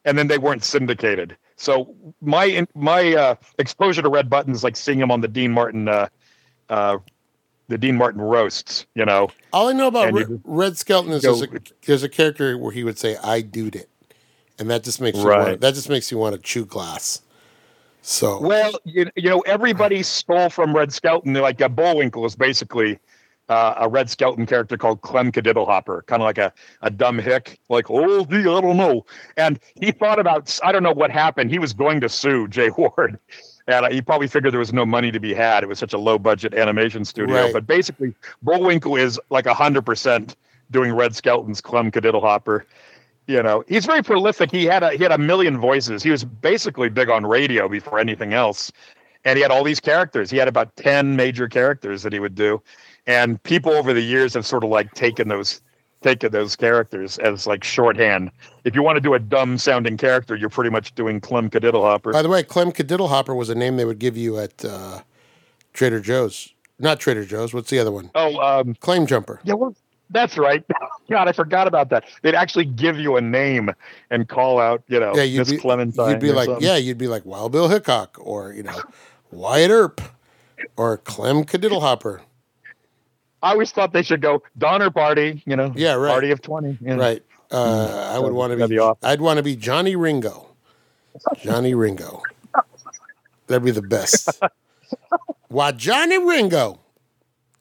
and 0.06 0.18
then 0.18 0.28
they 0.28 0.38
weren't 0.38 0.64
syndicated. 0.64 1.38
So 1.56 1.96
my 2.22 2.68
my 2.76 3.14
uh, 3.14 3.36
exposure 3.58 4.02
to 4.02 4.10
Red 4.10 4.30
Button 4.30 4.54
is 4.54 4.64
like 4.64 4.76
seeing 4.76 5.00
him 5.00 5.12
on 5.12 5.22
the 5.22 5.28
Dean 5.28 5.52
Martin, 5.52 5.88
uh, 5.88 6.10
uh, 6.70 6.98
the 7.68 7.78
Dean 7.78 7.96
Martin 7.98 8.22
roasts. 8.22 8.86
You 8.96 9.06
know, 9.06 9.30
All 9.52 9.70
I 9.70 9.74
know 9.74 9.88
about 9.88 10.14
Re- 10.14 10.26
Red 10.44 10.78
Skelton 10.78 11.12
is 11.12 11.24
Go- 11.24 11.36
there's 11.36 11.52
a, 11.54 11.60
there's 11.86 12.04
a 12.04 12.10
character 12.10 12.58
where 12.58 12.72
he 12.72 12.84
would 12.84 12.98
say, 12.98 13.18
"I 13.24 13.42
doed 13.42 13.76
it," 13.76 13.90
and 14.60 14.70
that 14.70 14.84
just 14.84 15.00
makes 15.02 15.18
you 15.18 15.26
Right. 15.28 15.48
want, 15.50 15.62
that 15.62 15.74
just 15.74 15.90
makes 15.90 16.12
you 16.12 16.18
want 16.18 16.36
to 16.36 16.42
chew 16.42 16.66
glass. 16.66 17.22
So 18.02 18.42
well, 18.42 18.74
you, 18.84 19.10
you 19.16 19.30
know, 19.30 19.40
everybody 19.42 20.04
stole 20.04 20.50
from 20.50 20.76
Red 20.76 20.92
Skelton. 20.92 21.34
Like 21.34 21.62
a 21.62 21.70
Bullwinkle 21.70 22.26
is 22.26 22.36
basically 22.36 23.00
uh, 23.48 23.76
a 23.78 23.88
Red 23.88 24.10
Skelton 24.10 24.46
character 24.46 24.76
called 24.78 25.02
Clem 25.02 25.32
Cadiddlehopper, 25.32 26.06
kind 26.06 26.22
of 26.22 26.26
like 26.26 26.38
a, 26.38 26.52
a 26.82 26.90
dumb 26.90 27.18
hick, 27.18 27.60
like, 27.70 27.90
oh, 27.90 28.26
gee, 28.26 28.40
I 28.40 28.62
don't 28.62 28.76
know. 28.78 29.06
And 29.38 29.58
he 29.76 29.92
thought 29.92 30.20
about, 30.20 30.58
I 30.64 30.72
don't 30.74 30.84
know 30.84 30.92
what 30.94 31.12
happened. 31.12 31.50
He 31.50 31.60
was 31.60 31.72
going 31.74 32.02
to 32.02 32.10
sue 32.10 32.48
Jay 32.50 32.70
Ward. 32.78 33.20
And 33.68 33.94
he 33.94 34.02
probably 34.02 34.28
figured 34.28 34.52
there 34.52 34.60
was 34.60 34.74
no 34.74 34.86
money 34.86 35.12
to 35.12 35.20
be 35.20 35.34
had. 35.34 35.64
It 35.64 35.68
was 35.68 35.80
such 35.80 35.94
a 35.94 35.98
low 35.98 36.20
budget 36.20 36.54
animation 36.54 37.06
studio. 37.06 37.44
Right. 37.44 37.54
But 37.54 37.66
basically, 37.66 38.14
Bullwinkle 38.42 38.98
is 38.98 39.20
like 39.30 39.46
100% 39.46 40.36
doing 40.72 40.94
Red 40.94 41.16
Skelton's 41.16 41.62
Clem 41.62 41.92
Cadiddlehopper. 41.92 42.64
You 43.28 43.42
know, 43.42 43.64
he's 43.70 43.86
very 43.86 44.04
prolific. 44.04 44.52
He 44.52 44.66
had 44.66 44.84
a 44.84 44.92
he 44.92 45.04
had 45.04 45.14
a 45.14 45.18
million 45.18 45.58
voices. 45.58 46.04
He 46.04 46.12
was 46.12 46.26
basically 46.26 46.90
big 46.90 47.10
on 47.10 47.26
radio 47.26 47.70
before 47.70 48.00
anything 48.00 48.34
else. 48.34 48.70
And 49.24 49.38
he 49.38 49.42
had 49.42 49.52
all 49.52 49.64
these 49.64 49.80
characters. 49.80 50.30
He 50.30 50.36
had 50.36 50.50
about 50.50 50.76
10 50.76 51.16
major 51.16 51.48
characters 51.48 52.04
that 52.04 52.12
he 52.12 52.20
would 52.20 52.36
do. 52.36 52.62
And 53.08 53.42
people 53.44 53.72
over 53.72 53.94
the 53.94 54.02
years 54.02 54.34
have 54.34 54.46
sort 54.46 54.66
of 54.66 54.70
like 54.70 54.94
taken 54.94 55.30
those 55.30 55.62
taken 56.04 56.32
those 56.32 56.56
characters 56.56 57.18
as 57.20 57.48
like 57.48 57.64
shorthand. 57.64 58.30
If 58.64 58.76
you 58.76 58.84
want 58.84 58.98
to 58.98 59.02
do 59.02 59.14
a 59.16 59.20
dumb 59.20 59.58
sounding 59.58 59.98
character, 59.98 60.36
you're 60.36 60.50
pretty 60.50 60.70
much 60.70 60.94
doing 60.96 61.20
Clem 61.20 61.50
Cadiddlehopper. 61.50 62.12
By 62.14 62.22
the 62.22 62.30
way, 62.30 62.44
Clem 62.44 62.72
Cadiddlehopper 62.72 63.36
was 63.36 63.50
a 63.50 63.56
name 63.56 63.78
they 63.78 63.86
would 63.86 64.00
give 64.00 64.16
you 64.16 64.38
at 64.38 64.64
uh, 64.64 65.02
Trader 65.74 66.00
Joe's. 66.00 66.54
Not 66.80 67.00
Trader 67.00 67.26
Joe's. 67.26 67.54
What's 67.54 67.70
the 67.70 67.80
other 67.80 67.92
one? 67.92 68.12
oh, 68.16 68.38
um, 68.40 68.76
Claim 68.82 69.06
Jumper. 69.08 69.40
yeah, 69.44 69.54
well, 69.54 69.76
that's 70.10 70.38
right. 70.38 70.64
God, 71.10 71.28
I 71.28 71.32
forgot 71.32 71.68
about 71.68 71.90
that. 71.90 72.06
They'd 72.22 72.36
actually 72.36 72.66
give 72.66 72.98
you 73.00 73.16
a 73.18 73.22
name 73.22 73.72
and 74.10 74.28
call 74.28 74.60
out, 74.60 74.84
you 74.88 75.00
know, 75.00 75.14
Yeah, 75.16 75.24
you'd 75.24 75.40
Miss 75.40 75.52
be, 75.52 75.58
Clementine. 75.58 76.10
you'd 76.12 76.20
be 76.20 76.32
like, 76.32 76.46
something. 76.46 76.64
yeah, 76.64 76.76
you'd 76.78 76.98
be 76.98 77.08
like 77.08 77.26
Wild 77.26 77.52
Bill 77.52 77.68
Hickok 77.70 78.18
or 78.20 78.54
you 78.54 78.64
know 78.64 78.80
Wyatt 79.32 79.72
Earp 79.72 80.02
or 80.78 80.98
Clem 80.98 81.44
Cadiddlehopper. 81.46 82.22
I 83.44 83.52
always 83.52 83.72
thought 83.72 83.94
they 83.94 84.02
should 84.04 84.22
go 84.22 84.42
Donner 84.58 84.90
Party, 84.90 85.44
you 85.46 85.56
know, 85.56 85.72
Yeah, 85.76 85.94
right. 85.94 86.12
Party 86.12 86.32
of 86.32 86.42
20. 86.42 86.78
yeah. 86.82 86.96
Right. 86.96 87.22
Uh, 87.52 88.12
I 88.16 88.18
would 88.18 88.30
So 88.30 88.34
want 88.34 88.58
to 88.58 88.68
be. 88.68 88.76
be. 88.78 88.92
I'd 89.04 89.22
want 89.22 89.38
to 89.38 89.44
be 89.44 89.56
Johnny 89.56 89.96
Ringo. 89.96 90.48
Johnny 91.44 91.76
Ringo. 91.76 92.24
That'd 93.48 93.64
be 93.66 93.72
the 93.72 93.82
best. 93.84 94.42
Why, 95.50 95.72
Johnny 95.74 96.18
Ringo? 96.18 96.80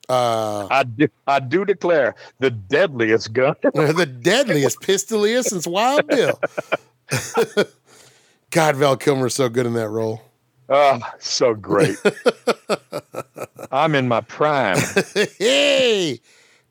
Uh, 0.09 0.66
I 0.70 0.85
do, 0.85 1.09
I 1.26 1.41
do 1.41 1.64
declare 1.64 2.14
the 2.39 2.51
deadliest 2.51 3.33
gun. 3.33 3.55
the 3.62 4.07
deadliest, 4.07 4.80
pistoliest 4.80 5.45
since 5.45 5.66
Wild 5.66 6.07
Bill. 6.07 6.41
God, 8.51 8.76
Val 8.76 8.97
Kilmer's 8.97 9.35
so 9.35 9.49
good 9.49 9.66
in 9.66 9.74
that 9.74 9.89
role. 9.89 10.22
Oh, 10.75 11.01
so 11.18 11.53
great. 11.55 11.97
I'm 13.70 13.95
in 13.95 14.09
my 14.09 14.23
prime. 14.23 14.79
hey, 15.39 16.20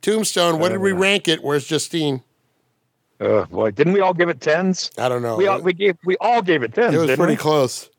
Tombstone. 0.01 0.57
What 0.59 0.69
did 0.69 0.79
we 0.79 0.91
uh, 0.91 0.95
rank 0.95 1.27
it? 1.27 1.43
Where's 1.43 1.65
Justine? 1.67 2.23
Oh 3.19 3.45
boy, 3.45 3.69
didn't 3.69 3.93
we 3.93 3.99
all 3.99 4.15
give 4.15 4.29
it 4.29 4.41
tens? 4.41 4.89
I 4.97 5.07
don't 5.07 5.21
know. 5.21 5.35
We 5.37 5.45
all 5.45 5.61
we 5.61 5.73
gave 5.73 5.97
we 6.03 6.17
all 6.17 6.41
gave 6.41 6.63
it 6.63 6.73
tens. 6.73 6.95
it 6.95 6.97
was 6.97 7.05
didn't 7.07 7.19
pretty 7.19 7.33
we? 7.33 7.37
close. 7.37 7.91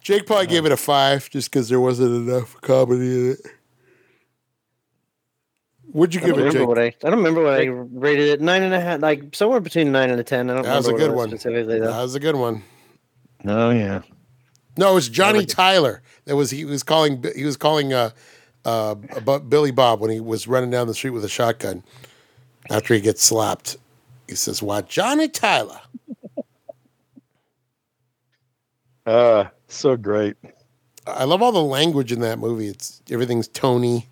Jake 0.00 0.26
probably 0.26 0.48
gave 0.48 0.66
it 0.66 0.72
a 0.72 0.76
five 0.76 1.30
just 1.30 1.50
because 1.50 1.68
there 1.68 1.80
wasn't 1.80 2.28
enough 2.28 2.60
comedy 2.60 3.06
in 3.06 3.30
it. 3.32 3.38
What'd 5.92 6.14
you 6.16 6.20
I 6.20 6.26
don't 6.26 6.30
give 6.30 6.38
it, 6.38 6.48
remember 6.48 6.58
Jake? 6.58 6.68
what 6.68 6.78
I. 6.78 6.84
I 7.06 7.10
don't 7.10 7.18
remember 7.18 7.42
what 7.44 7.54
I 7.54 7.64
rated 7.66 8.28
it. 8.28 8.40
Nine 8.40 8.64
and 8.64 8.74
a 8.74 8.80
half, 8.80 9.00
like 9.00 9.34
somewhere 9.36 9.60
between 9.60 9.92
nine 9.92 10.10
and 10.10 10.18
a 10.18 10.24
ten. 10.24 10.50
I 10.50 10.54
don't 10.54 10.64
That 10.64 10.76
was 10.76 10.88
a 10.88 10.92
good 10.92 11.12
one. 11.12 11.30
was 11.30 11.40
specifically 11.40 11.78
That 11.78 12.02
was 12.02 12.14
a 12.16 12.20
good 12.20 12.34
one. 12.36 12.64
Oh 13.46 13.70
yeah. 13.70 14.02
No, 14.78 14.92
it 14.92 14.94
was 14.94 15.08
Johnny 15.08 15.40
like. 15.40 15.48
Tyler. 15.48 16.02
That 16.24 16.36
was 16.36 16.50
he 16.50 16.64
was 16.64 16.82
calling 16.82 17.24
he 17.34 17.44
was 17.44 17.56
calling 17.56 17.92
uh 17.92 18.10
uh 18.64 18.94
Billy 18.94 19.72
Bob 19.72 20.00
when 20.00 20.10
he 20.10 20.20
was 20.20 20.46
running 20.46 20.70
down 20.70 20.86
the 20.86 20.94
street 20.94 21.10
with 21.10 21.24
a 21.24 21.28
shotgun 21.28 21.82
after 22.70 22.94
he 22.94 23.00
gets 23.00 23.22
slapped. 23.22 23.76
He 24.28 24.36
says, 24.36 24.62
"What, 24.62 24.88
Johnny 24.88 25.28
Tyler?" 25.28 25.80
Uh 29.04 29.46
so 29.66 29.96
great. 29.96 30.36
I 31.06 31.24
love 31.24 31.42
all 31.42 31.52
the 31.52 31.62
language 31.62 32.12
in 32.12 32.20
that 32.20 32.38
movie. 32.38 32.68
It's 32.68 33.02
everything's 33.10 33.48
Tony. 33.48 34.06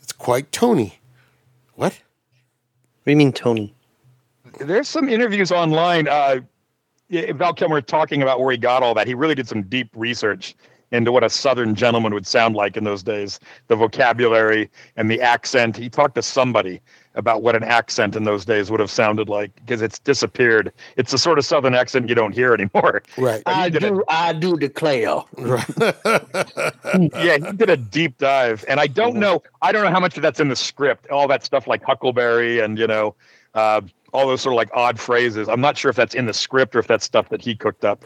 It's 0.00 0.12
quite 0.12 0.52
Tony. 0.52 1.00
What? 1.74 1.92
What 1.94 2.00
do 3.06 3.10
you 3.10 3.16
mean, 3.16 3.32
Tony? 3.32 3.74
There's 4.60 4.88
some 4.88 5.08
interviews 5.08 5.50
online. 5.50 6.06
Uh, 6.08 6.40
yeah, 6.40 6.40
Val 7.10 7.54
Kilmer 7.54 7.80
talking 7.80 8.22
about 8.22 8.40
where 8.40 8.50
he 8.52 8.58
got 8.58 8.82
all 8.82 8.94
that. 8.94 9.06
He 9.06 9.14
really 9.14 9.34
did 9.34 9.48
some 9.48 9.62
deep 9.62 9.88
research 9.94 10.54
into 10.92 11.10
what 11.10 11.24
a 11.24 11.28
Southern 11.30 11.74
gentleman 11.74 12.14
would 12.14 12.26
sound 12.26 12.54
like 12.54 12.76
in 12.76 12.84
those 12.84 13.02
days, 13.02 13.40
the 13.66 13.74
vocabulary 13.76 14.70
and 14.96 15.10
the 15.10 15.20
accent. 15.20 15.76
He 15.76 15.88
talked 15.88 16.14
to 16.14 16.22
somebody 16.22 16.80
about 17.16 17.42
what 17.42 17.56
an 17.56 17.64
accent 17.64 18.14
in 18.14 18.22
those 18.24 18.44
days 18.44 18.70
would 18.70 18.78
have 18.78 18.90
sounded 18.90 19.28
like 19.28 19.52
because 19.56 19.82
it's 19.82 19.98
disappeared. 19.98 20.72
It's 20.96 21.10
the 21.10 21.18
sort 21.18 21.38
of 21.38 21.44
Southern 21.44 21.74
accent 21.74 22.08
you 22.08 22.14
don't 22.14 22.32
hear 22.32 22.54
anymore. 22.54 23.02
Right. 23.18 23.42
I 23.46 23.68
do. 23.68 23.78
did 23.80 23.92
a- 23.92 24.02
I 24.08 24.32
do 24.32 24.56
declare. 24.56 25.22
right. 25.38 25.68
yeah, 27.14 27.38
he 27.38 27.52
did 27.56 27.70
a 27.70 27.76
deep 27.76 28.18
dive, 28.18 28.64
and 28.68 28.78
I 28.78 28.86
don't 28.86 29.16
know. 29.16 29.42
I 29.62 29.72
don't 29.72 29.84
know 29.84 29.90
how 29.90 30.00
much 30.00 30.16
of 30.16 30.22
that's 30.22 30.38
in 30.38 30.48
the 30.48 30.56
script. 30.56 31.08
All 31.10 31.26
that 31.28 31.44
stuff 31.44 31.66
like 31.66 31.82
Huckleberry 31.82 32.60
and 32.60 32.78
you 32.78 32.86
know, 32.86 33.14
uh, 33.54 33.80
all 34.12 34.26
those 34.26 34.40
sort 34.40 34.52
of 34.54 34.56
like 34.56 34.70
odd 34.74 34.98
phrases. 35.00 35.48
I'm 35.48 35.60
not 35.60 35.76
sure 35.76 35.88
if 35.90 35.96
that's 35.96 36.14
in 36.14 36.26
the 36.26 36.32
script 36.34 36.74
or 36.76 36.78
if 36.78 36.86
that's 36.86 37.04
stuff 37.04 37.28
that 37.30 37.42
he 37.42 37.54
cooked 37.54 37.84
up. 37.84 38.04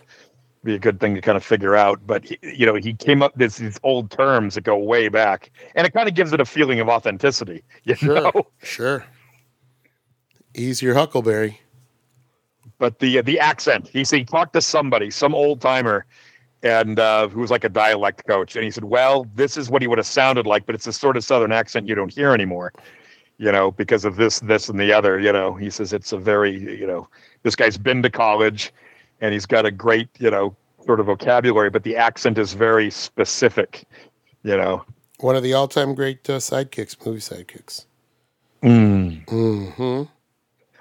Be 0.62 0.74
a 0.74 0.78
good 0.78 1.00
thing 1.00 1.14
to 1.14 1.20
kind 1.22 1.36
of 1.36 1.44
figure 1.44 1.74
out. 1.74 2.06
But 2.06 2.24
he, 2.24 2.38
you 2.42 2.66
know, 2.66 2.74
he 2.74 2.92
came 2.92 3.22
up 3.22 3.36
with 3.36 3.56
these 3.56 3.78
old 3.82 4.10
terms 4.10 4.56
that 4.56 4.64
go 4.64 4.76
way 4.76 5.08
back, 5.08 5.50
and 5.74 5.86
it 5.86 5.92
kind 5.94 6.06
of 6.08 6.14
gives 6.14 6.32
it 6.34 6.40
a 6.40 6.44
feeling 6.44 6.80
of 6.80 6.88
authenticity. 6.88 7.62
You 7.84 7.94
Sure. 7.94 8.14
know, 8.20 8.32
Sure. 8.62 9.04
He's 10.54 10.82
your 10.82 10.94
Huckleberry. 10.94 11.60
but 12.78 12.98
the 12.98 13.20
the 13.22 13.38
accent. 13.38 13.88
He 13.88 14.04
said 14.04 14.18
he 14.18 14.24
talked 14.24 14.52
to 14.54 14.60
somebody, 14.60 15.10
some 15.10 15.34
old 15.34 15.60
timer, 15.60 16.04
and 16.62 16.98
uh, 16.98 17.28
who 17.28 17.40
was 17.40 17.50
like 17.50 17.64
a 17.64 17.68
dialect 17.68 18.26
coach, 18.26 18.56
and 18.56 18.64
he 18.64 18.70
said, 18.70 18.84
"Well, 18.84 19.26
this 19.34 19.56
is 19.56 19.70
what 19.70 19.80
he 19.80 19.88
would 19.88 19.98
have 19.98 20.06
sounded 20.06 20.46
like, 20.46 20.66
but 20.66 20.74
it's 20.74 20.86
a 20.86 20.92
sort 20.92 21.16
of 21.16 21.24
southern 21.24 21.52
accent 21.52 21.88
you 21.88 21.94
don't 21.94 22.12
hear 22.12 22.32
anymore, 22.34 22.72
you 23.40 23.50
know, 23.50 23.70
because 23.72 24.04
of 24.04 24.16
this, 24.16 24.40
this, 24.40 24.68
and 24.68 24.78
the 24.78 24.92
other." 24.92 25.18
You 25.18 25.32
know, 25.32 25.54
he 25.54 25.70
says 25.70 25.92
it's 25.92 26.12
a 26.12 26.18
very, 26.18 26.52
you 26.58 26.86
know, 26.86 27.08
this 27.42 27.56
guy's 27.56 27.78
been 27.78 28.02
to 28.02 28.10
college, 28.10 28.72
and 29.20 29.32
he's 29.32 29.46
got 29.46 29.64
a 29.64 29.70
great, 29.70 30.08
you 30.18 30.30
know, 30.30 30.54
sort 30.84 31.00
of 31.00 31.06
vocabulary, 31.06 31.70
but 31.70 31.82
the 31.82 31.96
accent 31.96 32.38
is 32.38 32.52
very 32.52 32.90
specific, 32.90 33.84
you 34.42 34.56
know. 34.56 34.84
One 35.20 35.36
of 35.36 35.42
the 35.42 35.52
all-time 35.52 35.94
great 35.94 36.28
uh, 36.30 36.38
sidekicks, 36.38 36.96
movie 37.04 37.20
sidekicks. 37.20 37.86
hmm 38.62 40.02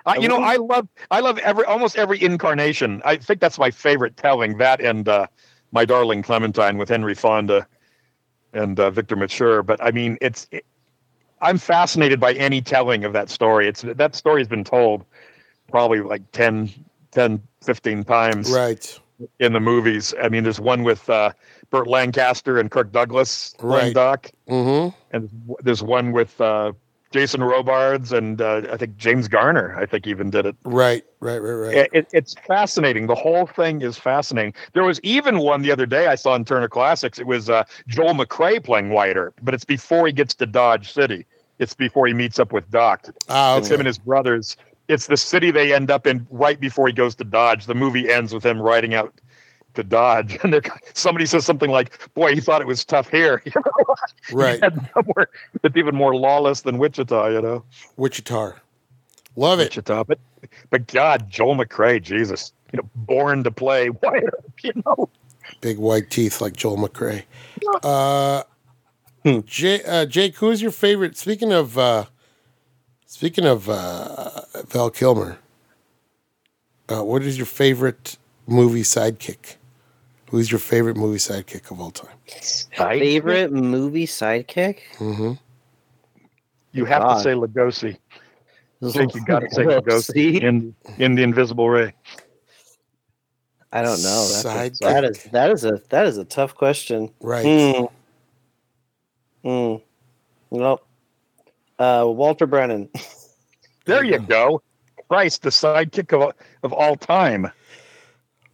I, 0.05 0.17
you 0.17 0.27
know, 0.27 0.41
I 0.41 0.55
love, 0.55 0.87
I 1.11 1.19
love 1.19 1.37
every, 1.39 1.65
almost 1.65 1.95
every 1.97 2.21
incarnation. 2.23 3.01
I 3.05 3.17
think 3.17 3.41
that's 3.41 3.59
my 3.59 3.69
favorite 3.69 4.17
telling. 4.17 4.57
That 4.57 4.81
and 4.81 5.07
uh, 5.07 5.27
my 5.71 5.85
darling 5.85 6.23
Clementine 6.23 6.77
with 6.77 6.89
Henry 6.89 7.13
Fonda 7.13 7.67
and 8.53 8.79
uh, 8.79 8.89
Victor 8.89 9.15
Mature. 9.15 9.61
But 9.61 9.83
I 9.83 9.91
mean, 9.91 10.17
it's, 10.21 10.47
it, 10.51 10.65
I'm 11.41 11.57
fascinated 11.57 12.19
by 12.19 12.33
any 12.33 12.61
telling 12.61 13.03
of 13.03 13.13
that 13.13 13.29
story. 13.29 13.67
It's 13.67 13.81
that 13.83 14.15
story's 14.15 14.47
been 14.47 14.63
told 14.63 15.05
probably 15.69 16.01
like 16.01 16.31
10, 16.31 16.69
10 17.11 17.41
15 17.63 18.03
times 18.03 18.49
Right. 18.51 18.99
in 19.39 19.53
the 19.53 19.59
movies. 19.59 20.13
I 20.21 20.29
mean, 20.29 20.43
there's 20.43 20.59
one 20.59 20.83
with 20.83 21.09
uh, 21.09 21.31
Burt 21.69 21.87
Lancaster 21.87 22.59
and 22.59 22.71
Kirk 22.71 22.91
Douglas 22.91 23.53
playing 23.57 23.87
Right. 23.87 23.93
Doc, 23.93 24.31
hmm 24.47 24.89
and 25.11 25.29
there's 25.61 25.81
one 25.81 26.11
with 26.11 26.39
uh, 26.39 26.71
Jason 27.11 27.43
Robards 27.43 28.11
and 28.11 28.39
uh, 28.41 28.61
I 28.71 28.77
think 28.77 28.95
James 28.97 29.27
Garner. 29.27 29.75
I 29.77 29.85
think 29.85 30.05
even 30.05 30.29
did 30.29 30.45
it. 30.45 30.55
Right. 30.63 31.03
Right. 31.19 31.39
Right. 31.39 31.51
Right. 31.51 31.75
It, 31.75 31.89
it, 31.93 32.07
it's 32.13 32.35
fascinating. 32.45 33.07
The 33.07 33.15
whole 33.15 33.47
thing 33.47 33.81
is 33.81 33.97
fascinating. 33.97 34.53
There 34.73 34.83
was 34.83 34.99
even 35.01 35.39
one 35.39 35.61
the 35.63 35.71
other 35.71 35.85
day 35.85 36.07
I 36.07 36.15
saw 36.15 36.35
in 36.35 36.45
Turner 36.45 36.69
Classics. 36.69 37.17
It 37.17 37.25
was 37.25 37.49
uh, 37.49 37.63
Joel 37.87 38.13
McCrea 38.13 38.63
playing 38.63 38.91
Earp, 38.91 39.33
but 39.41 39.53
it's 39.53 39.65
before 39.65 40.05
he 40.05 40.13
gets 40.13 40.35
to 40.35 40.45
Dodge 40.45 40.91
City. 40.91 41.25
It's 41.57 41.73
before 41.73 42.07
he 42.07 42.13
meets 42.13 42.39
up 42.39 42.53
with 42.53 42.69
Doc. 42.71 43.07
Ah, 43.27 43.57
It's 43.57 43.69
him 43.69 43.79
and 43.79 43.87
his 43.87 43.97
brothers. 43.97 44.55
It's 44.87 45.07
the 45.07 45.17
city 45.17 45.51
they 45.51 45.73
end 45.73 45.91
up 45.91 46.07
in 46.07 46.25
right 46.31 46.59
before 46.59 46.87
he 46.87 46.93
goes 46.93 47.15
to 47.15 47.23
Dodge. 47.23 47.65
The 47.65 47.75
movie 47.75 48.09
ends 48.09 48.33
with 48.33 48.45
him 48.45 48.59
riding 48.59 48.93
out 48.93 49.13
to 49.75 49.83
Dodge, 49.83 50.37
and 50.43 50.53
they're, 50.53 50.61
somebody 50.93 51.25
says 51.25 51.45
something 51.45 51.69
like, 51.69 52.13
"Boy, 52.13 52.33
he 52.33 52.41
thought 52.41 52.61
it 52.61 52.67
was 52.67 52.83
tough 52.85 53.09
here." 53.09 53.41
You 53.49 53.53
know, 53.55 53.95
Right. 54.31 54.59
somewhere 54.93 55.29
that's 55.61 55.75
even 55.77 55.95
more 55.95 56.15
lawless 56.15 56.61
than 56.61 56.77
Wichita. 56.77 57.27
You 57.29 57.41
know, 57.41 57.63
Wichita. 57.97 58.53
Love 59.35 59.59
it. 59.59 59.65
Wichita. 59.65 60.03
But 60.03 60.19
but 60.69 60.87
God, 60.87 61.29
Joel 61.29 61.55
McCrea, 61.55 62.01
Jesus, 62.01 62.53
you 62.73 62.77
know, 62.77 62.89
born 62.95 63.43
to 63.43 63.51
play 63.51 63.89
Earp, 63.89 64.53
You 64.63 64.73
know, 64.85 65.09
Big 65.61 65.77
white 65.77 66.09
teeth 66.09 66.41
like 66.41 66.55
Joel 66.55 66.77
McCrea. 66.77 67.23
Uh, 67.83 68.43
Jay, 69.45 69.83
uh, 69.83 70.05
Jake, 70.05 70.35
who's 70.37 70.61
your 70.61 70.71
favorite? 70.71 71.17
Speaking 71.17 71.51
of, 71.51 71.77
uh, 71.77 72.05
speaking 73.05 73.45
of 73.45 73.69
uh, 73.69 74.41
Val 74.67 74.89
Kilmer, 74.89 75.39
uh, 76.87 77.03
what 77.03 77.23
is 77.23 77.37
your 77.37 77.45
favorite 77.45 78.17
movie 78.47 78.83
sidekick? 78.83 79.55
Who's 80.29 80.51
your 80.51 80.59
favorite 80.59 80.95
movie 80.95 81.17
sidekick 81.17 81.71
of 81.71 81.81
all 81.81 81.89
time? 81.89 82.15
Favorite 82.27 83.51
movie 83.51 84.05
sidekick? 84.05 84.79
Mm-hmm. 84.97 85.33
You 86.71 86.85
have 86.85 87.01
God. 87.01 87.17
to 87.17 87.23
say 87.23 87.31
Lugosi. 87.31 87.97
I 88.83 88.91
think 88.91 89.15
you 89.15 89.25
got 89.25 89.39
to 89.39 89.49
say 89.49 89.63
Lugosi 89.63 90.41
in 90.41 90.75
in 90.99 91.15
the 91.15 91.23
Invisible 91.23 91.67
Ray. 91.69 91.95
I 93.71 93.81
don't 93.81 94.01
know. 94.03 94.27
That's 94.43 94.81
a, 94.81 94.83
that 94.83 95.03
is 95.03 95.23
that 95.31 95.51
is 95.51 95.65
a 95.65 95.81
that 95.89 96.05
is 96.05 96.17
a 96.17 96.25
tough 96.25 96.53
question. 96.53 97.11
Right. 97.21 97.43
Hmm. 97.43 97.85
Hmm. 99.43 99.75
Nope. 100.51 100.85
Uh, 101.79 102.05
Walter 102.07 102.45
Brennan. 102.45 102.89
There 103.85 104.03
you 104.03 104.19
go. 104.19 104.61
Christ, 105.07 105.41
the 105.41 105.49
sidekick 105.49 106.13
of 106.13 106.35
of 106.61 106.73
all 106.73 106.95
time. 106.95 107.51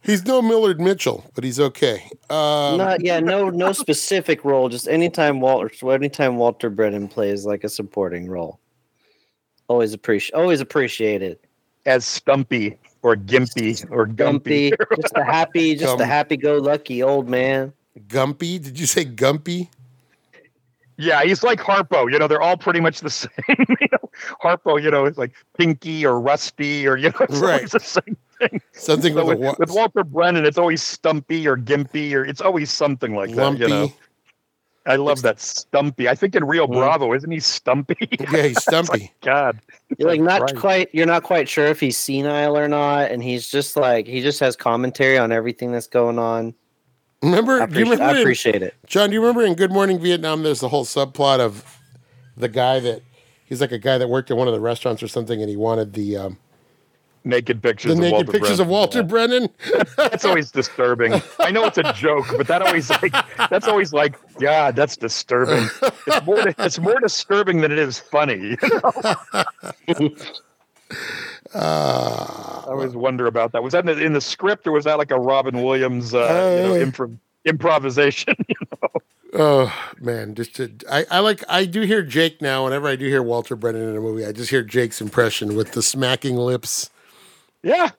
He's 0.06 0.24
no 0.24 0.40
Millard 0.40 0.80
Mitchell, 0.80 1.28
but 1.34 1.42
he's 1.42 1.58
okay. 1.58 2.08
Um, 2.30 2.78
Not 2.78 3.04
yeah, 3.04 3.18
no 3.18 3.50
no 3.50 3.72
specific 3.84 4.44
role. 4.44 4.68
Just 4.68 4.86
anytime 4.88 5.40
Walter 5.40 5.92
anytime 5.92 6.36
Walter 6.36 6.70
Brennan 6.70 7.08
plays 7.08 7.44
like 7.44 7.64
a 7.64 7.68
supporting 7.68 8.28
role. 8.28 8.60
Always 9.68 9.92
appreciate 9.92 10.36
always 10.36 10.60
appreciate 10.60 11.22
it. 11.22 11.44
As 11.86 12.04
Stumpy 12.04 12.76
or 13.02 13.16
Gimpy 13.16 13.84
or 13.90 14.06
Gumpy. 14.06 14.70
Gumpy, 14.72 15.00
just 15.02 15.16
a 15.16 15.24
happy, 15.24 15.74
just 15.74 15.86
Gump. 15.86 16.00
a 16.00 16.06
happy-go-lucky 16.06 17.02
old 17.02 17.28
man. 17.28 17.72
Gumpy? 18.08 18.62
Did 18.62 18.78
you 18.78 18.86
say 18.86 19.04
Gumpy? 19.04 19.68
Yeah, 20.98 21.22
he's 21.24 21.42
like 21.42 21.60
Harpo. 21.60 22.10
You 22.10 22.18
know, 22.18 22.26
they're 22.26 22.40
all 22.40 22.56
pretty 22.56 22.80
much 22.80 23.00
the 23.00 23.10
same. 23.22 23.30
you 23.48 23.88
know, 23.92 24.10
Harpo, 24.42 24.82
you 24.82 24.90
know, 24.90 25.04
it's 25.04 25.18
like 25.18 25.32
Pinky 25.58 26.06
or 26.06 26.20
Rusty 26.20 26.86
or 26.86 26.96
you 26.96 27.10
know, 27.10 27.16
it's 27.20 27.38
Right. 27.38 27.54
always 27.54 27.70
the 27.72 27.80
same 27.80 28.16
thing. 28.38 28.60
Something 28.72 29.14
So 29.14 29.24
with 29.26 29.38
with, 29.38 29.58
with 29.58 29.70
Walter 29.70 30.04
Brennan, 30.04 30.44
it's 30.46 30.58
always 30.58 30.82
Stumpy 30.82 31.46
or 31.46 31.56
Gimpy 31.56 32.12
or 32.14 32.24
it's 32.24 32.40
always 32.40 32.70
something 32.70 33.14
like 33.14 33.30
lumpy. 33.30 33.60
that. 33.60 33.68
You 33.68 33.74
know, 33.74 33.92
I 34.88 34.94
love 34.96 35.20
that 35.22 35.40
Stumpy. 35.40 36.08
I 36.08 36.14
think 36.14 36.36
in 36.36 36.44
Rio 36.44 36.66
mm. 36.68 36.72
Bravo, 36.72 37.12
isn't 37.12 37.30
he 37.30 37.40
Stumpy? 37.40 38.08
Yeah, 38.32 38.42
he's 38.44 38.62
Stumpy. 38.62 39.12
God, 39.20 39.58
You're 39.98 40.08
like 40.08 40.20
not 40.20 40.42
Right. 40.42 40.56
quite. 40.56 40.88
You're 40.94 41.06
not 41.06 41.24
quite 41.24 41.48
sure 41.48 41.66
if 41.66 41.80
he's 41.80 41.98
senile 41.98 42.56
or 42.56 42.68
not, 42.68 43.10
and 43.10 43.22
he's 43.22 43.48
just 43.48 43.76
like 43.76 44.06
he 44.06 44.22
just 44.22 44.38
has 44.40 44.54
commentary 44.56 45.18
on 45.18 45.32
everything 45.32 45.72
that's 45.72 45.88
going 45.88 46.18
on. 46.20 46.54
Remember? 47.26 47.62
I, 47.62 47.66
do 47.66 47.80
you 47.80 47.92
appreciate, 47.92 48.54
remember? 48.54 48.64
I 48.64 48.66
in- 48.66 48.68
it. 48.68 48.74
John, 48.86 49.10
do 49.10 49.14
you 49.14 49.20
remember 49.20 49.44
in 49.44 49.54
Good 49.54 49.72
Morning 49.72 49.98
Vietnam? 49.98 50.42
There's 50.42 50.60
the 50.60 50.68
whole 50.68 50.84
subplot 50.84 51.40
of 51.40 51.64
the 52.36 52.48
guy 52.48 52.80
that 52.80 53.02
he's 53.44 53.60
like 53.60 53.72
a 53.72 53.78
guy 53.78 53.98
that 53.98 54.08
worked 54.08 54.30
at 54.30 54.36
one 54.36 54.46
of 54.48 54.54
the 54.54 54.60
restaurants 54.60 55.02
or 55.02 55.08
something, 55.08 55.40
and 55.40 55.50
he 55.50 55.56
wanted 55.56 55.92
the 55.92 56.16
um, 56.16 56.38
naked 57.24 57.62
pictures. 57.62 57.90
the 57.90 57.92
of 57.92 57.98
naked 57.98 58.12
Walter 58.12 58.32
pictures 58.32 58.60
of 58.60 58.68
Brennan. 58.68 58.70
Walter 58.70 59.02
Brennan. 59.02 59.48
That's 59.96 60.24
always 60.24 60.50
disturbing. 60.50 61.20
I 61.40 61.50
know 61.50 61.64
it's 61.64 61.78
a 61.78 61.92
joke, 61.92 62.26
but 62.36 62.46
that 62.46 62.62
always 62.62 62.90
like 62.90 63.12
that's 63.50 63.66
always 63.66 63.92
like 63.92 64.16
God, 64.38 64.76
that's 64.76 64.96
disturbing. 64.96 65.68
It's 66.06 66.26
more 66.26 66.54
it's 66.58 66.78
more 66.78 67.00
disturbing 67.00 67.60
than 67.60 67.72
it 67.72 67.78
is 67.78 67.98
funny. 67.98 68.56
you 68.62 68.80
know? 69.98 70.10
Uh, 71.54 72.62
I 72.66 72.70
always 72.70 72.94
wonder 72.94 73.26
about 73.26 73.52
that. 73.52 73.62
Was 73.62 73.72
that 73.72 73.88
in 73.88 73.96
the, 73.98 74.04
in 74.04 74.12
the 74.12 74.20
script 74.20 74.66
or 74.66 74.72
was 74.72 74.84
that 74.84 74.98
like 74.98 75.10
a 75.10 75.18
Robin 75.18 75.62
Williams 75.62 76.14
uh, 76.14 76.18
you 76.18 76.68
know, 76.68 76.74
Uh, 76.74 76.84
improv- 76.84 77.18
improvisation? 77.44 78.34
oh 79.34 79.72
man, 80.00 80.34
just 80.34 80.56
to, 80.56 80.72
I, 80.90 81.04
I 81.10 81.18
like 81.20 81.42
I 81.48 81.64
do 81.64 81.82
hear 81.82 82.02
Jake 82.02 82.40
now. 82.42 82.64
Whenever 82.64 82.88
I 82.88 82.96
do 82.96 83.06
hear 83.06 83.22
Walter 83.22 83.56
Brennan 83.56 83.88
in 83.90 83.96
a 83.96 84.00
movie, 84.00 84.24
I 84.26 84.32
just 84.32 84.50
hear 84.50 84.62
Jake's 84.62 85.00
impression 85.00 85.56
with 85.56 85.72
the 85.72 85.82
smacking 85.82 86.36
lips. 86.36 86.90
yeah. 87.62 87.90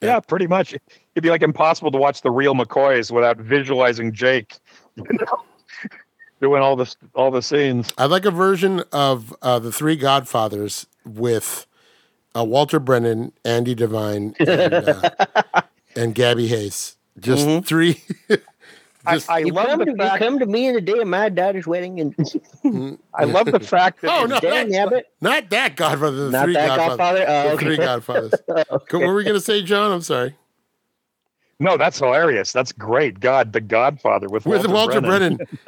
Yeah, 0.00 0.20
pretty 0.20 0.46
much. 0.46 0.74
It'd 0.74 1.24
be 1.24 1.28
like 1.30 1.42
impossible 1.42 1.90
to 1.90 1.98
watch 1.98 2.22
the 2.22 2.30
real 2.30 2.54
McCoys 2.54 3.10
without 3.10 3.36
visualizing 3.38 4.12
Jake. 4.12 4.54
You 4.96 5.04
know? 5.12 5.42
Doing 6.40 6.62
all 6.62 6.76
this 6.76 6.96
all 7.16 7.32
the 7.32 7.42
scenes. 7.42 7.92
I'd 7.98 8.10
like 8.10 8.24
a 8.24 8.30
version 8.30 8.82
of 8.92 9.34
uh, 9.42 9.58
the 9.58 9.72
Three 9.72 9.96
Godfathers 9.96 10.86
with 11.04 11.66
uh, 12.38 12.44
Walter 12.44 12.78
Brennan, 12.80 13.32
Andy 13.44 13.74
Devine, 13.74 14.34
and, 14.40 14.74
uh, 14.74 15.10
and 15.96 16.14
Gabby 16.14 16.46
Hayes. 16.48 16.96
Just 17.18 17.46
Mhm. 17.46 17.64
three. 17.66 18.02
I, 19.06 19.14
Just- 19.14 19.30
I 19.30 19.38
You 19.38 19.52
love 19.52 19.66
come, 19.68 19.78
the 19.80 19.84
to, 19.86 19.90
you 19.92 19.96
fact 19.96 20.22
come 20.22 20.38
to 20.38 20.46
me 20.46 20.66
in 20.66 20.74
the 20.74 20.80
day 20.80 20.98
of 20.98 21.06
my 21.08 21.28
daughter's 21.30 21.66
wedding, 21.66 21.98
and 22.00 22.14
I 23.14 23.24
love 23.24 23.46
the 23.46 23.60
fact 23.60 24.02
that 24.02 24.10
Oh, 24.12 24.26
no. 24.26 24.38
dang 24.38 24.68
nabbit, 24.70 25.04
Not 25.20 25.48
that 25.50 25.76
Godfather. 25.76 26.26
The 26.26 26.30
not 26.30 26.44
three 26.44 26.54
that 26.54 26.76
Godfathers. 26.76 26.98
Godfather. 26.98 27.24
Oh, 27.28 27.50
The 27.50 27.56
three 27.64 27.76
Godfathers. 27.76 28.32
What 28.68 28.92
were 28.92 29.14
we 29.14 29.24
going 29.24 29.34
to 29.34 29.40
say, 29.40 29.62
John? 29.62 29.92
I'm 29.92 30.02
sorry. 30.02 30.34
No, 31.60 31.76
that's 31.76 31.98
hilarious. 31.98 32.52
That's 32.52 32.70
great. 32.70 33.18
God, 33.18 33.52
the 33.52 33.60
Godfather 33.60 34.28
with, 34.28 34.46
With 34.46 34.66
Walter, 34.68 35.00
Brennan. 35.00 35.36
Brennan. 35.36 35.58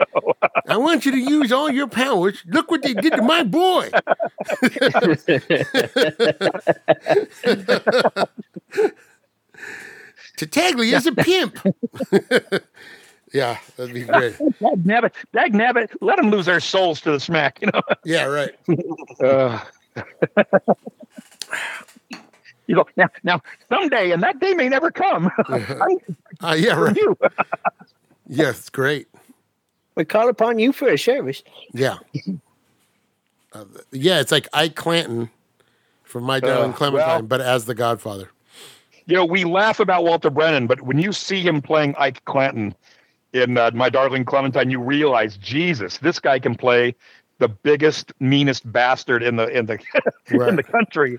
I 0.68 0.76
want 0.76 1.04
you 1.04 1.10
to 1.10 1.18
use 1.18 1.50
all 1.50 1.68
your 1.68 1.88
powers. 1.88 2.42
Look 2.46 2.70
what 2.70 2.82
they 2.82 2.94
did 2.94 3.12
to 3.14 3.22
my 3.22 3.42
boy. 3.42 3.90
Tattaglia 10.36 10.96
is 10.96 11.06
a 11.06 11.12
pimp. 11.12 11.58
yeah, 13.32 13.58
that'd 13.76 13.92
be 13.92 14.04
great. 14.04 14.38
Dag 14.60 14.84
nabbit, 14.84 15.12
dag 15.32 15.52
nabbit, 15.52 15.90
let 16.00 16.16
them 16.16 16.30
lose 16.30 16.46
their 16.46 16.60
souls 16.60 17.00
to 17.02 17.10
the 17.10 17.20
smack. 17.20 17.58
You 17.60 17.70
know. 17.72 17.82
Yeah, 18.04 18.24
right. 18.24 18.54
Uh, 19.22 19.60
you 22.70 22.76
know, 22.76 22.84
now, 22.96 23.08
now, 23.24 23.42
someday, 23.68 24.12
and 24.12 24.22
that 24.22 24.38
day 24.38 24.54
may 24.54 24.68
never 24.68 24.92
come. 24.92 25.28
I'm 25.48 25.98
Uh, 26.40 26.54
yeah, 26.56 26.74
right. 26.78 26.96
you. 26.96 27.16
Yes, 28.32 28.68
great. 28.70 29.08
we 29.96 30.04
call 30.04 30.28
upon 30.28 30.60
you 30.60 30.72
for 30.72 30.88
a 30.88 30.96
service. 30.96 31.42
Yeah. 31.72 31.98
Uh, 33.52 33.64
yeah, 33.90 34.20
it's 34.20 34.30
like 34.30 34.46
Ike 34.52 34.76
Clanton 34.76 35.28
from 36.04 36.22
My 36.22 36.38
Darling 36.38 36.70
Uh, 36.70 36.76
Clementine, 36.76 37.08
well- 37.08 37.22
but 37.22 37.40
as 37.40 37.64
the 37.64 37.74
Godfather. 37.74 38.30
You 39.06 39.16
know, 39.16 39.24
we 39.24 39.42
laugh 39.42 39.80
about 39.80 40.04
Walter 40.04 40.30
Brennan, 40.30 40.68
but 40.68 40.82
when 40.82 41.00
you 41.00 41.10
see 41.10 41.40
him 41.42 41.60
playing 41.60 41.96
Ike 41.98 42.24
Clanton 42.26 42.76
in 43.32 43.58
uh, 43.58 43.72
My 43.74 43.90
Darling 43.90 44.24
Clementine, 44.24 44.70
you 44.70 44.78
realize, 44.78 45.36
Jesus, 45.36 45.98
this 45.98 46.20
guy 46.20 46.38
can 46.38 46.54
play 46.54 46.94
the 47.38 47.48
biggest, 47.48 48.12
meanest 48.20 48.70
bastard 48.70 49.24
in 49.24 49.34
the 49.34 49.48
in 49.48 49.66
the 49.66 49.78
in 50.28 50.54
the 50.54 50.62
country, 50.62 51.18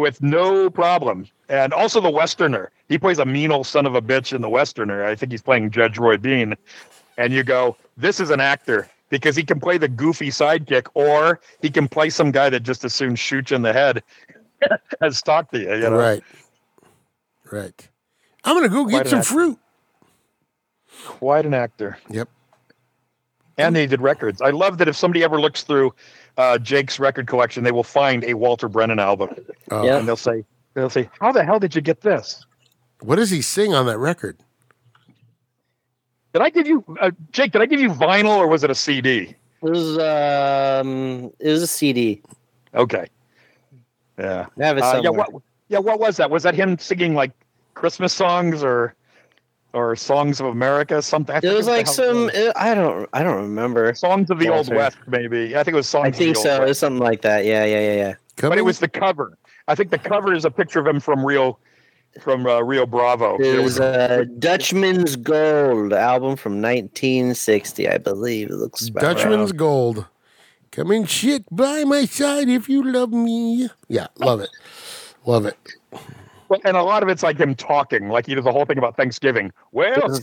with 0.00 0.22
no 0.22 0.70
problem. 0.70 1.26
And 1.48 1.72
also 1.72 2.00
the 2.00 2.10
Westerner, 2.10 2.70
he 2.88 2.98
plays 2.98 3.18
a 3.18 3.24
mean 3.26 3.52
old 3.52 3.66
son 3.66 3.86
of 3.86 3.94
a 3.94 4.02
bitch 4.02 4.32
in 4.32 4.40
the 4.40 4.48
Westerner. 4.48 5.04
I 5.04 5.14
think 5.14 5.32
he's 5.32 5.42
playing 5.42 5.70
Judge 5.70 5.98
Roy 5.98 6.16
Bean, 6.16 6.54
and 7.18 7.32
you 7.32 7.42
go, 7.42 7.76
this 7.96 8.20
is 8.20 8.30
an 8.30 8.40
actor 8.40 8.88
because 9.10 9.36
he 9.36 9.42
can 9.42 9.60
play 9.60 9.76
the 9.76 9.88
goofy 9.88 10.30
sidekick, 10.30 10.86
or 10.94 11.40
he 11.60 11.68
can 11.68 11.86
play 11.88 12.08
some 12.08 12.30
guy 12.30 12.48
that 12.48 12.60
just 12.60 12.84
as 12.84 12.94
soon 12.94 13.14
shoots 13.14 13.50
you 13.50 13.56
in 13.56 13.62
the 13.62 13.72
head 13.72 14.02
as 15.02 15.20
talk 15.20 15.50
to 15.50 15.58
you. 15.58 15.74
you 15.74 15.80
know? 15.80 15.90
Right. 15.90 16.22
Right. 17.50 17.88
I'm 18.44 18.56
going 18.56 18.68
to 18.68 18.74
go 18.74 18.84
Quite 18.84 19.04
get 19.04 19.08
some 19.10 19.18
actor. 19.18 19.28
fruit. 19.28 19.58
Quite 21.04 21.44
an 21.44 21.52
actor. 21.54 21.98
Yep. 22.08 22.28
And 23.66 23.76
they 23.76 23.86
did 23.86 24.00
records. 24.00 24.40
I 24.42 24.50
love 24.50 24.78
that 24.78 24.88
if 24.88 24.96
somebody 24.96 25.22
ever 25.24 25.40
looks 25.40 25.62
through 25.62 25.94
uh, 26.36 26.58
Jake's 26.58 26.98
record 26.98 27.26
collection, 27.26 27.64
they 27.64 27.72
will 27.72 27.84
find 27.84 28.24
a 28.24 28.34
Walter 28.34 28.68
Brennan 28.68 28.98
album, 28.98 29.30
Oh, 29.70 29.84
Yeah. 29.84 29.98
and 29.98 30.08
they'll 30.08 30.16
say, 30.16 30.44
"They'll 30.74 30.90
say, 30.90 31.08
how 31.20 31.32
the 31.32 31.44
hell 31.44 31.58
did 31.58 31.74
you 31.74 31.80
get 31.80 32.00
this? 32.00 32.44
What 33.00 33.16
does 33.16 33.30
he 33.30 33.42
sing 33.42 33.74
on 33.74 33.86
that 33.86 33.98
record? 33.98 34.38
Did 36.32 36.42
I 36.42 36.50
give 36.50 36.66
you, 36.66 36.84
uh, 37.00 37.10
Jake? 37.30 37.52
Did 37.52 37.60
I 37.60 37.66
give 37.66 37.80
you 37.80 37.90
vinyl 37.90 38.36
or 38.38 38.46
was 38.46 38.64
it 38.64 38.70
a 38.70 38.74
CD? 38.74 39.34
It 39.62 39.70
was 39.70 39.98
um, 39.98 41.30
it 41.38 41.50
was 41.50 41.62
a 41.62 41.66
CD. 41.66 42.22
Okay, 42.74 43.06
yeah, 44.18 44.46
I 44.58 44.64
have 44.64 44.78
it 44.78 44.82
uh, 44.82 45.00
yeah. 45.04 45.10
What, 45.10 45.30
yeah, 45.68 45.78
what 45.78 46.00
was 46.00 46.16
that? 46.16 46.30
Was 46.30 46.42
that 46.44 46.54
him 46.54 46.78
singing 46.78 47.14
like 47.14 47.32
Christmas 47.74 48.12
songs 48.14 48.64
or 48.64 48.94
or 49.74 49.96
songs 49.96 50.40
of 50.40 50.46
America? 50.46 51.00
Something. 51.02 51.36
I 51.36 51.38
it 51.38 51.44
was 51.54 51.66
what 51.66 51.72
the 51.72 51.76
like 51.78 51.86
some. 51.86 52.30
it 52.30 52.52
I 52.56 52.74
don't. 52.74 53.08
I 53.12 53.22
don't 53.22 53.36
remember. 53.42 53.94
songs 53.94 54.30
of 54.30 54.38
the 54.38 54.48
old 54.48 54.68
Walter. 54.68 54.76
west, 54.76 54.98
maybe. 55.06 55.56
I 55.56 55.62
think 55.64 55.74
it 55.74 55.76
was 55.76 55.88
songs. 55.88 56.04
I 56.04 56.08
of 56.08 56.16
think 56.16 56.36
the 56.36 56.42
so. 56.42 56.52
Old 56.54 56.62
It 56.62 56.68
was 56.68 56.78
something 56.78 57.00
like 57.02 57.22
that. 57.22 57.44
Yeah, 57.44 57.64
yeah, 57.64 57.80
yeah, 57.80 57.94
yeah. 57.94 58.14
but 58.36 58.42
Coming- 58.42 58.58
it 58.58 58.64
was 58.64 58.78
the 58.78 58.88
cover. 58.88 59.36
I 59.68 59.74
think 59.74 59.90
the 59.90 59.98
cover 59.98 60.34
is 60.34 60.44
a 60.44 60.50
picture 60.50 60.80
of 60.80 60.86
him 60.86 60.98
from 60.98 61.24
Rio, 61.24 61.56
from 62.20 62.46
uh, 62.46 62.60
Rio 62.60 62.84
Bravo. 62.84 63.36
It 63.38 63.58
It 63.58 63.62
was 63.62 63.78
uh, 63.78 64.24
Dutchman's 64.38 65.14
Gold 65.16 65.92
album 65.92 66.36
from 66.36 66.60
1960, 66.60 67.88
I 67.88 67.98
believe. 67.98 68.50
It 68.50 68.56
looks 68.56 68.88
about 68.88 69.02
right. 69.04 69.14
Dutchman's 69.16 69.52
Gold. 69.52 70.06
Come 70.72 70.90
and 70.90 71.08
sit 71.08 71.44
by 71.54 71.84
my 71.84 72.06
side 72.06 72.48
if 72.48 72.68
you 72.68 72.82
love 72.82 73.12
me. 73.12 73.68
Yeah, 73.88 74.06
love 74.18 74.40
it. 74.40 74.50
Love 75.26 75.46
it. 75.46 75.56
Well, 76.52 76.60
and 76.66 76.76
a 76.76 76.82
lot 76.82 77.02
of 77.02 77.08
it's 77.08 77.22
like 77.22 77.38
him 77.38 77.54
talking, 77.54 78.10
like 78.10 78.26
he 78.26 78.34
does 78.34 78.44
the 78.44 78.52
whole 78.52 78.66
thing 78.66 78.76
about 78.76 78.94
Thanksgiving. 78.94 79.50
Well, 79.72 80.20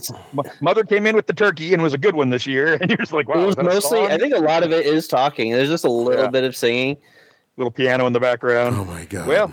mother 0.60 0.84
came 0.84 1.04
in 1.04 1.16
with 1.16 1.26
the 1.26 1.32
turkey 1.32 1.74
and 1.74 1.82
was 1.82 1.92
a 1.92 1.98
good 1.98 2.14
one 2.14 2.30
this 2.30 2.46
year, 2.46 2.74
and 2.80 2.88
you're 2.88 2.98
just 2.98 3.12
like, 3.12 3.28
wow, 3.28 3.40
It 3.40 3.48
is 3.48 3.56
was 3.56 3.64
mostly. 3.66 4.02
I 4.02 4.16
think 4.16 4.32
a 4.32 4.38
lot 4.38 4.62
of 4.62 4.70
it 4.70 4.86
is 4.86 5.08
talking. 5.08 5.50
There's 5.50 5.68
just 5.68 5.84
a 5.84 5.90
little 5.90 6.22
Yeah. 6.22 6.30
bit 6.30 6.44
of 6.44 6.54
singing. 6.54 6.98
little 7.56 7.72
piano 7.72 8.06
in 8.06 8.12
the 8.12 8.20
background. 8.20 8.76
Oh 8.76 8.84
my 8.84 9.06
god. 9.06 9.26
Well, 9.26 9.52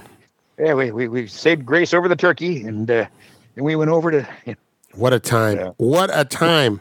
yeah, 0.59 0.75
we, 0.75 0.91
we 0.91 1.07
we 1.07 1.25
saved 1.25 1.65
grace 1.65 1.95
over 1.95 2.07
the 2.07 2.15
turkey, 2.15 2.61
and 2.67 2.89
uh, 2.91 3.07
and 3.55 3.65
we 3.65 3.75
went 3.75 3.89
over 3.89 4.11
to 4.11 4.27
you 4.45 4.55
what 4.93 5.13
a 5.13 5.19
time. 5.19 5.57
Yeah. 5.57 5.71
What 5.77 6.11
a 6.13 6.25
time. 6.25 6.79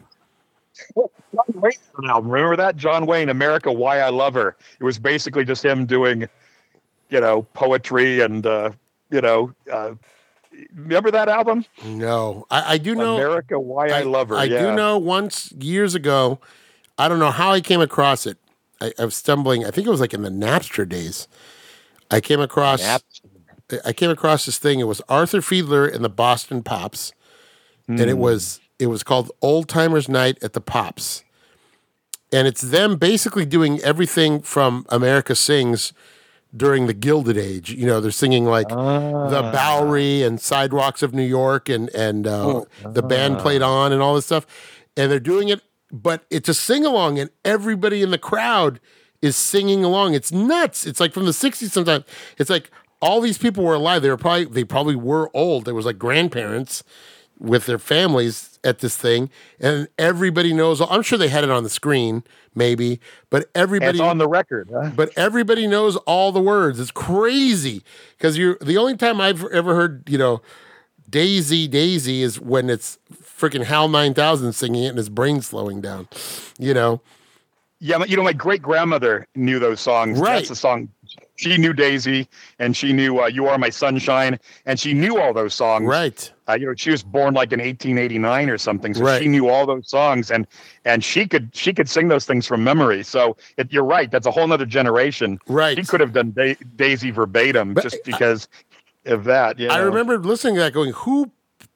know, 0.94 1.10
John 1.32 1.60
Wayne 1.62 2.10
album. 2.10 2.30
Remember 2.30 2.56
that 2.56 2.76
John 2.76 3.06
Wayne, 3.06 3.30
America, 3.30 3.72
Why 3.72 4.00
I 4.00 4.10
Love 4.10 4.34
Her. 4.34 4.56
It 4.78 4.84
was 4.84 4.98
basically 4.98 5.46
just 5.46 5.64
him 5.64 5.86
doing, 5.86 6.28
you 7.08 7.20
know, 7.20 7.42
poetry 7.54 8.20
and 8.20 8.46
uh, 8.46 8.72
you 9.10 9.20
know, 9.20 9.52
uh, 9.72 9.92
remember 10.74 11.10
that 11.10 11.28
album, 11.28 11.64
No. 11.84 12.46
I, 12.50 12.74
I 12.74 12.78
do 12.78 12.94
know 12.94 13.16
America, 13.16 13.58
Why 13.58 13.88
I, 13.88 14.02
Love 14.02 14.30
Her. 14.30 14.36
I 14.36 14.44
yeah. 14.44 14.62
do 14.62 14.74
know 14.74 14.98
once 14.98 15.52
years 15.52 15.94
ago, 15.94 16.40
I 16.98 17.08
don't 17.08 17.18
know 17.18 17.30
how 17.30 17.52
I 17.52 17.60
came 17.60 17.80
across 17.80 18.26
it. 18.26 18.38
I, 18.80 18.92
I 18.98 19.04
was 19.04 19.14
stumbling, 19.14 19.64
I 19.64 19.70
think 19.70 19.86
it 19.86 19.90
was 19.90 20.00
like 20.00 20.14
in 20.14 20.22
the 20.22 20.30
Napster 20.30 20.88
days. 20.88 21.28
I 22.10 22.20
came 22.20 22.40
across 22.40 22.80
Nap- 22.82 23.02
I 23.84 23.92
came 23.92 24.10
across 24.10 24.46
this 24.46 24.58
thing. 24.58 24.78
It 24.78 24.84
was 24.84 25.02
Arthur 25.08 25.40
Fiedler 25.40 25.92
and 25.92 26.04
the 26.04 26.08
Boston 26.08 26.62
Pops, 26.62 27.12
and 27.88 28.00
it 28.00 28.16
was 28.16 28.60
it 28.78 28.86
was 28.86 29.02
called 29.02 29.32
Old 29.42 29.68
Timers 29.68 30.08
Night 30.08 30.38
at 30.40 30.52
the 30.52 30.60
Pops, 30.60 31.24
and 32.32 32.46
it's 32.46 32.60
them 32.60 32.96
basically 32.96 33.44
doing 33.44 33.80
everything 33.80 34.40
from 34.40 34.86
America 34.88 35.34
Sings 35.34 35.92
during 36.56 36.86
the 36.86 36.94
Gilded 36.94 37.36
Age. 37.36 37.70
You 37.70 37.86
know, 37.86 38.00
they're 38.00 38.10
singing 38.10 38.44
like 38.46 38.68
the 38.68 39.50
Bowery 39.52 40.22
and 40.22 40.40
Sidewalks 40.40 41.02
of 41.02 41.14
New 41.14 41.22
York, 41.24 41.68
and 41.68 41.88
and 41.90 42.26
uh, 42.26 42.64
the 42.84 43.02
band 43.02 43.38
played 43.38 43.62
on 43.62 43.92
and 43.92 44.00
all 44.02 44.14
this 44.14 44.26
stuff, 44.26 44.46
and 44.96 45.10
they're 45.10 45.20
doing 45.20 45.48
it, 45.48 45.60
but 45.92 46.24
it's 46.30 46.48
a 46.48 46.54
sing 46.54 46.84
along, 46.84 47.18
and 47.18 47.30
everybody 47.44 48.02
in 48.02 48.10
the 48.10 48.18
crowd 48.18 48.80
is 49.22 49.36
singing 49.36 49.84
along. 49.84 50.14
It's 50.14 50.32
nuts. 50.32 50.86
It's 50.86 51.00
like 51.00 51.12
from 51.12 51.24
the 51.24 51.32
'60s. 51.32 51.70
Sometimes 51.70 52.04
it's 52.38 52.50
like 52.50 52.70
all 53.00 53.20
these 53.20 53.38
people 53.38 53.64
were 53.64 53.74
alive. 53.74 54.02
They 54.02 54.10
were 54.10 54.16
probably 54.16 54.44
they 54.46 54.64
probably 54.64 54.96
were 54.96 55.30
old. 55.34 55.64
There 55.64 55.74
was 55.74 55.86
like 55.86 55.98
grandparents 55.98 56.82
with 57.38 57.66
their 57.66 57.78
families 57.78 58.55
at 58.66 58.80
this 58.80 58.96
thing, 58.96 59.30
and 59.60 59.88
everybody 59.96 60.52
knows. 60.52 60.80
I'm 60.80 61.02
sure 61.02 61.16
they 61.16 61.28
had 61.28 61.44
it 61.44 61.50
on 61.50 61.62
the 61.62 61.70
screen, 61.70 62.24
maybe, 62.54 63.00
but 63.30 63.48
everybody 63.54 64.00
on 64.00 64.18
the 64.18 64.28
record. 64.28 64.70
Huh? 64.72 64.90
but 64.94 65.16
everybody 65.16 65.66
knows 65.66 65.96
all 65.98 66.32
the 66.32 66.40
words. 66.40 66.80
It's 66.80 66.90
crazy 66.90 67.82
because 68.18 68.36
you're 68.36 68.58
the 68.60 68.76
only 68.76 68.96
time 68.96 69.20
I've 69.20 69.44
ever 69.46 69.74
heard, 69.74 70.08
you 70.08 70.18
know, 70.18 70.42
Daisy 71.08 71.68
Daisy 71.68 72.22
is 72.22 72.40
when 72.40 72.68
it's 72.68 72.98
freaking 73.14 73.64
Hal 73.64 73.88
9000 73.88 74.52
singing 74.52 74.82
it 74.84 74.88
and 74.88 74.98
his 74.98 75.08
brain 75.08 75.40
slowing 75.40 75.80
down, 75.80 76.08
you 76.58 76.74
know. 76.74 77.00
Yeah, 77.78 78.02
you 78.04 78.16
know, 78.16 78.22
my 78.22 78.32
great 78.32 78.62
grandmother 78.62 79.28
knew 79.34 79.58
those 79.58 79.80
songs. 79.80 80.18
Right. 80.18 80.36
That's 80.36 80.48
the 80.48 80.56
song. 80.56 80.88
She 81.36 81.56
knew 81.58 81.72
Daisy, 81.72 82.28
and 82.58 82.76
she 82.76 82.92
knew 82.92 83.20
uh, 83.20 83.26
"You 83.26 83.46
Are 83.46 83.58
My 83.58 83.70
Sunshine," 83.70 84.38
and 84.64 84.80
she 84.80 84.94
knew 84.94 85.20
all 85.20 85.32
those 85.32 85.54
songs. 85.54 85.86
Right. 85.86 86.32
Uh, 86.48 86.54
you 86.54 86.66
know, 86.66 86.74
she 86.76 86.90
was 86.90 87.02
born 87.02 87.34
like 87.34 87.52
in 87.52 87.60
1889 87.60 88.48
or 88.50 88.56
something, 88.58 88.94
so 88.94 89.02
Right. 89.04 89.22
she 89.22 89.28
knew 89.28 89.48
all 89.48 89.66
those 89.66 89.88
songs, 89.88 90.30
and 90.30 90.46
and 90.84 91.04
she 91.04 91.26
could 91.26 91.50
she 91.54 91.72
could 91.74 91.88
sing 91.88 92.08
those 92.08 92.24
things 92.24 92.46
from 92.46 92.64
memory. 92.64 93.02
So 93.02 93.36
it, 93.56 93.72
you're 93.72 93.84
right. 93.84 94.10
That's 94.10 94.26
a 94.26 94.30
whole 94.30 94.50
other 94.52 94.66
generation. 94.66 95.38
Right. 95.48 95.76
She 95.76 95.84
could 95.84 96.00
have 96.00 96.12
done 96.12 96.32
da- 96.32 96.56
Daisy 96.76 97.10
verbatim 97.10 97.74
But- 97.74 97.82
just 97.82 97.98
because 98.04 98.48
of 99.04 99.24
that. 99.24 99.58
You 99.58 99.68
I 99.68 99.78
know. 99.78 99.84
remember 99.86 100.18
listening 100.18 100.54
to 100.54 100.60
that, 100.60 100.72
going, 100.72 100.92
"Who 100.92 101.30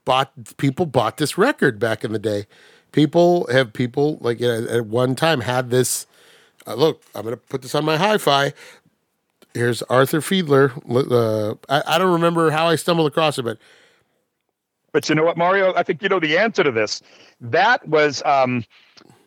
bought? 0.05 0.33
People 0.57 0.87
bought 0.87 1.17
this 1.19 1.37
record 1.37 1.79
back 1.79 2.05
in 2.05 2.13
the 2.13 2.19
day. 2.19 2.47
People 2.93 3.47
have 3.53 3.73
people 3.73 4.19
like 4.21 4.41
at, 4.41 4.65
at 4.65 4.87
one 4.87 5.15
time 5.15 5.43
had 5.43 5.71
this. 5.71 6.07
Uh, 6.67 6.75
look, 6.75 7.03
I'm 7.15 7.23
going 7.23 7.35
to 7.35 7.41
put 7.41 7.63
this 7.63 7.75
on 7.75 7.85
my 7.87 7.97
hi-fi. 7.97 8.53
Here's 9.55 9.83
Arthur 9.83 10.21
Fiedler. 10.21 10.71
Uh, 10.89 11.55
I, 11.69 11.95
I 11.95 11.99
don't 11.99 12.13
remember 12.13 12.51
how 12.51 12.69
I 12.69 12.77
stumbled 12.77 13.07
across 13.09 13.39
it, 13.39 13.43
but 13.43 13.59
But 14.93 15.09
you 15.09 15.15
know 15.15 15.25
what, 15.25 15.37
Mario? 15.37 15.75
I 15.75 15.83
think 15.83 16.03
you 16.03 16.09
know 16.09 16.21
the 16.21 16.39
answer 16.39 16.63
to 16.63 16.71
this. 16.71 17.03
That 17.41 17.87
was 17.89 18.23
um, 18.25 18.65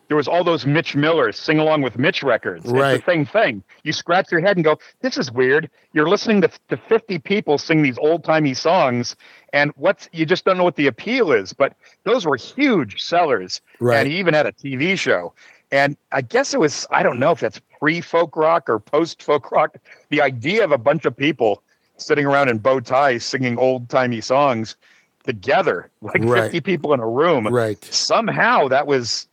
there 0.07 0.15
was 0.17 0.27
all 0.27 0.43
those 0.43 0.65
Mitch 0.65 0.95
Millers 0.95 1.37
sing 1.37 1.59
along 1.59 1.81
with 1.81 1.97
Mitch 1.97 2.23
records. 2.23 2.65
Right. 2.65 2.95
It's 2.95 3.05
the 3.05 3.11
same 3.11 3.25
thing. 3.25 3.63
You 3.83 3.91
scratch 3.91 4.31
your 4.31 4.39
head 4.41 4.55
and 4.55 4.63
go, 4.63 4.77
"This 5.01 5.17
is 5.17 5.31
weird." 5.31 5.69
You're 5.93 6.07
listening 6.07 6.41
to, 6.41 6.49
to 6.69 6.77
50 6.77 7.19
people 7.19 7.57
sing 7.57 7.81
these 7.81 7.97
old 7.97 8.23
timey 8.23 8.53
songs, 8.53 9.15
and 9.51 9.71
what's 9.75 10.07
you 10.13 10.25
just 10.25 10.45
don't 10.45 10.57
know 10.57 10.63
what 10.63 10.75
the 10.77 10.87
appeal 10.87 11.31
is. 11.33 11.51
But 11.53 11.75
those 12.05 12.25
were 12.25 12.37
huge 12.37 13.01
sellers, 13.03 13.59
Right. 13.79 13.97
and 13.99 14.07
he 14.07 14.17
even 14.19 14.33
had 14.33 14.45
a 14.45 14.51
TV 14.53 14.97
show. 14.97 15.33
And 15.73 15.97
I 16.11 16.21
guess 16.21 16.53
it 16.53 16.59
was 16.59 16.85
I 16.91 17.01
don't 17.03 17.17
know 17.19 17.31
if 17.31 17.39
that's 17.39 17.59
pre 17.79 17.99
folk 17.99 18.37
rock 18.37 18.69
or 18.69 18.79
post 18.79 19.23
folk 19.23 19.51
rock. 19.51 19.75
The 20.09 20.21
idea 20.21 20.63
of 20.63 20.71
a 20.71 20.77
bunch 20.77 21.05
of 21.05 21.17
people 21.17 21.63
sitting 21.97 22.25
around 22.25 22.49
in 22.49 22.59
bow 22.59 22.79
ties 22.79 23.25
singing 23.25 23.57
old 23.57 23.89
timey 23.89 24.21
songs 24.21 24.75
together, 25.23 25.89
like 26.01 26.21
Right. 26.23 26.43
50 26.43 26.61
people 26.61 26.93
in 26.93 26.99
a 26.99 27.07
room. 27.07 27.47
right, 27.47 27.83
Somehow 27.85 28.67
that 28.67 28.85
was 28.87 29.27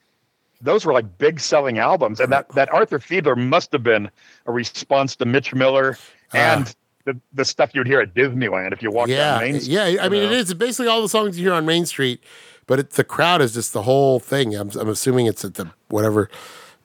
those 0.62 0.84
were 0.86 0.92
like 0.92 1.18
big 1.18 1.40
selling 1.40 1.78
albums. 1.78 2.20
And 2.20 2.30
that, 2.32 2.48
that 2.54 2.70
Arthur 2.72 2.98
Fiedler 2.98 3.36
must 3.36 3.72
have 3.72 3.82
been 3.82 4.10
a 4.46 4.52
response 4.52 5.16
to 5.16 5.24
Mitch 5.24 5.54
Miller 5.54 5.96
and 6.34 6.74
the, 7.06 7.18
the 7.32 7.46
stuff 7.46 7.70
you'd 7.74 7.86
hear 7.86 8.00
at 8.00 8.12
Disneyland 8.14 8.72
if 8.74 8.82
you 8.82 8.90
walked 8.90 9.10
Ah. 9.10 9.14
yeah, 9.14 9.30
down 9.32 9.40
Main 9.40 9.60
Street. 9.60 9.72
yeah. 9.74 10.04
I 10.04 10.08
mean, 10.10 10.22
you 10.22 10.28
it 10.28 10.32
know? 10.32 10.36
is 10.36 10.52
basically 10.54 10.86
all 10.88 11.00
the 11.02 11.08
songs 11.08 11.38
you 11.38 11.44
hear 11.46 11.54
on 11.54 11.64
Main 11.66 11.86
Street, 11.86 12.22
but 12.70 12.78
it, 12.78 12.90
the 12.90 13.02
crowd 13.02 13.42
is 13.42 13.52
just 13.52 13.72
the 13.72 13.82
whole 13.82 14.20
thing. 14.20 14.54
I'm, 14.54 14.70
I'm 14.78 14.88
assuming 14.88 15.26
it's 15.26 15.44
at 15.44 15.54
the 15.54 15.68
whatever. 15.88 16.30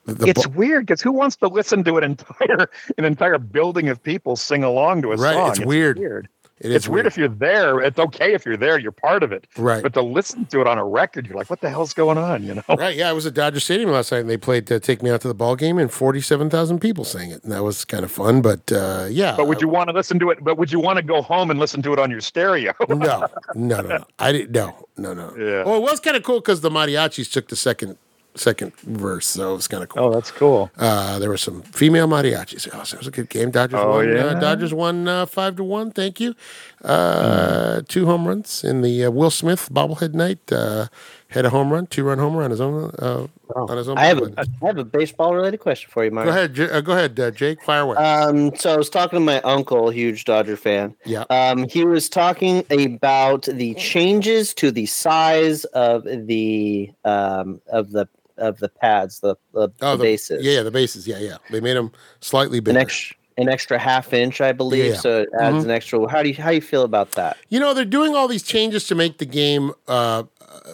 The, 0.06 0.26
It's 0.28 0.48
bu- 0.48 0.58
weird 0.58 0.88
because 0.88 1.00
who 1.00 1.12
wants 1.12 1.36
to 1.38 1.48
listen 1.48 1.84
to 1.84 1.98
an 1.98 2.04
entire 2.04 2.72
an 2.98 3.06
entire 3.06 3.38
building 3.38 3.88
of 3.90 4.02
people 4.02 4.36
sing 4.36 4.64
along 4.64 5.04
to 5.04 5.12
a 5.12 5.16
Right, 5.16 5.36
song? 5.36 5.52
it's 5.52 5.60
weird. 5.60 6.00
weird. 6.00 6.28
It 6.60 6.72
It's 6.72 6.88
weird 6.88 7.06
if 7.06 7.18
you're 7.18 7.28
there. 7.28 7.82
It's 7.82 8.00
okay 8.00 8.34
if 8.34 8.46
you're 8.46 8.56
there. 8.56 8.80
You're 8.80 8.94
part 8.94 9.24
of 9.24 9.32
it. 9.34 9.46
Right. 9.58 9.84
But 9.84 9.94
to 9.94 10.02
listen 10.02 10.46
to 10.48 10.62
it 10.62 10.68
on 10.68 10.78
a 10.78 10.86
record, 10.86 11.28
you're 11.28 11.36
like, 11.36 11.50
what 11.50 11.60
the 11.60 11.70
hell's 11.70 11.94
going 11.94 12.18
on? 12.18 12.44
You 12.44 12.56
know? 12.56 12.64
Right, 12.70 12.96
yeah, 12.96 13.10
I 13.10 13.14
was 13.14 13.26
at 13.26 13.34
Dodger 13.34 13.60
Stadium 13.60 13.92
last 13.92 14.12
night, 14.12 14.20
and 14.20 14.30
they 14.30 14.38
played 14.38 14.72
uh, 14.72 14.80
"Take 14.80 15.04
Me 15.04 15.10
Out 15.10 15.22
to 15.22 15.28
the 15.28 15.34
Ball 15.34 15.56
Game," 15.56 15.78
and 15.78 15.92
forty-seven 15.92 16.50
thousand 16.50 16.80
people 16.80 17.04
sang 17.04 17.32
it, 17.32 17.44
and 17.44 17.52
that 17.52 17.64
was 17.64 17.84
kind 17.84 18.04
of 18.06 18.12
fun. 18.12 18.42
But 18.42 18.72
uh, 18.72 19.08
yeah, 19.10 19.36
But 19.36 19.48
would 19.48 19.62
you 19.62 19.68
want 19.68 19.90
to 19.90 19.94
listen 19.94 20.18
to 20.20 20.30
it? 20.30 20.44
But 20.44 20.58
would 20.58 20.72
you 20.72 20.80
want 20.80 20.98
to 20.98 21.04
go 21.04 21.22
home 21.22 21.52
and 21.52 21.60
listen 21.60 21.82
to 21.84 21.94
it 21.94 22.00
on 22.00 22.10
your 22.10 22.22
stereo? 22.22 22.74
no, 22.90 22.96
no, 22.96 23.28
no, 23.56 23.82
no. 23.82 24.06
I 24.20 24.32
didn't. 24.32 24.52
No, 24.52 24.88
no, 24.98 25.14
no. 25.14 25.34
Yeah. 25.46 25.64
Well, 25.64 25.76
it 25.76 25.82
was 25.82 26.00
kind 26.00 26.16
of 26.18 26.24
cool 26.24 26.40
because 26.40 26.62
the 26.62 26.70
mariachis 26.70 27.32
took 27.32 27.50
the 27.50 27.56
second 27.56 27.98
second 28.36 28.76
verse, 28.82 29.28
so 29.28 29.54
it 29.54 29.56
was 29.56 29.68
kind 29.68 29.84
of 29.84 29.90
cool. 29.90 30.04
Oh, 30.04 30.14
that's 30.14 30.32
cool. 30.32 30.70
Uh, 30.78 31.20
there 31.20 31.30
were 31.30 31.38
some 31.38 31.62
female 31.64 32.08
mariachis. 32.08 32.68
Oh, 32.74 32.84
so 32.84 32.96
it 32.96 33.00
was 33.00 33.08
a 33.08 33.12
good 33.12 33.30
game. 33.30 33.52
Dodgers 33.52 33.80
Oh, 33.82 33.90
won. 33.90 34.10
Uh, 34.10 34.14
yeah? 34.34 34.40
Dodgers 34.40 34.74
won 34.74 35.08
uh, 35.08 35.26
five 35.26 35.56
to 35.58 35.64
one. 35.64 35.92
Thank 35.92 36.20
you. 36.20 36.36
Uh, 36.84 37.82
Two 37.88 38.06
home 38.06 38.28
runs 38.28 38.64
in 38.64 38.82
the 38.82 39.06
uh, 39.06 39.12
Will 39.12 39.32
Smith 39.32 39.70
bobblehead 39.72 40.14
night. 40.14 40.52
Uh, 40.52 40.88
had 41.30 41.44
a 41.46 41.50
home 41.50 41.74
run, 41.74 41.86
two 41.88 42.04
run 42.04 42.18
homer 42.20 42.44
on 42.44 42.52
his 42.52 42.62
own. 42.62 42.92
Uh, 43.00 43.28
on 43.56 43.78
his 43.78 43.90
own. 43.90 43.98
I 43.98 44.06
have 44.06 44.20
a, 44.20 44.22
bobblehead. 44.22 44.48
I 44.64 44.68
have 44.68 44.78
a 44.78 44.84
baseball 44.86 45.36
related 45.36 45.58
question 45.60 45.90
for 45.92 46.06
you, 46.06 46.12
Mario. 46.12 46.32
Go 46.32 46.38
ahead, 46.38 46.54
J- 46.54 46.70
uh, 46.70 46.82
go 46.82 46.92
ahead, 46.94 47.20
uh, 47.20 47.32
Jake. 47.32 47.64
Fire 47.64 47.82
away. 47.82 47.98
Um, 47.98 48.56
so 48.56 48.74
I 48.74 48.78
was 48.78 48.90
talking 48.90 49.18
to 49.18 49.26
my 49.26 49.42
uncle, 49.42 49.90
huge 49.90 50.26
Dodger 50.26 50.56
fan. 50.56 50.96
yeah. 51.06 51.24
Um, 51.30 51.68
he 51.68 51.84
was 51.84 52.08
talking 52.10 52.64
about 52.72 53.44
the 53.44 53.74
changes 53.76 54.54
to 54.56 54.72
the 54.72 54.86
size 54.86 55.66
of 55.66 56.04
the 56.04 56.92
um, 57.04 57.60
of 57.72 57.92
the 57.92 58.08
of 58.38 58.60
the 58.60 58.70
pads, 58.70 59.20
the 59.20 59.36
the, 59.54 59.70
Oh, 59.82 59.96
the 59.98 60.04
bases. 60.04 60.44
Yeah, 60.46 60.54
yeah, 60.54 60.64
the 60.64 60.72
bases. 60.72 61.08
Yeah, 61.08 61.20
yeah. 61.20 61.38
They 61.52 61.60
made 61.62 61.76
them 61.78 61.92
slightly 62.20 62.58
an 62.60 62.64
bigger. 62.66 62.80
extra 62.80 63.18
an 63.38 63.50
extra 63.50 63.78
half 63.78 64.14
inch, 64.14 64.40
I 64.40 64.54
believe. 64.54 64.94
Yeah. 64.94 64.98
So 65.00 65.22
it 65.24 65.30
adds 65.40 65.58
Mhm. 65.58 65.64
an 65.66 65.72
extra. 65.72 66.08
How 66.10 66.24
do 66.24 66.30
you 66.30 66.36
how 66.36 66.50
do 66.50 66.56
you 66.56 66.62
feel 66.62 66.84
about 66.84 67.12
that? 67.14 67.36
You 67.50 67.60
know, 67.60 67.74
they're 67.74 67.84
doing 67.84 68.16
all 68.16 68.28
these 68.30 68.44
changes 68.44 68.88
to 68.88 68.96
make 68.96 69.18
the 69.18 69.26
game. 69.26 69.74
Uh, 69.88 70.24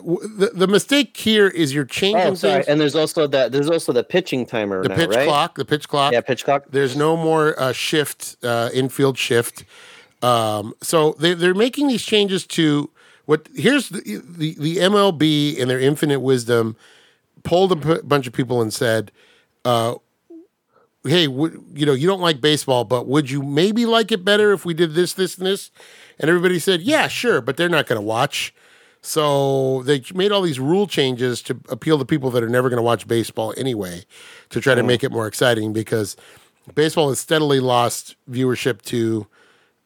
the, 0.04 0.52
the 0.54 0.68
mistake 0.68 1.18
here 1.18 1.48
is 1.48 1.74
you're 1.74 1.86
changing 1.86 2.22
Oh, 2.22 2.34
sorry. 2.36 2.54
things. 2.56 2.68
And 2.68 2.80
there's 2.80 2.96
also 2.96 3.26
that 3.28 3.52
there's 3.52 3.70
also 3.70 3.92
the 3.92 4.04
pitching 4.04 4.46
timer 4.46 4.84
the 4.84 4.90
now, 4.90 4.96
pitch 4.96 5.10
right? 5.10 5.28
clock, 5.28 5.56
the 5.56 5.66
pitch 5.66 5.88
clock. 5.90 6.14
Yeah, 6.14 6.22
pitch 6.22 6.46
clock. 6.46 6.66
There's 6.70 6.96
no 6.96 7.18
more 7.18 7.60
uh, 7.60 7.72
shift, 7.74 8.38
uh, 8.44 8.70
infield 8.74 9.18
shift. 9.18 9.64
Um, 10.22 10.76
so 10.84 11.14
they, 11.18 11.34
they're 11.34 11.56
making 11.56 11.88
these 11.88 12.04
changes 12.04 12.46
to 12.48 12.92
what 13.26 13.50
here's 13.56 13.90
the, 13.90 14.22
the, 14.24 14.54
the 14.60 14.78
MLB 14.78 15.56
in 15.58 15.68
their 15.68 15.80
infinite 15.80 16.20
wisdom 16.20 16.76
polled 17.44 17.72
a 17.72 17.76
p- 17.76 18.02
bunch 18.04 18.28
of 18.28 18.34
people 18.34 18.62
and 18.62 18.74
said, 18.74 19.12
uh, 19.66 19.96
Hey, 21.04 21.26
w- 21.26 21.64
you 21.74 21.86
know, 21.86 21.94
you 21.94 22.08
don't 22.08 22.22
like 22.22 22.42
baseball, 22.42 22.84
but 22.84 23.08
would 23.08 23.32
you 23.32 23.42
maybe 23.42 23.86
like 23.88 24.12
it 24.12 24.24
better 24.24 24.54
if 24.54 24.66
we 24.66 24.74
did 24.76 24.94
this, 24.94 25.14
this, 25.14 25.38
and 25.38 25.48
this? 25.48 25.72
And 26.20 26.30
everybody 26.30 26.60
said, 26.60 26.82
Yeah, 26.82 27.08
sure, 27.08 27.42
but 27.42 27.58
they're 27.58 27.70
not 27.70 27.88
going 27.88 28.00
to 28.00 28.06
watch. 28.06 28.54
So 29.02 29.82
they 29.84 30.04
made 30.14 30.32
all 30.32 30.44
these 30.44 30.60
rule 30.60 30.86
changes 30.86 31.42
to 31.44 31.60
appeal 31.70 31.98
to 31.98 32.06
people 32.06 32.30
that 32.32 32.44
are 32.44 32.50
never 32.50 32.70
going 32.70 32.78
to 32.78 32.84
watch 32.84 33.08
baseball 33.08 33.52
anyway, 33.58 34.04
to 34.52 34.62
try 34.62 34.76
to 34.76 34.84
make 34.84 35.04
it 35.04 35.12
more 35.12 35.26
exciting 35.26 35.74
because 35.74 36.16
baseball 36.76 37.10
has 37.10 37.20
steadily 37.20 37.60
lost 37.60 38.16
viewership 38.30 38.84
to 38.84 39.26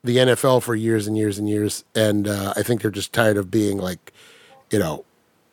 the 0.04 0.18
NFL 0.18 0.62
for 0.62 0.76
years 0.76 1.08
and 1.08 1.18
years 1.18 1.40
and 1.40 1.50
years, 1.50 1.84
and 1.96 2.28
uh, 2.28 2.54
I 2.56 2.62
think 2.62 2.82
they're 2.82 2.92
just 2.92 3.12
tired 3.12 3.38
of 3.38 3.50
being 3.50 3.78
like, 3.78 4.14
you 4.70 4.80
know, 4.80 5.04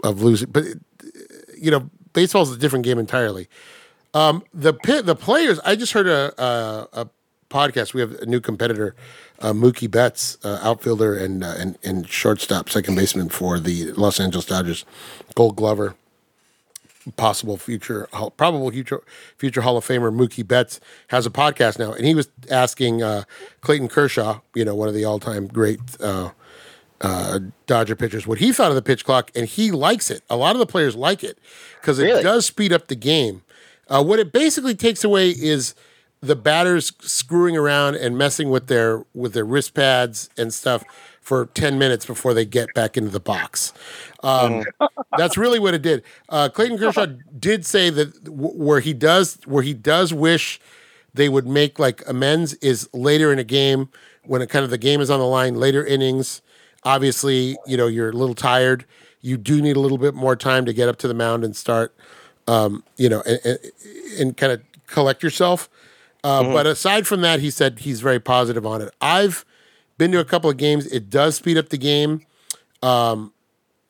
of 0.04 0.22
losing. 0.22 0.50
But 0.50 0.64
you 1.62 1.70
know, 1.70 1.88
baseball's 2.12 2.52
a 2.52 2.58
different 2.58 2.84
game 2.84 2.98
entirely. 2.98 3.48
Um, 4.14 4.42
the 4.52 4.74
pit, 4.74 5.06
the 5.06 5.14
players. 5.14 5.58
I 5.60 5.76
just 5.76 5.92
heard 5.92 6.06
a, 6.06 6.34
a, 6.42 6.88
a 6.92 7.08
podcast. 7.48 7.94
We 7.94 8.00
have 8.00 8.12
a 8.14 8.26
new 8.26 8.40
competitor, 8.40 8.94
uh, 9.40 9.52
Mookie 9.52 9.90
Betts, 9.90 10.36
uh, 10.44 10.58
outfielder 10.62 11.16
and, 11.16 11.42
uh, 11.42 11.54
and 11.56 11.78
and 11.82 12.08
shortstop, 12.08 12.68
second 12.68 12.96
baseman 12.96 13.28
for 13.28 13.58
the 13.58 13.92
Los 13.92 14.20
Angeles 14.20 14.44
Dodgers, 14.44 14.84
Gold 15.34 15.56
Glover, 15.56 15.94
possible 17.16 17.56
future, 17.56 18.08
probable 18.36 18.70
future 18.70 19.02
future 19.38 19.62
Hall 19.62 19.76
of 19.76 19.86
Famer 19.86 20.14
Mookie 20.14 20.46
Betts 20.46 20.80
has 21.08 21.24
a 21.24 21.30
podcast 21.30 21.78
now, 21.78 21.92
and 21.92 22.04
he 22.04 22.14
was 22.14 22.28
asking 22.50 23.02
uh, 23.02 23.22
Clayton 23.62 23.88
Kershaw, 23.88 24.40
you 24.54 24.64
know, 24.64 24.74
one 24.74 24.88
of 24.88 24.94
the 24.94 25.04
all 25.04 25.20
time 25.20 25.46
great. 25.46 25.80
Uh, 27.02 27.40
Dodger 27.66 27.96
pitchers, 27.96 28.26
what 28.26 28.38
he 28.38 28.52
thought 28.52 28.70
of 28.70 28.76
the 28.76 28.82
pitch 28.82 29.04
clock, 29.04 29.30
and 29.34 29.46
he 29.46 29.70
likes 29.72 30.08
it. 30.10 30.22
A 30.30 30.36
lot 30.36 30.54
of 30.54 30.60
the 30.60 30.66
players 30.66 30.94
like 30.94 31.24
it 31.24 31.36
because 31.80 31.98
it 31.98 32.04
Really? 32.04 32.22
does 32.22 32.46
speed 32.46 32.72
up 32.72 32.86
the 32.86 32.94
game. 32.94 33.42
Uh, 33.88 34.02
what 34.02 34.18
it 34.20 34.32
basically 34.32 34.74
takes 34.76 35.02
away 35.02 35.30
is 35.30 35.74
the 36.20 36.36
batters 36.36 36.92
screwing 37.00 37.56
around 37.56 37.96
and 37.96 38.16
messing 38.16 38.50
with 38.50 38.68
their 38.68 39.04
with 39.14 39.32
their 39.32 39.44
wrist 39.44 39.74
pads 39.74 40.30
and 40.38 40.54
stuff 40.54 40.84
for 41.20 41.46
ten 41.46 41.76
minutes 41.78 42.06
before 42.06 42.32
they 42.34 42.44
get 42.44 42.72
back 42.74 42.96
into 42.96 43.10
the 43.10 43.18
box. 43.20 43.72
Um, 44.22 44.62
that's 45.18 45.36
really 45.36 45.58
what 45.58 45.74
it 45.74 45.82
did. 45.82 46.04
Uh, 46.28 46.48
Clayton 46.48 46.78
Kershaw 46.78 47.06
did 47.38 47.66
say 47.66 47.90
that 47.90 48.22
w- 48.24 48.54
where 48.54 48.78
he 48.80 48.92
does 48.94 49.38
where 49.44 49.64
he 49.64 49.74
does 49.74 50.14
wish 50.14 50.60
they 51.12 51.28
would 51.28 51.48
make 51.48 51.80
like 51.80 52.02
amends 52.08 52.54
is 52.54 52.88
later 52.94 53.32
in 53.32 53.40
a 53.40 53.44
game 53.44 53.88
when 54.24 54.40
it 54.40 54.48
kind 54.48 54.64
of 54.64 54.70
the 54.70 54.78
game 54.78 55.00
is 55.00 55.10
on 55.10 55.18
the 55.18 55.26
line, 55.26 55.56
later 55.56 55.84
innings. 55.84 56.40
Obviously, 56.84 57.56
you 57.66 57.76
know 57.76 57.86
you're 57.86 58.10
a 58.10 58.12
little 58.12 58.34
tired. 58.34 58.84
You 59.20 59.36
do 59.36 59.62
need 59.62 59.76
a 59.76 59.80
little 59.80 59.98
bit 59.98 60.14
more 60.14 60.34
time 60.34 60.64
to 60.66 60.72
get 60.72 60.88
up 60.88 60.96
to 60.98 61.08
the 61.08 61.14
mound 61.14 61.44
and 61.44 61.54
start, 61.54 61.94
um, 62.48 62.82
you 62.96 63.08
know, 63.08 63.22
and, 63.22 63.40
and, 63.44 63.58
and 64.18 64.36
kind 64.36 64.52
of 64.52 64.60
collect 64.88 65.22
yourself. 65.22 65.70
Uh, 66.24 66.42
But 66.44 66.66
aside 66.66 67.06
from 67.06 67.20
that, 67.22 67.40
he 67.40 67.50
said 67.50 67.80
he's 67.80 68.00
very 68.00 68.20
positive 68.20 68.66
on 68.66 68.82
it. 68.82 68.92
I've 69.00 69.44
been 69.98 70.10
to 70.12 70.18
a 70.20 70.24
couple 70.24 70.50
of 70.50 70.56
games. 70.56 70.86
It 70.86 71.08
does 71.10 71.36
speed 71.36 71.56
up 71.56 71.68
the 71.68 71.78
game. 71.78 72.22
Um, 72.82 73.32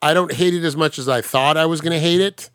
I 0.01 0.13
don't 0.13 0.31
hate 0.31 0.53
it 0.53 0.63
as 0.63 0.75
much 0.75 0.99
as 0.99 1.07
I 1.09 1.21
thought 1.21 1.57
I 1.57 1.65
was 1.65 1.81
going 1.81 1.93
to 1.93 1.99
hate 1.99 2.21
it 2.21 2.49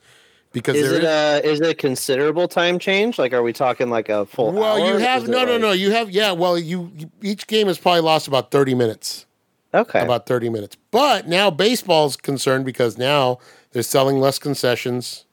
because 0.52 0.76
Is 0.76 0.92
a 0.92 1.40
is 1.44 1.60
it 1.60 1.66
a 1.66 1.74
considerable 1.74 2.48
time 2.48 2.78
change? 2.78 3.18
Like, 3.18 3.32
are 3.32 3.42
we 3.42 3.52
talking 3.52 3.90
like 3.90 4.08
a 4.08 4.26
full? 4.26 4.52
well, 4.52 4.80
hour? 4.80 4.92
you 4.92 4.98
have 4.98 5.28
no, 5.28 5.44
no, 5.44 5.52
like- 5.52 5.60
no. 5.60 5.72
You 5.72 5.90
have 5.92 6.10
yeah. 6.10 6.32
Well, 6.32 6.58
you, 6.58 6.90
you 6.96 7.10
each 7.22 7.46
game 7.46 7.66
has 7.68 7.78
probably 7.78 8.00
lost 8.02 8.28
about 8.28 8.50
thirty 8.50 8.74
minutes. 8.74 9.26
Okay. 9.74 10.00
About 10.00 10.26
thirty 10.26 10.48
minutes. 10.48 10.76
But 10.90 11.28
now 11.28 11.50
baseball's 11.50 12.16
concerned 12.16 12.64
because 12.64 12.96
now 12.96 13.38
they're 13.72 13.82
selling 13.82 14.18
less 14.18 14.38
concessions. 14.38 15.24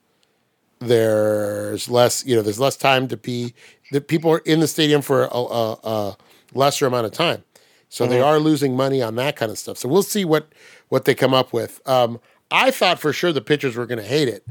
There's 0.80 1.90
less, 1.90 2.26
you 2.26 2.36
know, 2.36 2.42
there's 2.42 2.60
less 2.60 2.76
time 2.76 3.08
to 3.08 3.18
be. 3.18 3.54
The 3.92 4.02
people 4.02 4.32
are 4.32 4.40
in 4.40 4.60
the 4.60 4.68
stadium 4.68 5.02
for 5.02 5.24
a, 5.24 5.38
a, 5.38 5.72
a 5.84 6.18
lesser 6.54 6.86
amount 6.86 7.06
of 7.06 7.14
time, 7.14 7.44
so 7.88 8.06
they 8.06 8.20
are 8.20 8.40
losing 8.40 8.76
money 8.76 9.02
on 9.02 9.16
that 9.16 9.36
kind 9.38 9.52
of 9.52 9.58
stuff. 9.58 9.78
So 9.78 9.88
we'll 9.88 10.04
see 10.04 10.26
what 10.26 10.50
what 10.90 11.06
they 11.06 11.16
come 11.16 11.34
up 11.34 11.54
with. 11.54 11.82
Um, 11.88 12.20
I 12.52 12.72
thought 12.72 13.00
for 13.00 13.14
sure 13.14 13.32
the 13.32 13.42
pitchers 13.42 13.76
were 13.76 13.86
going 13.86 14.00
to 14.00 14.06
hate 14.06 14.28
it 14.28 14.46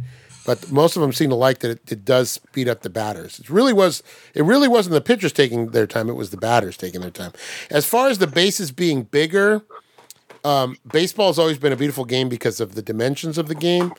but 0.45 0.71
most 0.71 0.97
of 0.97 1.03
them 1.03 1.12
seem 1.12 1.31
to 1.31 1.37
like 1.37 1.61
that 1.61 1.71
it, 1.71 1.93
it 1.93 2.05
does 2.05 2.33
speed 2.33 2.69
up 2.69 2.83
the 2.83 2.91
batters. 2.91 3.39
It 3.39 3.49
really 3.49 3.73
was. 3.73 4.03
It 4.35 4.45
really 4.45 4.69
wasn't 4.69 4.95
the 4.95 5.01
pitchers 5.01 5.33
taking 5.33 5.69
their 5.69 5.87
time; 5.87 6.09
it 6.09 6.15
was 6.15 6.31
the 6.31 6.37
batters 6.37 6.77
taking 6.77 7.01
their 7.01 7.11
time. 7.11 7.33
As 7.71 7.87
far 7.87 8.09
as 8.09 8.19
the 8.19 8.27
bases 8.27 8.71
being 8.71 9.03
bigger, 9.05 9.62
um, 10.45 10.77
baseball 10.91 11.29
has 11.29 11.39
always 11.39 11.59
been 11.59 11.73
a 11.73 11.77
beautiful 11.77 12.05
game 12.05 12.29
because 12.29 12.61
of 12.61 12.75
the 12.75 12.83
dimensions 12.83 13.39
of 13.39 13.49
the 13.49 13.55
game. 13.55 13.93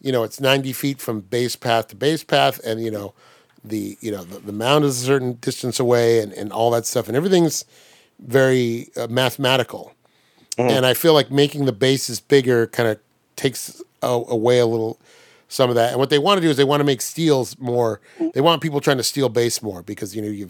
You 0.00 0.12
know, 0.12 0.24
it's 0.24 0.40
ninety 0.40 0.72
feet 0.72 1.00
from 1.00 1.20
base 1.20 1.56
path 1.56 1.88
to 1.88 1.96
base 1.96 2.24
path, 2.24 2.60
and 2.64 2.82
you 2.82 2.90
know, 2.90 3.14
the 3.64 3.96
you 4.00 4.10
know 4.10 4.24
the, 4.24 4.40
the 4.40 4.52
mound 4.52 4.84
is 4.84 5.02
a 5.02 5.06
certain 5.06 5.34
distance 5.34 5.78
away, 5.78 6.20
and 6.20 6.32
and 6.32 6.52
all 6.52 6.70
that 6.72 6.86
stuff, 6.86 7.06
and 7.06 7.16
everything's 7.16 7.64
very 8.18 8.88
uh, 8.96 9.06
mathematical. 9.08 9.94
And 10.58 10.84
I 10.84 10.92
feel 10.92 11.14
like 11.14 11.30
making 11.30 11.64
the 11.64 11.72
bases 11.72 12.20
bigger 12.20 12.66
kind 12.66 12.88
of 12.88 12.98
takes 13.36 13.82
a, 14.02 14.06
away 14.06 14.58
a 14.58 14.66
little 14.66 14.98
some 15.52 15.68
of 15.68 15.76
that. 15.76 15.90
And 15.90 15.98
what 15.98 16.08
they 16.08 16.18
want 16.18 16.38
to 16.38 16.42
do 16.42 16.48
is 16.48 16.56
they 16.56 16.64
want 16.64 16.80
to 16.80 16.84
make 16.84 17.02
steals 17.02 17.58
more. 17.58 18.00
They 18.32 18.40
want 18.40 18.62
people 18.62 18.80
trying 18.80 18.96
to 18.96 19.02
steal 19.02 19.28
base 19.28 19.62
more 19.62 19.82
because 19.82 20.16
you 20.16 20.22
know 20.22 20.28
you 20.28 20.46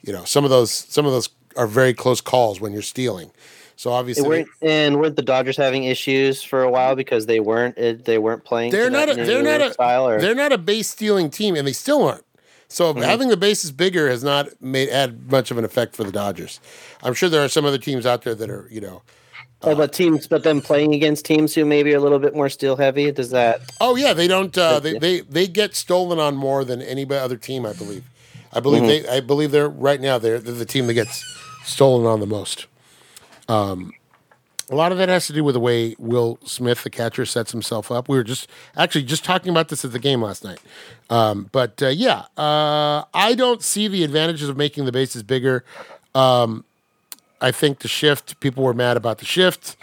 you 0.00 0.12
know 0.12 0.24
some 0.24 0.44
of 0.44 0.50
those 0.50 0.70
some 0.70 1.04
of 1.06 1.12
those 1.12 1.28
are 1.56 1.66
very 1.66 1.92
close 1.92 2.20
calls 2.20 2.60
when 2.60 2.72
you're 2.72 2.82
stealing. 2.82 3.32
So 3.74 3.90
obviously 3.90 4.28
weren't, 4.28 4.48
and 4.60 5.00
weren't 5.00 5.16
the 5.16 5.22
Dodgers 5.22 5.56
having 5.56 5.84
issues 5.84 6.40
for 6.40 6.62
a 6.62 6.70
while 6.70 6.94
because 6.94 7.26
they 7.26 7.40
weren't 7.40 7.76
they 8.04 8.18
weren't 8.18 8.44
playing? 8.44 8.70
they're 8.70 8.90
not 8.90 9.08
a, 9.08 9.14
they're 9.14 9.42
not 9.42 9.60
a 9.60 9.72
style 9.72 10.06
or 10.06 10.20
they're 10.20 10.36
not 10.36 10.52
a 10.52 10.58
base 10.58 10.88
stealing 10.88 11.28
team, 11.28 11.56
and 11.56 11.66
they 11.66 11.72
still 11.72 12.06
aren't. 12.06 12.24
So 12.68 12.94
mm-hmm. 12.94 13.02
having 13.02 13.28
the 13.28 13.36
bases 13.36 13.72
bigger 13.72 14.08
has 14.08 14.22
not 14.22 14.48
made 14.62 14.88
had 14.88 15.30
much 15.32 15.50
of 15.50 15.58
an 15.58 15.64
effect 15.64 15.96
for 15.96 16.04
the 16.04 16.12
Dodgers. 16.12 16.60
I'm 17.02 17.14
sure 17.14 17.28
there 17.28 17.44
are 17.44 17.48
some 17.48 17.64
other 17.64 17.78
teams 17.78 18.06
out 18.06 18.22
there 18.22 18.36
that 18.36 18.48
are 18.48 18.68
you 18.70 18.80
know. 18.80 19.02
Oh, 19.64 19.76
but 19.76 19.92
teams, 19.92 20.26
but 20.26 20.42
them 20.42 20.60
playing 20.60 20.94
against 20.94 21.24
teams 21.24 21.54
who 21.54 21.64
maybe 21.64 21.92
are 21.94 21.96
a 21.96 22.00
little 22.00 22.18
bit 22.18 22.34
more 22.34 22.48
steel 22.48 22.76
heavy. 22.76 23.10
Does 23.12 23.30
that? 23.30 23.60
Oh 23.80 23.96
yeah, 23.96 24.12
they 24.12 24.26
don't. 24.26 24.56
Uh, 24.56 24.80
they, 24.80 24.98
they 24.98 25.20
they 25.20 25.46
get 25.46 25.76
stolen 25.76 26.18
on 26.18 26.34
more 26.34 26.64
than 26.64 26.82
any 26.82 27.08
other 27.08 27.36
team, 27.36 27.64
I 27.64 27.72
believe. 27.72 28.04
I 28.52 28.60
believe 28.60 28.82
they. 28.82 29.08
I 29.08 29.20
believe 29.20 29.50
they're 29.50 29.68
right 29.68 30.00
now. 30.00 30.18
They're, 30.18 30.38
they're 30.38 30.54
the 30.54 30.66
team 30.66 30.86
that 30.88 30.94
gets 30.94 31.24
stolen 31.64 32.06
on 32.06 32.20
the 32.20 32.26
most. 32.26 32.66
Um, 33.48 33.92
a 34.68 34.74
lot 34.74 34.90
of 34.90 34.98
that 34.98 35.08
has 35.08 35.26
to 35.26 35.32
do 35.32 35.44
with 35.44 35.54
the 35.54 35.60
way 35.60 35.94
Will 35.98 36.38
Smith, 36.44 36.82
the 36.82 36.90
catcher, 36.90 37.26
sets 37.26 37.52
himself 37.52 37.90
up. 37.92 38.08
We 38.08 38.16
were 38.16 38.24
just 38.24 38.48
actually 38.76 39.04
just 39.04 39.24
talking 39.24 39.50
about 39.50 39.68
this 39.68 39.84
at 39.84 39.92
the 39.92 39.98
game 39.98 40.22
last 40.22 40.44
night. 40.44 40.60
Um, 41.10 41.50
but 41.52 41.82
uh, 41.82 41.88
yeah, 41.88 42.24
uh, 42.36 43.04
I 43.12 43.34
don't 43.36 43.62
see 43.62 43.86
the 43.86 44.02
advantages 44.02 44.48
of 44.48 44.56
making 44.56 44.86
the 44.86 44.92
bases 44.92 45.22
bigger. 45.22 45.64
Um, 46.14 46.64
I 47.42 47.50
think 47.52 47.80
the 47.80 47.88
shift. 47.88 48.40
People 48.40 48.64
were 48.64 48.74
mad 48.74 48.96
about 48.96 49.18
the 49.18 49.24
shift 49.24 49.76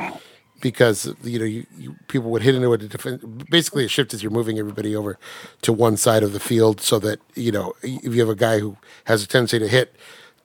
because 0.61 1.13
you 1.23 1.39
know 1.39 1.45
you, 1.45 1.65
you, 1.77 1.95
people 2.07 2.29
would 2.31 2.41
hit 2.41 2.55
into 2.55 2.73
it. 2.73 3.49
Basically, 3.49 3.85
a 3.85 3.87
shift 3.87 4.13
is 4.13 4.23
you're 4.23 4.31
moving 4.31 4.57
everybody 4.59 4.95
over 4.95 5.17
to 5.61 5.73
one 5.73 5.97
side 5.97 6.23
of 6.23 6.33
the 6.33 6.39
field 6.39 6.81
so 6.81 6.99
that 6.99 7.19
you 7.35 7.51
know 7.51 7.73
if 7.83 8.13
you 8.13 8.19
have 8.19 8.29
a 8.29 8.35
guy 8.35 8.59
who 8.59 8.77
has 9.05 9.23
a 9.23 9.27
tendency 9.27 9.59
to 9.59 9.67
hit 9.67 9.95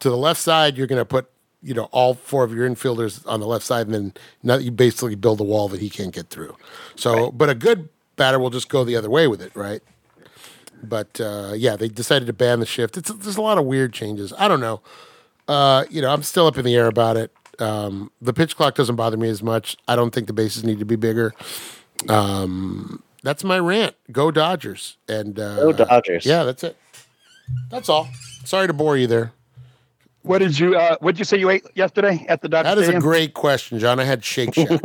to 0.01 0.11
the 0.11 0.17
left 0.17 0.41
side, 0.41 0.77
you're 0.77 0.87
going 0.87 1.01
to 1.01 1.05
put 1.05 1.31
you 1.63 1.75
know 1.75 1.85
all 1.85 2.15
four 2.15 2.45
of 2.45 2.53
your 2.53 2.69
infielders 2.69 3.27
on 3.27 3.41
the 3.41 3.47
left 3.47 3.65
side, 3.65 3.89
and 3.89 4.19
then 4.43 4.63
you 4.63 4.71
basically 4.71 5.15
build 5.15 5.41
a 5.41 5.45
wall 5.45 5.69
that 5.69 5.81
he 5.81 5.89
can't 5.89 6.13
get 6.13 6.29
through. 6.31 6.57
So, 6.97 7.31
but 7.31 7.49
a 7.49 7.55
good 7.55 7.89
batter 8.17 8.39
will 8.39 8.51
just 8.51 8.69
go 8.69 8.85
the 8.85 8.97
other 8.97 9.11
way 9.11 9.27
with 9.27 9.43
it, 9.43 9.55
right? 9.55 9.83
But 10.83 11.21
uh, 11.21 11.53
yeah, 11.57 11.77
they 11.77 11.89
decided 11.89 12.27
to 12.27 12.33
ban 12.33 12.61
the 12.61 12.67
shift. 12.67 12.97
It's, 12.97 13.11
there's 13.11 13.37
a 13.37 13.43
lot 13.43 13.59
of 13.59 13.65
weird 13.65 13.93
changes. 13.93 14.33
I 14.39 14.49
don't 14.49 14.61
know. 14.61 14.83
Uh, 15.49 15.85
you 15.91 16.01
know, 16.01 16.11
I'm 16.13 16.23
still 16.23 16.47
up 16.47 16.57
in 16.59 16.65
the 16.65 16.75
air 16.75 16.87
about 16.87 17.17
it. 17.17 17.33
Um, 17.59 18.11
the 18.21 18.33
pitch 18.33 18.57
clock 18.57 18.75
doesn't 18.75 18.97
bother 18.97 19.17
me 19.17 19.29
as 19.29 19.43
much. 19.43 19.77
I 19.87 19.95
don't 19.97 20.13
think 20.13 20.27
the 20.27 20.33
bases 20.33 20.65
need 20.65 20.79
to 20.81 20.85
be 20.85 20.97
bigger. 20.97 21.35
Um, 22.09 23.03
that's 23.23 23.45
my 23.45 23.59
rant. 23.59 23.95
Go 24.11 24.31
Dodgers. 24.31 24.97
And 25.09 25.39
uh, 25.39 25.57
Go 25.57 25.73
Dodgers. 25.73 26.27
Yeah, 26.27 26.45
that's 26.45 26.65
it. 26.65 26.77
That's 27.71 27.89
all. 27.89 28.09
Sorry 28.45 28.67
to 28.67 28.73
bore 28.73 28.97
you 28.97 29.07
there. 29.07 29.33
What 30.23 30.39
did 30.39 30.59
you? 30.59 30.75
Uh, 30.77 30.97
what 31.01 31.13
did 31.13 31.19
you 31.19 31.25
say 31.27 31.39
you 31.39 31.51
ate 31.51 31.65
yesterday 31.75 32.25
at 32.29 32.41
the 32.41 32.49
Dodgers? 32.49 32.75
That 32.75 32.83
is 32.83 32.89
a 32.89 32.99
great 32.99 33.35
question, 33.35 33.79
John. 33.79 34.01
I 34.01 34.05
had 34.05 34.25
Shake 34.25 34.55
Shack 34.55 34.81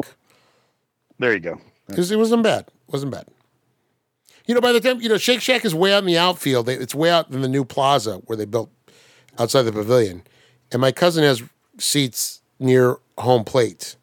There 1.20 1.34
you 1.34 1.40
go. 1.40 1.60
because 1.88 2.12
it 2.12 2.18
wasn't 2.18 2.44
bad. 2.44 2.62
It 2.68 2.92
wasn't 2.92 3.12
bad. 3.12 3.28
You 4.46 4.56
know, 4.56 4.62
by 4.62 4.72
the 4.74 4.82
time 4.82 5.00
you 5.00 5.08
know, 5.10 5.18
Shake 5.18 5.42
Shack 5.42 5.64
is 5.64 5.74
way 5.74 5.94
out 5.94 6.00
in 6.00 6.06
the 6.06 6.18
outfield. 6.18 6.68
It's 6.68 6.94
way 6.96 7.10
out 7.10 7.30
in 7.32 7.42
the 7.42 7.48
new 7.48 7.64
plaza 7.64 8.18
where 8.26 8.36
they 8.36 8.46
built 8.46 8.70
outside 9.38 9.62
the 9.64 9.72
pavilion, 9.72 10.24
and 10.72 10.82
my 10.82 10.92
cousin 10.92 11.24
has 11.24 11.44
seats 11.78 12.42
near 12.60 12.98
home 13.18 13.44
plate, 13.44 13.96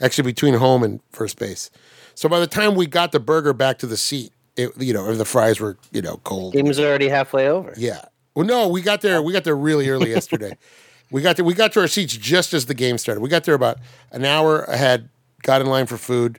actually 0.00 0.24
between 0.24 0.54
home 0.54 0.82
and 0.82 1.00
first 1.10 1.38
base. 1.38 1.70
So 2.14 2.28
by 2.28 2.40
the 2.40 2.46
time 2.46 2.74
we 2.74 2.86
got 2.86 3.12
the 3.12 3.20
burger 3.20 3.52
back 3.52 3.78
to 3.78 3.86
the 3.86 3.96
seat, 3.96 4.32
it, 4.56 4.70
you 4.80 4.92
know, 4.92 5.14
the 5.14 5.24
fries 5.24 5.60
were 5.60 5.76
you 5.92 6.02
know 6.02 6.20
cold. 6.24 6.52
Game's 6.52 6.78
already 6.78 7.08
halfway 7.08 7.48
over. 7.48 7.72
Yeah. 7.76 8.04
Well, 8.34 8.46
no, 8.46 8.68
we 8.68 8.82
got 8.82 9.00
there. 9.02 9.20
We 9.22 9.32
got 9.32 9.44
there 9.44 9.56
really 9.56 9.88
early 9.88 10.10
yesterday. 10.10 10.56
we 11.10 11.22
got 11.22 11.36
to 11.36 11.44
we 11.44 11.54
got 11.54 11.72
to 11.74 11.80
our 11.80 11.88
seats 11.88 12.16
just 12.16 12.52
as 12.54 12.66
the 12.66 12.74
game 12.74 12.98
started. 12.98 13.20
We 13.20 13.28
got 13.28 13.44
there 13.44 13.54
about 13.54 13.78
an 14.10 14.24
hour 14.24 14.62
ahead. 14.62 15.08
Got 15.42 15.60
in 15.60 15.66
line 15.66 15.86
for 15.86 15.96
food, 15.96 16.38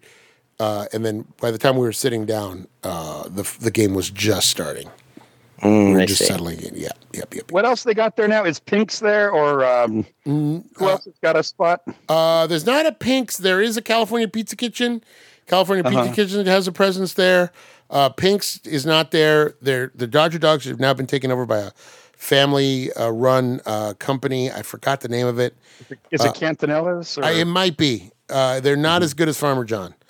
uh, 0.60 0.86
and 0.94 1.06
then 1.06 1.28
by 1.42 1.52
the 1.52 1.58
time 1.58 1.76
we 1.76 1.82
were 1.82 1.92
sitting 1.92 2.26
down, 2.26 2.68
uh, 2.84 3.28
the 3.28 3.44
the 3.60 3.72
game 3.72 3.94
was 3.94 4.10
just 4.10 4.50
starting. 4.50 4.90
We 5.64 5.70
Mm, 5.70 5.94
were 5.94 6.00
I 6.02 6.06
just 6.06 6.20
see. 6.20 6.26
settling 6.26 6.60
in. 6.62 6.74
Yeah. 6.76 6.90
Yep. 7.14 7.34
Yep. 7.36 7.52
What 7.52 7.66
else 7.66 7.84
they 7.84 7.94
got 7.94 8.16
there 8.16 8.28
now? 8.28 8.44
Is 8.44 8.60
Pink's 8.60 9.00
there 9.00 9.32
or 9.32 9.66
um, 9.66 10.06
Mm, 10.26 10.64
who 10.76 10.90
else 10.90 11.06
has 11.06 11.14
got 11.22 11.36
a 11.36 11.44
spot? 11.44 11.82
Uh, 12.10 12.48
there's 12.48 12.66
not 12.66 12.86
a 12.86 12.92
Pink's. 12.92 13.38
There 13.38 13.62
is 13.62 13.78
a 13.78 13.82
California 13.82 14.28
Pizza 14.28 14.56
Kitchen. 14.56 15.04
California 15.48 15.84
Pizza 15.84 16.00
Uh-huh. 16.00 16.14
Kitchen 16.14 16.46
has 16.46 16.68
a 16.68 16.72
presence 16.72 17.14
there. 17.16 17.52
Uh, 17.90 18.10
Pink's 18.10 18.60
is 18.66 18.86
not 18.86 19.12
there. 19.12 19.56
They're, 19.62 19.92
the 19.94 20.08
Dodger 20.08 20.40
Dogs 20.40 20.66
have 20.66 20.80
now 20.80 20.94
been 20.94 21.06
taken 21.08 21.32
over 21.32 21.46
by 21.46 21.58
a 21.60 21.72
family 22.18 22.92
uh, 22.94 23.10
run 23.10 23.62
uh, 23.66 23.94
company. 24.00 24.50
I 24.52 24.62
forgot 24.62 25.02
the 25.02 25.10
name 25.10 25.28
of 25.28 25.40
it. 25.40 25.56
Is 26.12 26.24
it 26.24 26.34
Cantanella's? 26.34 27.18
Or? 27.18 27.24
Uh, 27.24 27.28
I, 27.28 27.32
it 27.34 27.46
might 27.46 27.78
be. 27.78 28.12
Uh, 28.30 28.60
they're 28.62 28.76
not 28.76 28.98
Mm-hmm. 28.98 29.04
as 29.04 29.14
good 29.14 29.28
as 29.28 29.38
Farmer 29.38 29.66
John, 29.66 29.94
The- 29.94 30.03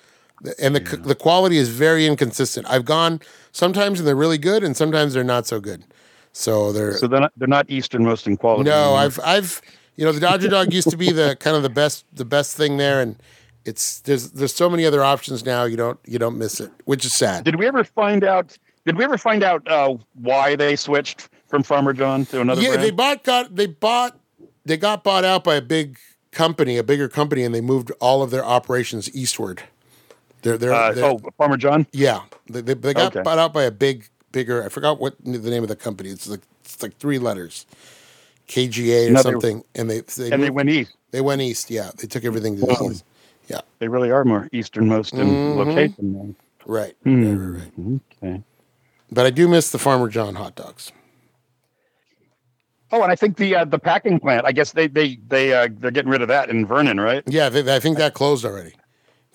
and 0.58 0.74
the 0.76 0.86
c 0.86 0.96
the 0.96 1.14
quality 1.14 1.56
is 1.56 1.68
very 1.68 2.06
inconsistent. 2.06 2.66
I've 2.68 2.84
gone 2.84 3.20
sometimes 3.52 4.00
and 4.00 4.06
they're 4.06 4.16
really 4.16 4.38
good, 4.38 4.64
and 4.64 4.76
sometimes 4.76 5.14
they're 5.14 5.24
not 5.24 5.46
so 5.46 5.60
good. 5.60 5.84
So 6.32 6.72
they're 6.72 6.94
so 6.94 7.06
they're 7.06 7.20
not, 7.20 7.32
they're 7.36 7.48
not 7.48 7.70
easternmost 7.70 8.26
in 8.26 8.36
quality. 8.36 8.68
no. 8.68 8.76
anymore. 8.76 8.98
I've 8.98 9.20
I've 9.24 9.62
you 9.96 10.04
know 10.04 10.12
the 10.12 10.20
Dodger 10.20 10.48
Dog 10.48 10.72
used 10.72 10.90
to 10.90 10.96
be 10.96 11.12
the 11.12 11.36
kind 11.40 11.56
of 11.56 11.62
the 11.62 11.70
best 11.70 12.04
the 12.12 12.24
best 12.24 12.56
thing 12.56 12.76
there, 12.76 13.00
and 13.00 13.16
it's 13.64 14.00
there's 14.00 14.32
there's 14.32 14.54
so 14.54 14.68
many 14.68 14.84
other 14.84 15.02
options 15.02 15.44
now. 15.44 15.64
You 15.64 15.76
don't 15.76 15.98
you 16.04 16.18
don't 16.18 16.36
miss 16.36 16.60
it, 16.60 16.70
which 16.84 17.04
is 17.04 17.12
sad. 17.12 17.44
Did 17.44 17.56
we 17.56 17.66
ever 17.66 17.84
find 17.84 18.24
out? 18.24 18.58
Did 18.84 18.98
we 18.98 19.04
ever 19.04 19.16
find 19.16 19.42
out 19.42 19.66
uh, 19.66 19.96
why 20.14 20.56
they 20.56 20.76
switched 20.76 21.28
from 21.46 21.62
Farmer 21.62 21.92
John 21.92 22.26
to 22.26 22.40
another 22.40 22.60
yeah, 22.60 22.70
brand? 22.70 22.82
they 22.82 22.90
bought 22.90 23.24
got 23.24 23.54
they 23.54 23.66
bought 23.66 24.18
they 24.64 24.76
got 24.76 25.04
bought 25.04 25.24
out 25.24 25.44
by 25.44 25.54
a 25.54 25.62
big 25.62 25.98
company, 26.32 26.76
a 26.76 26.82
bigger 26.82 27.08
company, 27.08 27.44
and 27.44 27.54
they 27.54 27.60
moved 27.60 27.92
all 28.00 28.22
of 28.22 28.30
their 28.30 28.44
operations 28.44 29.14
eastward. 29.14 29.62
They're 30.44 30.58
they're, 30.58 30.72
uh, 30.74 30.92
they're 30.92 31.04
oh, 31.06 31.18
Farmer 31.38 31.58
John. 31.58 31.86
Yeah, 31.92 32.22
they, 32.48 32.62
they, 32.62 32.74
they 32.74 32.94
got 32.94 33.08
Okay. 33.08 33.22
bought 33.24 33.38
out 33.38 33.52
by 33.52 33.64
a 33.64 33.72
big, 33.72 34.08
bigger. 34.32 34.64
I 34.64 34.70
forgot 34.70 35.00
what 35.00 35.16
the 35.24 35.38
name 35.38 35.64
of 35.64 35.70
the 35.70 35.76
company. 35.76 36.10
It's 36.10 36.28
like 36.28 36.42
it's 36.64 36.82
like 36.82 36.96
three 36.98 37.18
letters, 37.18 37.66
KGA 38.48 39.08
or 39.08 39.12
No, 39.14 39.22
something. 39.22 39.64
And 39.74 39.90
they 39.90 40.00
they, 40.00 40.32
And 40.32 40.42
they 40.42 40.50
went 40.50 40.70
east. 40.70 40.96
they 41.12 41.22
went 41.22 41.42
east. 41.42 41.70
Yeah, 41.70 41.90
they 41.98 42.06
took 42.06 42.24
everything 42.24 42.56
to 42.56 42.62
the 42.66 42.90
east. 42.92 43.04
Yeah, 43.48 43.62
They 43.80 43.88
really 43.88 44.10
are 44.12 44.24
more 44.24 44.48
easternmost 44.52 45.14
in 45.14 45.36
Mhm. 45.36 45.56
location. 45.56 45.94
Then. 46.14 46.36
right, 46.66 46.96
Hmm. 47.04 47.24
right, 47.24 47.34
right, 47.60 47.72
right. 47.76 48.00
Okay. 48.22 48.42
But 49.12 49.26
I 49.26 49.30
do 49.30 49.48
miss 49.48 49.70
the 49.70 49.78
Farmer 49.78 50.08
John 50.08 50.36
hot 50.36 50.54
dogs. 50.56 50.92
Oh, 52.92 53.02
and 53.02 53.10
I 53.12 53.16
think 53.16 53.36
the 53.38 53.56
uh, 53.56 53.64
the 53.64 53.78
packing 53.78 54.20
plant. 54.20 54.46
I 54.46 54.52
guess 54.52 54.72
they 54.72 54.86
they 54.86 55.18
they 55.28 55.52
uh, 55.52 55.68
they're 55.78 55.90
getting 55.90 56.10
rid 56.10 56.22
of 56.22 56.28
that 56.28 56.50
in 56.50 56.66
Vernon, 56.66 57.00
right? 57.00 57.22
Yeah, 57.26 57.48
they, 57.48 57.74
I 57.74 57.80
think 57.80 57.98
that 57.98 58.14
closed 58.14 58.44
already. 58.44 58.74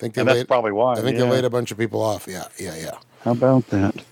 I 0.00 0.04
think 0.04 0.14
they 0.14 0.22
And 0.22 0.28
that's 0.28 0.38
laid. 0.38 0.48
probably 0.48 0.72
why. 0.72 0.94
I 0.94 1.02
think 1.02 1.18
yeah. 1.18 1.24
they 1.24 1.30
laid 1.30 1.44
a 1.44 1.50
bunch 1.50 1.70
of 1.70 1.76
people 1.76 2.00
off. 2.00 2.26
Yeah, 2.26 2.44
yeah, 2.58 2.74
yeah. 2.74 2.96
How 3.22 3.32
about 3.32 3.66
that? 3.68 4.02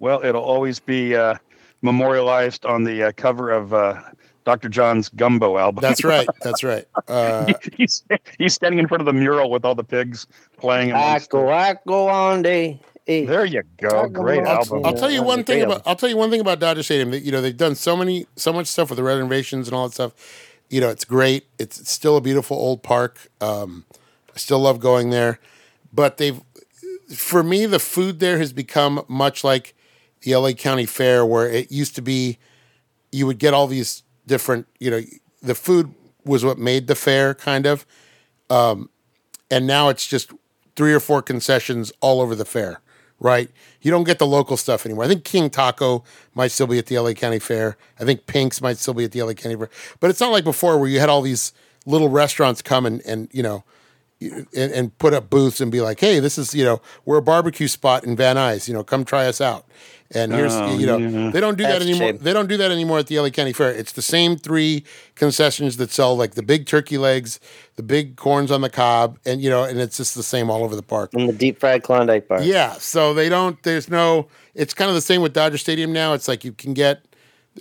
Well, 0.00 0.20
it'll 0.24 0.42
always 0.42 0.80
be 0.80 1.14
uh, 1.14 1.36
memorialized 1.82 2.66
on 2.66 2.82
the 2.82 3.04
uh, 3.04 3.12
cover 3.12 3.52
of 3.52 3.72
uh, 3.72 4.02
Dr. 4.44 4.68
John's 4.68 5.08
Gumbo 5.10 5.56
album. 5.56 5.82
That's 5.82 6.02
right. 6.14 6.26
That's 6.42 6.64
right. 6.64 6.84
Uh, 7.06 7.52
he's 7.76 8.02
he's 8.38 8.54
standing 8.54 8.80
in 8.80 8.88
front 8.88 9.02
of 9.02 9.06
the 9.06 9.12
mural 9.12 9.48
with 9.48 9.64
all 9.64 9.76
the 9.76 9.84
pigs 9.84 10.26
playing. 10.58 10.90
and 10.90 10.98
I 10.98 11.20
go, 11.30 11.74
go 11.86 12.08
on 12.08 12.42
day. 12.42 12.80
Hey. 13.06 13.24
There 13.24 13.44
you 13.44 13.62
go. 13.80 14.08
Great 14.08 14.40
I'll- 14.40 14.56
album. 14.58 14.84
I'll 14.84 14.94
tell 14.94 15.12
you 15.12 15.22
one 15.22 15.44
thing 15.44 15.62
about 15.62 15.82
I'll 15.86 15.94
tell 15.94 16.08
you 16.08 16.16
one 16.16 16.28
thing 16.28 16.40
about 16.40 16.58
Dodger 16.58 16.82
Stadium. 16.82 17.12
That, 17.12 17.22
you 17.22 17.30
know 17.30 17.40
they've 17.40 17.56
done 17.56 17.76
so 17.76 17.96
many 17.96 18.26
so 18.34 18.52
much 18.52 18.66
stuff 18.66 18.90
with 18.90 18.96
the 18.96 19.04
renovations 19.04 19.68
and 19.68 19.76
all 19.76 19.86
that 19.86 19.94
stuff. 19.94 20.12
You 20.70 20.80
know 20.80 20.88
it's 20.90 21.04
great. 21.04 21.46
It's, 21.60 21.78
it's 21.78 21.92
still 21.92 22.16
a 22.16 22.20
beautiful 22.20 22.56
old 22.56 22.82
park. 22.82 23.28
Um, 23.40 23.84
I 24.36 24.38
still 24.38 24.60
love 24.60 24.80
going 24.80 25.10
there, 25.10 25.40
but 25.92 26.18
they've 26.18 26.40
for 27.14 27.42
me 27.42 27.64
the 27.66 27.78
food 27.78 28.20
there 28.20 28.38
has 28.38 28.52
become 28.52 29.02
much 29.08 29.42
like 29.42 29.74
the 30.20 30.36
LA 30.36 30.52
County 30.52 30.84
Fair, 30.86 31.24
where 31.24 31.48
it 31.48 31.72
used 31.72 31.94
to 31.96 32.02
be. 32.02 32.38
You 33.10 33.26
would 33.26 33.38
get 33.38 33.54
all 33.54 33.66
these 33.66 34.02
different. 34.26 34.66
You 34.78 34.90
know 34.90 35.00
the 35.42 35.54
food 35.54 35.94
was 36.24 36.44
what 36.44 36.58
made 36.58 36.86
the 36.86 36.94
fair 36.94 37.34
kind 37.34 37.66
of, 37.66 37.86
um, 38.50 38.90
and 39.50 39.66
now 39.66 39.88
it's 39.88 40.06
just 40.06 40.32
three 40.74 40.92
or 40.92 41.00
four 41.00 41.22
concessions 41.22 41.92
all 42.00 42.20
over 42.20 42.34
the 42.34 42.44
fair 42.44 42.80
right? 43.18 43.50
You 43.80 43.90
don't 43.90 44.04
get 44.04 44.18
the 44.18 44.26
local 44.26 44.56
stuff 44.56 44.84
anymore. 44.84 45.04
I 45.04 45.08
think 45.08 45.24
King 45.24 45.48
Taco 45.50 46.04
might 46.34 46.50
still 46.50 46.66
be 46.66 46.78
at 46.78 46.86
the 46.86 46.98
LA 46.98 47.12
County 47.12 47.38
Fair. 47.38 47.76
I 47.98 48.04
think 48.04 48.26
Pink's 48.26 48.60
might 48.60 48.76
still 48.78 48.94
be 48.94 49.04
at 49.04 49.12
the 49.12 49.22
LA 49.22 49.32
County 49.32 49.56
Fair. 49.56 49.70
But 50.00 50.10
it's 50.10 50.20
not 50.20 50.32
like 50.32 50.44
before 50.44 50.78
where 50.78 50.88
you 50.88 51.00
had 51.00 51.08
all 51.08 51.22
these 51.22 51.52
little 51.86 52.08
restaurants 52.08 52.62
come 52.62 52.84
and, 52.84 53.00
and 53.06 53.28
you 53.32 53.42
know, 53.42 53.64
and, 54.20 54.46
and 54.54 54.98
put 54.98 55.12
up 55.12 55.28
booths 55.30 55.60
and 55.60 55.70
be 55.70 55.80
like, 55.80 56.00
hey, 56.00 56.20
this 56.20 56.38
is, 56.38 56.54
you 56.54 56.64
know, 56.64 56.80
we're 57.04 57.18
a 57.18 57.22
barbecue 57.22 57.68
spot 57.68 58.04
in 58.04 58.16
Van 58.16 58.36
Nuys, 58.36 58.66
you 58.68 58.74
know, 58.74 58.82
come 58.84 59.04
try 59.04 59.26
us 59.26 59.40
out. 59.40 59.66
And 60.12 60.32
here's, 60.32 60.52
Oh, 60.54 60.76
you 60.78 60.86
know, 60.86 60.98
yeah. 60.98 61.30
they 61.30 61.40
don't 61.40 61.58
do 61.58 61.64
that 61.64 61.80
That's 61.80 61.84
a 61.84 61.88
anymore. 61.88 62.08
shame. 62.10 62.18
They 62.18 62.32
don't 62.32 62.48
do 62.48 62.56
that 62.58 62.70
anymore 62.70 63.00
at 63.00 63.08
the 63.08 63.18
LA 63.18 63.30
County 63.30 63.52
Fair. 63.52 63.72
It's 63.72 63.90
the 63.90 64.02
same 64.02 64.36
three 64.36 64.84
concessions 65.16 65.78
that 65.78 65.90
sell 65.90 66.16
like 66.16 66.34
the 66.34 66.44
big 66.44 66.66
turkey 66.66 66.96
legs, 66.96 67.40
the 67.74 67.82
big 67.82 68.14
corns 68.16 68.52
on 68.52 68.60
the 68.60 68.70
cob, 68.70 69.18
and 69.26 69.42
you 69.42 69.50
know, 69.50 69.64
and 69.64 69.80
it's 69.80 69.96
just 69.96 70.14
the 70.14 70.22
same 70.22 70.48
all 70.48 70.62
over 70.62 70.76
the 70.76 70.82
park. 70.82 71.12
In 71.14 71.26
the 71.26 71.32
deep 71.32 71.58
fried 71.58 71.82
Klondike 71.82 72.28
bar. 72.28 72.40
Yeah, 72.40 72.74
so 72.74 73.14
they 73.14 73.28
don't. 73.28 73.60
There's 73.64 73.90
no. 73.90 74.28
It's 74.54 74.74
kind 74.74 74.88
of 74.88 74.94
the 74.94 75.00
same 75.00 75.22
with 75.22 75.32
Dodger 75.32 75.58
Stadium 75.58 75.92
now. 75.92 76.12
It's 76.12 76.28
like 76.28 76.44
you 76.44 76.52
can 76.52 76.72
get. 76.72 77.04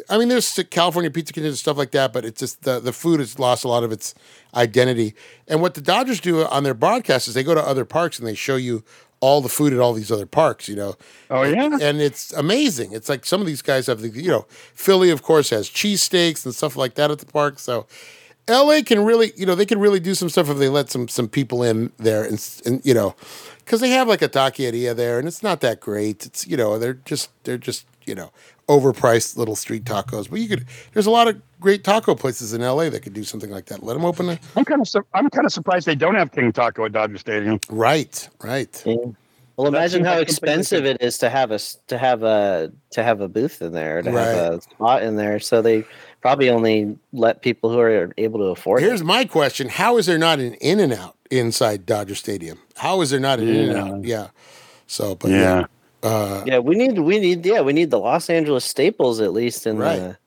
I 0.10 0.18
mean, 0.18 0.28
there's 0.28 0.62
California 0.70 1.12
Pizza 1.12 1.34
Kitchen 1.34 1.48
and 1.48 1.58
stuff 1.58 1.78
like 1.78 1.92
that, 1.92 2.14
but 2.14 2.26
it's 2.26 2.40
just 2.40 2.64
the 2.64 2.80
the 2.80 2.94
food 2.94 3.20
has 3.20 3.40
lost 3.40 3.64
a 3.64 3.68
lot 3.68 3.84
of 3.84 3.92
its 3.92 4.16
identity. 4.54 5.16
And 5.48 5.62
what 5.62 5.74
the 5.74 5.82
Dodgers 5.82 6.20
do 6.20 6.46
on 6.46 6.64
their 6.64 6.74
broadcast 6.74 7.28
is 7.28 7.34
they 7.34 7.44
go 7.44 7.56
to 7.56 7.62
other 7.62 7.86
parks 7.86 8.20
and 8.20 8.28
they 8.28 8.36
show 8.36 8.56
you 8.56 8.84
all 9.20 9.42
the 9.42 9.50
food 9.50 9.74
at 9.74 9.80
all 9.80 9.94
these 9.94 10.12
other 10.12 10.26
parks. 10.26 10.68
You 10.68 10.76
know. 10.76 10.96
Oh, 11.30 11.44
yeah? 11.44 11.78
and 11.82 12.02
it's 12.02 12.34
amazing. 12.34 12.92
It's 12.94 13.10
like 13.10 13.26
some 13.26 13.42
of 13.42 13.48
these 13.48 13.62
guys 13.62 13.88
have 13.88 14.02
the 14.02 14.10
you 14.10 14.30
know 14.30 14.46
Philly, 14.50 15.10
of 15.10 15.24
course, 15.24 15.50
has 15.50 15.70
cheesesteaks 15.70 16.46
and 16.46 16.54
stuff 16.54 16.76
like 16.76 16.96
that 16.96 17.12
at 17.12 17.20
the 17.20 17.26
park. 17.26 17.60
So. 17.60 17.88
LA 18.48 18.82
can 18.86 19.04
really, 19.04 19.34
you 19.36 19.44
know, 19.44 19.56
they 19.56 19.66
can 19.66 19.80
really 19.80 20.00
do 20.00 20.14
some 20.14 20.30
stuff 20.30 20.52
if 20.52 20.60
they 20.60 20.70
let 20.70 20.92
some 20.92 21.08
some 21.08 21.28
people 21.28 21.64
in 21.64 21.92
there, 21.98 22.24
and, 22.24 22.62
and 22.64 22.80
you 22.86 22.94
know, 22.94 23.16
because 23.58 23.82
they 23.82 23.90
have 23.90 24.08
like 24.08 24.22
a 24.22 24.30
taqueria 24.30 24.96
there, 24.96 25.18
and 25.18 25.28
it's 25.28 25.42
not 25.42 25.62
that 25.62 25.80
great. 25.80 26.28
It's 26.28 26.46
you 26.46 26.56
know, 26.56 26.78
they're 26.78 26.94
just 26.94 27.32
they're 27.44 27.58
just 27.58 27.88
you 28.06 28.14
know 28.14 28.32
overpriced 28.68 29.38
little 29.38 29.56
street 29.56 29.84
tacos. 29.86 30.30
But 30.30 30.40
you 30.40 30.48
could, 30.48 30.66
there's 30.94 31.06
a 31.06 31.12
lot 31.12 31.28
of 31.28 31.42
great 31.60 31.84
taco 31.84 32.16
places 32.16 32.54
in 32.54 32.62
LA 32.62 32.90
that 32.90 33.02
could 33.02 33.14
do 33.14 33.24
something 33.24 33.50
like 33.50 33.66
that. 33.68 33.84
Let 33.84 33.94
them 33.94 34.06
open 34.06 34.30
a 34.30 34.40
I'm 34.56 34.66
kind 34.66 34.82
of 34.82 34.88
su- 34.88 35.06
I'm 35.14 35.30
kind 35.30 35.46
of 35.46 35.52
surprised 35.54 35.86
they 35.88 35.96
don't 35.96 36.16
have 36.16 36.32
King 36.32 36.52
Taco 36.52 36.86
at 36.86 36.92
Dodger 36.92 37.18
Stadium. 37.18 37.60
right, 37.70 38.28
right. 38.44 38.84
Yeah. 38.86 38.96
Well, 39.58 39.68
imagine 39.68 40.04
how 40.04 40.18
like 40.18 40.28
something 40.30 40.48
they 40.48 40.54
expensive 40.54 40.86
it 40.86 40.98
is 41.02 41.18
to 41.20 41.30
have 41.30 41.52
a 41.52 41.56
s- 41.56 41.78
to 41.88 41.98
have 41.98 42.24
a 42.24 42.74
to 42.92 43.04
have 43.04 43.22
a 43.22 43.30
booth 43.30 43.62
in 43.62 43.72
there, 43.72 44.02
to 44.02 44.12
Right. 44.12 44.26
have 44.26 44.54
a 44.56 44.62
spot 44.62 45.02
in 45.04 45.16
there. 45.16 45.40
So 45.40 45.62
they 45.62 45.86
probably 46.22 46.50
only 46.50 46.98
let 47.14 47.42
people 47.42 47.70
who 47.72 47.80
are 47.80 48.12
able 48.18 48.40
to 48.40 48.46
afford 48.48 48.82
it. 48.82 48.86
Here's 48.86 49.00
it. 49.00 49.06
my 49.06 49.24
question: 49.24 49.70
How 49.70 49.98
is 49.98 50.08
there 50.08 50.18
not 50.18 50.40
an 50.40 50.56
In 50.56 50.82
and 50.82 50.92
Out 50.92 51.16
inside 51.32 51.86
Dodger 51.86 52.16
Stadium? 52.16 52.58
How 52.76 53.00
is 53.00 53.12
there 53.12 53.20
not 53.22 53.40
an 53.40 53.48
In 53.48 53.70
and 53.70 53.78
Out? 53.94 54.04
Yeah. 54.04 54.28
So, 54.88 55.16
but 55.16 55.32
yeah, 55.32 55.66
uh, 56.06 56.46
Yeah, 56.46 56.60
we 56.60 56.76
need 56.76 57.00
we 57.00 57.20
need 57.20 57.46
yeah 57.46 57.62
we 57.62 57.74
need 57.74 57.92
the 57.92 58.00
Los 58.00 58.30
Angeles 58.30 58.66
staples 58.66 59.20
at 59.22 59.34
least 59.34 59.66
in 59.68 59.78
Right. 59.78 59.98
the 60.00 60.18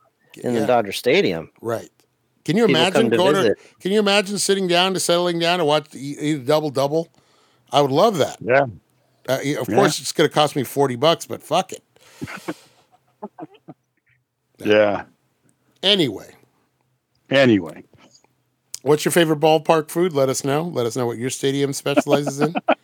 in 0.43 0.55
yeah, 0.55 0.61
the 0.61 0.67
Dodger 0.67 0.93
Stadium. 0.93 1.51
right. 1.61 1.91
Can 2.45 2.57
you 2.57 2.65
People 2.67 2.81
imagine 2.81 3.09
going 3.11 3.35
to? 3.35 3.57
Can 3.81 3.93
you 3.93 3.99
imagine 3.99 4.39
sitting 4.39 4.67
down 4.69 4.95
to 4.95 5.01
settling 5.01 5.39
down 5.39 5.59
to 5.59 5.65
watch 5.65 5.95
eat, 5.95 6.19
eat 6.21 6.35
a 6.37 6.39
double 6.45 6.71
double? 6.71 7.13
I 7.73 7.81
would 7.83 7.91
love 7.91 8.19
that. 8.19 8.39
Yeah. 8.41 8.67
Uh, 9.29 9.39
of 9.61 9.69
Yeah. 9.69 9.77
course, 9.77 10.01
it's 10.01 10.13
going 10.13 10.29
to 10.29 10.35
cost 10.35 10.57
me 10.57 10.65
forty 10.65 10.97
bucks, 10.97 11.27
but 11.27 11.43
fuck 11.43 11.73
it. 11.73 11.83
Yeah. 14.59 15.05
Anyway, 15.83 16.35
Anyway. 17.31 17.85
what's 18.83 19.05
your 19.05 19.13
favorite 19.13 19.41
ballpark 19.41 19.91
food? 19.91 20.13
Let 20.13 20.29
us 20.29 20.45
know. 20.45 20.63
Let 20.65 20.87
us 20.87 20.97
know 20.97 21.07
what 21.07 21.19
your 21.19 21.31
stadium 21.31 21.73
specializes 21.73 22.41
in. 22.41 22.57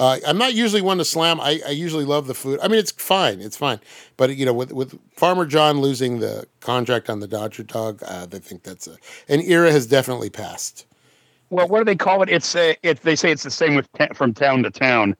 Uh, 0.00 0.18
I'm 0.26 0.38
not 0.38 0.54
usually 0.54 0.80
one 0.80 0.96
to 0.96 1.04
slam. 1.04 1.40
I, 1.42 1.60
I 1.66 1.70
usually 1.72 2.06
love 2.06 2.26
the 2.26 2.34
food. 2.34 2.58
I 2.62 2.68
mean, 2.68 2.78
it's 2.78 2.90
fine. 2.90 3.40
It's 3.40 3.56
fine. 3.56 3.80
But 4.16 4.34
you 4.34 4.46
know, 4.46 4.54
with 4.54 4.72
with 4.72 4.98
Farmer 5.14 5.44
John 5.44 5.80
losing 5.80 6.20
the 6.20 6.46
contract 6.60 7.10
on 7.10 7.20
the 7.20 7.28
Dodger 7.28 7.64
dog, 7.64 8.02
uh, 8.06 8.24
they 8.24 8.38
think 8.38 8.62
that's 8.62 8.88
a 8.88 8.96
an 9.28 9.40
era 9.42 9.70
has 9.70 9.86
definitely 9.86 10.30
passed. 10.30 10.86
Well, 11.50 11.68
what 11.68 11.80
do 11.80 11.84
they 11.84 11.96
call 11.96 12.22
it? 12.22 12.30
It's 12.30 12.56
a, 12.56 12.76
it. 12.82 13.02
They 13.02 13.14
say 13.14 13.30
it's 13.30 13.42
the 13.42 13.50
same 13.50 13.74
with 13.74 13.92
ta- 13.92 14.14
from 14.14 14.32
town 14.32 14.62
to 14.62 14.70
town. 14.70 15.16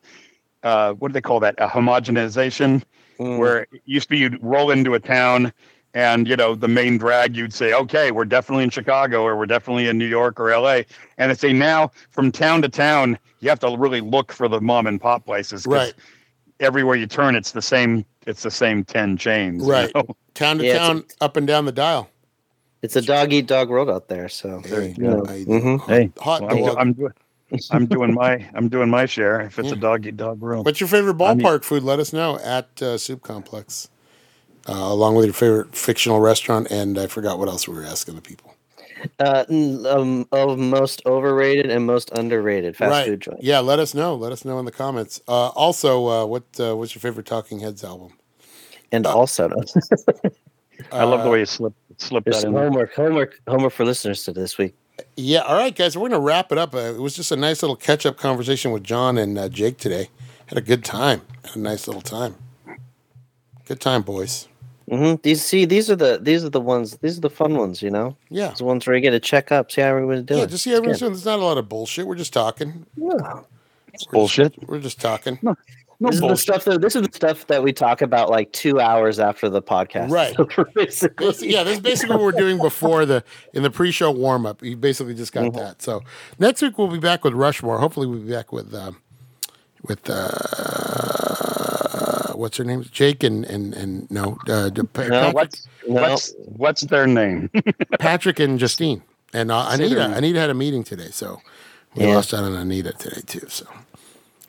Uh, 0.62 0.94
what 0.94 1.08
do 1.08 1.12
they 1.12 1.20
call 1.20 1.40
that? 1.40 1.54
A 1.58 1.68
homogenization, 1.68 2.82
Mm. 3.18 3.38
where 3.38 3.62
it 3.70 3.82
used 3.84 4.04
to 4.04 4.10
be 4.10 4.16
you'd 4.18 4.42
roll 4.42 4.70
into 4.70 4.94
a 4.94 4.98
town, 4.98 5.52
and 5.94 6.28
you 6.28 6.36
know 6.36 6.54
the 6.54 6.68
main 6.68 6.98
drag 6.98 7.36
you'd 7.36 7.52
say, 7.52 7.72
okay, 7.74 8.10
we're 8.10 8.24
definitely 8.24 8.64
in 8.64 8.70
Chicago 8.70 9.22
or 9.22 9.36
we're 9.36 9.46
definitely 9.46 9.88
in 9.88 9.98
New 9.98 10.06
York 10.06 10.38
or 10.38 10.50
L.A. 10.50 10.86
And 11.18 11.30
they 11.30 11.34
say 11.34 11.52
now 11.52 11.90
from 12.10 12.30
town 12.30 12.62
to 12.62 12.68
town, 12.68 13.18
you 13.40 13.48
have 13.48 13.58
to 13.60 13.76
really 13.76 14.00
look 14.00 14.32
for 14.32 14.48
the 14.48 14.60
mom 14.60 14.86
and 14.86 15.00
pop 15.00 15.24
places. 15.26 15.64
'cause 15.64 15.72
Right. 15.72 15.94
Everywhere 16.60 16.94
you 16.96 17.06
turn, 17.06 17.34
it's 17.36 17.52
the 17.52 17.62
same. 17.62 18.04
It's 18.26 18.42
the 18.42 18.50
same 18.50 18.84
ten 18.84 19.16
chains. 19.16 19.64
you 19.64 19.70
Right. 19.72 19.90
know? 19.94 20.04
Town 20.34 20.58
to 20.58 20.64
Yeah, 20.64 20.70
it's 20.72 20.78
a- 20.84 20.86
town, 20.88 21.04
up 21.22 21.36
and 21.38 21.46
down 21.46 21.64
the 21.64 21.72
dial. 21.72 22.10
It's 22.82 22.96
a 22.96 23.02
dog 23.02 23.32
eat 23.32 23.46
dog 23.46 23.68
world 23.70 23.88
out 23.90 24.08
there. 24.08 24.28
So 24.28 24.60
Hey, 24.64 24.94
you 24.96 25.04
go. 25.04 25.24
how 25.26 25.32
you 25.34 25.46
Mhm. 25.46 25.86
Hey, 25.88 26.10
hot 26.18 26.42
Well, 26.42 26.50
I'm, 26.50 26.64
dog. 26.64 26.76
I'm 26.78 26.92
doing. 26.92 27.12
I'm 27.72 27.86
doing 27.86 28.14
my. 28.14 28.46
I'm 28.54 28.68
doing 28.68 28.88
my 28.90 29.06
share. 29.06 29.40
If 29.40 29.58
it's 29.58 29.68
Yeah. 29.68 29.74
a 29.74 29.78
dog 29.78 30.06
eat 30.06 30.16
dog 30.16 30.40
world. 30.40 30.64
What's 30.66 30.80
your 30.80 30.88
favorite 30.88 31.20
I 31.20 31.34
mean- 31.34 31.44
ballpark 31.44 31.64
food? 31.64 31.82
Let 31.82 31.98
us 31.98 32.12
know 32.12 32.38
at 32.44 32.80
uh, 32.82 32.96
Soup 32.98 33.20
Complex, 33.22 33.88
uh, 34.68 34.72
along 34.72 35.16
with 35.16 35.26
your 35.26 35.34
favorite 35.34 35.74
fictional 35.74 36.20
restaurant. 36.20 36.70
And 36.70 36.98
I 36.98 37.06
forgot 37.06 37.38
what 37.38 37.48
else 37.48 37.66
we 37.68 37.74
were 37.74 37.84
asking 37.84 38.16
the 38.16 38.22
people. 38.22 38.54
uh, 39.18 39.44
um, 39.48 40.26
of 40.32 40.58
most 40.58 41.02
overrated 41.06 41.70
and 41.70 41.86
most 41.86 42.10
underrated 42.18 42.76
fast 42.76 42.90
right? 42.90 43.06
food 43.06 43.20
joint. 43.20 43.42
Yeah, 43.42 43.60
let 43.60 43.78
us 43.78 43.94
know. 43.94 44.14
Let 44.14 44.30
us 44.32 44.44
know 44.44 44.58
in 44.58 44.64
the 44.66 44.72
comments. 44.72 45.20
Uh, 45.26 45.48
also, 45.48 46.06
uh, 46.08 46.26
what 46.26 46.44
uh, 46.60 46.76
what's 46.76 46.94
your 46.94 47.00
favorite 47.00 47.26
Talking 47.26 47.60
Heads 47.60 47.82
album? 47.82 48.12
And 48.92 49.06
also, 49.06 49.48
I 50.92 51.04
love 51.04 51.22
the 51.22 51.28
Uh, 51.28 51.30
way 51.30 51.38
you 51.40 51.46
slip 51.46 51.72
slipped 51.98 52.24
there's 52.24 52.36
that 52.36 52.42
some 52.42 52.48
in. 52.48 52.54
there. 52.56 52.64
homework, 52.64 52.94
homework, 52.94 53.40
homework 53.48 53.72
for 53.72 53.84
listeners 53.84 54.24
to 54.24 54.32
this 54.32 54.58
week. 54.58 54.74
Yeah, 55.16 55.40
all 55.40 55.56
right, 55.56 55.74
guys. 55.74 55.96
We're 55.96 56.08
gonna 56.10 56.20
wrap 56.20 56.52
it 56.52 56.58
up. 56.58 56.74
Uh, 56.74 56.78
it 56.78 57.00
was 57.00 57.14
just 57.16 57.32
a 57.32 57.36
nice 57.36 57.62
little 57.62 57.76
catch 57.76 58.04
up 58.04 58.18
conversation 58.18 58.70
with 58.70 58.84
John 58.84 59.16
and 59.16 59.38
uh, 59.38 59.48
Jake 59.48 59.78
today. 59.78 60.10
Had 60.46 60.58
a 60.58 60.62
good 60.62 60.84
time. 60.84 61.22
Had 61.44 61.56
a 61.56 61.60
nice 61.60 61.86
little 61.86 62.02
time. 62.02 62.34
Good 63.66 63.80
time, 63.80 64.02
boys. 64.02 64.48
Hmm 64.90 65.14
These 65.22 65.42
see, 65.42 65.64
these 65.64 65.90
are 65.90 65.96
the 65.96 66.18
these 66.20 66.44
are 66.44 66.50
the 66.50 66.60
ones. 66.60 66.98
These 66.98 67.18
are 67.18 67.22
the 67.22 67.30
fun 67.30 67.56
ones. 67.56 67.80
You 67.82 67.90
know, 67.90 68.16
Yeah. 68.28 68.48
These 68.48 68.56
are 68.56 68.58
the 68.58 68.64
ones 68.64 68.86
where 68.86 68.96
you 68.96 69.02
get 69.02 69.10
to 69.12 69.20
check 69.20 69.52
up, 69.52 69.70
see 69.70 69.80
how 69.80 69.88
everyone's 69.88 70.24
doing. 70.26 70.40
Yeah, 70.40 70.46
just 70.46 70.64
see 70.64 70.70
It's 70.70 70.78
everyone's 70.78 70.98
good. 70.98 71.06
doing. 71.06 71.12
There's 71.14 71.24
not 71.26 71.38
a 71.38 71.44
lot 71.44 71.58
of 71.58 71.68
bullshit. 71.68 72.06
We're 72.06 72.14
just 72.16 72.32
talking. 72.32 72.86
Yeah. 72.96 73.40
Bullshit. 74.12 74.54
We're 74.68 74.80
just 74.80 75.00
talking. 75.00 75.38
No 75.42 75.56
this 76.00 76.14
is 76.14 76.20
the 76.22 76.26
bullshit. 76.28 76.38
stuff 76.42 76.64
that 76.64 76.80
this 76.80 76.96
is 76.96 77.02
the 77.02 77.12
stuff 77.12 77.46
that 77.48 77.62
we 77.62 77.72
talk 77.74 78.00
about 78.00 78.30
like 78.30 78.50
two 78.52 78.80
hours 78.80 79.18
after 79.20 79.50
the 79.50 79.60
podcast. 79.60 80.10
Right. 80.10 80.34
basically, 80.74 81.26
Basi- 81.26 81.50
yeah, 81.50 81.62
this 81.62 81.74
is 81.74 81.80
basically 81.80 82.16
what 82.16 82.24
we're 82.24 82.32
doing 82.32 82.56
before 82.56 83.04
the 83.04 83.22
in 83.52 83.62
the 83.62 83.70
pre-show 83.70 84.10
warm 84.10 84.46
up. 84.46 84.62
You 84.62 84.76
basically 84.76 85.14
just 85.14 85.32
got 85.32 85.52
that. 85.54 85.82
So 85.82 86.02
next 86.38 86.62
week 86.62 86.78
we'll 86.78 86.88
be 86.88 86.98
back 86.98 87.22
with 87.22 87.34
Rushmore. 87.34 87.78
Hopefully 87.78 88.06
we'll 88.06 88.20
be 88.20 88.30
back 88.32 88.50
with 88.50 88.72
um, 88.74 88.96
with 89.82 90.08
uh, 90.08 91.59
what's 92.40 92.56
her 92.56 92.64
name? 92.64 92.82
Jake 92.90 93.22
and 93.22 93.44
and 93.44 93.74
and 93.74 94.10
no, 94.10 94.38
uh, 94.48 94.70
No. 94.74 94.84
Patrick, 94.84 95.34
What's 95.34 95.68
No. 95.86 96.00
what's 96.00 96.34
what's 96.38 96.80
their 96.82 97.06
name? 97.06 97.50
Patrick 97.98 98.40
and 98.40 98.58
Justine 98.58 99.02
and 99.32 99.52
uh, 99.52 99.68
Say 99.76 99.84
Anita. 99.84 99.94
their. 99.94 100.16
Anita 100.18 100.40
had 100.40 100.50
a 100.50 100.54
meeting 100.54 100.82
today, 100.82 101.10
so 101.10 101.40
we 101.94 102.04
Yeah. 102.06 102.14
lost 102.14 102.34
out 102.34 102.44
on 102.44 102.54
Anita 102.54 102.92
today 102.92 103.20
too. 103.26 103.46
So 103.48 103.66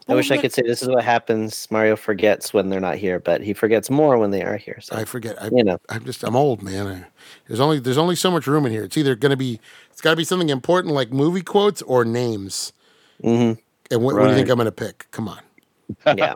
I 0.08 0.16
wish 0.16 0.32
I 0.32 0.38
could 0.38 0.52
say 0.54 0.64
this 0.64 0.82
is 0.82 0.88
what 0.90 1.04
happens. 1.04 1.68
Mario 1.70 1.96
forgets 1.96 2.54
when 2.54 2.70
they're 2.70 2.80
not 2.80 2.98
here, 2.98 3.20
but 3.20 3.42
he 3.42 3.54
forgets 3.54 3.90
more 3.90 4.18
when 4.18 4.32
they 4.32 4.44
are 4.44 4.58
here. 4.58 4.80
So 4.82 4.96
I 4.96 5.06
forget. 5.06 5.42
I, 5.42 5.50
you 5.52 5.64
know, 5.64 5.78
I'm 5.90 6.04
just 6.06 6.24
I'm 6.24 6.36
old, 6.36 6.64
man. 6.64 6.88
I, 6.88 7.06
there's 7.48 7.60
only 7.60 7.80
there's 7.80 7.98
only 7.98 8.16
so 8.16 8.32
much 8.32 8.48
room 8.48 8.66
in 8.66 8.72
here. 8.72 8.84
It's 8.84 8.98
either 8.98 9.16
going 9.16 9.32
to 9.32 9.38
be 9.38 9.60
it's 9.92 10.02
got 10.02 10.12
to 10.12 10.16
be 10.18 10.24
something 10.24 10.50
important 10.50 10.94
like 10.94 11.12
movie 11.12 11.42
quotes 11.42 11.82
or 11.82 12.06
names. 12.06 12.74
hmm 13.22 13.54
And 13.92 14.02
what, 14.02 14.16
what 14.16 14.24
do 14.24 14.30
you 14.30 14.36
think 14.36 14.50
I'm 14.50 14.56
going 14.58 14.66
to 14.66 14.72
pick? 14.72 15.08
Come 15.12 15.28
on. 15.28 15.40
Yeah. 16.06 16.36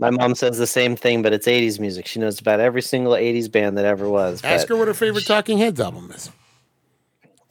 My 0.00 0.10
mom 0.10 0.34
says 0.34 0.58
the 0.58 0.66
same 0.66 0.96
thing, 0.96 1.22
but 1.22 1.32
it's 1.32 1.46
'80s 1.46 1.78
music. 1.80 2.06
She 2.06 2.18
knows 2.20 2.40
about 2.40 2.60
every 2.60 2.82
single 2.82 3.12
'80s 3.12 3.50
band 3.50 3.76
that 3.78 3.84
ever 3.84 4.08
was. 4.08 4.42
Ask 4.44 4.68
her 4.68 4.76
what 4.76 4.88
her 4.88 4.94
favorite 4.94 5.26
Talking 5.26 5.58
Heads 5.58 5.80
album 5.80 6.10
is. 6.12 6.30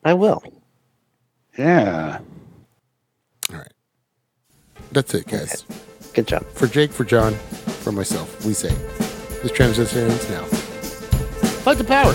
I 0.03 0.13
will. 0.13 0.43
yeah. 1.57 2.19
All 3.51 3.57
right. 3.57 3.73
That's 4.91 5.13
it, 5.13 5.27
guys. 5.27 5.65
Good 6.13 6.27
job. 6.27 6.45
For 6.47 6.67
Jake, 6.67 6.91
for 6.91 7.03
John, 7.03 7.33
for 7.33 7.91
myself, 7.91 8.45
we 8.45 8.53
say 8.53 8.73
this 9.41 9.51
transition 9.51 10.09
ends 10.09 10.29
now. 10.29 10.43
Fight 11.63 11.77
the 11.77 11.83
power. 11.83 12.13